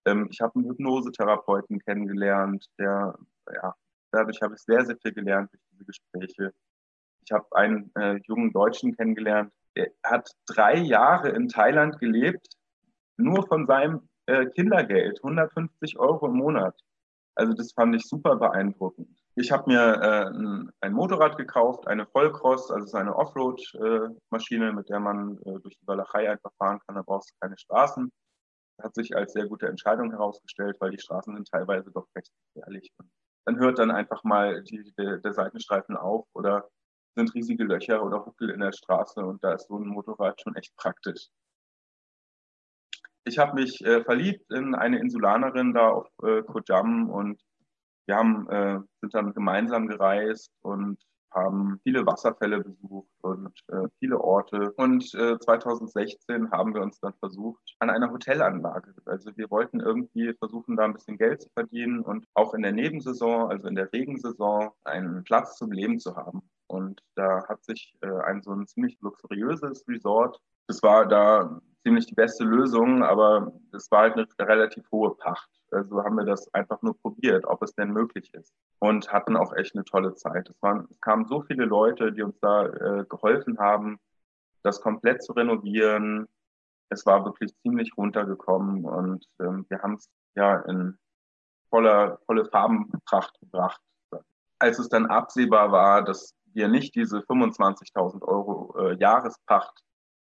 Ähm, 0.06 0.28
ich 0.32 0.42
habe 0.42 0.56
einen 0.56 0.72
Hypnosetherapeuten 0.72 1.78
kennengelernt, 1.82 2.66
der, 2.80 3.14
ja, 3.54 3.76
dadurch 4.12 4.42
habe 4.42 4.56
ich 4.56 4.62
sehr, 4.62 4.84
sehr 4.88 4.98
viel 4.98 5.14
gelernt 5.14 5.52
durch 5.54 5.62
diese 5.72 5.86
Gespräche. 5.86 6.54
Ich 7.24 7.32
habe 7.32 7.46
einen 7.52 7.92
äh, 7.94 8.20
jungen 8.26 8.52
Deutschen 8.52 8.96
kennengelernt, 8.96 9.54
der 9.76 9.92
hat 10.04 10.32
drei 10.48 10.76
Jahre 10.78 11.30
in 11.30 11.48
Thailand 11.48 12.00
gelebt, 12.00 12.48
nur 13.18 13.46
von 13.48 13.68
seinem 13.68 14.10
äh, 14.26 14.46
Kindergeld, 14.48 15.20
150 15.24 16.00
Euro 16.00 16.28
im 16.28 16.38
Monat. 16.38 16.80
Also 17.36 17.54
das 17.54 17.72
fand 17.74 17.96
ich 17.96 18.08
super 18.08 18.36
beeindruckend. 18.36 19.10
Ich 19.36 19.52
habe 19.52 19.72
mir 19.72 19.94
äh, 20.02 20.76
ein, 20.82 20.94
Motorrad 20.94 21.38
gekauft, 21.38 21.88
eine 21.88 22.06
Vollcross, 22.06 22.70
also 22.72 22.98
eine 22.98 23.16
Offroad-Maschine, 23.16 24.68
äh, 24.70 24.74
mit 24.74 24.90
der 24.90 25.00
man 25.00 25.38
äh, 25.46 25.60
durch 25.62 25.78
die 25.78 25.88
Walachei 25.88 26.30
einfach 26.30 26.52
fahren 26.58 26.80
kann. 26.86 26.96
Da 26.96 27.04
brauchst 27.04 27.30
du 27.30 27.36
keine 27.40 27.58
Straßen. 27.58 28.12
Hat 28.82 28.96
sich 28.96 29.16
als 29.16 29.34
sehr 29.34 29.48
gute 29.48 29.68
Entscheidung 29.68 30.12
herausgestellt, 30.12 30.76
weil 30.80 30.92
die 30.92 31.00
Straßen 31.00 31.34
sind 31.34 31.48
teilweise 31.48 31.90
doch 31.92 32.08
recht 32.16 32.32
gefährlich. 32.54 32.92
Und 32.98 33.10
dann 33.46 33.60
hört 33.60 33.80
dann 33.80 33.92
einfach 33.92 34.24
mal 34.24 34.62
die, 34.64 34.94
der, 34.98 35.18
der 35.18 35.34
Seitenstreifen 35.34 35.96
auf 35.96 36.28
oder 36.34 36.68
sind 37.20 37.34
riesige 37.36 37.64
Löcher 37.64 38.04
oder 38.04 38.26
Huckel 38.26 38.50
in 38.50 38.62
der 38.62 38.74
Straße 38.74 39.20
und 39.20 39.44
da 39.44 39.54
ist 39.54 39.68
so 39.68 39.78
ein 39.78 39.88
Motorrad 39.88 40.42
schon 40.42 40.56
echt 40.56 40.76
praktisch 40.76 41.30
ich 43.30 43.38
habe 43.38 43.54
mich 43.54 43.84
äh, 43.86 44.04
verliebt 44.04 44.52
in 44.52 44.76
eine 44.76 45.00
Insulanerin 45.00 45.74
da 45.74 45.90
auf 45.90 46.08
äh, 46.24 46.42
Kojam 46.42 47.10
und 47.10 47.42
wir 48.08 48.16
haben, 48.16 48.50
äh, 48.50 48.80
sind 49.02 49.14
dann 49.14 49.34
gemeinsam 49.34 49.88
gereist 49.88 50.52
und 50.62 50.98
haben 51.32 51.80
viele 51.84 52.08
Wasserfälle 52.08 52.64
besucht 52.64 53.12
und 53.22 53.54
äh, 53.68 53.88
viele 54.00 54.20
Orte. 54.20 54.72
Und 54.78 55.14
äh, 55.14 55.38
2016 55.38 56.50
haben 56.50 56.74
wir 56.74 56.82
uns 56.82 57.00
dann 57.00 57.14
versucht 57.20 57.62
an 57.78 57.92
einer 57.92 58.10
Hotelanlage. 58.10 58.96
Also 59.06 59.30
wir 59.38 59.52
wollten 59.52 59.80
irgendwie 59.80 60.34
versuchen, 60.34 60.76
da 60.76 60.86
ein 60.86 60.94
bisschen 60.94 61.20
Geld 61.20 61.44
zu 61.44 61.50
verdienen 61.50 62.00
und 62.00 62.26
auch 62.34 62.56
in 62.56 62.64
der 62.64 62.72
Nebensaison, 62.72 63.52
also 63.52 63.68
in 63.68 63.76
der 63.76 63.94
Regensaison, 63.94 64.72
einen 64.86 65.24
Platz 65.24 65.58
zum 65.58 65.72
Leben 65.72 66.00
zu 66.00 66.16
haben. 66.16 66.50
Und 66.70 67.02
da 67.16 67.48
hat 67.48 67.64
sich 67.66 67.96
äh, 68.02 68.22
ein 68.26 68.42
so 68.42 68.52
ein 68.52 68.68
ziemlich 68.68 68.98
luxuriöses 69.02 69.88
Resort, 69.88 70.40
das 70.70 70.84
war 70.84 71.08
da 71.08 71.60
ziemlich 71.82 72.06
die 72.06 72.14
beste 72.14 72.44
Lösung, 72.44 73.04
aber 73.04 73.52
es 73.74 73.90
war 73.90 74.02
halt 74.02 74.14
eine 74.14 74.48
relativ 74.48 74.84
hohe 74.92 75.16
Pacht. 75.16 75.50
Also 75.72 76.04
haben 76.04 76.16
wir 76.16 76.26
das 76.26 76.54
einfach 76.54 76.80
nur 76.84 76.96
probiert, 77.00 77.46
ob 77.46 77.64
es 77.64 77.74
denn 77.74 77.92
möglich 77.92 78.32
ist. 78.36 78.54
Und 78.78 79.12
hatten 79.12 79.36
auch 79.36 79.52
echt 79.54 79.76
eine 79.76 79.84
tolle 79.84 80.14
Zeit. 80.14 80.48
Es, 80.48 80.62
waren, 80.62 80.88
es 80.92 81.02
kamen 81.02 81.26
so 81.26 81.42
viele 81.42 81.66
Leute, 81.66 82.12
die 82.12 82.22
uns 82.22 82.40
da 82.40 82.68
äh, 82.68 83.06
geholfen 83.10 83.58
haben, 83.58 84.00
das 84.62 84.80
komplett 84.80 85.24
zu 85.24 85.34
renovieren. 85.34 86.28
Es 86.90 87.04
war 87.08 87.26
wirklich 87.26 87.52
ziemlich 87.64 87.98
runtergekommen 87.98 88.86
und 88.86 89.26
ähm, 89.40 89.66
wir 89.70 89.82
haben 89.82 89.96
es 89.96 90.08
ja 90.36 90.60
in 90.62 91.00
voller, 91.72 92.20
volle 92.28 92.46
Farbenpracht 92.46 93.40
gebracht. 93.40 93.82
Als 94.60 94.78
es 94.78 94.90
dann 94.90 95.08
absehbar 95.08 95.72
war, 95.72 96.04
dass 96.04 96.36
wir 96.60 96.68
nicht 96.68 96.94
diese 96.94 97.20
25.000 97.20 98.22
Euro 98.22 98.76
äh, 98.78 98.98
Jahrespacht 99.00 99.82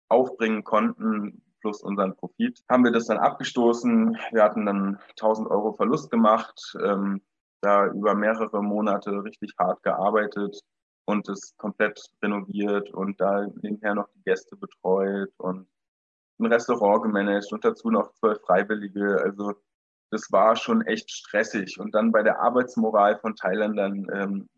aufbringen 0.08 0.64
konnten, 0.64 1.44
plus 1.60 1.84
unseren 1.84 2.16
Profit, 2.16 2.64
haben 2.70 2.86
wir 2.86 2.92
das 2.92 3.08
dann 3.08 3.18
abgestoßen. 3.18 4.18
Wir 4.32 4.44
hatten 4.44 4.66
dann 4.66 4.98
1000 5.12 5.50
Euro 5.50 5.74
Verlust 5.74 6.10
gemacht, 6.10 6.74
ähm, 6.84 7.22
da 7.62 7.88
über 7.88 8.16
mehrere 8.16 8.64
Monate 8.64 9.12
richtig 9.24 9.54
hart 9.60 9.84
gearbeitet 9.84 10.60
und 11.06 11.28
es 11.28 11.54
komplett 11.58 12.02
renoviert 12.24 12.92
und 12.92 13.20
da 13.20 13.46
nebenher 13.62 13.94
noch 13.94 14.08
die 14.16 14.24
Gäste 14.24 14.56
betreut 14.56 15.32
und 15.38 15.68
ein 16.40 16.46
Restaurant 16.46 17.04
gemanagt 17.04 17.52
und 17.52 17.64
dazu 17.66 17.92
noch 17.92 18.14
zwölf 18.14 18.40
Freiwillige. 18.42 19.22
Also 19.22 19.54
das 20.12 20.32
war 20.32 20.56
schon 20.56 20.82
echt 20.82 21.12
stressig. 21.12 21.80
Und 21.80 21.94
dann 21.94 22.12
bei 22.12 22.24
der 22.24 22.40
Arbeitsmoral 22.40 23.20
von 23.20 23.36
Thailändern, 23.36 24.08
ähm, 24.14 24.50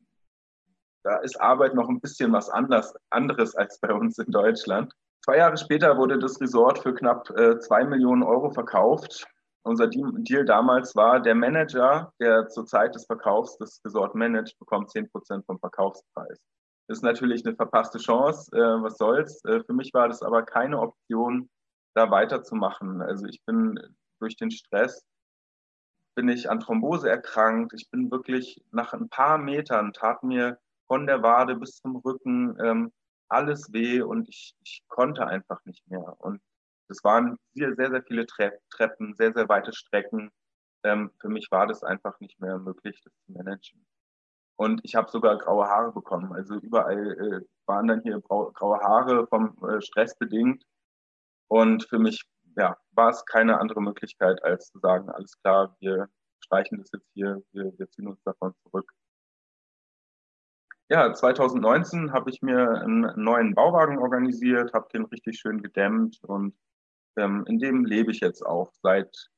da 1.04 1.18
ist 1.18 1.40
Arbeit 1.40 1.76
noch 1.76 1.90
ein 1.90 2.00
bisschen 2.00 2.32
was 2.32 2.50
anders, 2.50 2.96
anderes 3.10 3.56
als 3.56 3.80
bei 3.80 3.94
uns 3.94 4.18
in 4.18 4.32
Deutschland. 4.32 4.94
Zwei 5.24 5.38
Jahre 5.38 5.58
später 5.58 5.98
wurde 5.98 6.20
das 6.20 6.40
Resort 6.42 6.80
für 6.80 6.94
knapp 6.94 7.30
äh, 7.38 7.60
zwei 7.60 7.84
Millionen 7.84 8.24
Euro 8.24 8.50
verkauft. 8.52 9.26
Unser 9.66 9.88
Deal 9.88 10.44
damals 10.44 10.96
war, 10.96 11.22
der 11.22 11.36
Manager, 11.36 12.12
der 12.20 12.50
zur 12.50 12.66
Zeit 12.66 12.96
des 12.96 13.06
Verkaufs 13.06 13.58
das 13.58 13.82
Resort 13.86 14.16
managt, 14.16 14.60
bekommt 14.60 14.92
zehn 14.92 15.10
Prozent 15.10 15.46
vom 15.46 15.60
Verkaufspreis. 15.60 16.38
Das 16.88 16.98
ist 16.98 17.04
natürlich 17.04 17.46
eine 17.46 17.56
verpasste 17.56 17.98
Chance, 17.98 18.52
äh, 18.54 18.84
was 18.84 18.98
soll's. 18.98 19.44
Äh, 19.46 19.64
für 19.64 19.74
mich 19.74 19.94
war 19.94 20.10
das 20.10 20.22
aber 20.22 20.44
keine 20.44 20.80
Option, 20.80 21.50
da 21.96 22.12
weiterzumachen. 22.12 23.02
Also 23.02 23.26
ich 23.26 23.42
bin 23.46 23.80
durch 24.20 24.36
den 24.36 24.52
Stress 24.52 25.06
bin 26.16 26.30
ich 26.30 26.50
an 26.50 26.60
Thrombose 26.60 27.10
erkrankt. 27.10 27.74
Ich 27.74 27.90
bin 27.90 28.12
wirklich 28.12 28.64
nach 28.72 28.94
ein 28.94 29.10
paar 29.10 29.38
Metern 29.38 29.94
tat 29.94 30.24
mir 30.24 30.60
von 30.94 31.08
der 31.08 31.24
Wade 31.24 31.56
bis 31.56 31.82
zum 31.82 31.96
Rücken 31.96 32.56
ähm, 32.64 32.94
alles 33.28 33.74
weh 33.74 34.04
und 34.04 34.30
ich, 34.30 34.56
ich 34.64 34.84
konnte 34.88 35.26
einfach 35.26 35.60
nicht 35.66 35.82
mehr. 35.88 36.16
Und 36.20 36.40
es 36.88 37.04
waren 37.04 37.36
sehr, 37.56 37.74
sehr, 37.74 37.90
sehr 37.90 38.04
viele 38.04 38.28
Tre 38.28 38.60
Treppen, 38.70 39.16
sehr, 39.16 39.34
sehr 39.34 39.50
weite 39.50 39.74
Strecken. 39.74 40.30
Ähm, 40.84 41.10
für 41.20 41.30
mich 41.30 41.48
war 41.50 41.66
das 41.66 41.84
einfach 41.84 42.20
nicht 42.20 42.40
mehr 42.40 42.60
möglich, 42.60 43.02
das 43.04 43.12
zu 43.26 43.32
managen. 43.32 43.84
Und 44.56 44.82
ich 44.84 44.94
habe 44.94 45.10
sogar 45.10 45.40
graue 45.40 45.66
Haare 45.66 45.92
bekommen. 45.92 46.32
Also 46.32 46.58
überall 46.60 47.12
äh, 47.14 47.42
waren 47.66 47.88
dann 47.88 48.04
hier 48.04 48.22
graue 48.22 48.80
Haare 48.82 49.26
vom 49.26 49.58
äh, 49.68 49.82
Stress 49.82 50.16
bedingt. 50.20 50.64
Und 51.48 51.90
für 51.90 51.98
mich 51.98 52.24
ja, 52.56 52.78
war 52.92 53.10
es 53.10 53.26
keine 53.26 53.60
andere 53.60 53.82
Möglichkeit, 53.82 54.44
als 54.44 54.70
zu 54.70 54.78
sagen, 54.78 55.10
alles 55.10 55.42
klar, 55.42 55.76
wir 55.80 56.08
streichen 56.40 56.78
das 56.78 56.92
jetzt 56.94 57.10
hier, 57.16 57.42
wir, 57.52 57.76
wir 57.80 57.90
ziehen 57.90 58.10
uns 58.10 58.22
davon 58.22 58.54
zurück 58.62 58.94
ja, 60.90 61.14
2019 61.14 62.12
habe 62.12 62.30
ich 62.30 62.42
mir 62.42 62.82
einen 62.82 63.12
neuen 63.16 63.56
Bauwagen 63.56 63.98
organisiert, 63.98 64.74
habe 64.74 64.88
den 64.94 65.06
richtig 65.06 65.40
schön 65.40 65.62
gedämmt 65.62 66.20
und 66.24 66.56
ähm, 67.16 67.46
in 67.48 67.60
dem 67.60 67.86
lebe 67.86 68.12
ich 68.12 68.20
jetzt 68.20 68.46
auch 68.46 68.72
seit 68.82 69.30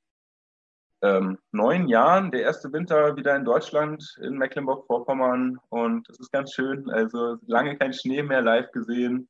ähm, 1.01 1.37
neun 1.51 1.87
Jahren. 1.87 2.31
Der 2.31 2.41
erste 2.41 2.71
Winter 2.73 3.15
wieder 3.15 3.35
in 3.35 3.45
Deutschland, 3.45 4.17
in 4.21 4.37
Mecklenburg-Vorpommern 4.37 5.59
und 5.69 6.09
es 6.09 6.19
ist 6.19 6.31
ganz 6.31 6.53
schön. 6.53 6.89
Also 6.89 7.37
lange 7.45 7.77
kein 7.77 7.93
Schnee 7.93 8.23
mehr 8.23 8.41
live 8.41 8.71
gesehen 8.71 9.29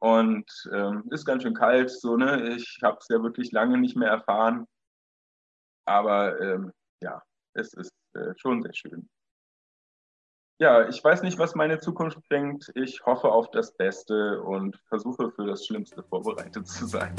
und 0.00 0.50
ähm, 0.72 1.04
ist 1.10 1.24
ganz 1.24 1.42
schön 1.42 1.54
kalt. 1.54 1.90
So 1.90 2.16
ne, 2.16 2.54
ich 2.56 2.78
habe 2.82 2.98
es 3.00 3.08
ja 3.08 3.22
wirklich 3.22 3.52
lange 3.52 3.78
nicht 3.78 3.96
mehr 3.96 4.10
erfahren, 4.10 4.66
aber 5.86 6.40
ähm, 6.40 6.72
ja, 7.02 7.22
es 7.54 7.72
ist 7.74 7.92
äh, 8.14 8.32
schon 8.36 8.62
sehr 8.62 8.74
schön. 8.74 9.08
Ja, 10.60 10.86
ich 10.86 11.02
weiß 11.02 11.22
nicht, 11.22 11.38
was 11.38 11.54
meine 11.54 11.80
Zukunft 11.80 12.18
bringt. 12.28 12.70
Ich 12.74 13.00
hoffe 13.06 13.32
auf 13.32 13.50
das 13.50 13.72
Beste 13.72 14.42
und 14.42 14.76
versuche 14.90 15.30
für 15.30 15.46
das 15.46 15.64
Schlimmste 15.64 16.02
vorbereitet 16.02 16.68
zu 16.68 16.84
sein. 16.84 17.14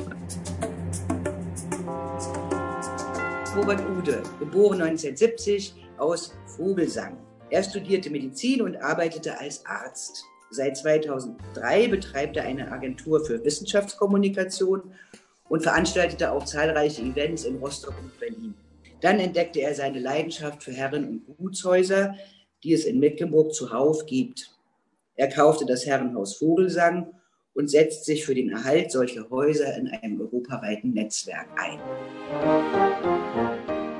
Robert 3.57 3.81
Ude, 3.97 4.21
geboren 4.37 4.83
1970 4.83 5.73
aus 5.97 6.35
Vogelsang. 6.55 7.17
Er 7.49 7.63
studierte 7.63 8.11
Medizin 8.11 8.61
und 8.61 8.75
arbeitete 8.77 9.39
als 9.39 9.65
Arzt. 9.65 10.23
Seit 10.51 10.77
2003 10.77 11.87
betreibt 11.87 12.37
er 12.37 12.43
eine 12.43 12.71
Agentur 12.71 13.25
für 13.25 13.43
Wissenschaftskommunikation 13.43 14.93
und 15.49 15.63
veranstaltete 15.63 16.31
auch 16.31 16.45
zahlreiche 16.45 17.01
Events 17.01 17.45
in 17.45 17.57
Rostock 17.57 17.95
und 18.03 18.19
Berlin. 18.19 18.53
Dann 19.01 19.19
entdeckte 19.19 19.61
er 19.61 19.73
seine 19.73 19.99
Leidenschaft 19.99 20.61
für 20.61 20.73
Herren- 20.73 21.23
und 21.27 21.37
Gutshäuser, 21.37 22.13
die 22.63 22.73
es 22.73 22.85
in 22.85 22.99
Mecklenburg 22.99 23.53
zuhauf 23.53 24.05
gibt. 24.05 24.51
Er 25.15 25.29
kaufte 25.29 25.65
das 25.65 25.85
Herrenhaus 25.85 26.37
Vogelsang 26.37 27.07
und 27.53 27.69
setzt 27.69 28.05
sich 28.05 28.25
für 28.25 28.35
den 28.35 28.49
Erhalt 28.49 28.91
solcher 28.91 29.29
Häuser 29.29 29.75
in 29.75 29.87
einem 29.87 30.21
europaweiten 30.21 30.91
Netzwerk 30.93 31.47
ein. 31.57 31.79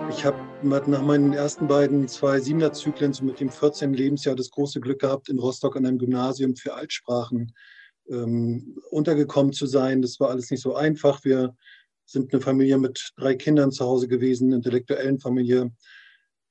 Ich 0.09 0.25
habe 0.25 0.37
nach 0.63 1.01
meinen 1.01 1.33
ersten 1.33 1.67
beiden 1.67 2.07
zwei 2.07 2.39
Siebener-Zyklen 2.39 3.13
so 3.13 3.23
mit 3.23 3.39
dem 3.39 3.49
14. 3.49 3.93
Lebensjahr 3.93 4.35
das 4.35 4.51
große 4.51 4.79
Glück 4.79 4.99
gehabt, 4.99 5.29
in 5.29 5.39
Rostock 5.39 5.75
an 5.75 5.85
einem 5.85 5.99
Gymnasium 5.99 6.55
für 6.55 6.73
Altsprachen 6.73 7.53
ähm, 8.09 8.77
untergekommen 8.89 9.53
zu 9.53 9.65
sein. 9.65 10.01
Das 10.01 10.19
war 10.19 10.29
alles 10.29 10.51
nicht 10.51 10.61
so 10.61 10.75
einfach. 10.75 11.23
Wir 11.23 11.55
sind 12.05 12.33
eine 12.33 12.41
Familie 12.41 12.77
mit 12.77 13.13
drei 13.17 13.35
Kindern 13.35 13.71
zu 13.71 13.85
Hause 13.85 14.07
gewesen, 14.07 14.47
eine 14.47 14.57
intellektuellen 14.57 15.19
Familie 15.19 15.71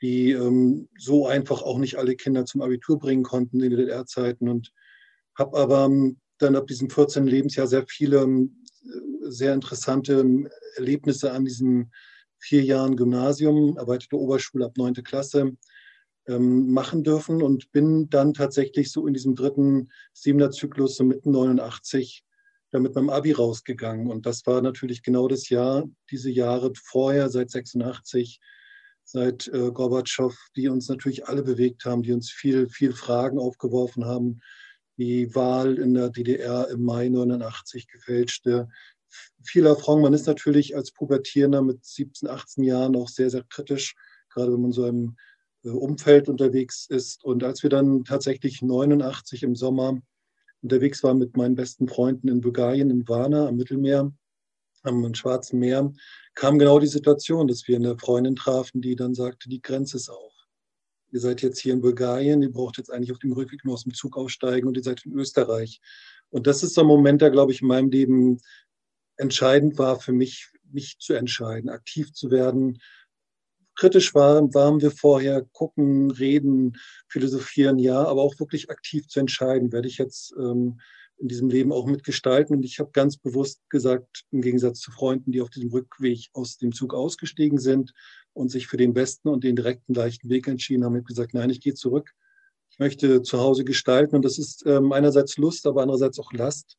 die 0.02 0.32
ähm, 0.32 0.88
so 0.98 1.26
einfach 1.26 1.62
auch 1.62 1.78
nicht 1.78 1.96
alle 1.96 2.16
Kinder 2.16 2.44
zum 2.46 2.62
Abitur 2.62 2.98
bringen 2.98 3.22
konnten 3.22 3.60
in 3.60 3.70
den 3.70 3.78
DDR-Zeiten 3.78 4.48
und 4.48 4.72
habe 5.38 5.56
aber 5.56 5.84
ähm, 5.86 6.18
dann 6.38 6.56
ab 6.56 6.66
diesem 6.66 6.88
14. 6.88 7.26
Lebensjahr 7.26 7.66
sehr 7.66 7.84
viele 7.86 8.22
ähm, 8.22 8.56
sehr 9.22 9.54
interessante 9.54 10.20
ähm, 10.20 10.48
Erlebnisse 10.76 11.32
an 11.32 11.44
diesem 11.44 11.90
vier 12.38 12.62
Jahren 12.62 12.96
Gymnasium, 12.96 13.76
erweiterte 13.76 14.16
Oberschule 14.16 14.64
ab 14.64 14.76
neunte 14.76 15.02
Klasse 15.02 15.56
ähm, 16.26 16.72
machen 16.72 17.04
dürfen 17.04 17.42
und 17.42 17.70
bin 17.72 18.08
dann 18.08 18.32
tatsächlich 18.32 18.90
so 18.90 19.06
in 19.06 19.14
diesem 19.14 19.34
dritten 19.34 19.90
Siebener 20.12 20.50
Zyklus 20.50 20.96
so 20.96 21.04
mitten 21.04 21.30
89 21.30 22.24
dann 22.70 22.82
mit 22.82 22.94
meinem 22.94 23.10
Abi 23.10 23.32
rausgegangen. 23.32 24.06
Und 24.06 24.26
das 24.26 24.46
war 24.46 24.62
natürlich 24.62 25.02
genau 25.02 25.28
das 25.28 25.48
Jahr, 25.48 25.88
diese 26.10 26.30
Jahre 26.30 26.72
vorher, 26.74 27.28
seit 27.28 27.50
86, 27.50 28.40
seit 29.10 29.48
äh, 29.48 29.70
Gorbatschow, 29.70 30.34
die 30.56 30.68
uns 30.68 30.88
natürlich 30.88 31.26
alle 31.26 31.42
bewegt 31.42 31.84
haben, 31.84 32.02
die 32.02 32.12
uns 32.12 32.30
viel, 32.30 32.68
viel 32.68 32.92
Fragen 32.92 33.38
aufgeworfen 33.38 34.04
haben. 34.04 34.40
Die 34.98 35.34
Wahl 35.34 35.78
in 35.78 35.94
der 35.94 36.10
DDR 36.10 36.68
im 36.68 36.84
Mai 36.84 37.08
89 37.08 37.88
gefälschte. 37.88 38.68
Vieler 39.42 39.76
Fragen. 39.76 40.02
Man 40.02 40.14
ist 40.14 40.26
natürlich 40.26 40.76
als 40.76 40.92
Pubertierender 40.92 41.62
mit 41.62 41.84
17, 41.84 42.28
18 42.28 42.64
Jahren 42.64 42.96
auch 42.96 43.08
sehr, 43.08 43.30
sehr 43.30 43.44
kritisch, 43.44 43.94
gerade 44.28 44.52
wenn 44.52 44.62
man 44.62 44.72
so 44.72 44.86
im 44.86 45.16
äh, 45.64 45.70
Umfeld 45.70 46.28
unterwegs 46.28 46.86
ist. 46.88 47.24
Und 47.24 47.42
als 47.42 47.62
wir 47.62 47.70
dann 47.70 48.04
tatsächlich 48.04 48.62
89 48.62 49.42
im 49.42 49.56
Sommer 49.56 50.00
unterwegs 50.62 51.02
waren 51.02 51.18
mit 51.18 51.36
meinen 51.36 51.54
besten 51.54 51.88
Freunden 51.88 52.28
in 52.28 52.40
Bulgarien, 52.40 52.90
in 52.90 53.08
Varna 53.08 53.48
am 53.48 53.56
Mittelmeer, 53.56 54.12
am 54.82 55.14
Schwarzen 55.14 55.58
Meer, 55.58 55.92
kam 56.34 56.58
genau 56.58 56.78
die 56.78 56.86
Situation, 56.86 57.48
dass 57.48 57.66
wir 57.68 57.76
eine 57.76 57.98
Freundin 57.98 58.36
trafen, 58.36 58.80
die 58.80 58.96
dann 58.96 59.14
sagte, 59.14 59.48
die 59.48 59.62
Grenze 59.62 59.96
ist 59.96 60.08
auf. 60.08 60.32
Ihr 61.12 61.20
seid 61.20 61.42
jetzt 61.42 61.60
hier 61.60 61.72
in 61.72 61.80
Bulgarien, 61.80 62.42
ihr 62.42 62.52
braucht 62.52 62.78
jetzt 62.78 62.90
eigentlich 62.90 63.12
auf 63.12 63.18
dem 63.18 63.32
Rückweg 63.32 63.64
nur 63.64 63.74
aus 63.74 63.82
dem 63.82 63.94
Zug 63.94 64.16
aussteigen 64.16 64.68
und 64.68 64.76
ihr 64.76 64.82
seid 64.82 65.04
in 65.04 65.12
Österreich. 65.12 65.80
Und 66.30 66.46
das 66.46 66.62
ist 66.62 66.74
so 66.74 66.82
ein 66.82 66.86
Moment, 66.86 67.20
der, 67.20 67.30
glaube 67.30 67.52
ich, 67.52 67.62
in 67.62 67.68
meinem 67.68 67.90
Leben 67.90 68.40
entscheidend 69.16 69.76
war 69.78 69.98
für 69.98 70.12
mich, 70.12 70.48
mich 70.70 70.98
zu 70.98 71.14
entscheiden, 71.14 71.68
aktiv 71.68 72.12
zu 72.12 72.30
werden. 72.30 72.80
Kritisch 73.74 74.14
waren, 74.14 74.54
waren 74.54 74.80
wir 74.80 74.92
vorher, 74.92 75.42
gucken, 75.52 76.10
reden, 76.10 76.76
philosophieren, 77.08 77.78
ja, 77.78 78.04
aber 78.04 78.22
auch 78.22 78.38
wirklich 78.38 78.70
aktiv 78.70 79.08
zu 79.08 79.20
entscheiden, 79.20 79.72
werde 79.72 79.88
ich 79.88 79.98
jetzt 79.98 80.32
ähm, 80.38 80.80
in 81.20 81.28
diesem 81.28 81.50
Leben 81.50 81.72
auch 81.72 81.86
mitgestalten. 81.86 82.56
Und 82.56 82.64
ich 82.64 82.78
habe 82.80 82.90
ganz 82.92 83.16
bewusst 83.16 83.60
gesagt, 83.68 84.24
im 84.30 84.40
Gegensatz 84.40 84.80
zu 84.80 84.90
Freunden, 84.90 85.32
die 85.32 85.42
auf 85.42 85.50
diesem 85.50 85.70
Rückweg 85.70 86.28
aus 86.32 86.56
dem 86.56 86.72
Zug 86.72 86.94
ausgestiegen 86.94 87.58
sind 87.58 87.92
und 88.32 88.50
sich 88.50 88.66
für 88.66 88.78
den 88.78 88.94
besten 88.94 89.28
und 89.28 89.44
den 89.44 89.54
direkten, 89.54 89.94
leichten 89.94 90.30
Weg 90.30 90.48
entschieden 90.48 90.84
haben, 90.84 90.94
habe 90.94 91.04
gesagt, 91.04 91.34
nein, 91.34 91.50
ich 91.50 91.60
gehe 91.60 91.74
zurück. 91.74 92.10
Ich 92.70 92.78
möchte 92.78 93.22
zu 93.22 93.38
Hause 93.38 93.64
gestalten. 93.64 94.16
Und 94.16 94.24
das 94.24 94.38
ist 94.38 94.64
ähm, 94.66 94.92
einerseits 94.92 95.36
Lust, 95.36 95.66
aber 95.66 95.82
andererseits 95.82 96.18
auch 96.18 96.32
Last, 96.32 96.78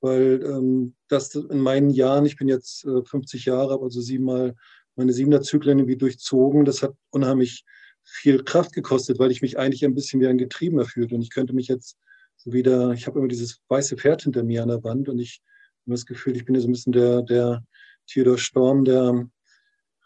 weil 0.00 0.42
ähm, 0.44 0.94
das 1.08 1.34
in 1.34 1.60
meinen 1.60 1.90
Jahren, 1.90 2.24
ich 2.24 2.36
bin 2.36 2.48
jetzt 2.48 2.84
äh, 2.84 3.02
50 3.04 3.46
Jahre, 3.46 3.72
habe 3.72 3.84
also 3.84 4.00
siebenmal 4.00 4.54
meine 4.94 5.12
siebener 5.12 5.42
Zyklen 5.42 5.80
irgendwie 5.80 5.96
durchzogen. 5.96 6.64
Das 6.64 6.82
hat 6.82 6.94
unheimlich 7.10 7.64
viel 8.04 8.44
Kraft 8.44 8.72
gekostet, 8.72 9.18
weil 9.18 9.30
ich 9.30 9.42
mich 9.42 9.58
eigentlich 9.58 9.84
ein 9.84 9.94
bisschen 9.94 10.20
wie 10.20 10.28
ein 10.28 10.38
Getriebener 10.38 10.84
fühlte. 10.84 11.14
Und 11.14 11.22
ich 11.22 11.30
könnte 11.30 11.54
mich 11.54 11.68
jetzt 11.68 11.96
so 12.44 12.52
wieder, 12.52 12.92
ich 12.92 13.06
habe 13.06 13.20
immer 13.20 13.28
dieses 13.28 13.60
weiße 13.68 13.96
Pferd 13.96 14.22
hinter 14.22 14.42
mir 14.42 14.62
an 14.62 14.68
der 14.68 14.82
Wand 14.82 15.08
und 15.08 15.20
ich 15.20 15.42
habe 15.82 15.92
das 15.92 16.06
Gefühl, 16.06 16.36
ich 16.36 16.44
bin 16.44 16.56
ja 16.56 16.60
so 16.60 16.68
ein 16.68 16.72
bisschen 16.72 16.92
der, 16.92 17.22
der 17.22 17.64
Theodor 18.06 18.36
Storm, 18.36 18.84
der 18.84 19.28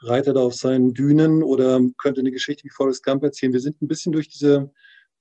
reitet 0.01 0.37
auf 0.37 0.55
seinen 0.55 0.93
Dünen 0.93 1.43
oder 1.43 1.81
könnte 1.97 2.21
eine 2.21 2.31
Geschichte 2.31 2.65
wie 2.65 2.71
Forrest 2.71 3.03
Gump 3.03 3.23
erzählen. 3.23 3.55
Wir 3.55 3.61
sind 3.61 3.81
ein 3.81 3.89
bisschen 3.89 4.13
durch 4.13 4.29
diese, 4.29 4.71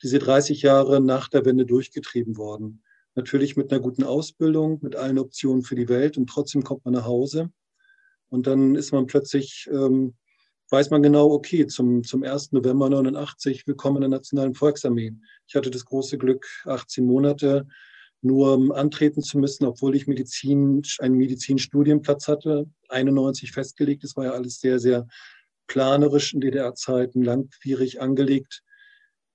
diese 0.03 0.19
30 0.19 0.61
Jahre 0.61 0.99
nach 0.99 1.29
der 1.29 1.45
Wende 1.45 1.65
durchgetrieben 1.65 2.35
worden. 2.35 2.83
Natürlich 3.15 3.55
mit 3.55 3.71
einer 3.71 3.81
guten 3.81 4.03
Ausbildung, 4.03 4.79
mit 4.81 4.97
allen 4.97 5.17
Optionen 5.17 5.63
für 5.63 5.75
die 5.75 5.87
Welt 5.87 6.17
und 6.17 6.27
trotzdem 6.27 6.63
kommt 6.63 6.83
man 6.83 6.95
nach 6.95 7.05
Hause. 7.05 7.49
Und 8.27 8.45
dann 8.45 8.75
ist 8.75 8.91
man 8.91 9.05
plötzlich, 9.05 9.69
ähm, 9.71 10.15
weiß 10.69 10.89
man 10.89 11.03
genau, 11.03 11.31
okay, 11.31 11.67
zum, 11.67 12.03
zum 12.03 12.23
1. 12.23 12.51
November 12.51 12.89
89, 12.89 13.67
willkommen 13.67 13.97
in 13.97 14.01
der 14.09 14.09
Nationalen 14.09 14.55
Volksarmee. 14.55 15.13
Ich 15.47 15.55
hatte 15.55 15.69
das 15.69 15.85
große 15.85 16.17
Glück, 16.17 16.47
18 16.65 17.05
Monate 17.05 17.67
nur 18.21 18.75
antreten 18.75 19.21
zu 19.21 19.37
müssen, 19.37 19.65
obwohl 19.65 19.95
ich 19.95 20.07
Medizin, 20.07 20.81
einen 20.97 21.15
Medizinstudienplatz 21.15 22.27
hatte, 22.27 22.67
91 22.89 23.51
festgelegt. 23.51 24.03
Das 24.03 24.15
war 24.15 24.25
ja 24.25 24.31
alles 24.31 24.59
sehr, 24.59 24.79
sehr 24.79 25.07
planerisch 25.67 26.33
in 26.33 26.41
DDR-Zeiten, 26.41 27.21
langwierig 27.21 28.01
angelegt. 28.01 28.63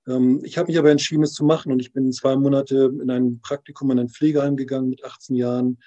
Ähm, 0.07 0.41
ich 0.43 0.57
habe 0.57 0.67
mich 0.67 0.77
aber 0.77 0.91
entschieden, 0.91 1.23
es 1.23 1.33
zu 1.33 1.45
machen 1.45 1.71
und 1.71 1.79
ich 1.79 1.93
bin 1.93 2.11
zwei 2.11 2.35
Monate 2.35 2.91
in 3.01 3.09
ein 3.09 3.39
Praktikum 3.39 3.91
in 3.91 3.99
ein 3.99 4.09
Pflegeheim 4.09 4.57
gegangen 4.57 4.89
mit 4.89 5.05
18 5.05 5.37
Jahren 5.37 5.77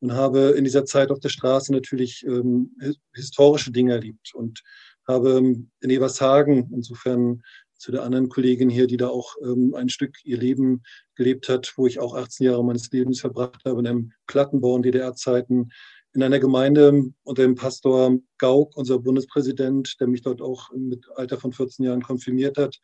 und 0.00 0.12
habe 0.12 0.50
in 0.50 0.64
dieser 0.64 0.84
Zeit 0.84 1.10
auf 1.10 1.20
der 1.20 1.28
Straße 1.28 1.72
natürlich 1.72 2.24
ähm, 2.26 2.76
historische 3.14 3.72
Dinge 3.72 3.94
erlebt 3.94 4.34
und 4.34 4.62
habe 5.06 5.38
ähm, 5.38 5.70
in 5.80 5.90
Evershagen 5.90 6.70
insofern 6.72 7.42
zu 7.78 7.92
der 7.92 8.02
anderen 8.02 8.28
Kollegin 8.28 8.70
hier, 8.70 8.86
die 8.86 8.96
da 8.96 9.08
auch 9.08 9.34
ähm, 9.42 9.74
ein 9.74 9.88
Stück 9.88 10.16
ihr 10.24 10.38
Leben 10.38 10.82
gelebt 11.14 11.48
hat, 11.48 11.72
wo 11.76 11.86
ich 11.86 11.98
auch 11.98 12.14
18 12.14 12.46
Jahre 12.46 12.64
meines 12.64 12.90
Lebens 12.90 13.20
verbracht 13.20 13.64
habe, 13.64 13.80
in 13.80 13.86
einem 13.86 14.12
Plattenbau 14.26 14.76
in 14.76 14.82
DDR-Zeiten, 14.82 15.70
in 16.14 16.22
einer 16.22 16.38
Gemeinde 16.38 17.04
unter 17.24 17.42
dem 17.42 17.54
Pastor 17.54 18.18
Gauck, 18.38 18.76
unser 18.76 18.98
Bundespräsident, 18.98 19.96
der 20.00 20.08
mich 20.08 20.22
dort 20.22 20.40
auch 20.40 20.70
mit 20.72 21.04
Alter 21.16 21.36
von 21.36 21.52
14 21.52 21.84
Jahren 21.84 22.02
konfirmiert 22.02 22.56
hat, 22.56 22.78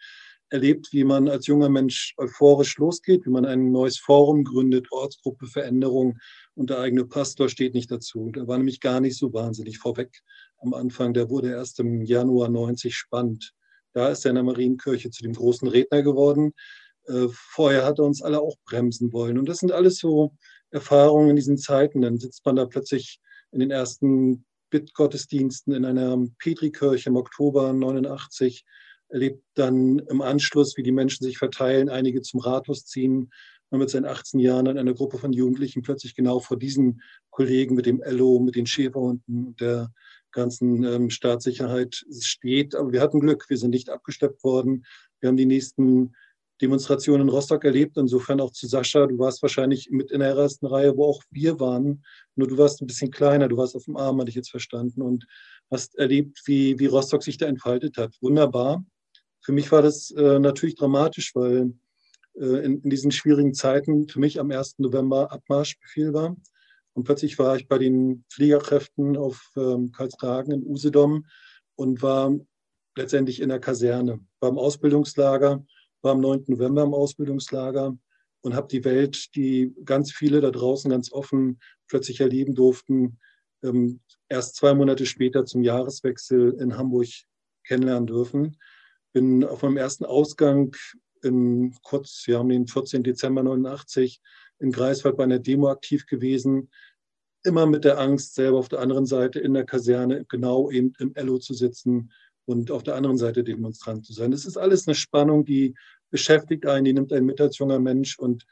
erlebt, 0.50 0.88
wie 0.92 1.04
man 1.04 1.28
als 1.28 1.46
junger 1.46 1.70
Mensch 1.70 2.14
euphorisch 2.18 2.76
losgeht, 2.76 3.24
wie 3.24 3.30
man 3.30 3.46
ein 3.46 3.72
neues 3.72 3.98
Forum 3.98 4.44
gründet, 4.44 4.88
Ortsgruppe, 4.92 5.46
Veränderung 5.46 6.18
und 6.54 6.70
der 6.70 6.78
eigene 6.80 7.04
Pastor 7.06 7.48
steht 7.48 7.74
nicht 7.74 7.90
dazu. 7.90 8.30
Der 8.30 8.46
war 8.46 8.58
nämlich 8.58 8.80
gar 8.80 9.00
nicht 9.00 9.16
so 9.16 9.32
wahnsinnig 9.32 9.78
vorweg 9.78 10.20
am 10.58 10.74
Anfang. 10.74 11.14
Der 11.14 11.30
wurde 11.30 11.50
erst 11.50 11.80
im 11.80 12.02
Januar 12.02 12.48
90 12.48 12.94
spannend. 12.94 13.52
Da 13.94 14.08
ist 14.08 14.24
er 14.24 14.30
in 14.30 14.36
der 14.36 14.44
Marienkirche 14.44 15.10
zu 15.10 15.22
dem 15.22 15.32
großen 15.32 15.68
Redner 15.68 16.02
geworden. 16.02 16.52
Äh, 17.06 17.28
vorher 17.30 17.84
hat 17.84 17.98
er 17.98 18.04
uns 18.04 18.22
alle 18.22 18.40
auch 18.40 18.56
bremsen 18.66 19.12
wollen. 19.12 19.38
Und 19.38 19.48
das 19.48 19.58
sind 19.58 19.72
alles 19.72 19.98
so 19.98 20.34
Erfahrungen 20.70 21.30
in 21.30 21.36
diesen 21.36 21.58
Zeiten. 21.58 22.02
Dann 22.02 22.18
sitzt 22.18 22.44
man 22.44 22.56
da 22.56 22.66
plötzlich 22.66 23.20
in 23.50 23.60
den 23.60 23.70
ersten 23.70 24.44
Bittgottesdiensten 24.70 25.74
in 25.74 25.84
einer 25.84 26.18
Petrikirche 26.38 27.10
im 27.10 27.16
Oktober 27.16 27.72
89, 27.72 28.64
erlebt 29.08 29.44
dann 29.54 29.98
im 29.98 30.22
Anschluss, 30.22 30.76
wie 30.78 30.82
die 30.82 30.92
Menschen 30.92 31.24
sich 31.24 31.36
verteilen, 31.36 31.90
einige 31.90 32.22
zum 32.22 32.40
Rathaus 32.40 32.86
ziehen. 32.86 33.30
Man 33.72 33.80
mit 33.80 33.90
seinen 33.90 34.04
18 34.04 34.38
Jahren 34.38 34.66
in 34.66 34.76
einer 34.76 34.92
Gruppe 34.92 35.16
von 35.16 35.32
Jugendlichen 35.32 35.80
plötzlich 35.80 36.14
genau 36.14 36.40
vor 36.40 36.58
diesen 36.58 37.00
Kollegen 37.30 37.74
mit 37.74 37.86
dem 37.86 38.02
Ello, 38.02 38.38
mit 38.38 38.54
den 38.54 38.66
Schäferhunden, 38.66 39.56
der 39.56 39.90
ganzen 40.30 40.84
ähm, 40.84 41.08
Staatssicherheit 41.08 42.04
steht. 42.20 42.74
Aber 42.74 42.92
wir 42.92 43.00
hatten 43.00 43.20
Glück, 43.20 43.48
wir 43.48 43.56
sind 43.56 43.70
nicht 43.70 43.88
abgesteppt 43.88 44.44
worden. 44.44 44.84
Wir 45.20 45.28
haben 45.28 45.38
die 45.38 45.46
nächsten 45.46 46.14
Demonstrationen 46.60 47.28
in 47.28 47.32
Rostock 47.32 47.64
erlebt. 47.64 47.96
Insofern 47.96 48.42
auch 48.42 48.50
zu 48.50 48.66
Sascha, 48.66 49.06
du 49.06 49.18
warst 49.18 49.40
wahrscheinlich 49.40 49.88
mit 49.90 50.10
in 50.10 50.20
der 50.20 50.34
ersten 50.36 50.66
Reihe, 50.66 50.94
wo 50.94 51.06
auch 51.06 51.22
wir 51.30 51.58
waren. 51.58 52.04
Nur 52.36 52.48
du 52.48 52.58
warst 52.58 52.82
ein 52.82 52.86
bisschen 52.86 53.10
kleiner, 53.10 53.48
du 53.48 53.56
warst 53.56 53.74
auf 53.74 53.86
dem 53.86 53.96
Arm, 53.96 54.20
hatte 54.20 54.28
ich 54.28 54.36
jetzt 54.36 54.50
verstanden, 54.50 55.00
und 55.00 55.26
hast 55.70 55.94
erlebt, 55.96 56.42
wie, 56.44 56.78
wie 56.78 56.86
Rostock 56.86 57.22
sich 57.22 57.38
da 57.38 57.46
entfaltet 57.46 57.96
hat. 57.96 58.14
Wunderbar. 58.20 58.84
Für 59.40 59.52
mich 59.52 59.72
war 59.72 59.80
das 59.80 60.10
äh, 60.10 60.38
natürlich 60.38 60.76
dramatisch, 60.76 61.34
weil 61.34 61.72
in, 62.34 62.80
in 62.82 62.90
diesen 62.90 63.10
schwierigen 63.10 63.54
Zeiten 63.54 64.08
für 64.08 64.20
mich 64.20 64.40
am 64.40 64.50
1. 64.50 64.78
November 64.78 65.30
Abmarschbefehl 65.32 66.12
war. 66.12 66.36
Und 66.94 67.04
plötzlich 67.04 67.38
war 67.38 67.56
ich 67.56 67.68
bei 67.68 67.78
den 67.78 68.24
Fliegerkräften 68.30 69.16
auf 69.16 69.50
ähm, 69.56 69.92
Karlsragen 69.92 70.52
in 70.52 70.66
Usedom 70.66 71.26
und 71.76 72.02
war 72.02 72.34
letztendlich 72.96 73.40
in 73.40 73.48
der 73.48 73.60
Kaserne, 73.60 74.20
war 74.40 74.50
im 74.50 74.58
Ausbildungslager, 74.58 75.64
war 76.02 76.12
am 76.12 76.20
9. 76.20 76.44
November 76.48 76.82
im 76.82 76.92
Ausbildungslager 76.92 77.96
und 78.42 78.54
habe 78.54 78.68
die 78.68 78.84
Welt, 78.84 79.34
die 79.34 79.74
ganz 79.84 80.12
viele 80.12 80.40
da 80.40 80.50
draußen 80.50 80.90
ganz 80.90 81.12
offen 81.12 81.60
plötzlich 81.88 82.20
erleben 82.20 82.54
durften, 82.54 83.18
ähm, 83.62 84.00
erst 84.28 84.56
zwei 84.56 84.74
Monate 84.74 85.06
später 85.06 85.44
zum 85.44 85.62
Jahreswechsel 85.62 86.54
in 86.60 86.76
Hamburg 86.76 87.08
kennenlernen 87.64 88.06
dürfen. 88.06 88.58
Bin 89.12 89.44
auf 89.44 89.62
meinem 89.62 89.76
ersten 89.76 90.04
Ausgang 90.04 90.74
in, 91.24 91.74
kurz, 91.82 92.24
wir 92.26 92.38
haben 92.38 92.48
den 92.48 92.66
14. 92.66 93.02
Dezember 93.02 93.42
89 93.42 94.20
in 94.58 94.72
Greifswald 94.72 95.16
bei 95.16 95.24
einer 95.24 95.38
Demo 95.38 95.68
aktiv 95.68 96.06
gewesen, 96.06 96.70
immer 97.44 97.66
mit 97.66 97.84
der 97.84 97.98
Angst, 97.98 98.34
selber 98.34 98.58
auf 98.58 98.68
der 98.68 98.80
anderen 98.80 99.06
Seite 99.06 99.40
in 99.40 99.54
der 99.54 99.64
Kaserne 99.64 100.24
genau 100.26 100.70
eben 100.70 100.92
im 100.98 101.14
Ello 101.14 101.38
zu 101.38 101.54
sitzen 101.54 102.12
und 102.44 102.70
auf 102.70 102.82
der 102.82 102.94
anderen 102.94 103.18
Seite 103.18 103.44
Demonstrant 103.44 104.06
zu 104.06 104.12
sein. 104.12 104.32
Es 104.32 104.44
ist 104.44 104.56
alles 104.56 104.86
eine 104.86 104.94
Spannung, 104.94 105.44
die 105.44 105.74
beschäftigt 106.10 106.66
einen, 106.66 106.84
die 106.84 106.92
nimmt 106.92 107.12
einen 107.12 107.26
mit 107.26 107.40
als 107.40 107.58
junger 107.58 107.78
Mensch 107.78 108.18
und 108.18 108.46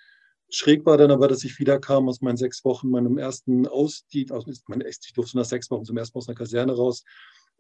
Schräg 0.53 0.85
war 0.85 0.99
dann 0.99 1.13
aber, 1.13 1.29
dass 1.29 1.45
ich 1.45 1.61
wiederkam 1.61 2.09
aus 2.09 2.23
meinen 2.23 2.37
sechs 2.37 2.65
Wochen, 2.65 2.91
meinem 2.91 3.19
ersten 3.19 3.69
Ausdienst, 3.69 4.33
aus, 4.33 4.47
ich 4.49 5.13
durfte 5.13 5.37
nach 5.37 5.45
sechs 5.45 5.71
Wochen 5.71 5.85
zum 5.85 5.97
ersten 5.97 6.19
Mal 6.19 6.23
aus 6.23 6.29
einer 6.29 6.37
Kaserne 6.37 6.73
raus, 6.73 7.05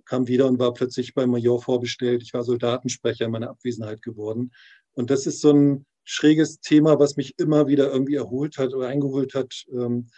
kam 0.05 0.29
wieder 0.29 0.47
und 0.47 0.59
war 0.59 0.73
plötzlich 0.73 1.15
beim 1.15 1.31
Major 1.31 1.63
vorbestellt. 1.63 2.23
Ich 2.23 2.35
war 2.35 2.45
Soldatensprecher 2.45 3.27
in 3.27 3.31
meiner 3.31 3.51
Abwesenheit 3.51 4.03
geworden. 4.03 4.53
Und 4.93 5.11
das 5.11 5.27
ist 5.27 5.41
so 5.41 5.53
ein 5.53 5.87
schräges 6.05 6.61
Thema, 6.61 6.99
was 6.99 7.17
mich 7.17 7.39
immer 7.39 7.69
wieder 7.69 7.93
irgendwie 7.93 8.17
erholt 8.17 8.59
hat 8.59 8.75
oder 8.75 8.89
eingeholt 8.89 9.35
hat, 9.35 9.65
ähm, 9.73 10.09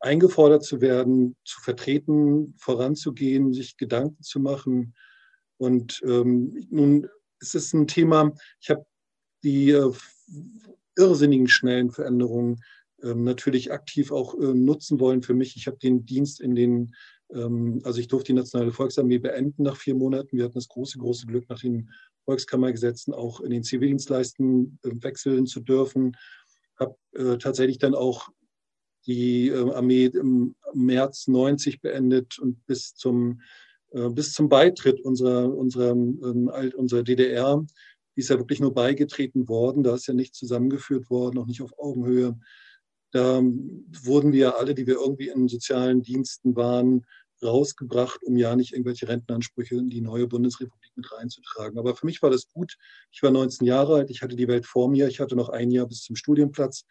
eingefordert 0.00 0.64
zu 0.64 0.80
werden, 0.80 1.36
zu 1.44 1.60
vertreten, 1.60 2.54
voranzugehen, 2.58 3.52
sich 3.52 3.76
Gedanken 3.76 4.22
zu 4.22 4.40
machen. 4.40 4.94
Und 5.58 6.02
ähm, 6.04 6.66
nun 6.70 7.08
ist 7.40 7.54
es 7.54 7.72
ein 7.72 7.86
Thema, 7.86 8.32
ich 8.60 8.70
habe 8.70 8.86
die 9.42 9.70
äh, 9.70 9.92
irrsinnigen 10.96 11.48
schnellen 11.48 11.90
Veränderungen 11.90 12.62
ähm, 13.02 13.24
natürlich 13.24 13.72
aktiv 13.72 14.10
auch 14.12 14.34
äh, 14.34 14.54
nutzen 14.54 15.00
wollen 15.00 15.22
für 15.22 15.34
mich. 15.34 15.56
Ich 15.56 15.66
habe 15.66 15.78
den 15.78 16.06
Dienst 16.06 16.40
in 16.40 16.54
den 16.54 16.94
also 17.28 17.98
ich 17.98 18.08
durfte 18.08 18.32
die 18.32 18.38
Nationale 18.38 18.72
Volksarmee 18.72 19.18
beenden 19.18 19.64
nach 19.64 19.76
vier 19.76 19.96
Monaten. 19.96 20.36
Wir 20.36 20.44
hatten 20.44 20.54
das 20.54 20.68
große, 20.68 20.98
große 20.98 21.26
Glück, 21.26 21.48
nach 21.48 21.58
den 21.58 21.90
Volkskammergesetzen 22.26 23.14
auch 23.14 23.40
in 23.40 23.50
den 23.50 23.62
Zivildienstleisten 23.62 24.78
äh, 24.84 24.90
wechseln 25.02 25.46
zu 25.46 25.60
dürfen. 25.60 26.16
Habe 26.78 26.96
äh, 27.14 27.38
tatsächlich 27.38 27.78
dann 27.78 27.94
auch 27.94 28.28
die 29.06 29.48
äh, 29.48 29.70
Armee 29.72 30.06
im 30.06 30.56
März 30.74 31.28
90 31.28 31.80
beendet 31.80 32.38
und 32.38 32.66
bis 32.66 32.94
zum, 32.94 33.40
äh, 33.92 34.08
bis 34.08 34.32
zum 34.32 34.48
Beitritt 34.48 35.00
unserer, 35.00 35.54
unserer, 35.56 35.92
ähm, 35.92 36.50
unserer 36.76 37.04
DDR, 37.04 37.64
die 38.16 38.20
ist 38.20 38.30
ja 38.30 38.38
wirklich 38.38 38.60
nur 38.60 38.74
beigetreten 38.74 39.48
worden, 39.48 39.84
da 39.84 39.94
ist 39.94 40.06
ja 40.06 40.14
nicht 40.14 40.34
zusammengeführt 40.34 41.08
worden, 41.08 41.38
auch 41.38 41.46
nicht 41.46 41.62
auf 41.62 41.78
Augenhöhe. 41.78 42.38
Da 43.16 43.40
wurden 44.02 44.34
wir 44.34 44.58
alle, 44.58 44.74
die 44.74 44.86
wir 44.86 44.96
irgendwie 44.96 45.28
in 45.28 45.48
sozialen 45.48 46.02
Diensten 46.02 46.54
waren, 46.54 47.06
rausgebracht, 47.42 48.22
um 48.22 48.36
ja 48.36 48.54
nicht 48.54 48.74
irgendwelche 48.74 49.08
Rentenansprüche 49.08 49.76
in 49.76 49.88
die 49.88 50.02
neue 50.02 50.26
Bundesrepublik 50.26 50.92
mit 50.96 51.10
reinzutragen. 51.10 51.78
Aber 51.78 51.96
für 51.96 52.04
mich 52.04 52.20
war 52.20 52.28
das 52.28 52.46
gut. 52.52 52.76
Ich 53.10 53.22
war 53.22 53.30
19 53.30 53.66
Jahre 53.66 53.94
alt, 53.94 54.10
ich 54.10 54.20
hatte 54.20 54.36
die 54.36 54.48
Welt 54.48 54.66
vor 54.66 54.90
mir, 54.90 55.08
ich 55.08 55.18
hatte 55.18 55.34
noch 55.34 55.48
ein 55.48 55.70
Jahr 55.70 55.86
bis 55.86 56.02
zum 56.02 56.14
Studienplatz 56.14 56.84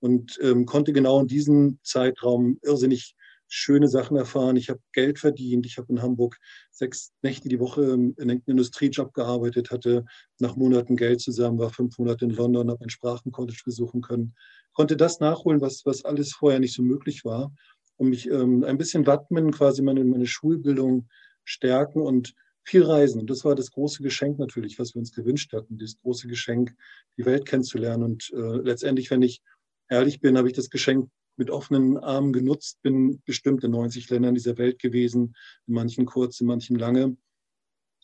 und 0.00 0.36
ähm, 0.42 0.66
konnte 0.66 0.92
genau 0.92 1.20
in 1.20 1.28
diesem 1.28 1.78
Zeitraum 1.84 2.58
irrsinnig 2.62 3.14
schöne 3.46 3.86
Sachen 3.86 4.16
erfahren. 4.16 4.56
Ich 4.56 4.68
habe 4.68 4.80
Geld 4.92 5.20
verdient. 5.20 5.64
Ich 5.64 5.78
habe 5.78 5.92
in 5.92 6.02
Hamburg 6.02 6.38
sechs 6.72 7.12
Nächte 7.22 7.48
die 7.48 7.60
Woche 7.60 7.82
in 7.84 8.14
einem 8.18 8.42
Industriejob 8.46 9.14
gearbeitet, 9.14 9.70
hatte 9.70 10.04
nach 10.40 10.56
Monaten 10.56 10.96
Geld 10.96 11.20
zusammen, 11.20 11.58
war 11.58 11.70
fünf 11.70 11.98
Monate 11.98 12.24
in 12.24 12.32
London, 12.32 12.70
habe 12.70 12.84
ein 12.84 12.90
Sprachencollege 12.90 13.62
besuchen 13.64 14.02
können, 14.02 14.34
konnte 14.78 14.96
das 14.96 15.18
nachholen, 15.18 15.60
was, 15.60 15.84
was 15.86 16.04
alles 16.04 16.32
vorher 16.32 16.60
nicht 16.60 16.72
so 16.72 16.84
möglich 16.84 17.24
war 17.24 17.52
und 17.96 18.10
mich 18.10 18.30
ähm, 18.30 18.62
ein 18.62 18.78
bisschen 18.78 19.08
wappnen, 19.08 19.50
quasi 19.50 19.82
meine, 19.82 20.04
meine 20.04 20.28
Schulbildung 20.28 21.08
stärken 21.42 22.00
und 22.00 22.32
viel 22.62 22.84
reisen. 22.84 23.20
Und 23.20 23.28
das 23.28 23.44
war 23.44 23.56
das 23.56 23.72
große 23.72 24.04
Geschenk 24.04 24.38
natürlich, 24.38 24.78
was 24.78 24.94
wir 24.94 25.00
uns 25.00 25.12
gewünscht 25.12 25.52
hatten, 25.52 25.78
das 25.78 25.98
große 26.00 26.28
Geschenk, 26.28 26.76
die 27.16 27.24
Welt 27.24 27.44
kennenzulernen. 27.44 28.04
Und 28.04 28.30
äh, 28.32 28.58
letztendlich, 28.58 29.10
wenn 29.10 29.22
ich 29.22 29.42
ehrlich 29.88 30.20
bin, 30.20 30.38
habe 30.38 30.46
ich 30.46 30.54
das 30.54 30.70
Geschenk 30.70 31.10
mit 31.36 31.50
offenen 31.50 31.98
Armen 31.98 32.32
genutzt, 32.32 32.80
bin 32.80 33.20
bestimmt 33.24 33.64
in 33.64 33.72
90 33.72 34.08
Ländern 34.10 34.34
dieser 34.36 34.58
Welt 34.58 34.78
gewesen, 34.78 35.34
in 35.66 35.74
manchen 35.74 36.06
kurz, 36.06 36.40
in 36.40 36.46
manchen 36.46 36.76
lange 36.76 37.16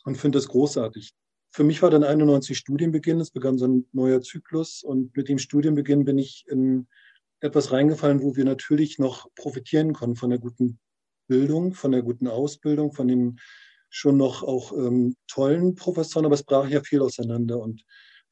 und 0.04 0.16
finde 0.16 0.38
das 0.38 0.48
großartig. 0.48 1.14
Für 1.54 1.62
mich 1.62 1.82
war 1.82 1.90
dann 1.90 2.02
91 2.02 2.58
Studienbeginn, 2.58 3.20
es 3.20 3.30
begann 3.30 3.58
so 3.58 3.68
ein 3.68 3.86
neuer 3.92 4.20
Zyklus 4.20 4.82
und 4.82 5.16
mit 5.16 5.28
dem 5.28 5.38
Studienbeginn 5.38 6.04
bin 6.04 6.18
ich 6.18 6.44
in 6.48 6.88
etwas 7.38 7.70
reingefallen, 7.70 8.22
wo 8.22 8.34
wir 8.34 8.44
natürlich 8.44 8.98
noch 8.98 9.32
profitieren 9.36 9.92
konnten 9.92 10.16
von 10.16 10.30
der 10.30 10.40
guten 10.40 10.80
Bildung, 11.28 11.72
von 11.72 11.92
der 11.92 12.02
guten 12.02 12.26
Ausbildung, 12.26 12.92
von 12.92 13.06
den 13.06 13.38
schon 13.88 14.16
noch 14.16 14.42
auch 14.42 14.72
ähm, 14.72 15.14
tollen 15.28 15.76
Professoren, 15.76 16.26
aber 16.26 16.34
es 16.34 16.42
brach 16.42 16.68
ja 16.68 16.82
viel 16.82 17.00
auseinander. 17.00 17.60
Und 17.60 17.84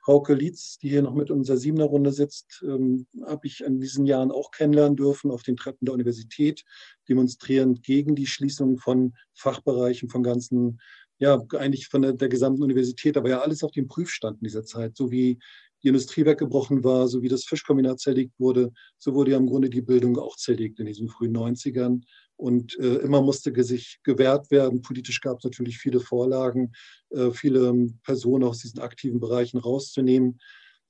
Frauke 0.05 0.35
Lietz, 0.35 0.79
die 0.79 0.89
hier 0.89 1.03
noch 1.03 1.15
mit 1.15 1.31
unserer 1.31 1.57
Siebener 1.57 1.85
Runde 1.85 2.11
sitzt, 2.11 2.61
ähm, 2.67 3.07
habe 3.25 3.47
ich 3.47 3.63
in 3.63 3.79
diesen 3.79 4.05
Jahren 4.05 4.33
auch 4.33 4.51
kennenlernen 4.51 4.97
dürfen 4.97 5.31
auf 5.31 5.45
den 5.45 5.57
Treppen 5.57 5.87
der 5.87 5.95
Universität, 5.95 6.65
demonstrierend 7.09 7.85
gegen 7.85 8.17
die 8.17 8.27
Schließung 8.27 8.79
von 8.79 9.15
Fachbereichen, 9.33 10.09
von 10.09 10.25
ganzen, 10.25 10.81
ja, 11.23 11.41
eigentlich 11.57 11.87
von 11.87 12.03
der, 12.03 12.15
der 12.15 12.29
gesamten 12.29 12.65
Universität, 12.65 13.17
aber 13.17 13.29
ja 13.29 13.41
alles 13.41 13.63
auf 13.63 13.71
dem 13.71 13.87
Prüfstand 13.87 14.41
in 14.41 14.45
dieser 14.45 14.65
Zeit, 14.65 14.97
so 14.97 15.13
wie 15.13 15.39
die 15.85 15.89
Industrie 15.89 16.25
weggebrochen 16.25 16.83
war, 16.83 17.07
so 17.07 17.23
wie 17.23 17.29
das 17.29 17.45
Fischkombinat 17.45 18.01
zerlegt 18.01 18.33
wurde, 18.41 18.73
so 18.99 19.15
wurde 19.15 19.31
ja 19.31 19.37
im 19.37 19.47
Grunde 19.47 19.71
die 19.71 19.83
Bildung 19.83 20.19
auch 20.19 20.35
zerlegt 20.35 20.81
in 20.81 20.87
diesen 20.87 21.09
frühen 21.09 21.37
90ern. 21.37 22.01
Und 22.35 22.77
äh, 22.81 22.97
immer 22.97 23.23
musste 23.23 23.53
sich 23.63 24.01
gewährt 24.03 24.51
werden. 24.51 24.83
Politisch 24.83 25.21
gab 25.21 25.39
es 25.39 25.45
natürlich 25.45 25.79
viele 25.79 26.01
Vorlagen, 26.01 26.73
äh, 27.11 27.31
viele 27.31 27.69
ähm, 27.69 28.01
Personen 28.03 28.43
aus 28.43 28.59
diesen 28.59 28.81
aktiven 28.81 29.21
Bereichen 29.21 29.59
rauszunehmen. 29.59 30.41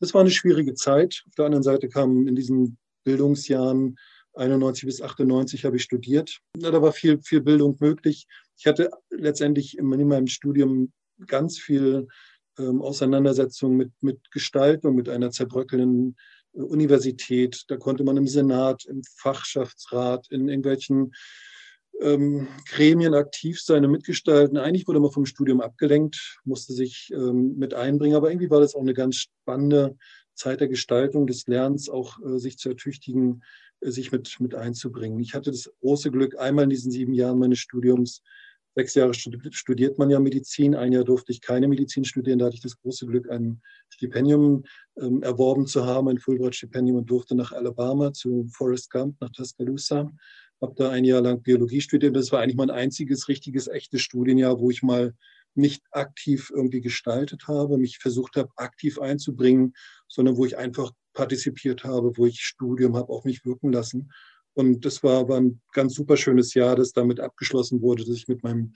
Das 0.00 0.14
war 0.14 0.22
eine 0.22 0.30
schwierige 0.30 0.72
Zeit. 0.72 1.24
Auf 1.28 1.34
der 1.34 1.44
anderen 1.44 1.62
Seite 1.62 1.90
kamen 1.90 2.26
in 2.26 2.36
diesen 2.36 2.78
Bildungsjahren 3.04 3.96
91 4.34 4.86
bis 4.86 5.02
98 5.02 5.64
habe 5.64 5.76
ich 5.76 5.82
studiert. 5.82 6.40
Da 6.54 6.80
war 6.80 6.92
viel, 6.92 7.20
viel 7.22 7.40
Bildung 7.40 7.76
möglich. 7.80 8.26
Ich 8.56 8.66
hatte 8.66 8.90
letztendlich 9.10 9.78
in 9.78 9.86
meinem 9.86 10.26
Studium 10.26 10.92
ganz 11.26 11.58
viel 11.58 12.08
ähm, 12.58 12.82
Auseinandersetzung 12.82 13.76
mit, 13.76 13.92
mit 14.00 14.30
Gestaltung, 14.30 14.94
mit 14.94 15.08
einer 15.08 15.30
zerbröckelnden 15.30 16.16
Universität, 16.52 17.64
da 17.68 17.76
konnte 17.76 18.04
man 18.04 18.16
im 18.16 18.26
Senat, 18.26 18.84
im 18.84 19.02
Fachschaftsrat, 19.16 20.26
in 20.30 20.48
irgendwelchen 20.48 21.14
ähm, 22.00 22.48
Gremien 22.68 23.14
aktiv 23.14 23.60
sein 23.60 23.84
und 23.84 23.92
mitgestalten. 23.92 24.58
Eigentlich 24.58 24.86
wurde 24.86 25.00
man 25.00 25.10
vom 25.10 25.26
Studium 25.26 25.60
abgelenkt, 25.60 26.40
musste 26.44 26.72
sich 26.72 27.10
ähm, 27.14 27.54
mit 27.56 27.74
einbringen, 27.74 28.16
aber 28.16 28.30
irgendwie 28.30 28.50
war 28.50 28.60
das 28.60 28.74
auch 28.74 28.80
eine 28.80 28.94
ganz 28.94 29.16
spannende 29.16 29.96
Zeit 30.34 30.60
der 30.60 30.68
Gestaltung, 30.68 31.26
des 31.26 31.46
Lernens, 31.46 31.88
auch 31.88 32.18
äh, 32.20 32.38
sich 32.38 32.58
zu 32.58 32.68
ertüchtigen, 32.68 33.42
äh, 33.80 33.90
sich 33.90 34.12
mit, 34.12 34.38
mit 34.40 34.54
einzubringen. 34.54 35.20
Ich 35.20 35.34
hatte 35.34 35.50
das 35.50 35.70
große 35.80 36.10
Glück, 36.10 36.38
einmal 36.38 36.64
in 36.64 36.70
diesen 36.70 36.90
sieben 36.90 37.14
Jahren 37.14 37.38
meines 37.38 37.58
Studiums 37.58 38.22
Sechs 38.74 38.94
Jahre 38.94 39.12
studiert 39.12 39.98
man 39.98 40.08
ja 40.08 40.18
Medizin, 40.18 40.74
ein 40.74 40.92
Jahr 40.92 41.04
durfte 41.04 41.30
ich 41.30 41.42
keine 41.42 41.68
Medizin 41.68 42.04
studieren. 42.04 42.38
Da 42.38 42.46
hatte 42.46 42.54
ich 42.54 42.62
das 42.62 42.78
große 42.78 43.06
Glück, 43.06 43.30
ein 43.30 43.60
Stipendium 43.90 44.64
ähm, 44.96 45.22
erworben 45.22 45.66
zu 45.66 45.84
haben, 45.84 46.08
ein 46.08 46.18
Fulbright-Stipendium 46.18 46.96
und 46.96 47.10
durfte 47.10 47.34
nach 47.34 47.52
Alabama 47.52 48.14
zu 48.14 48.46
Forest 48.50 48.90
Gump, 48.90 49.20
nach 49.20 49.30
Tuscaloosa. 49.30 50.10
Habe 50.62 50.74
da 50.76 50.90
ein 50.90 51.04
Jahr 51.04 51.20
lang 51.20 51.42
Biologie 51.42 51.82
studiert. 51.82 52.16
Das 52.16 52.32
war 52.32 52.40
eigentlich 52.40 52.56
mein 52.56 52.70
einziges 52.70 53.28
richtiges, 53.28 53.68
echtes 53.68 54.00
Studienjahr, 54.00 54.58
wo 54.58 54.70
ich 54.70 54.82
mal 54.82 55.12
nicht 55.54 55.82
aktiv 55.90 56.50
irgendwie 56.54 56.80
gestaltet 56.80 57.48
habe, 57.48 57.78
mich 57.78 57.98
versucht 57.98 58.36
habe, 58.36 58.50
aktiv 58.56 58.98
einzubringen, 58.98 59.74
sondern 60.08 60.36
wo 60.36 60.46
ich 60.46 60.56
einfach 60.56 60.92
partizipiert 61.12 61.84
habe, 61.84 62.16
wo 62.16 62.26
ich 62.26 62.40
Studium 62.40 62.96
habe 62.96 63.12
auf 63.12 63.24
mich 63.24 63.44
wirken 63.44 63.72
lassen. 63.72 64.12
Und 64.54 64.84
das 64.84 65.02
war, 65.02 65.28
war 65.28 65.40
ein 65.40 65.60
ganz 65.72 65.94
super 65.94 66.16
schönes 66.16 66.54
Jahr, 66.54 66.76
das 66.76 66.92
damit 66.92 67.20
abgeschlossen 67.20 67.80
wurde, 67.80 68.04
dass 68.04 68.16
ich 68.16 68.28
mit 68.28 68.42
meinem 68.42 68.74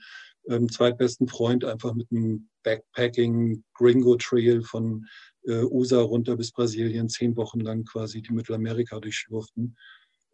ähm, 0.49 0.69
zweitbesten 0.69 1.27
Freund 1.27 1.65
einfach 1.65 1.93
mit 1.93 2.07
einem 2.11 2.49
Backpacking 2.63 3.63
Gringo 3.73 4.15
Trail 4.15 4.63
von 4.63 5.05
äh, 5.43 5.63
USA 5.63 6.01
runter 6.01 6.35
bis 6.35 6.51
Brasilien 6.51 7.09
zehn 7.09 7.35
Wochen 7.37 7.59
lang 7.59 7.85
quasi 7.85 8.21
die 8.21 8.33
Mittelamerika 8.33 8.99
durchschlurften, 8.99 9.77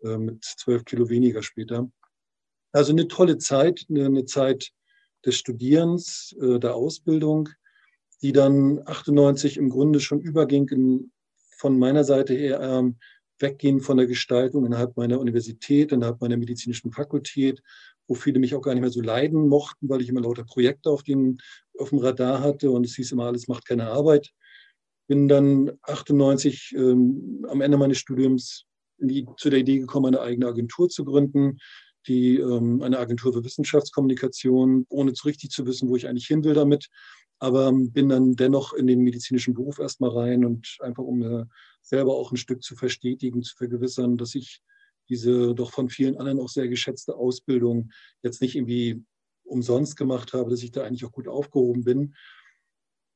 äh, 0.03 0.17
mit 0.17 0.43
zwölf 0.43 0.85
Kilo 0.85 1.09
weniger 1.09 1.43
später. 1.43 1.89
Also 2.71 2.91
eine 2.91 3.07
tolle 3.07 3.37
Zeit, 3.37 3.85
eine, 3.89 4.05
eine 4.05 4.25
Zeit 4.25 4.71
des 5.25 5.35
Studierens, 5.35 6.35
äh, 6.41 6.59
der 6.59 6.75
Ausbildung, 6.75 7.49
die 8.21 8.31
dann 8.31 8.81
98 8.85 9.57
im 9.57 9.69
Grunde 9.69 9.99
schon 9.99 10.21
überging 10.21 10.67
in, 10.69 11.11
von 11.57 11.77
meiner 11.77 12.03
Seite 12.03 12.33
her 12.33 12.59
ähm, 12.61 12.97
weggehen 13.39 13.81
von 13.81 13.97
der 13.97 14.07
Gestaltung 14.07 14.65
innerhalb 14.65 14.95
meiner 14.95 15.19
Universität, 15.19 15.91
innerhalb 15.91 16.21
meiner 16.21 16.37
medizinischen 16.37 16.91
Fakultät, 16.91 17.61
wo 18.07 18.15
viele 18.15 18.39
mich 18.39 18.55
auch 18.55 18.61
gar 18.61 18.73
nicht 18.73 18.81
mehr 18.81 18.89
so 18.89 19.01
leiden 19.01 19.47
mochten, 19.47 19.89
weil 19.89 20.01
ich 20.01 20.09
immer 20.09 20.21
lauter 20.21 20.43
Projekte 20.43 20.89
auf, 20.89 21.03
den, 21.03 21.39
auf 21.77 21.89
dem 21.89 21.99
Radar 21.99 22.41
hatte 22.41 22.71
und 22.71 22.85
es 22.85 22.95
hieß 22.95 23.11
immer, 23.11 23.25
alles 23.25 23.47
macht 23.47 23.65
keine 23.65 23.87
Arbeit. 23.87 24.31
Bin 25.07 25.27
dann 25.27 25.71
98 25.83 26.73
ähm, 26.77 27.45
am 27.49 27.61
Ende 27.61 27.77
meines 27.77 27.97
Studiums 27.97 28.65
die, 28.97 29.27
zu 29.37 29.49
der 29.49 29.59
Idee 29.59 29.79
gekommen, 29.79 30.07
eine 30.07 30.21
eigene 30.21 30.47
Agentur 30.47 30.89
zu 30.89 31.03
gründen, 31.03 31.57
die 32.07 32.37
ähm, 32.37 32.81
eine 32.81 32.99
Agentur 32.99 33.33
für 33.33 33.43
Wissenschaftskommunikation, 33.43 34.85
ohne 34.89 35.13
zu 35.13 35.27
richtig 35.27 35.51
zu 35.51 35.65
wissen, 35.65 35.89
wo 35.89 35.95
ich 35.95 36.07
eigentlich 36.07 36.27
hin 36.27 36.43
will 36.43 36.53
damit, 36.53 36.89
aber 37.39 37.71
bin 37.73 38.09
dann 38.09 38.35
dennoch 38.35 38.73
in 38.73 38.87
den 38.87 39.01
medizinischen 39.01 39.53
Beruf 39.53 39.79
erstmal 39.79 40.11
rein 40.11 40.45
und 40.45 40.77
einfach 40.79 41.03
um 41.03 41.19
mir 41.19 41.49
selber 41.81 42.15
auch 42.15 42.31
ein 42.31 42.37
Stück 42.37 42.63
zu 42.63 42.75
verstetigen, 42.75 43.43
zu 43.43 43.55
vergewissern, 43.55 44.17
dass 44.17 44.35
ich 44.35 44.61
diese 45.09 45.53
doch 45.53 45.71
von 45.71 45.89
vielen 45.89 46.17
anderen 46.17 46.39
auch 46.39 46.49
sehr 46.49 46.67
geschätzte 46.67 47.15
Ausbildung 47.15 47.91
jetzt 48.21 48.41
nicht 48.41 48.55
irgendwie 48.55 49.03
umsonst 49.43 49.97
gemacht 49.97 50.33
habe, 50.33 50.49
dass 50.49 50.63
ich 50.63 50.71
da 50.71 50.83
eigentlich 50.83 51.05
auch 51.05 51.11
gut 51.11 51.27
aufgehoben 51.27 51.83
bin. 51.83 52.15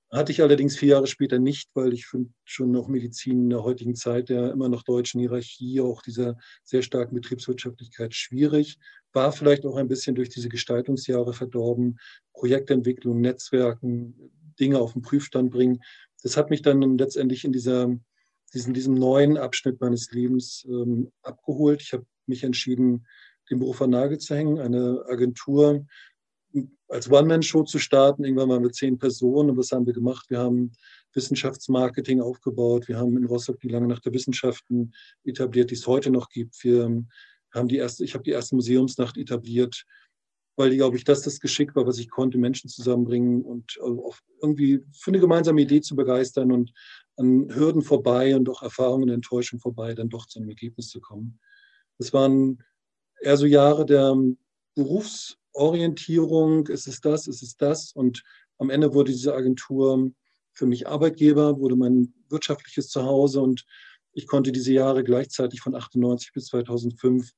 Hatte 0.09 0.31
ich 0.31 0.41
allerdings 0.41 0.77
vier 0.77 0.89
Jahre 0.89 1.07
später 1.07 1.37
nicht, 1.37 1.69
weil 1.73 1.93
ich 1.93 2.05
finde 2.05 2.29
schon 2.45 2.71
noch 2.71 2.87
Medizin 2.87 3.43
in 3.43 3.49
der 3.49 3.63
heutigen 3.63 3.95
Zeit 3.95 4.29
der 4.29 4.51
immer 4.51 4.69
noch 4.69 4.83
deutschen 4.83 5.19
Hierarchie, 5.19 5.81
auch 5.81 6.01
dieser 6.01 6.37
sehr 6.63 6.81
starken 6.81 7.15
Betriebswirtschaftlichkeit 7.15 8.13
schwierig. 8.13 8.77
War 9.11 9.33
vielleicht 9.33 9.65
auch 9.65 9.75
ein 9.75 9.89
bisschen 9.89 10.15
durch 10.15 10.29
diese 10.29 10.47
Gestaltungsjahre 10.47 11.33
verdorben, 11.33 11.99
Projektentwicklung, 12.33 13.19
Netzwerken, 13.19 14.15
Dinge 14.59 14.79
auf 14.79 14.93
den 14.93 15.01
Prüfstand 15.01 15.51
bringen. 15.51 15.83
Das 16.23 16.37
hat 16.37 16.49
mich 16.49 16.61
dann 16.61 16.97
letztendlich 16.97 17.43
in 17.43 17.51
dieser 17.51 17.93
diesen, 18.53 18.73
diesem 18.73 18.93
neuen 18.93 19.37
Abschnitt 19.37 19.81
meines 19.81 20.11
Lebens 20.11 20.65
ähm, 20.69 21.11
abgeholt. 21.21 21.81
Ich 21.81 21.93
habe 21.93 22.05
mich 22.27 22.43
entschieden, 22.43 23.05
den 23.49 23.59
Beruf 23.59 23.81
an 23.81 23.91
Nagel 23.91 24.17
zu 24.17 24.35
hängen, 24.35 24.59
eine 24.59 25.03
Agentur 25.07 25.85
als 26.89 27.09
One-Man-Show 27.11 27.63
zu 27.63 27.79
starten, 27.79 28.23
irgendwann 28.23 28.47
mal 28.47 28.59
mit 28.59 28.75
zehn 28.75 28.97
Personen. 28.97 29.51
Und 29.51 29.57
was 29.57 29.71
haben 29.71 29.85
wir 29.85 29.93
gemacht? 29.93 30.29
Wir 30.29 30.39
haben 30.39 30.71
Wissenschaftsmarketing 31.13 32.21
aufgebaut. 32.21 32.87
Wir 32.87 32.97
haben 32.97 33.17
in 33.17 33.25
Rostock 33.25 33.59
die 33.59 33.69
Lange 33.69 33.87
Nacht 33.87 34.05
der 34.05 34.13
Wissenschaften 34.13 34.93
etabliert, 35.23 35.71
die 35.71 35.75
es 35.75 35.87
heute 35.87 36.11
noch 36.11 36.29
gibt. 36.29 36.63
Wir 36.63 37.03
haben 37.53 37.67
die 37.67 37.77
erste, 37.77 38.03
ich 38.03 38.13
habe 38.13 38.23
die 38.23 38.31
erste 38.31 38.55
Museumsnacht 38.55 39.17
etabliert, 39.17 39.85
weil, 40.55 40.75
glaube 40.75 40.97
ich, 40.97 41.03
das 41.03 41.21
das 41.21 41.39
Geschick 41.39 41.75
war, 41.75 41.85
was 41.85 41.99
ich 41.99 42.09
konnte, 42.09 42.37
Menschen 42.37 42.69
zusammenbringen 42.69 43.43
und 43.43 43.77
irgendwie 44.41 44.83
für 44.93 45.11
eine 45.11 45.19
gemeinsame 45.19 45.61
Idee 45.61 45.81
zu 45.81 45.95
begeistern 45.95 46.51
und 46.51 46.73
an 47.17 47.53
Hürden 47.53 47.81
vorbei 47.81 48.35
und 48.35 48.47
auch 48.49 48.63
Erfahrungen 48.63 49.03
und 49.03 49.15
Enttäuschungen 49.15 49.61
vorbei 49.61 49.93
dann 49.93 50.09
doch 50.09 50.25
zu 50.25 50.39
einem 50.39 50.49
Ergebnis 50.49 50.89
zu 50.89 51.01
kommen. 51.01 51.39
Das 51.97 52.13
waren 52.13 52.63
eher 53.21 53.37
so 53.37 53.45
Jahre 53.45 53.85
der 53.85 54.15
Berufsorientierung, 55.57 56.67
ist 56.67 56.87
es 56.87 57.01
das, 57.01 57.27
ist 57.27 57.41
es 57.41 57.57
das 57.57 57.91
und 57.91 58.23
am 58.59 58.69
Ende 58.69 58.93
wurde 58.93 59.11
diese 59.11 59.33
Agentur 59.33 60.11
für 60.53 60.65
mich 60.67 60.87
Arbeitgeber, 60.87 61.59
wurde 61.59 61.75
mein 61.75 62.13
wirtschaftliches 62.29 62.89
Zuhause 62.89 63.41
und 63.41 63.65
ich 64.13 64.27
konnte 64.27 64.51
diese 64.51 64.73
Jahre 64.73 65.03
gleichzeitig 65.03 65.61
von 65.61 65.75
98 65.75 66.31
bis 66.33 66.45
2005 66.47 67.31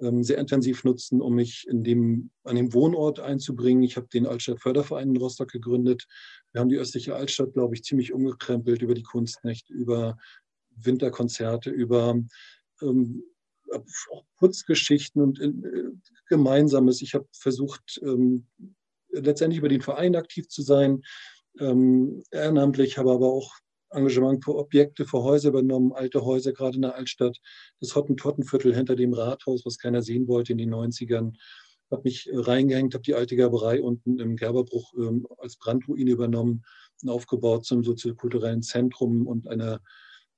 ähm, 0.00 0.22
sehr 0.22 0.38
intensiv 0.38 0.84
nutzen, 0.84 1.20
um 1.20 1.34
mich 1.34 1.66
in 1.68 1.84
dem, 1.84 2.30
an 2.44 2.56
dem 2.56 2.72
Wohnort 2.72 3.20
einzubringen. 3.20 3.82
Ich 3.82 3.96
habe 3.96 4.08
den 4.08 4.26
Altstadt-Förderverein 4.26 5.10
in 5.10 5.16
Rostock 5.16 5.50
gegründet. 5.50 6.06
Wir 6.52 6.60
haben 6.60 6.68
die 6.68 6.76
östliche 6.76 7.14
Altstadt, 7.14 7.52
glaube 7.52 7.74
ich, 7.74 7.82
ziemlich 7.82 8.12
umgekrempelt 8.12 8.82
über 8.82 8.94
die 8.94 9.02
Kunstnächte, 9.02 9.72
über 9.72 10.18
Winterkonzerte, 10.70 11.70
über 11.70 12.18
ähm, 12.82 13.24
Putzgeschichten 14.38 15.22
und 15.22 15.40
äh, 15.40 15.52
Gemeinsames. 16.28 17.02
Ich 17.02 17.14
habe 17.14 17.26
versucht, 17.32 18.00
ähm, 18.02 18.46
letztendlich 19.10 19.58
über 19.58 19.68
den 19.68 19.82
Verein 19.82 20.16
aktiv 20.16 20.48
zu 20.48 20.62
sein, 20.62 21.02
ähm, 21.58 22.22
ehrenamtlich, 22.30 22.98
habe 22.98 23.12
aber 23.12 23.26
auch 23.26 23.54
Engagement 23.90 24.44
für 24.44 24.54
Objekte, 24.56 25.06
für 25.06 25.22
Häuser 25.22 25.48
übernommen, 25.48 25.92
alte 25.92 26.24
Häuser, 26.24 26.52
gerade 26.52 26.76
in 26.76 26.82
der 26.82 26.94
Altstadt, 26.94 27.38
das 27.80 27.94
Hottentottenviertel 27.94 28.74
hinter 28.74 28.96
dem 28.96 29.14
Rathaus, 29.14 29.64
was 29.64 29.78
keiner 29.78 30.02
sehen 30.02 30.28
wollte 30.28 30.52
in 30.52 30.58
den 30.58 30.74
90ern. 30.74 31.32
Habe 31.90 32.02
mich 32.04 32.28
äh, 32.28 32.36
reingehängt, 32.36 32.94
habe 32.94 33.02
die 33.02 33.14
alte 33.14 33.34
Gerberei 33.36 33.82
unten 33.82 34.18
im 34.18 34.36
Gerberbruch 34.36 34.92
ähm, 34.98 35.26
als 35.38 35.56
Brandruine 35.56 36.10
übernommen 36.10 36.64
und 37.02 37.08
aufgebaut 37.08 37.64
zum 37.64 37.82
soziokulturellen 37.82 38.62
Zentrum 38.62 39.26
und 39.26 39.48
einer 39.48 39.80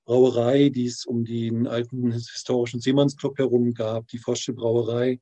Brauerei, 0.05 0.71
die 0.71 0.87
es 0.87 1.05
um 1.05 1.25
den 1.25 1.67
alten 1.67 2.13
historischen 2.13 2.81
Seemannsclub 2.81 3.39
herum 3.39 3.75
gab, 3.75 4.09
die 4.09 4.19
Forsche 4.19 4.53
Brauerei, 4.53 5.21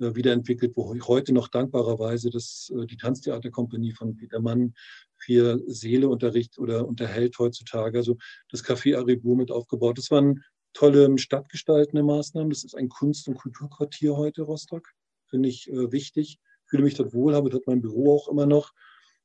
äh, 0.00 0.14
wiederentwickelt, 0.14 0.72
wo 0.76 0.94
heute 1.06 1.32
noch 1.32 1.48
dankbarerweise 1.48 2.30
das, 2.30 2.72
äh, 2.74 2.86
die 2.86 2.96
Tanztheaterkompanie 2.96 3.92
von 3.92 4.16
Peter 4.16 4.40
Mann 4.40 4.74
für 5.16 5.60
Seele 5.66 6.08
unterricht 6.08 6.58
oder 6.58 6.86
unterhält 6.86 7.38
heutzutage. 7.38 7.98
Also 7.98 8.16
das 8.50 8.64
Café 8.64 8.96
Aribur 8.96 9.36
mit 9.36 9.50
aufgebaut. 9.50 9.98
Das 9.98 10.10
waren 10.10 10.44
tolle 10.72 11.18
stadtgestaltende 11.18 12.04
Maßnahmen. 12.04 12.50
Das 12.50 12.64
ist 12.64 12.76
ein 12.76 12.88
Kunst- 12.88 13.26
und 13.28 13.34
Kulturquartier 13.34 14.16
heute, 14.16 14.42
Rostock. 14.42 14.88
Finde 15.26 15.48
ich 15.48 15.68
äh, 15.68 15.90
wichtig. 15.90 16.38
fühle 16.66 16.84
mich 16.84 16.94
dort 16.94 17.12
wohl, 17.12 17.34
habe 17.34 17.50
dort 17.50 17.66
mein 17.66 17.80
Büro 17.80 18.14
auch 18.14 18.28
immer 18.28 18.46
noch. 18.46 18.72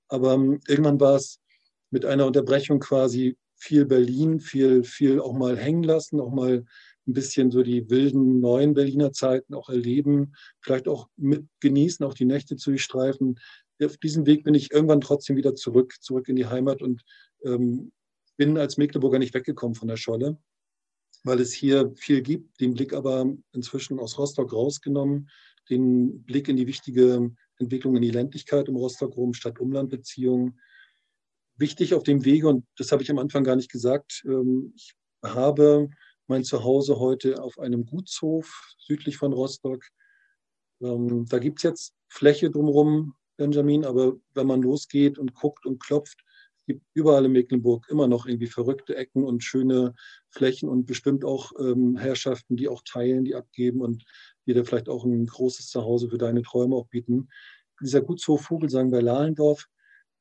Aber 0.08 0.34
ähm, 0.34 0.60
irgendwann 0.68 1.00
war 1.00 1.16
es 1.16 1.40
mit 1.92 2.06
einer 2.06 2.26
Unterbrechung 2.26 2.80
quasi 2.80 3.38
viel 3.64 3.86
Berlin, 3.86 4.42
viel, 4.42 4.84
viel 4.84 5.22
auch 5.22 5.34
mal 5.34 5.58
hängen 5.58 5.84
lassen, 5.84 6.20
auch 6.20 6.34
mal 6.34 6.66
ein 7.08 7.14
bisschen 7.14 7.50
so 7.50 7.64
die 7.64 7.90
wilden 7.90 8.42
neuen 8.42 8.74
Berliner 8.74 9.14
Zeiten 9.14 9.54
auch 9.54 9.70
erleben, 9.70 10.34
vielleicht 10.62 10.88
auch 10.88 11.08
mit 11.16 11.46
genießen, 11.62 12.06
auch 12.06 12.14
die 12.14 12.26
Nächte 12.26 12.58
zu 12.58 12.72
durchstreifen. 12.72 13.40
Auf 13.82 13.98
diesem 13.98 14.26
Weg 14.26 14.44
bin 14.44 14.54
ich 14.54 14.72
irgendwann 14.72 15.02
trotzdem 15.02 15.38
wieder 15.38 15.56
zurück, 15.56 15.96
zurück 16.02 16.28
in 16.28 16.36
die 16.36 16.46
Heimat 16.46 16.82
und 16.82 17.04
ähm, 17.46 17.92
bin 18.38 18.58
als 18.58 18.78
Mecklenburger 18.78 19.20
nicht 19.20 19.34
weggekommen 19.34 19.76
von 19.76 19.88
der 19.88 19.98
Scholle, 19.98 20.38
weil 21.24 21.40
es 21.40 21.54
hier 21.54 21.94
viel 21.96 22.22
gibt, 22.22 22.60
den 22.60 22.74
Blick 22.74 22.94
aber 22.94 23.34
inzwischen 23.54 24.00
aus 24.00 24.18
Rostock 24.18 24.52
rausgenommen, 24.52 25.30
den 25.70 26.24
Blick 26.24 26.50
in 26.50 26.58
die 26.58 26.68
wichtige 26.68 27.32
Entwicklung 27.60 27.96
in 27.96 28.02
die 28.02 28.12
Ländlichkeit 28.12 28.68
um 28.68 28.76
Rostock 28.76 29.16
rum, 29.16 29.34
Stadt-Umland-Beziehungen. 29.34 30.60
Wichtig 31.56 31.94
auf 31.94 32.04
dem 32.04 32.26
Wege, 32.26 32.48
und 32.48 32.66
das 32.78 32.92
habe 32.92 33.04
ich 33.04 33.12
am 33.12 33.20
Anfang 33.20 33.44
gar 33.44 33.56
nicht 33.56 33.72
gesagt, 33.72 34.24
ähm, 34.26 34.74
ich 34.76 34.94
habe 35.24 35.90
mein 36.28 36.44
Zuhause 36.44 37.00
heute 37.00 37.42
auf 37.42 37.60
einem 37.60 37.86
Gutshof 37.86 38.74
südlich 38.78 39.18
von 39.18 39.34
Rostock. 39.34 39.84
Ähm, 40.82 41.26
da 41.30 41.40
gibt 41.40 41.60
es 41.60 41.64
jetzt 41.64 41.94
Fläche 42.08 42.50
drumherum, 42.50 43.16
Benjamin, 43.38 43.86
aber 43.86 44.16
wenn 44.34 44.48
man 44.48 44.62
losgeht 44.62 45.18
und 45.18 45.34
guckt 45.34 45.66
und 45.66 45.82
klopft, 45.82 46.24
gibt 46.66 46.86
überall 46.94 47.26
in 47.26 47.34
Mecklenburg 47.34 47.88
immer 47.90 48.08
noch 48.08 48.26
irgendwie 48.26 48.48
verrückte 48.48 48.96
Ecken 48.96 49.24
und 49.24 49.44
schöne 49.44 49.94
Flächen 50.30 50.70
und 50.70 50.86
bestimmt 50.86 51.26
auch 51.26 51.52
ähm, 51.60 51.98
Herrschaften, 51.98 52.56
die 52.56 52.68
auch 52.68 52.82
teilen, 52.86 53.26
die 53.26 53.36
abgeben 53.36 53.82
und 53.82 54.06
dir 54.46 54.64
vielleicht 54.66 54.90
auch 54.90 55.04
ein 55.04 55.26
großes 55.26 55.70
Zuhause 55.70 56.10
für 56.10 56.18
deine 56.18 56.42
Träume 56.42 56.76
auch 56.76 56.88
bieten. 56.88 57.30
Dieser 57.82 58.02
Gutshof 58.02 58.42
Vogelsang 58.44 58.92
bei 58.92 59.02
Lahlendorf 59.02 59.68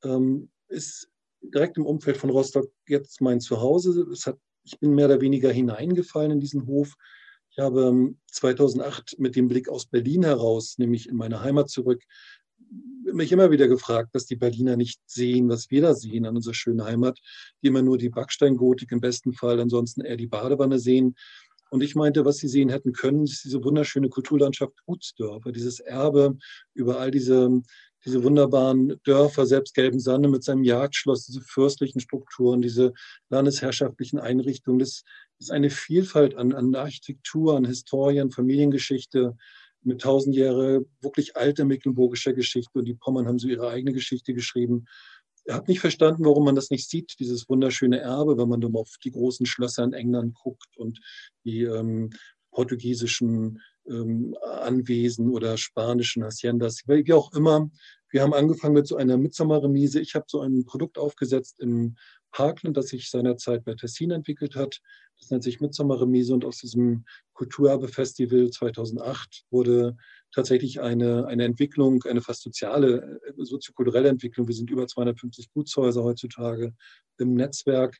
ähm, 0.03 0.49
ist 0.67 1.09
direkt 1.43 1.77
im 1.77 1.85
Umfeld 1.85 2.17
von 2.17 2.29
Rostock 2.29 2.69
jetzt 2.87 3.21
mein 3.21 3.39
Zuhause. 3.39 4.07
Hat, 4.25 4.37
ich 4.63 4.79
bin 4.79 4.93
mehr 4.93 5.05
oder 5.05 5.21
weniger 5.21 5.51
hineingefallen 5.51 6.31
in 6.31 6.39
diesen 6.39 6.67
Hof. 6.67 6.95
Ich 7.51 7.59
habe 7.59 8.13
2008 8.31 9.13
ähm, 9.13 9.23
mit 9.23 9.35
dem 9.35 9.47
Blick 9.47 9.69
aus 9.69 9.85
Berlin 9.85 10.23
heraus, 10.23 10.77
nämlich 10.77 11.07
in 11.07 11.15
meine 11.15 11.41
Heimat 11.41 11.69
zurück, 11.69 12.01
mich 13.13 13.31
immer 13.31 13.51
wieder 13.51 13.67
gefragt, 13.67 14.15
dass 14.15 14.25
die 14.25 14.35
Berliner 14.35 14.77
nicht 14.77 14.99
sehen, 15.05 15.49
was 15.49 15.69
wir 15.69 15.81
da 15.81 15.93
sehen 15.93 16.25
an 16.25 16.35
unserer 16.35 16.53
schönen 16.53 16.83
Heimat, 16.83 17.19
die 17.61 17.67
immer 17.67 17.81
nur 17.81 17.97
die 17.97 18.09
Backsteingotik 18.09 18.91
im 18.91 19.01
besten 19.01 19.33
Fall, 19.33 19.59
ansonsten 19.59 20.01
eher 20.01 20.17
die 20.17 20.27
Badewanne 20.27 20.79
sehen. 20.79 21.15
Und 21.69 21.81
ich 21.81 21.95
meinte, 21.95 22.23
was 22.23 22.37
sie 22.37 22.47
sehen 22.47 22.69
hätten 22.69 22.93
können, 22.93 23.23
ist 23.23 23.43
diese 23.43 23.63
wunderschöne 23.63 24.09
Kulturlandschaft 24.09 24.73
Gutsdörfer, 24.85 25.51
dieses 25.51 25.79
Erbe 25.79 26.37
über 26.73 26.99
all 26.99 27.11
diese, 27.11 27.61
diese 28.05 28.23
wunderbaren 28.23 28.99
Dörfer, 29.03 29.45
selbst 29.45 29.73
Gelbensande 29.73 30.29
mit 30.29 30.43
seinem 30.43 30.63
Jagdschloss, 30.63 31.25
diese 31.25 31.41
fürstlichen 31.41 32.01
Strukturen, 32.01 32.61
diese 32.61 32.93
landesherrschaftlichen 33.29 34.19
Einrichtungen. 34.19 34.79
Das 34.79 35.03
ist 35.39 35.51
eine 35.51 35.69
Vielfalt 35.69 36.35
an, 36.35 36.53
an 36.53 36.75
Architektur, 36.75 37.55
an 37.55 37.65
Historien, 37.65 38.31
Familiengeschichte, 38.31 39.37
mit 39.85 40.01
tausend 40.01 40.35
Jahre 40.35 40.85
wirklich 41.01 41.35
alte 41.35 41.65
mecklenburgischer 41.65 42.33
Geschichte 42.33 42.79
und 42.79 42.85
die 42.85 42.93
Pommern 42.93 43.27
haben 43.27 43.39
so 43.39 43.47
ihre 43.47 43.69
eigene 43.69 43.93
Geschichte 43.93 44.33
geschrieben. 44.33 44.85
Er 45.45 45.55
hat 45.55 45.67
nicht 45.67 45.81
verstanden, 45.81 46.23
warum 46.23 46.45
man 46.45 46.55
das 46.55 46.69
nicht 46.69 46.89
sieht, 46.89 47.19
dieses 47.19 47.49
wunderschöne 47.49 47.99
Erbe, 47.99 48.37
wenn 48.37 48.47
man 48.47 48.61
dann 48.61 48.75
auf 48.75 48.95
die 49.03 49.11
großen 49.11 49.45
Schlösser 49.45 49.83
in 49.83 49.93
England 49.93 50.35
guckt 50.35 50.77
und 50.77 51.01
die 51.43 51.63
ähm, 51.63 52.11
portugiesischen 52.51 53.61
ähm, 53.89 54.35
Anwesen 54.41 55.29
oder 55.29 55.57
spanischen 55.57 56.23
Haciendas, 56.23 56.83
wie 56.87 57.13
auch 57.13 57.33
immer. 57.33 57.69
Wir 58.09 58.21
haben 58.21 58.33
angefangen 58.33 58.75
mit 58.75 58.87
so 58.87 58.95
einer 58.95 59.17
Mitsommerremise. 59.17 59.99
Ich 59.99 60.13
habe 60.13 60.25
so 60.27 60.41
ein 60.41 60.65
Produkt 60.65 60.97
aufgesetzt 60.97 61.59
im 61.59 61.95
Parkland, 62.31 62.77
das 62.77 62.87
sich 62.87 63.09
seinerzeit 63.09 63.63
bei 63.63 63.73
Tessin 63.75 64.11
entwickelt 64.11 64.55
hat. 64.55 64.81
Das 65.19 65.29
nennt 65.29 65.43
sich 65.43 65.61
Mitsommerremise 65.61 66.33
und 66.33 66.45
aus 66.45 66.59
diesem 66.59 67.05
Kulturerbefestival 67.33 68.49
2008 68.49 69.45
wurde 69.49 69.95
tatsächlich 70.31 70.81
eine, 70.81 71.27
eine 71.27 71.45
Entwicklung, 71.45 72.03
eine 72.03 72.21
fast 72.21 72.41
soziale, 72.41 73.21
äh, 73.25 73.33
soziokulturelle 73.37 74.09
Entwicklung. 74.09 74.47
Wir 74.47 74.55
sind 74.55 74.69
über 74.69 74.87
250 74.87 75.51
Gutshäuser 75.51 76.03
heutzutage 76.03 76.73
im 77.17 77.35
Netzwerk, 77.35 77.97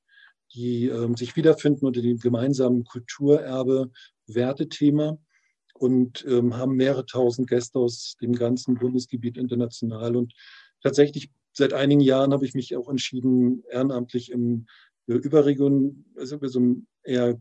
die 0.54 0.88
ähm, 0.88 1.16
sich 1.16 1.36
wiederfinden 1.36 1.86
unter 1.86 2.02
dem 2.02 2.18
gemeinsamen 2.18 2.84
Kulturerbe, 2.84 3.92
Wertethema 4.28 5.18
und 5.74 6.26
ähm, 6.28 6.56
haben 6.58 6.76
mehrere 6.76 7.06
tausend 7.06 7.50
Gäste 7.50 7.80
aus 7.80 8.16
dem 8.22 8.34
ganzen 8.34 8.76
Bundesgebiet 8.76 9.38
international. 9.38 10.16
Und 10.16 10.34
tatsächlich 10.82 11.32
seit 11.52 11.74
einigen 11.74 12.02
Jahren 12.02 12.34
habe 12.34 12.46
ich 12.46 12.54
mich 12.54 12.76
auch 12.76 12.90
entschieden, 12.90 13.64
ehrenamtlich 13.70 14.32
im 14.32 14.66
äh, 15.08 15.14
Überregion, 15.14 16.06
also 16.18 16.38
so 16.48 16.60
einem 16.60 16.88
eher 17.04 17.40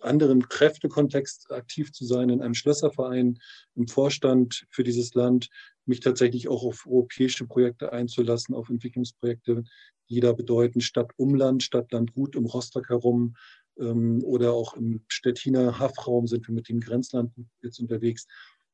anderen 0.00 0.48
Kräftekontext 0.48 1.50
aktiv 1.52 1.92
zu 1.92 2.04
sein, 2.06 2.30
in 2.30 2.40
einem 2.40 2.54
Schlösserverein, 2.54 3.38
im 3.74 3.86
Vorstand 3.86 4.66
für 4.70 4.82
dieses 4.82 5.14
Land, 5.14 5.50
mich 5.86 6.00
tatsächlich 6.00 6.48
auch 6.48 6.64
auf 6.64 6.86
europäische 6.86 7.46
Projekte 7.46 7.92
einzulassen, 7.92 8.54
auf 8.54 8.70
Entwicklungsprojekte, 8.70 9.64
die 10.08 10.20
da 10.20 10.32
bedeuten 10.32 10.80
Stadt-Umland, 10.80 11.62
Stadt-Land-Gut 11.62 12.36
um 12.36 12.46
Rostock 12.46 12.88
herum 12.88 13.36
oder 13.76 14.52
auch 14.52 14.76
im 14.76 15.04
Stettiner 15.08 15.78
Hafraum 15.78 16.26
sind 16.26 16.46
wir 16.46 16.54
mit 16.54 16.68
dem 16.68 16.80
Grenzland 16.80 17.32
jetzt 17.60 17.80
unterwegs. 17.80 18.26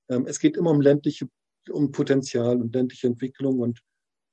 Ähm, 0.09 0.27
es 0.27 0.39
geht 0.39 0.57
immer 0.57 0.71
um 0.71 0.81
ländliche, 0.81 1.29
um 1.71 1.91
Potenzial 1.91 2.61
und 2.61 2.75
ländliche 2.75 3.07
Entwicklung 3.07 3.61
und 3.61 3.81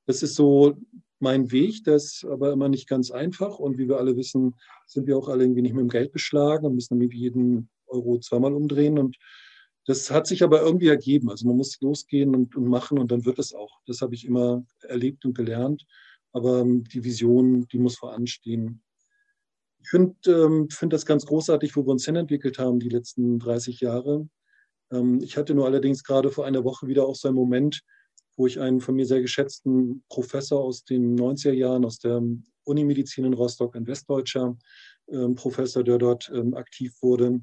das 0.07 0.23
ist 0.23 0.35
so 0.35 0.77
mein 1.19 1.51
Weg, 1.51 1.83
das 1.83 2.05
ist 2.05 2.25
aber 2.25 2.51
immer 2.51 2.69
nicht 2.69 2.87
ganz 2.87 3.11
einfach. 3.11 3.59
Und 3.59 3.77
wie 3.77 3.87
wir 3.87 3.97
alle 3.97 4.15
wissen, 4.15 4.55
sind 4.85 5.07
wir 5.07 5.17
auch 5.17 5.27
alle 5.27 5.43
irgendwie 5.43 5.61
nicht 5.61 5.73
mit 5.73 5.81
dem 5.81 5.89
Geld 5.89 6.11
beschlagen 6.11 6.65
und 6.65 6.75
müssen 6.75 6.99
dann 6.99 7.09
jeden 7.09 7.69
Euro 7.87 8.19
zweimal 8.19 8.53
umdrehen. 8.53 8.97
Und 8.97 9.17
das 9.85 10.11
hat 10.11 10.27
sich 10.27 10.43
aber 10.43 10.61
irgendwie 10.61 10.87
ergeben. 10.87 11.29
Also 11.29 11.47
man 11.47 11.57
muss 11.57 11.79
losgehen 11.81 12.35
und, 12.35 12.55
und 12.55 12.67
machen 12.67 12.99
und 12.99 13.11
dann 13.11 13.25
wird 13.25 13.39
es 13.39 13.53
auch. 13.53 13.79
Das 13.85 14.01
habe 14.01 14.15
ich 14.15 14.25
immer 14.25 14.65
erlebt 14.83 15.25
und 15.25 15.35
gelernt. 15.35 15.85
Aber 16.31 16.59
ähm, 16.59 16.83
die 16.83 17.03
Vision, 17.03 17.67
die 17.67 17.79
muss 17.79 17.97
voranstehen. 17.97 18.81
Ich 19.79 19.89
finde 19.89 20.15
ähm, 20.27 20.69
find 20.69 20.93
das 20.93 21.05
ganz 21.05 21.25
großartig, 21.25 21.75
wo 21.75 21.85
wir 21.85 21.91
uns 21.91 22.05
hinentwickelt 22.05 22.59
haben 22.59 22.79
die 22.79 22.89
letzten 22.89 23.39
30 23.39 23.79
Jahre. 23.79 24.27
Ähm, 24.91 25.21
ich 25.21 25.37
hatte 25.37 25.53
nur 25.53 25.65
allerdings 25.65 26.03
gerade 26.03 26.31
vor 26.31 26.45
einer 26.45 26.63
Woche 26.63 26.87
wieder 26.87 27.05
auch 27.05 27.15
so 27.15 27.27
einen 27.27 27.35
Moment, 27.35 27.81
wo 28.35 28.47
ich 28.47 28.59
einen 28.59 28.81
von 28.81 28.95
mir 28.95 29.05
sehr 29.05 29.21
geschätzten 29.21 30.03
Professor 30.09 30.63
aus 30.63 30.83
den 30.83 31.17
90er 31.17 31.53
Jahren 31.53 31.85
aus 31.85 31.99
der 31.99 32.21
Unimedizin 32.63 33.25
in 33.25 33.33
Rostock, 33.33 33.75
ein 33.75 33.87
westdeutscher 33.87 34.57
ähm, 35.09 35.35
Professor, 35.35 35.83
der 35.83 35.97
dort 35.97 36.29
ähm, 36.33 36.53
aktiv 36.53 36.93
wurde, 37.01 37.41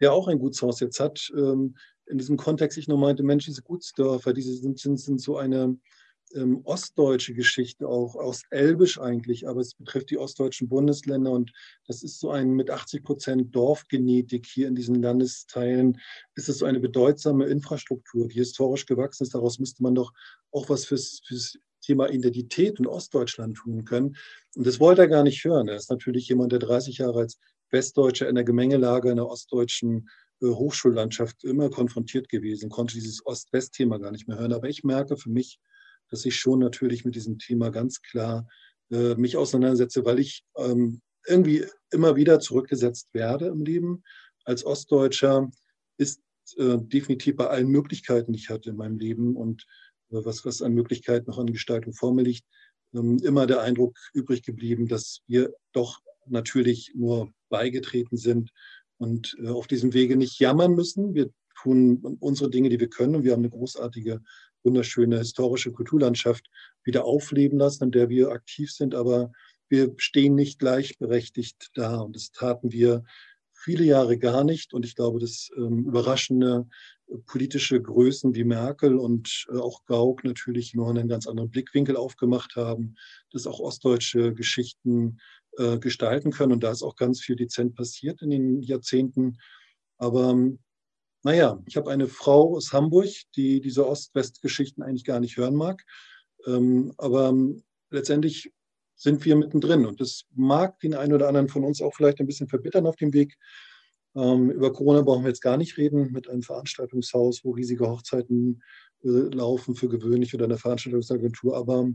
der 0.00 0.12
auch 0.12 0.28
ein 0.28 0.38
Gutshaus 0.38 0.80
jetzt 0.80 1.00
hat. 1.00 1.30
Ähm, 1.36 1.76
in 2.06 2.18
diesem 2.18 2.36
Kontext 2.36 2.78
ich 2.78 2.88
nur 2.88 2.98
meinte, 2.98 3.24
Mensch, 3.24 3.46
diese 3.46 3.62
Gutsdörfer, 3.62 4.32
diese 4.32 4.54
sind, 4.54 4.78
sind, 4.78 4.98
sind 4.98 5.20
so 5.20 5.36
eine 5.36 5.76
ähm, 6.34 6.60
ostdeutsche 6.64 7.34
Geschichte 7.34 7.88
auch, 7.88 8.16
aus 8.16 8.42
Elbisch 8.50 8.98
eigentlich, 9.00 9.48
aber 9.48 9.60
es 9.60 9.74
betrifft 9.74 10.10
die 10.10 10.18
ostdeutschen 10.18 10.68
Bundesländer 10.68 11.30
und 11.30 11.52
das 11.86 12.02
ist 12.02 12.18
so 12.18 12.30
ein 12.30 12.50
mit 12.50 12.70
80 12.70 13.04
Prozent 13.04 13.54
Dorfgenetik 13.54 14.46
hier 14.46 14.68
in 14.68 14.74
diesen 14.74 15.02
Landesteilen, 15.02 16.00
ist 16.34 16.48
es 16.48 16.58
so 16.58 16.66
eine 16.66 16.80
bedeutsame 16.80 17.46
Infrastruktur, 17.46 18.28
die 18.28 18.38
historisch 18.38 18.86
gewachsen 18.86 19.24
ist. 19.24 19.34
Daraus 19.34 19.58
müsste 19.58 19.82
man 19.82 19.94
doch 19.94 20.12
auch 20.50 20.68
was 20.68 20.84
fürs, 20.84 21.20
fürs 21.26 21.58
Thema 21.80 22.10
Identität 22.10 22.78
in 22.78 22.86
Ostdeutschland 22.86 23.56
tun 23.56 23.84
können. 23.84 24.16
Und 24.56 24.66
das 24.66 24.80
wollte 24.80 25.02
er 25.02 25.08
gar 25.08 25.22
nicht 25.22 25.44
hören. 25.44 25.68
Er 25.68 25.76
ist 25.76 25.90
natürlich 25.90 26.28
jemand, 26.28 26.52
der 26.52 26.58
30 26.58 26.98
Jahre 26.98 27.20
als 27.20 27.38
Westdeutscher 27.70 28.28
in 28.28 28.34
der 28.34 28.44
Gemengelage 28.44 29.10
in 29.10 29.16
der 29.16 29.28
ostdeutschen 29.28 30.08
äh, 30.42 30.46
Hochschullandschaft 30.46 31.44
immer 31.44 31.70
konfrontiert 31.70 32.28
gewesen, 32.28 32.70
konnte 32.70 32.94
dieses 32.94 33.24
Ost-West-Thema 33.24 33.98
gar 33.98 34.10
nicht 34.10 34.28
mehr 34.28 34.38
hören. 34.38 34.52
Aber 34.52 34.68
ich 34.68 34.84
merke 34.84 35.16
für 35.16 35.30
mich, 35.30 35.60
dass 36.10 36.24
ich 36.24 36.36
schon 36.36 36.58
natürlich 36.58 37.04
mit 37.04 37.14
diesem 37.14 37.38
Thema 37.38 37.70
ganz 37.70 38.02
klar 38.02 38.48
äh, 38.90 39.14
mich 39.14 39.36
auseinandersetze, 39.36 40.04
weil 40.04 40.18
ich 40.18 40.44
ähm, 40.56 41.00
irgendwie 41.26 41.64
immer 41.90 42.16
wieder 42.16 42.40
zurückgesetzt 42.40 43.08
werde 43.12 43.46
im 43.46 43.62
Leben. 43.62 44.02
Als 44.44 44.64
Ostdeutscher 44.64 45.50
ist 45.96 46.20
äh, 46.56 46.78
definitiv 46.78 47.36
bei 47.36 47.48
allen 47.48 47.68
Möglichkeiten, 47.68 48.32
die 48.32 48.38
ich 48.38 48.50
hatte 48.50 48.70
in 48.70 48.76
meinem 48.76 48.98
Leben 48.98 49.36
und 49.36 49.66
äh, 50.10 50.24
was, 50.24 50.44
was 50.44 50.62
an 50.62 50.72
Möglichkeiten 50.72 51.30
noch 51.30 51.38
an 51.38 51.52
Gestaltung 51.52 51.92
vor 51.92 52.14
mir 52.14 52.22
liegt, 52.22 52.44
ähm, 52.94 53.18
immer 53.22 53.46
der 53.46 53.60
Eindruck 53.60 53.98
übrig 54.12 54.42
geblieben, 54.42 54.88
dass 54.88 55.22
wir 55.26 55.52
doch 55.72 56.00
natürlich 56.26 56.92
nur 56.94 57.32
beigetreten 57.48 58.16
sind 58.16 58.50
und 58.98 59.36
äh, 59.42 59.48
auf 59.48 59.66
diesem 59.66 59.92
Wege 59.92 60.16
nicht 60.16 60.38
jammern 60.38 60.74
müssen. 60.74 61.14
Wir 61.14 61.30
tun 61.60 62.16
unsere 62.20 62.50
Dinge, 62.50 62.68
die 62.68 62.80
wir 62.80 62.88
können 62.88 63.16
und 63.16 63.24
wir 63.24 63.32
haben 63.32 63.40
eine 63.40 63.50
großartige 63.50 64.20
wunderschöne 64.66 65.18
historische 65.18 65.72
Kulturlandschaft 65.72 66.50
wieder 66.84 67.06
aufleben 67.06 67.58
lassen, 67.58 67.84
in 67.84 67.90
der 67.92 68.10
wir 68.10 68.30
aktiv 68.30 68.70
sind. 68.70 68.94
Aber 68.94 69.32
wir 69.70 69.94
stehen 69.96 70.34
nicht 70.34 70.58
gleichberechtigt 70.58 71.70
da. 71.74 72.00
Und 72.00 72.14
das 72.14 72.32
taten 72.32 72.72
wir 72.72 73.02
viele 73.54 73.84
Jahre 73.84 74.18
gar 74.18 74.44
nicht. 74.44 74.74
Und 74.74 74.84
ich 74.84 74.94
glaube, 74.94 75.18
das 75.20 75.48
ähm, 75.56 75.86
Überraschende 75.86 76.66
politische 77.26 77.80
Größen 77.80 78.34
wie 78.34 78.44
Merkel 78.44 78.96
und 78.96 79.46
äh, 79.50 79.58
auch 79.58 79.84
Gauck 79.86 80.24
natürlich 80.24 80.74
noch 80.74 80.88
einen 80.88 81.08
ganz 81.08 81.26
anderen 81.26 81.50
Blickwinkel 81.50 81.96
aufgemacht 81.96 82.56
haben, 82.56 82.96
dass 83.30 83.46
auch 83.46 83.60
ostdeutsche 83.60 84.34
Geschichten 84.34 85.18
äh, 85.58 85.78
gestalten 85.78 86.32
können. 86.32 86.52
Und 86.52 86.64
da 86.64 86.70
ist 86.70 86.82
auch 86.82 86.96
ganz 86.96 87.20
viel 87.20 87.36
dezent 87.36 87.74
passiert 87.74 88.22
in 88.22 88.30
den 88.30 88.62
Jahrzehnten. 88.62 89.38
Aber 89.98 90.30
ähm, 90.30 90.58
naja, 91.26 91.60
ich 91.66 91.76
habe 91.76 91.90
eine 91.90 92.06
Frau 92.06 92.54
aus 92.54 92.72
Hamburg, 92.72 93.08
die 93.34 93.60
diese 93.60 93.84
Ost-West-Geschichten 93.84 94.80
eigentlich 94.84 95.02
gar 95.02 95.18
nicht 95.18 95.36
hören 95.36 95.56
mag. 95.56 95.84
Ähm, 96.46 96.92
aber 96.98 97.30
ähm, 97.30 97.64
letztendlich 97.90 98.52
sind 98.94 99.24
wir 99.24 99.34
mittendrin. 99.34 99.86
Und 99.86 100.00
das 100.00 100.26
mag 100.36 100.78
den 100.78 100.94
einen 100.94 101.12
oder 101.12 101.26
anderen 101.26 101.48
von 101.48 101.64
uns 101.64 101.82
auch 101.82 101.96
vielleicht 101.96 102.20
ein 102.20 102.28
bisschen 102.28 102.46
verbittern 102.46 102.86
auf 102.86 102.94
dem 102.94 103.12
Weg. 103.12 103.36
Ähm, 104.14 104.52
über 104.52 104.72
Corona 104.72 105.02
brauchen 105.02 105.24
wir 105.24 105.30
jetzt 105.30 105.42
gar 105.42 105.56
nicht 105.56 105.76
reden, 105.78 106.12
mit 106.12 106.30
einem 106.30 106.42
Veranstaltungshaus, 106.42 107.40
wo 107.42 107.50
riesige 107.50 107.88
Hochzeiten 107.88 108.62
äh, 109.02 109.08
laufen 109.08 109.74
für 109.74 109.88
gewöhnlich 109.88 110.32
oder 110.32 110.44
einer 110.44 110.58
Veranstaltungsagentur. 110.58 111.56
Aber 111.56 111.90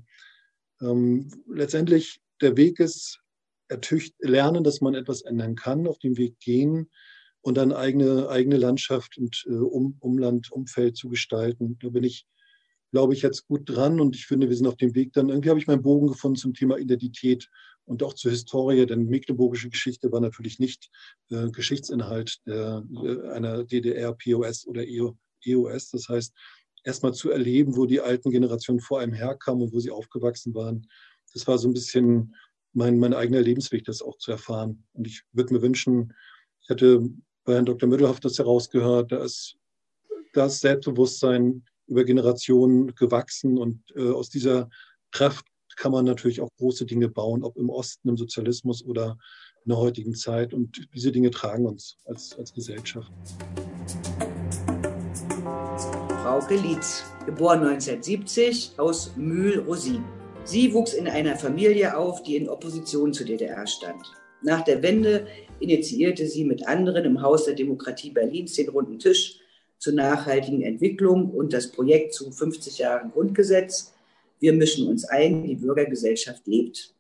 ähm, 0.82 1.32
letztendlich 1.48 2.20
der 2.42 2.58
Weg 2.58 2.82
ist, 2.82 3.22
ertücht, 3.70 4.14
lernen, 4.20 4.66
dass 4.66 4.82
man 4.82 4.94
etwas 4.94 5.22
ändern 5.22 5.56
kann, 5.56 5.88
auf 5.88 6.00
dem 6.00 6.18
Weg 6.18 6.38
gehen 6.42 6.90
und 7.42 7.58
dann 7.58 7.72
eigene, 7.72 8.30
eigene 8.30 8.58
Landschaft 8.58 9.18
und 9.18 9.46
äh, 9.48 9.54
um, 9.54 9.98
Umland, 10.00 10.52
Umfeld 10.52 10.96
zu 10.96 11.10
gestalten. 11.10 11.78
Da 11.82 11.90
bin 11.90 12.04
ich 12.04 12.26
glaube 12.92 13.14
ich, 13.14 13.22
jetzt 13.22 13.48
gut 13.48 13.64
dran 13.66 14.00
und 14.00 14.16
ich 14.16 14.26
finde, 14.26 14.50
wir 14.50 14.56
sind 14.56 14.68
auf 14.68 14.76
dem 14.76 14.94
Weg 14.96 15.14
dann. 15.14 15.30
Irgendwie 15.30 15.50
habe 15.50 15.60
ich 15.60 15.68
meinen 15.68 15.82
Bogen 15.82 16.08
gefunden 16.08 16.38
zum 16.38 16.54
Thema 16.54 16.78
Identität 16.78 17.50
und 17.86 18.04
auch 18.04 18.14
zur 18.14 18.32
Historie, 18.32 18.86
denn 18.86 19.08
mecklenburgische 19.08 19.70
Geschichte 19.70 20.12
war 20.12 20.20
natürlich 20.20 20.60
nicht 20.60 20.90
äh, 21.30 21.50
Geschichtsinhalt 21.50 22.40
der, 22.46 22.84
äh, 23.04 23.30
einer 23.30 23.64
DDR, 23.64 24.14
POS 24.14 24.68
oder 24.68 24.86
EO, 24.86 25.18
EOS. 25.46 25.92
Das 25.92 26.10
heißt, 26.10 26.34
erstmal 26.84 27.14
zu 27.14 27.32
erleben, 27.32 27.76
wo 27.76 27.86
die 27.86 28.02
alten 28.02 28.30
Generationen 28.30 28.82
vor 28.82 29.00
einem 29.00 29.14
herkamen 29.14 29.64
und 29.64 29.74
wo 29.74 29.80
sie 29.80 29.92
aufgewachsen 29.92 30.54
waren. 30.54 30.88
Das 31.34 31.48
war 31.48 31.58
so 31.58 31.70
ein 31.70 31.74
bisschen 31.74 32.36
mein, 32.74 33.00
mein 33.00 33.14
eigener 33.14 33.42
Lebensweg, 33.42 33.86
das 33.86 34.02
auch 34.02 34.18
zu 34.18 34.32
erfahren. 34.32 34.84
Und 34.94 35.08
ich 35.08 35.24
würde 35.32 35.54
mir 35.54 35.62
wünschen, 35.62 36.14
ich 36.62 36.70
hatte 36.70 37.10
bei 37.44 37.54
Herrn 37.54 37.66
Dr. 37.66 37.90
Mittelhoff 37.90 38.20
das 38.20 38.38
herausgehört, 38.38 39.12
da 39.12 39.24
ist 39.24 39.56
das 40.34 40.60
Selbstbewusstsein 40.60 41.64
über 41.88 42.04
Generationen 42.04 42.96
gewachsen 42.96 43.58
und 43.58 43.84
äh, 43.96 44.12
aus 44.12 44.30
dieser 44.30 44.70
Kraft 45.12 45.46
kann 45.76 45.92
man 45.92 46.06
natürlich 46.06 46.42
auch 46.42 46.50
große 46.58 46.86
Dinge 46.86 47.10
bauen, 47.10 47.44
ob 47.44 47.58
im 47.58 47.70
Osten, 47.70 48.10
im 48.10 48.18
Sozialismus 48.18 48.84
oder 48.86 49.18
in 49.66 49.70
der 49.70 49.78
heutigen 49.78 50.14
Zeit. 50.14 50.54
Und 50.54 50.88
diese 50.94 51.12
Dinge 51.12 51.32
tragen 51.32 51.66
uns 51.66 51.98
als, 52.06 52.38
als 52.38 52.54
Gesellschaft. 52.54 53.12
Frauke 56.22 56.56
Lietz, 56.56 57.04
geboren 57.26 57.60
1970 57.60 58.74
aus 58.78 59.12
Mühl-Rosin. 59.16 60.04
Sie 60.44 60.74
wuchs 60.74 60.94
in 60.94 61.08
einer 61.08 61.36
Familie 61.36 61.98
auf, 61.98 62.24
die 62.24 62.38
in 62.38 62.50
Opposition 62.50 63.14
zur 63.14 63.26
DDR 63.26 63.66
stand. 63.68 64.21
Nach 64.42 64.64
der 64.64 64.82
Wende 64.82 65.28
initiierte 65.60 66.26
sie 66.26 66.44
mit 66.44 66.68
anderen 66.68 67.06
im 67.06 67.22
Haus 67.22 67.46
der 67.46 67.54
Demokratie 67.54 68.10
Berlins 68.10 68.54
den 68.54 68.70
runden 68.70 68.98
Tisch 68.98 69.40
zur 69.78 69.94
nachhaltigen 69.94 70.64
Entwicklung 70.64 71.32
und 71.32 71.54
das 71.54 71.72
Projekt 71.72 72.14
zu 72.14 72.32
50 72.32 72.80
Jahren 72.80 73.12
Grundgesetz. 73.12 73.94
Wir 74.40 74.54
mischen 74.54 74.88
uns 74.88 75.06
ein, 75.06 75.44
die 75.44 75.56
Bürgergesellschaft 75.56 76.46
lebt. 76.48 76.94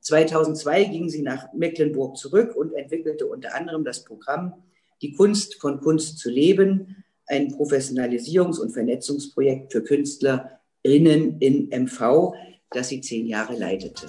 2002 0.00 0.84
ging 0.84 1.08
sie 1.08 1.22
nach 1.22 1.52
Mecklenburg 1.52 2.16
zurück 2.16 2.54
und 2.54 2.74
entwickelte 2.74 3.26
unter 3.26 3.54
anderem 3.54 3.84
das 3.84 4.04
Programm 4.04 4.54
Die 5.02 5.12
Kunst 5.12 5.56
von 5.56 5.80
Kunst 5.80 6.18
zu 6.18 6.30
leben, 6.30 7.04
ein 7.26 7.52
Professionalisierungs- 7.52 8.60
und 8.60 8.70
Vernetzungsprojekt 8.72 9.72
für 9.72 9.82
KünstlerInnen 9.82 11.38
in 11.40 11.68
MV, 11.68 12.34
das 12.70 12.88
sie 12.88 13.00
zehn 13.00 13.26
Jahre 13.26 13.56
leitete 13.56 14.06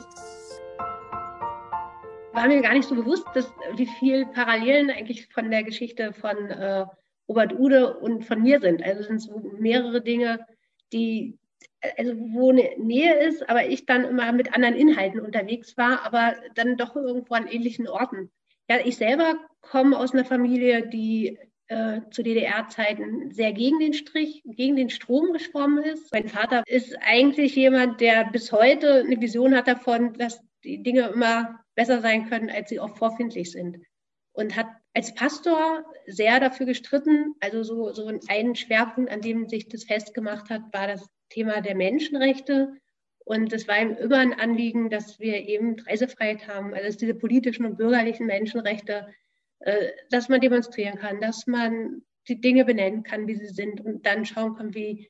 war 2.37 2.47
mir 2.47 2.61
gar 2.61 2.73
nicht 2.73 2.87
so 2.87 2.93
bewusst, 2.93 3.25
dass, 3.33 3.51
wie 3.75 3.87
viel 3.87 4.27
Parallelen 4.27 4.91
eigentlich 4.91 5.27
von 5.33 5.49
der 5.49 5.63
Geschichte 5.63 6.13
von 6.13 6.37
äh, 6.51 6.85
Robert 7.27 7.57
Ude 7.57 7.97
und 7.97 8.25
von 8.25 8.43
mir 8.43 8.59
sind. 8.59 8.83
Also 8.83 9.01
sind 9.01 9.19
so 9.19 9.39
mehrere 9.57 10.01
Dinge, 10.01 10.45
die, 10.93 11.39
also 11.97 12.13
wo 12.15 12.51
eine 12.51 12.69
Nähe 12.77 13.15
ist, 13.25 13.49
aber 13.49 13.67
ich 13.67 13.87
dann 13.87 14.05
immer 14.05 14.31
mit 14.33 14.53
anderen 14.53 14.75
Inhalten 14.75 15.19
unterwegs 15.19 15.77
war, 15.77 16.05
aber 16.05 16.35
dann 16.53 16.77
doch 16.77 16.95
irgendwo 16.95 17.33
an 17.33 17.47
ähnlichen 17.47 17.87
Orten. 17.87 18.29
Ja, 18.69 18.77
ich 18.85 18.97
selber 18.97 19.33
komme 19.61 19.97
aus 19.97 20.13
einer 20.13 20.25
Familie, 20.25 20.87
die 20.87 21.39
äh, 21.69 22.01
zu 22.11 22.21
DDR-Zeiten 22.21 23.31
sehr 23.31 23.51
gegen 23.51 23.79
den 23.79 23.93
Strich, 23.93 24.43
gegen 24.45 24.75
den 24.75 24.91
Strom 24.91 25.33
geschwommen 25.33 25.83
ist. 25.83 26.13
Mein 26.13 26.29
Vater 26.29 26.61
ist 26.67 26.95
eigentlich 27.01 27.55
jemand, 27.55 27.99
der 27.99 28.25
bis 28.25 28.51
heute 28.51 28.99
eine 28.99 29.19
Vision 29.19 29.55
hat 29.55 29.67
davon, 29.67 30.13
dass 30.13 30.39
die 30.63 30.83
Dinge 30.83 31.07
immer 31.07 31.59
besser 31.77 32.01
sein 32.01 32.27
können, 32.27 32.49
als 32.49 32.67
sie 32.67 32.81
auch 32.81 32.97
vorfindlich 32.97 33.51
sind 33.51 33.77
und 34.37 34.55
hat 34.55 34.67
als 34.93 35.15
Pastor 35.15 35.83
sehr 36.05 36.39
dafür 36.39 36.67
gestritten. 36.67 37.33
Also 37.39 37.63
so, 37.63 37.91
so 37.91 38.11
ein 38.27 38.55
Schwerpunkt, 38.55 39.09
an 39.09 39.21
dem 39.21 39.47
sich 39.47 39.67
das 39.67 39.85
festgemacht 39.85 40.51
hat, 40.51 40.61
war 40.73 40.87
das 40.87 41.07
Thema 41.29 41.61
der 41.61 41.75
Menschenrechte. 41.75 42.73
Und 43.25 43.51
es 43.51 43.67
war 43.67 43.81
ihm 43.81 43.95
immer 43.95 44.17
ein 44.17 44.39
Anliegen, 44.39 44.91
dass 44.91 45.19
wir 45.19 45.47
eben 45.47 45.79
Reisefreiheit 45.79 46.47
haben, 46.47 46.73
also 46.75 46.97
diese 46.97 47.15
politischen 47.15 47.65
und 47.65 47.77
bürgerlichen 47.77 48.27
Menschenrechte, 48.27 49.07
äh, 49.59 49.89
dass 50.11 50.29
man 50.29 50.39
demonstrieren 50.39 50.99
kann, 50.99 51.19
dass 51.19 51.47
man 51.47 52.03
die 52.27 52.39
Dinge 52.39 52.63
benennen 52.63 53.01
kann, 53.01 53.27
wie 53.27 53.35
sie 53.35 53.47
sind 53.47 53.81
und 53.81 54.05
dann 54.05 54.23
schauen 54.23 54.55
kann, 54.55 54.75
wie, 54.75 55.09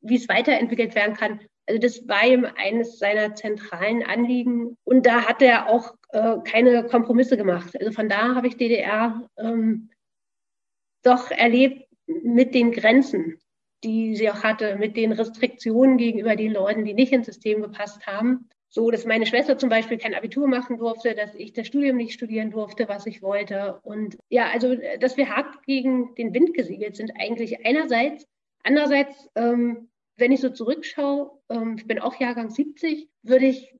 wie 0.00 0.16
es 0.16 0.28
weiterentwickelt 0.28 0.94
werden 0.94 1.16
kann. 1.16 1.40
Also 1.68 1.80
das 1.80 2.08
war 2.08 2.26
ihm 2.26 2.46
eines 2.56 2.98
seiner 2.98 3.34
zentralen 3.34 4.02
Anliegen. 4.02 4.76
Und 4.84 5.04
da 5.04 5.28
hat 5.28 5.42
er 5.42 5.68
auch 5.68 5.94
äh, 6.12 6.36
keine 6.44 6.84
Kompromisse 6.84 7.36
gemacht. 7.36 7.78
Also 7.78 7.92
von 7.92 8.08
da 8.08 8.34
habe 8.34 8.46
ich 8.46 8.56
DDR 8.56 9.28
ähm, 9.36 9.90
doch 11.02 11.30
erlebt 11.30 11.86
mit 12.06 12.54
den 12.54 12.72
Grenzen, 12.72 13.38
die 13.84 14.16
sie 14.16 14.30
auch 14.30 14.42
hatte, 14.42 14.76
mit 14.76 14.96
den 14.96 15.12
Restriktionen 15.12 15.98
gegenüber 15.98 16.36
den 16.36 16.52
Leuten, 16.52 16.86
die 16.86 16.94
nicht 16.94 17.12
ins 17.12 17.26
System 17.26 17.60
gepasst 17.60 18.06
haben. 18.06 18.48
So, 18.70 18.90
dass 18.90 19.04
meine 19.04 19.26
Schwester 19.26 19.56
zum 19.58 19.68
Beispiel 19.68 19.98
kein 19.98 20.14
Abitur 20.14 20.46
machen 20.46 20.78
durfte, 20.78 21.14
dass 21.14 21.34
ich 21.34 21.52
das 21.52 21.66
Studium 21.66 21.96
nicht 21.96 22.12
studieren 22.14 22.50
durfte, 22.50 22.88
was 22.88 23.06
ich 23.06 23.22
wollte. 23.22 23.78
Und 23.82 24.16
ja, 24.30 24.48
also, 24.52 24.74
dass 25.00 25.16
wir 25.16 25.28
hart 25.34 25.62
gegen 25.64 26.14
den 26.14 26.32
Wind 26.32 26.54
gesegelt 26.54 26.96
sind, 26.96 27.12
eigentlich 27.18 27.64
einerseits. 27.66 28.26
Andererseits 28.62 29.28
ähm, 29.36 29.88
wenn 30.18 30.32
ich 30.32 30.40
so 30.40 30.50
zurückschaue, 30.50 31.30
ähm, 31.48 31.76
ich 31.78 31.86
bin 31.86 32.00
auch 32.00 32.18
Jahrgang 32.20 32.50
70, 32.50 33.08
würde 33.22 33.46
ich 33.46 33.74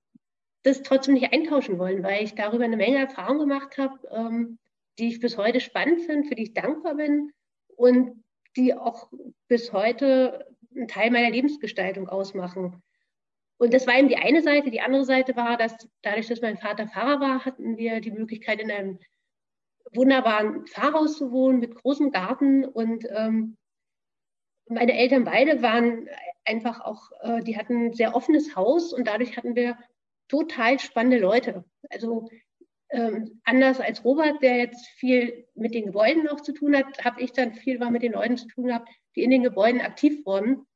das 0.62 0.82
trotzdem 0.82 1.15
nicht 1.15 1.32
eintauschen 1.32 1.78
wollen, 1.78 2.02
weil 2.02 2.24
ich 2.24 2.35
darüber 2.35 2.65
eine 2.65 2.77
Menge 2.77 2.98
Erfahrung 2.98 3.39
gemacht 3.39 3.77
habe, 3.77 3.98
ähm, 4.10 4.59
die 4.98 5.09
ich 5.09 5.20
bis 5.20 5.36
heute 5.36 5.60
spannend 5.60 6.02
finde, 6.02 6.28
für 6.28 6.35
die 6.35 6.44
ich 6.44 6.55
dankbar 6.55 6.94
bin 6.94 7.32
und 7.77 8.24
die 8.56 8.74
auch 8.74 9.10
bis 9.48 9.73
heute 9.73 10.47
einen 10.74 10.89
Teil 10.89 11.10
meiner 11.10 11.31
Lebensgestaltung 11.31 12.09
ausmachen. 12.09 12.82
Und 13.59 13.74
das 13.74 13.86
war 13.86 13.98
eben 13.98 14.09
die 14.09 14.16
eine 14.16 14.43
Seite. 14.43 14.70
Die 14.70 14.81
andere 14.81 15.05
Seite 15.05 15.35
war, 15.35 15.56
dass 15.56 15.77
dadurch, 16.02 16.28
dass 16.28 16.40
mein 16.40 16.56
Vater 16.56 16.86
Pfarrer 16.86 17.20
war, 17.20 17.44
hatten 17.44 17.77
wir 17.77 18.01
die 18.01 18.12
Möglichkeit, 18.12 18.60
in 18.60 18.70
einem 18.70 18.98
wunderbaren 19.93 20.66
Pfarrhaus 20.66 21.16
zu 21.16 21.32
wohnen 21.32 21.59
mit 21.59 21.74
großem 21.74 22.12
Garten 22.12 22.65
und 22.65 23.05
ähm, 23.10 23.56
meine 24.69 24.95
Eltern 24.95 25.24
beide 25.24 25.62
waren 25.62 26.09
einfach 26.45 26.81
auch, 26.81 27.11
äh, 27.20 27.43
die 27.43 27.57
hatten 27.57 27.86
ein 27.86 27.93
sehr 27.93 28.15
offenes 28.15 28.57
Haus 28.57 28.93
und 28.93 29.07
dadurch 29.07 29.36
hatten 29.36 29.55
wir 29.55 29.77
total 30.28 30.78
spannende 30.78 31.19
Leute. 31.19 31.65
Also 31.90 32.28
ähm, 32.90 33.40
anders 33.45 33.81
als 33.81 34.05
Robert, 34.05 34.43
der 34.43 34.57
jetzt 34.57 34.86
viel 34.86 35.47
mit 35.55 35.74
den 35.74 35.86
Gebäuden 35.86 36.24
noch 36.24 36.40
zu 36.40 36.53
tun 36.53 36.77
hat, 36.77 37.05
habe 37.05 37.20
ich 37.20 37.32
dann 37.32 37.55
viel 37.55 37.78
mal 37.78 37.90
mit 37.90 38.03
den 38.03 38.12
Leuten 38.12 38.36
zu 38.36 38.49
tun 38.49 38.66
gehabt, 38.66 38.89
die 39.15 39.23
in 39.23 39.31
den 39.31 39.43
Gebäuden 39.43 39.81
aktiv 39.81 40.24
wurden. 40.24 40.66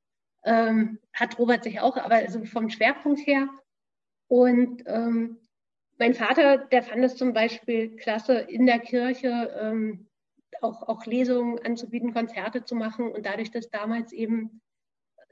Ähm, 0.45 0.99
hat 1.13 1.39
Robert 1.39 1.65
sich 1.65 1.81
auch, 1.81 1.97
aber 1.97 2.17
also 2.17 2.45
vom 2.45 2.69
Schwerpunkt 2.69 3.27
her. 3.27 3.49
Und 4.29 4.83
ähm, 4.87 5.39
mein 5.99 6.15
Vater, 6.15 6.59
der 6.59 6.83
fand 6.83 7.05
es 7.05 7.17
zum 7.17 7.33
Beispiel 7.33 7.97
klasse, 7.97 8.39
in 8.39 8.67
der 8.67 8.81
Kirche 8.81 9.57
ähm, 9.61 10.09
auch, 10.63 10.89
auch 10.89 11.07
Lesungen 11.07 11.59
anzubieten, 11.65 12.13
Konzerte 12.13 12.65
zu 12.65 12.75
machen. 12.75 13.11
Und 13.13 13.27
dadurch, 13.27 13.51
dass 13.51 13.71
damals 13.71 14.13
eben 14.13 14.61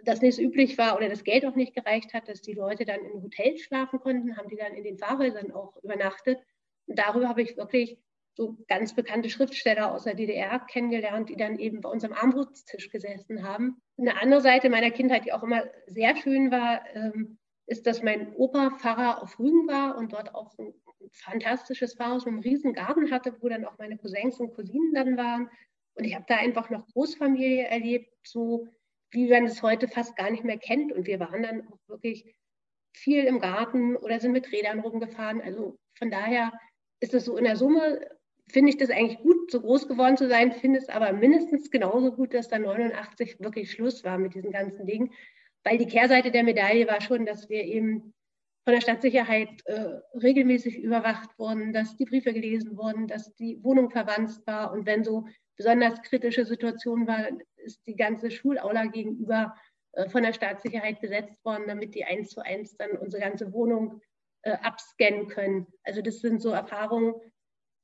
das 0.04 0.20
nicht 0.20 0.38
üblich 0.38 0.78
war 0.78 0.96
oder 0.96 1.08
das 1.08 1.24
Geld 1.24 1.44
auch 1.44 1.56
nicht 1.56 1.74
gereicht 1.74 2.14
hat, 2.14 2.28
dass 2.28 2.40
die 2.40 2.54
Leute 2.54 2.84
dann 2.84 3.00
in 3.00 3.22
Hotels 3.22 3.60
schlafen 3.62 4.00
konnten, 4.00 4.36
haben 4.36 4.48
die 4.48 4.56
dann 4.56 4.74
in 4.74 4.84
den 4.84 4.98
Fahrhäusern 4.98 5.52
auch 5.52 5.76
übernachtet. 5.82 6.38
Und 6.86 6.98
darüber 6.98 7.28
habe 7.28 7.42
ich 7.42 7.56
wirklich 7.56 7.98
so 8.34 8.56
ganz 8.68 8.94
bekannte 8.94 9.28
Schriftsteller 9.28 9.92
aus 9.92 10.04
der 10.04 10.14
DDR 10.14 10.60
kennengelernt, 10.60 11.28
die 11.28 11.36
dann 11.36 11.58
eben 11.58 11.80
bei 11.80 11.90
uns 11.90 12.04
am 12.04 12.12
Armutstisch 12.12 12.90
gesessen 12.90 13.42
haben. 13.42 13.82
Eine 13.98 14.20
andere 14.20 14.40
Seite 14.40 14.70
meiner 14.70 14.90
Kindheit, 14.90 15.24
die 15.26 15.32
auch 15.32 15.42
immer 15.42 15.64
sehr 15.86 16.16
schön 16.16 16.50
war, 16.50 16.82
ähm, 16.94 17.38
ist, 17.70 17.86
dass 17.86 18.02
mein 18.02 18.34
Opa 18.34 18.70
Pfarrer 18.78 19.22
auf 19.22 19.38
Rügen 19.38 19.68
war 19.68 19.96
und 19.96 20.12
dort 20.12 20.34
auch 20.34 20.58
ein 20.58 20.74
fantastisches 21.12 21.94
Pfarrhaus 21.94 22.24
mit 22.24 22.34
einem 22.34 22.42
riesen 22.42 22.72
Garten 22.72 23.12
hatte, 23.12 23.36
wo 23.40 23.48
dann 23.48 23.64
auch 23.64 23.78
meine 23.78 23.96
Cousins 23.96 24.40
und 24.40 24.54
Cousinen 24.54 24.92
dann 24.92 25.16
waren. 25.16 25.48
Und 25.94 26.04
ich 26.04 26.16
habe 26.16 26.24
da 26.26 26.36
einfach 26.36 26.68
noch 26.70 26.84
Großfamilie 26.88 27.68
erlebt, 27.68 28.12
so 28.24 28.66
wie 29.12 29.28
man 29.28 29.44
es 29.44 29.62
heute 29.62 29.86
fast 29.86 30.16
gar 30.16 30.32
nicht 30.32 30.42
mehr 30.42 30.58
kennt. 30.58 30.92
Und 30.92 31.06
wir 31.06 31.20
waren 31.20 31.44
dann 31.44 31.68
auch 31.68 31.78
wirklich 31.86 32.34
viel 32.92 33.22
im 33.24 33.38
Garten 33.38 33.96
oder 33.96 34.18
sind 34.18 34.32
mit 34.32 34.50
Rädern 34.50 34.80
rumgefahren. 34.80 35.40
Also 35.40 35.78
von 35.94 36.10
daher 36.10 36.52
ist 36.98 37.14
es 37.14 37.24
so 37.24 37.36
in 37.36 37.44
der 37.44 37.54
Summe, 37.56 38.00
finde 38.48 38.70
ich 38.70 38.78
das 38.78 38.90
eigentlich 38.90 39.20
gut, 39.20 39.48
so 39.48 39.60
groß 39.60 39.86
geworden 39.86 40.16
zu 40.16 40.28
sein, 40.28 40.50
finde 40.50 40.80
es 40.80 40.88
aber 40.88 41.12
mindestens 41.12 41.70
genauso 41.70 42.10
gut, 42.10 42.34
dass 42.34 42.48
da 42.48 42.58
89 42.58 43.38
wirklich 43.38 43.70
Schluss 43.70 44.02
war 44.02 44.18
mit 44.18 44.34
diesen 44.34 44.50
ganzen 44.50 44.86
Dingen. 44.86 45.12
Weil 45.64 45.78
die 45.78 45.86
Kehrseite 45.86 46.30
der 46.30 46.42
Medaille 46.42 46.86
war 46.86 47.00
schon, 47.00 47.26
dass 47.26 47.48
wir 47.48 47.64
eben 47.64 48.14
von 48.64 48.74
der 48.74 48.80
Stadtsicherheit 48.80 49.62
äh, 49.66 50.00
regelmäßig 50.14 50.78
überwacht 50.78 51.38
wurden, 51.38 51.72
dass 51.72 51.96
die 51.96 52.04
Briefe 52.04 52.32
gelesen 52.32 52.76
wurden, 52.76 53.08
dass 53.08 53.34
die 53.34 53.62
Wohnung 53.62 53.90
verwandt 53.90 54.46
war. 54.46 54.72
Und 54.72 54.86
wenn 54.86 55.02
so 55.02 55.26
besonders 55.56 56.00
kritische 56.02 56.44
Situationen 56.44 57.06
waren, 57.06 57.42
ist 57.56 57.86
die 57.86 57.96
ganze 57.96 58.30
Schulaula 58.30 58.86
gegenüber 58.86 59.54
äh, 59.92 60.08
von 60.08 60.22
der 60.22 60.32
Staatssicherheit 60.32 61.00
besetzt 61.00 61.44
worden, 61.44 61.64
damit 61.66 61.94
die 61.94 62.04
eins 62.04 62.30
zu 62.30 62.40
eins 62.42 62.76
dann 62.76 62.92
unsere 62.92 63.22
ganze 63.22 63.52
Wohnung 63.52 64.00
äh, 64.42 64.52
abscannen 64.52 65.28
können. 65.28 65.66
Also 65.82 66.02
das 66.02 66.20
sind 66.20 66.40
so 66.40 66.50
Erfahrungen, 66.50 67.14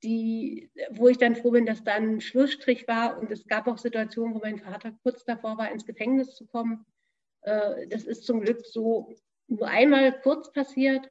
die, 0.03 0.71
wo 0.91 1.09
ich 1.09 1.19
dann 1.19 1.37
froh 1.37 1.51
bin, 1.51 1.67
dass 1.67 1.83
dann 1.85 2.17
ein 2.17 2.21
Schlussstrich 2.21 2.87
war. 2.87 3.19
Und 3.19 3.31
es 3.31 3.47
gab 3.47 3.67
auch 3.67 3.79
Situationen, 3.79 4.35
wo 4.35 4.39
mein 4.39 4.59
Vater 4.59 4.93
kurz 5.03 5.25
davor 5.25 5.59
war, 5.59 5.71
ins 5.71 5.87
Gefängnis 5.87 6.35
zu 6.35 6.47
kommen. 6.47 6.85
Äh, 7.47 7.87
das 7.89 8.05
ist 8.05 8.25
zum 8.25 8.41
Glück 8.41 8.67
so 8.67 9.15
nur 9.49 9.69
einmal 9.69 10.21
kurz 10.21 10.53
passiert, 10.53 11.09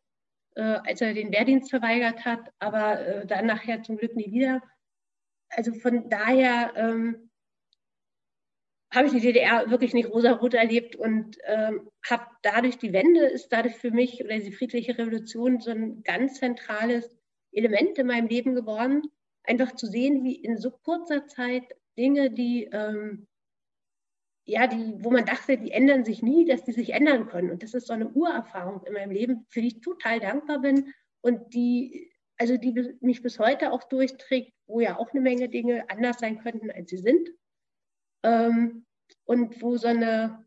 äh, 0.55 0.61
als 0.61 1.01
er 1.01 1.13
den 1.13 1.31
Wehrdienst 1.31 1.69
verweigert 1.69 2.25
hat, 2.25 2.51
aber 2.59 2.99
äh, 2.99 3.25
dann 3.25 3.47
nachher 3.47 3.81
zum 3.81 3.97
Glück 3.97 4.15
nie 4.15 4.31
wieder. 4.31 4.61
Also 5.49 5.73
von 5.73 6.09
daher 6.09 6.73
ähm, 6.75 7.31
habe 8.93 9.07
ich 9.07 9.13
die 9.13 9.21
DDR 9.21 9.69
wirklich 9.69 9.93
nicht 9.93 10.09
rosa-rot 10.09 10.53
erlebt 10.53 10.95
und 10.95 11.37
ähm, 11.45 11.89
habe 12.09 12.25
dadurch 12.41 12.77
die 12.77 12.93
Wende 12.93 13.25
ist 13.25 13.49
dadurch 13.49 13.75
für 13.75 13.91
mich 13.91 14.23
oder 14.23 14.37
die 14.39 14.51
friedliche 14.51 14.97
Revolution 14.97 15.59
so 15.59 15.71
ein 15.71 16.03
ganz 16.03 16.39
zentrales 16.39 17.09
Element 17.51 17.97
in 17.97 18.07
meinem 18.07 18.27
Leben 18.27 18.55
geworden. 18.55 19.03
Einfach 19.43 19.75
zu 19.75 19.87
sehen, 19.87 20.23
wie 20.23 20.35
in 20.35 20.57
so 20.57 20.71
kurzer 20.71 21.27
Zeit 21.27 21.63
Dinge, 21.97 22.31
die 22.31 22.65
ähm, 22.71 23.27
ja, 24.45 24.67
die, 24.67 25.03
wo 25.03 25.09
man 25.09 25.25
dachte, 25.25 25.57
die 25.57 25.71
ändern 25.71 26.05
sich 26.05 26.21
nie, 26.21 26.45
dass 26.45 26.63
die 26.63 26.71
sich 26.71 26.93
ändern 26.93 27.27
können. 27.27 27.49
Und 27.49 27.63
das 27.63 27.73
ist 27.73 27.87
so 27.87 27.93
eine 27.93 28.09
Urerfahrung 28.09 28.83
in 28.85 28.93
meinem 28.93 29.11
Leben, 29.11 29.45
für 29.49 29.61
die 29.61 29.67
ich 29.67 29.81
total 29.81 30.19
dankbar 30.19 30.59
bin 30.59 30.93
und 31.21 31.53
die, 31.53 32.11
also 32.37 32.55
die 32.55 32.95
mich 33.01 33.23
bis 33.23 33.39
heute 33.39 33.71
auch 33.71 33.83
durchträgt, 33.85 34.53
wo 34.67 34.79
ja 34.79 34.97
auch 34.99 35.11
eine 35.11 35.21
Menge 35.21 35.49
Dinge 35.49 35.89
anders 35.89 36.19
sein 36.19 36.39
könnten, 36.39 36.69
als 36.69 36.91
sie 36.91 36.97
sind. 36.97 37.29
Ähm, 38.23 38.85
und 39.25 39.61
wo 39.61 39.77
so 39.77 39.87
eine, 39.87 40.45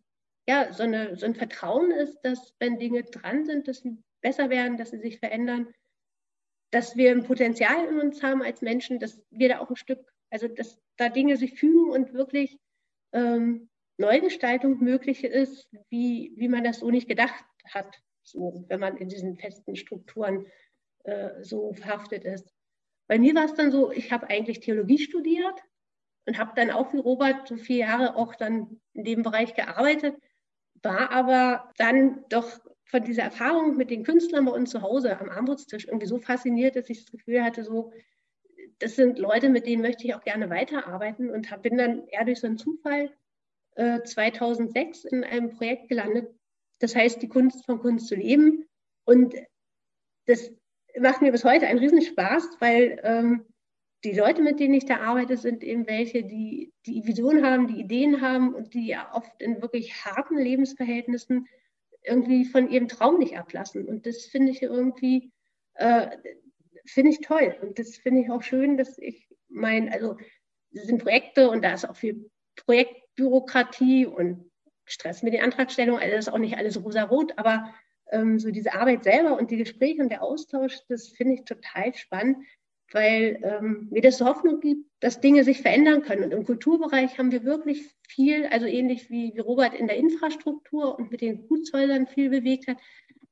ja, 0.48 0.72
so, 0.72 0.84
eine, 0.84 1.16
so 1.16 1.26
ein 1.26 1.34
Vertrauen 1.34 1.90
ist, 1.90 2.20
dass 2.22 2.54
wenn 2.60 2.78
Dinge 2.78 3.02
dran 3.02 3.44
sind, 3.46 3.66
dass 3.66 3.80
sie 3.80 3.98
besser 4.20 4.48
werden, 4.48 4.76
dass 4.76 4.90
sie 4.90 5.00
sich 5.00 5.18
verändern, 5.18 5.74
dass 6.70 6.96
wir 6.96 7.10
ein 7.10 7.24
Potenzial 7.24 7.88
in 7.88 7.98
uns 7.98 8.22
haben 8.22 8.42
als 8.42 8.62
Menschen, 8.62 9.00
dass 9.00 9.20
wir 9.30 9.48
da 9.48 9.58
auch 9.58 9.70
ein 9.70 9.76
Stück, 9.76 10.12
also 10.30 10.46
dass 10.46 10.78
da 10.96 11.08
Dinge 11.08 11.36
sich 11.36 11.54
fügen 11.58 11.90
und 11.90 12.12
wirklich 12.12 12.58
ähm, 13.12 13.68
Neugestaltung 13.98 14.78
möglich 14.82 15.24
ist, 15.24 15.68
wie, 15.90 16.32
wie 16.36 16.48
man 16.48 16.64
das 16.64 16.78
so 16.78 16.90
nicht 16.90 17.08
gedacht 17.08 17.44
hat, 17.66 18.00
so, 18.22 18.64
wenn 18.68 18.80
man 18.80 18.96
in 18.96 19.08
diesen 19.08 19.36
festen 19.36 19.76
Strukturen 19.76 20.46
äh, 21.04 21.42
so 21.42 21.72
verhaftet 21.72 22.24
ist. 22.24 22.54
Bei 23.08 23.18
mir 23.18 23.34
war 23.34 23.44
es 23.44 23.54
dann 23.54 23.72
so, 23.72 23.90
ich 23.90 24.12
habe 24.12 24.30
eigentlich 24.30 24.60
Theologie 24.60 24.98
studiert 24.98 25.64
und 26.26 26.38
habe 26.38 26.52
dann 26.54 26.70
auch 26.70 26.92
wie 26.92 26.98
Robert 26.98 27.48
so 27.48 27.56
vier 27.56 27.78
Jahre 27.78 28.16
auch 28.16 28.34
dann 28.34 28.80
in 28.92 29.04
dem 29.04 29.22
Bereich 29.22 29.54
gearbeitet, 29.54 30.14
war 30.82 31.10
aber 31.10 31.72
dann 31.76 32.24
doch 32.28 32.60
von 32.84 33.02
dieser 33.02 33.22
Erfahrung 33.22 33.76
mit 33.76 33.90
den 33.90 34.04
Künstlern 34.04 34.44
bei 34.44 34.52
uns 34.52 34.70
zu 34.70 34.82
Hause 34.82 35.18
am 35.18 35.28
Armutstisch 35.28 35.86
irgendwie 35.86 36.06
so 36.06 36.18
fasziniert, 36.18 36.76
dass 36.76 36.88
ich 36.88 37.04
das 37.04 37.10
Gefühl 37.10 37.42
hatte, 37.42 37.64
so, 37.64 37.92
das 38.78 38.94
sind 38.94 39.18
Leute, 39.18 39.48
mit 39.48 39.66
denen 39.66 39.82
möchte 39.82 40.06
ich 40.06 40.14
auch 40.14 40.22
gerne 40.22 40.50
weiterarbeiten 40.50 41.30
und 41.30 41.50
hab, 41.50 41.62
bin 41.62 41.76
dann 41.76 42.06
eher 42.06 42.24
durch 42.24 42.40
so 42.40 42.46
einen 42.46 42.58
Zufall 42.58 43.10
2006 43.78 45.04
äh, 45.04 45.08
in 45.10 45.24
einem 45.24 45.50
Projekt 45.50 45.88
gelandet. 45.88 46.28
Das 46.80 46.94
heißt, 46.94 47.22
die 47.22 47.28
Kunst 47.28 47.64
von 47.64 47.80
Kunst 47.80 48.08
zu 48.08 48.14
leben. 48.14 48.66
Und 49.04 49.34
das 50.26 50.52
macht 50.98 51.22
mir 51.22 51.32
bis 51.32 51.44
heute 51.44 51.66
einen 51.66 51.78
Riesenspaß, 51.78 52.56
weil 52.60 53.00
ähm, 53.02 53.44
die 54.04 54.12
Leute, 54.12 54.42
mit 54.42 54.60
denen 54.60 54.74
ich 54.74 54.84
da 54.84 54.98
arbeite, 54.98 55.36
sind 55.36 55.64
eben 55.64 55.86
welche, 55.86 56.22
die 56.22 56.72
die 56.86 57.04
Vision 57.04 57.44
haben, 57.44 57.66
die 57.66 57.80
Ideen 57.80 58.20
haben 58.20 58.54
und 58.54 58.74
die 58.74 58.86
ja 58.86 59.12
oft 59.12 59.40
in 59.40 59.60
wirklich 59.60 60.04
harten 60.04 60.38
Lebensverhältnissen 60.38 61.48
irgendwie 62.02 62.44
von 62.44 62.70
ihrem 62.70 62.88
Traum 62.88 63.18
nicht 63.18 63.36
ablassen. 63.36 63.86
Und 63.86 64.06
das 64.06 64.26
finde 64.26 64.52
ich 64.52 64.62
irgendwie, 64.62 65.32
äh, 65.74 66.08
finde 66.86 67.10
ich 67.10 67.20
toll. 67.20 67.56
Und 67.60 67.78
das 67.78 67.96
finde 67.96 68.22
ich 68.22 68.30
auch 68.30 68.42
schön, 68.42 68.76
dass 68.76 68.98
ich 68.98 69.28
mein, 69.48 69.92
also 69.92 70.16
das 70.70 70.86
sind 70.86 71.02
Projekte 71.02 71.50
und 71.50 71.62
da 71.62 71.74
ist 71.74 71.88
auch 71.88 71.96
viel 71.96 72.30
Projektbürokratie 73.18 74.06
und 74.06 74.50
Stress 74.84 75.22
mit 75.22 75.34
den 75.34 75.42
Antragstellungen. 75.42 76.00
Also 76.00 76.16
das 76.16 76.26
ist 76.28 76.32
auch 76.32 76.38
nicht 76.38 76.56
alles 76.56 76.82
rosa-rot, 76.82 77.32
aber 77.36 77.74
ähm, 78.10 78.38
so 78.38 78.50
diese 78.50 78.74
Arbeit 78.74 79.04
selber 79.04 79.36
und 79.36 79.50
die 79.50 79.58
Gespräche 79.58 80.02
und 80.02 80.08
der 80.08 80.22
Austausch, 80.22 80.78
das 80.88 81.08
finde 81.08 81.34
ich 81.34 81.44
total 81.44 81.94
spannend, 81.94 82.38
weil 82.92 83.38
ähm, 83.42 83.88
mir 83.90 84.00
das 84.00 84.20
Hoffnung 84.22 84.60
gibt, 84.60 84.86
dass 85.00 85.20
Dinge 85.20 85.44
sich 85.44 85.60
verändern 85.60 86.02
können. 86.02 86.24
Und 86.24 86.32
im 86.32 86.46
Kulturbereich 86.46 87.18
haben 87.18 87.32
wir 87.32 87.44
wirklich 87.44 87.94
viel, 88.08 88.46
also 88.46 88.66
ähnlich 88.66 89.10
wie, 89.10 89.34
wie 89.34 89.40
Robert 89.40 89.74
in 89.74 89.88
der 89.88 89.96
Infrastruktur 89.96 90.98
und 90.98 91.10
mit 91.10 91.20
den 91.20 91.46
Gutshäusern 91.48 92.06
viel 92.06 92.30
bewegt 92.30 92.66
hat, 92.66 92.78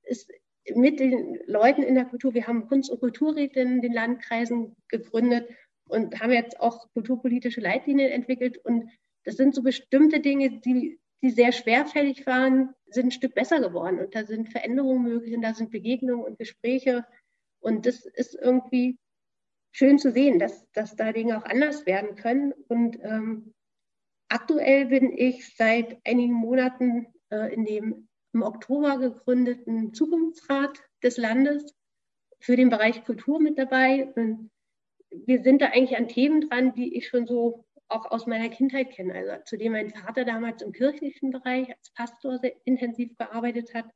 ist 0.02 0.30
mit 0.74 1.00
den 1.00 1.38
Leuten 1.46 1.82
in 1.82 1.94
der 1.94 2.04
Kultur, 2.04 2.34
wir 2.34 2.46
haben 2.46 2.66
Kunst- 2.66 2.90
und 2.90 3.00
Kulturräte 3.00 3.60
in 3.60 3.80
den 3.80 3.92
Landkreisen 3.92 4.76
gegründet 4.88 5.48
und 5.88 6.20
haben 6.20 6.32
jetzt 6.32 6.60
auch 6.60 6.92
kulturpolitische 6.92 7.60
Leitlinien 7.60 8.10
entwickelt. 8.10 8.58
Und 8.58 8.90
das 9.27 9.36
sind 9.36 9.55
so 9.55 9.62
bestimmte 9.62 10.20
Dinge, 10.20 10.61
die, 10.61 11.01
die 11.20 11.31
sehr 11.31 11.51
schwerfällig 11.51 12.27
waren, 12.27 12.74
sind 12.86 13.07
ein 13.07 13.11
Stück 13.11 13.35
besser 13.35 13.61
geworden. 13.61 13.98
Und 13.98 14.15
da 14.15 14.24
sind 14.24 14.48
Veränderungen 14.48 15.03
möglich 15.03 15.35
und 15.35 15.43
da 15.43 15.53
sind 15.53 15.73
Begegnungen 15.73 16.24
und 16.24 16.39
Gespräche. 16.39 17.05
Und 17.59 17.86
das 17.86 18.07
ist 18.07 18.39
irgendwie 18.40 18.98
schön 19.73 19.98
zu 19.98 20.12
sehen, 20.12 20.39
dass, 20.39 20.70
dass 20.70 20.94
da 20.94 21.12
Dinge 21.12 21.36
auch 21.36 21.44
anders 21.44 21.86
werden 21.86 22.15
können. 22.15 22.53
Und 22.69 22.98
ähm, 23.03 23.53
aktuell 24.28 24.86
bin 24.86 25.12
ich 25.19 25.57
seit 25.57 25.98
einigen 26.07 26.32
Monaten 26.32 27.09
äh, 27.31 27.53
in 27.53 27.65
dem 27.65 28.09
im 28.32 28.43
Oktober 28.43 28.98
gegründeten 28.98 29.93
Zukunftsrat 29.93 30.78
des 31.03 31.16
Landes 31.16 31.74
für 32.39 32.55
den 32.55 32.70
Bereich 32.70 33.05
Kultur 33.05 33.40
mit 33.40 33.59
dabei. 33.59 34.12
Und 34.15 34.51
wir 35.11 35.43
sind 35.43 35.62
da 35.62 35.66
eigentlich 35.66 35.97
an 35.97 36.07
Themen 36.07 36.43
dran, 36.43 36.74
die 36.74 36.97
ich 36.97 37.09
schon 37.09 37.27
so 37.27 37.65
auch 37.88 38.10
aus 38.10 38.26
meiner 38.26 38.48
Kindheit 38.48 38.90
kenne. 38.90 39.14
Also 39.14 39.44
zudem 39.44 39.72
mein 39.72 39.90
Vater 39.90 40.24
damals 40.24 40.62
im 40.62 40.72
kirchlichen 40.72 41.30
Bereich 41.30 41.68
als 41.70 41.90
Pastor 41.94 42.38
sehr 42.38 42.54
intensiv 42.64 43.16
gearbeitet 43.16 43.74
hat, 43.74 43.86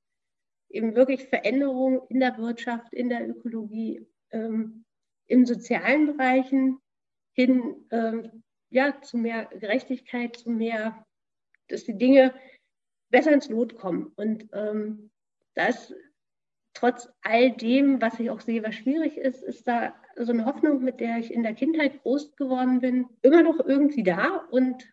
eben 0.68 0.94
wirklich 0.94 1.28
Veränderungen 1.28 2.00
in 2.08 2.20
der 2.20 2.38
Wirtschaft, 2.38 2.92
in 2.92 3.08
der 3.08 3.28
Ökologie, 3.28 4.06
ähm, 4.30 4.84
in 5.26 5.46
sozialen 5.46 6.16
Bereichen 6.16 6.78
hin 7.32 7.86
ähm, 7.90 8.42
ja, 8.70 9.00
zu 9.02 9.16
mehr 9.16 9.46
Gerechtigkeit, 9.46 10.36
zu 10.36 10.50
mehr, 10.50 11.04
dass 11.68 11.84
die 11.84 11.98
Dinge 11.98 12.34
besser 13.10 13.32
ins 13.32 13.48
Lot 13.48 13.76
kommen. 13.76 14.12
Und 14.16 14.48
ähm, 14.52 15.10
das 15.54 15.92
trotz 16.74 17.08
all 17.22 17.50
dem, 17.52 18.00
was 18.00 18.18
ich 18.20 18.30
auch 18.30 18.40
sehe, 18.40 18.62
was 18.62 18.74
schwierig 18.76 19.16
ist, 19.16 19.42
ist 19.42 19.66
da 19.66 19.99
so 20.16 20.32
eine 20.32 20.44
Hoffnung, 20.44 20.82
mit 20.82 21.00
der 21.00 21.18
ich 21.18 21.32
in 21.32 21.42
der 21.42 21.54
Kindheit 21.54 22.02
groß 22.02 22.36
geworden 22.36 22.80
bin, 22.80 23.06
immer 23.22 23.42
noch 23.42 23.60
irgendwie 23.60 24.02
da. 24.02 24.42
Und 24.50 24.84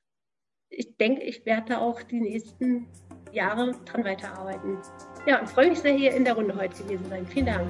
ich 0.69 0.97
denke, 0.97 1.23
ich 1.23 1.45
werde 1.45 1.73
da 1.73 1.77
auch 1.79 2.01
die 2.03 2.19
nächsten 2.19 2.87
Jahre 3.31 3.71
dran 3.85 4.03
weiterarbeiten. 4.03 4.77
Ja, 5.25 5.39
und 5.39 5.49
freue 5.49 5.69
mich 5.69 5.79
sehr, 5.79 5.93
hier 5.93 6.13
in 6.13 6.23
der 6.23 6.35
Runde 6.35 6.55
heute 6.55 6.83
gewesen 6.83 7.05
sein. 7.09 7.25
Vielen 7.25 7.47
Dank. 7.47 7.67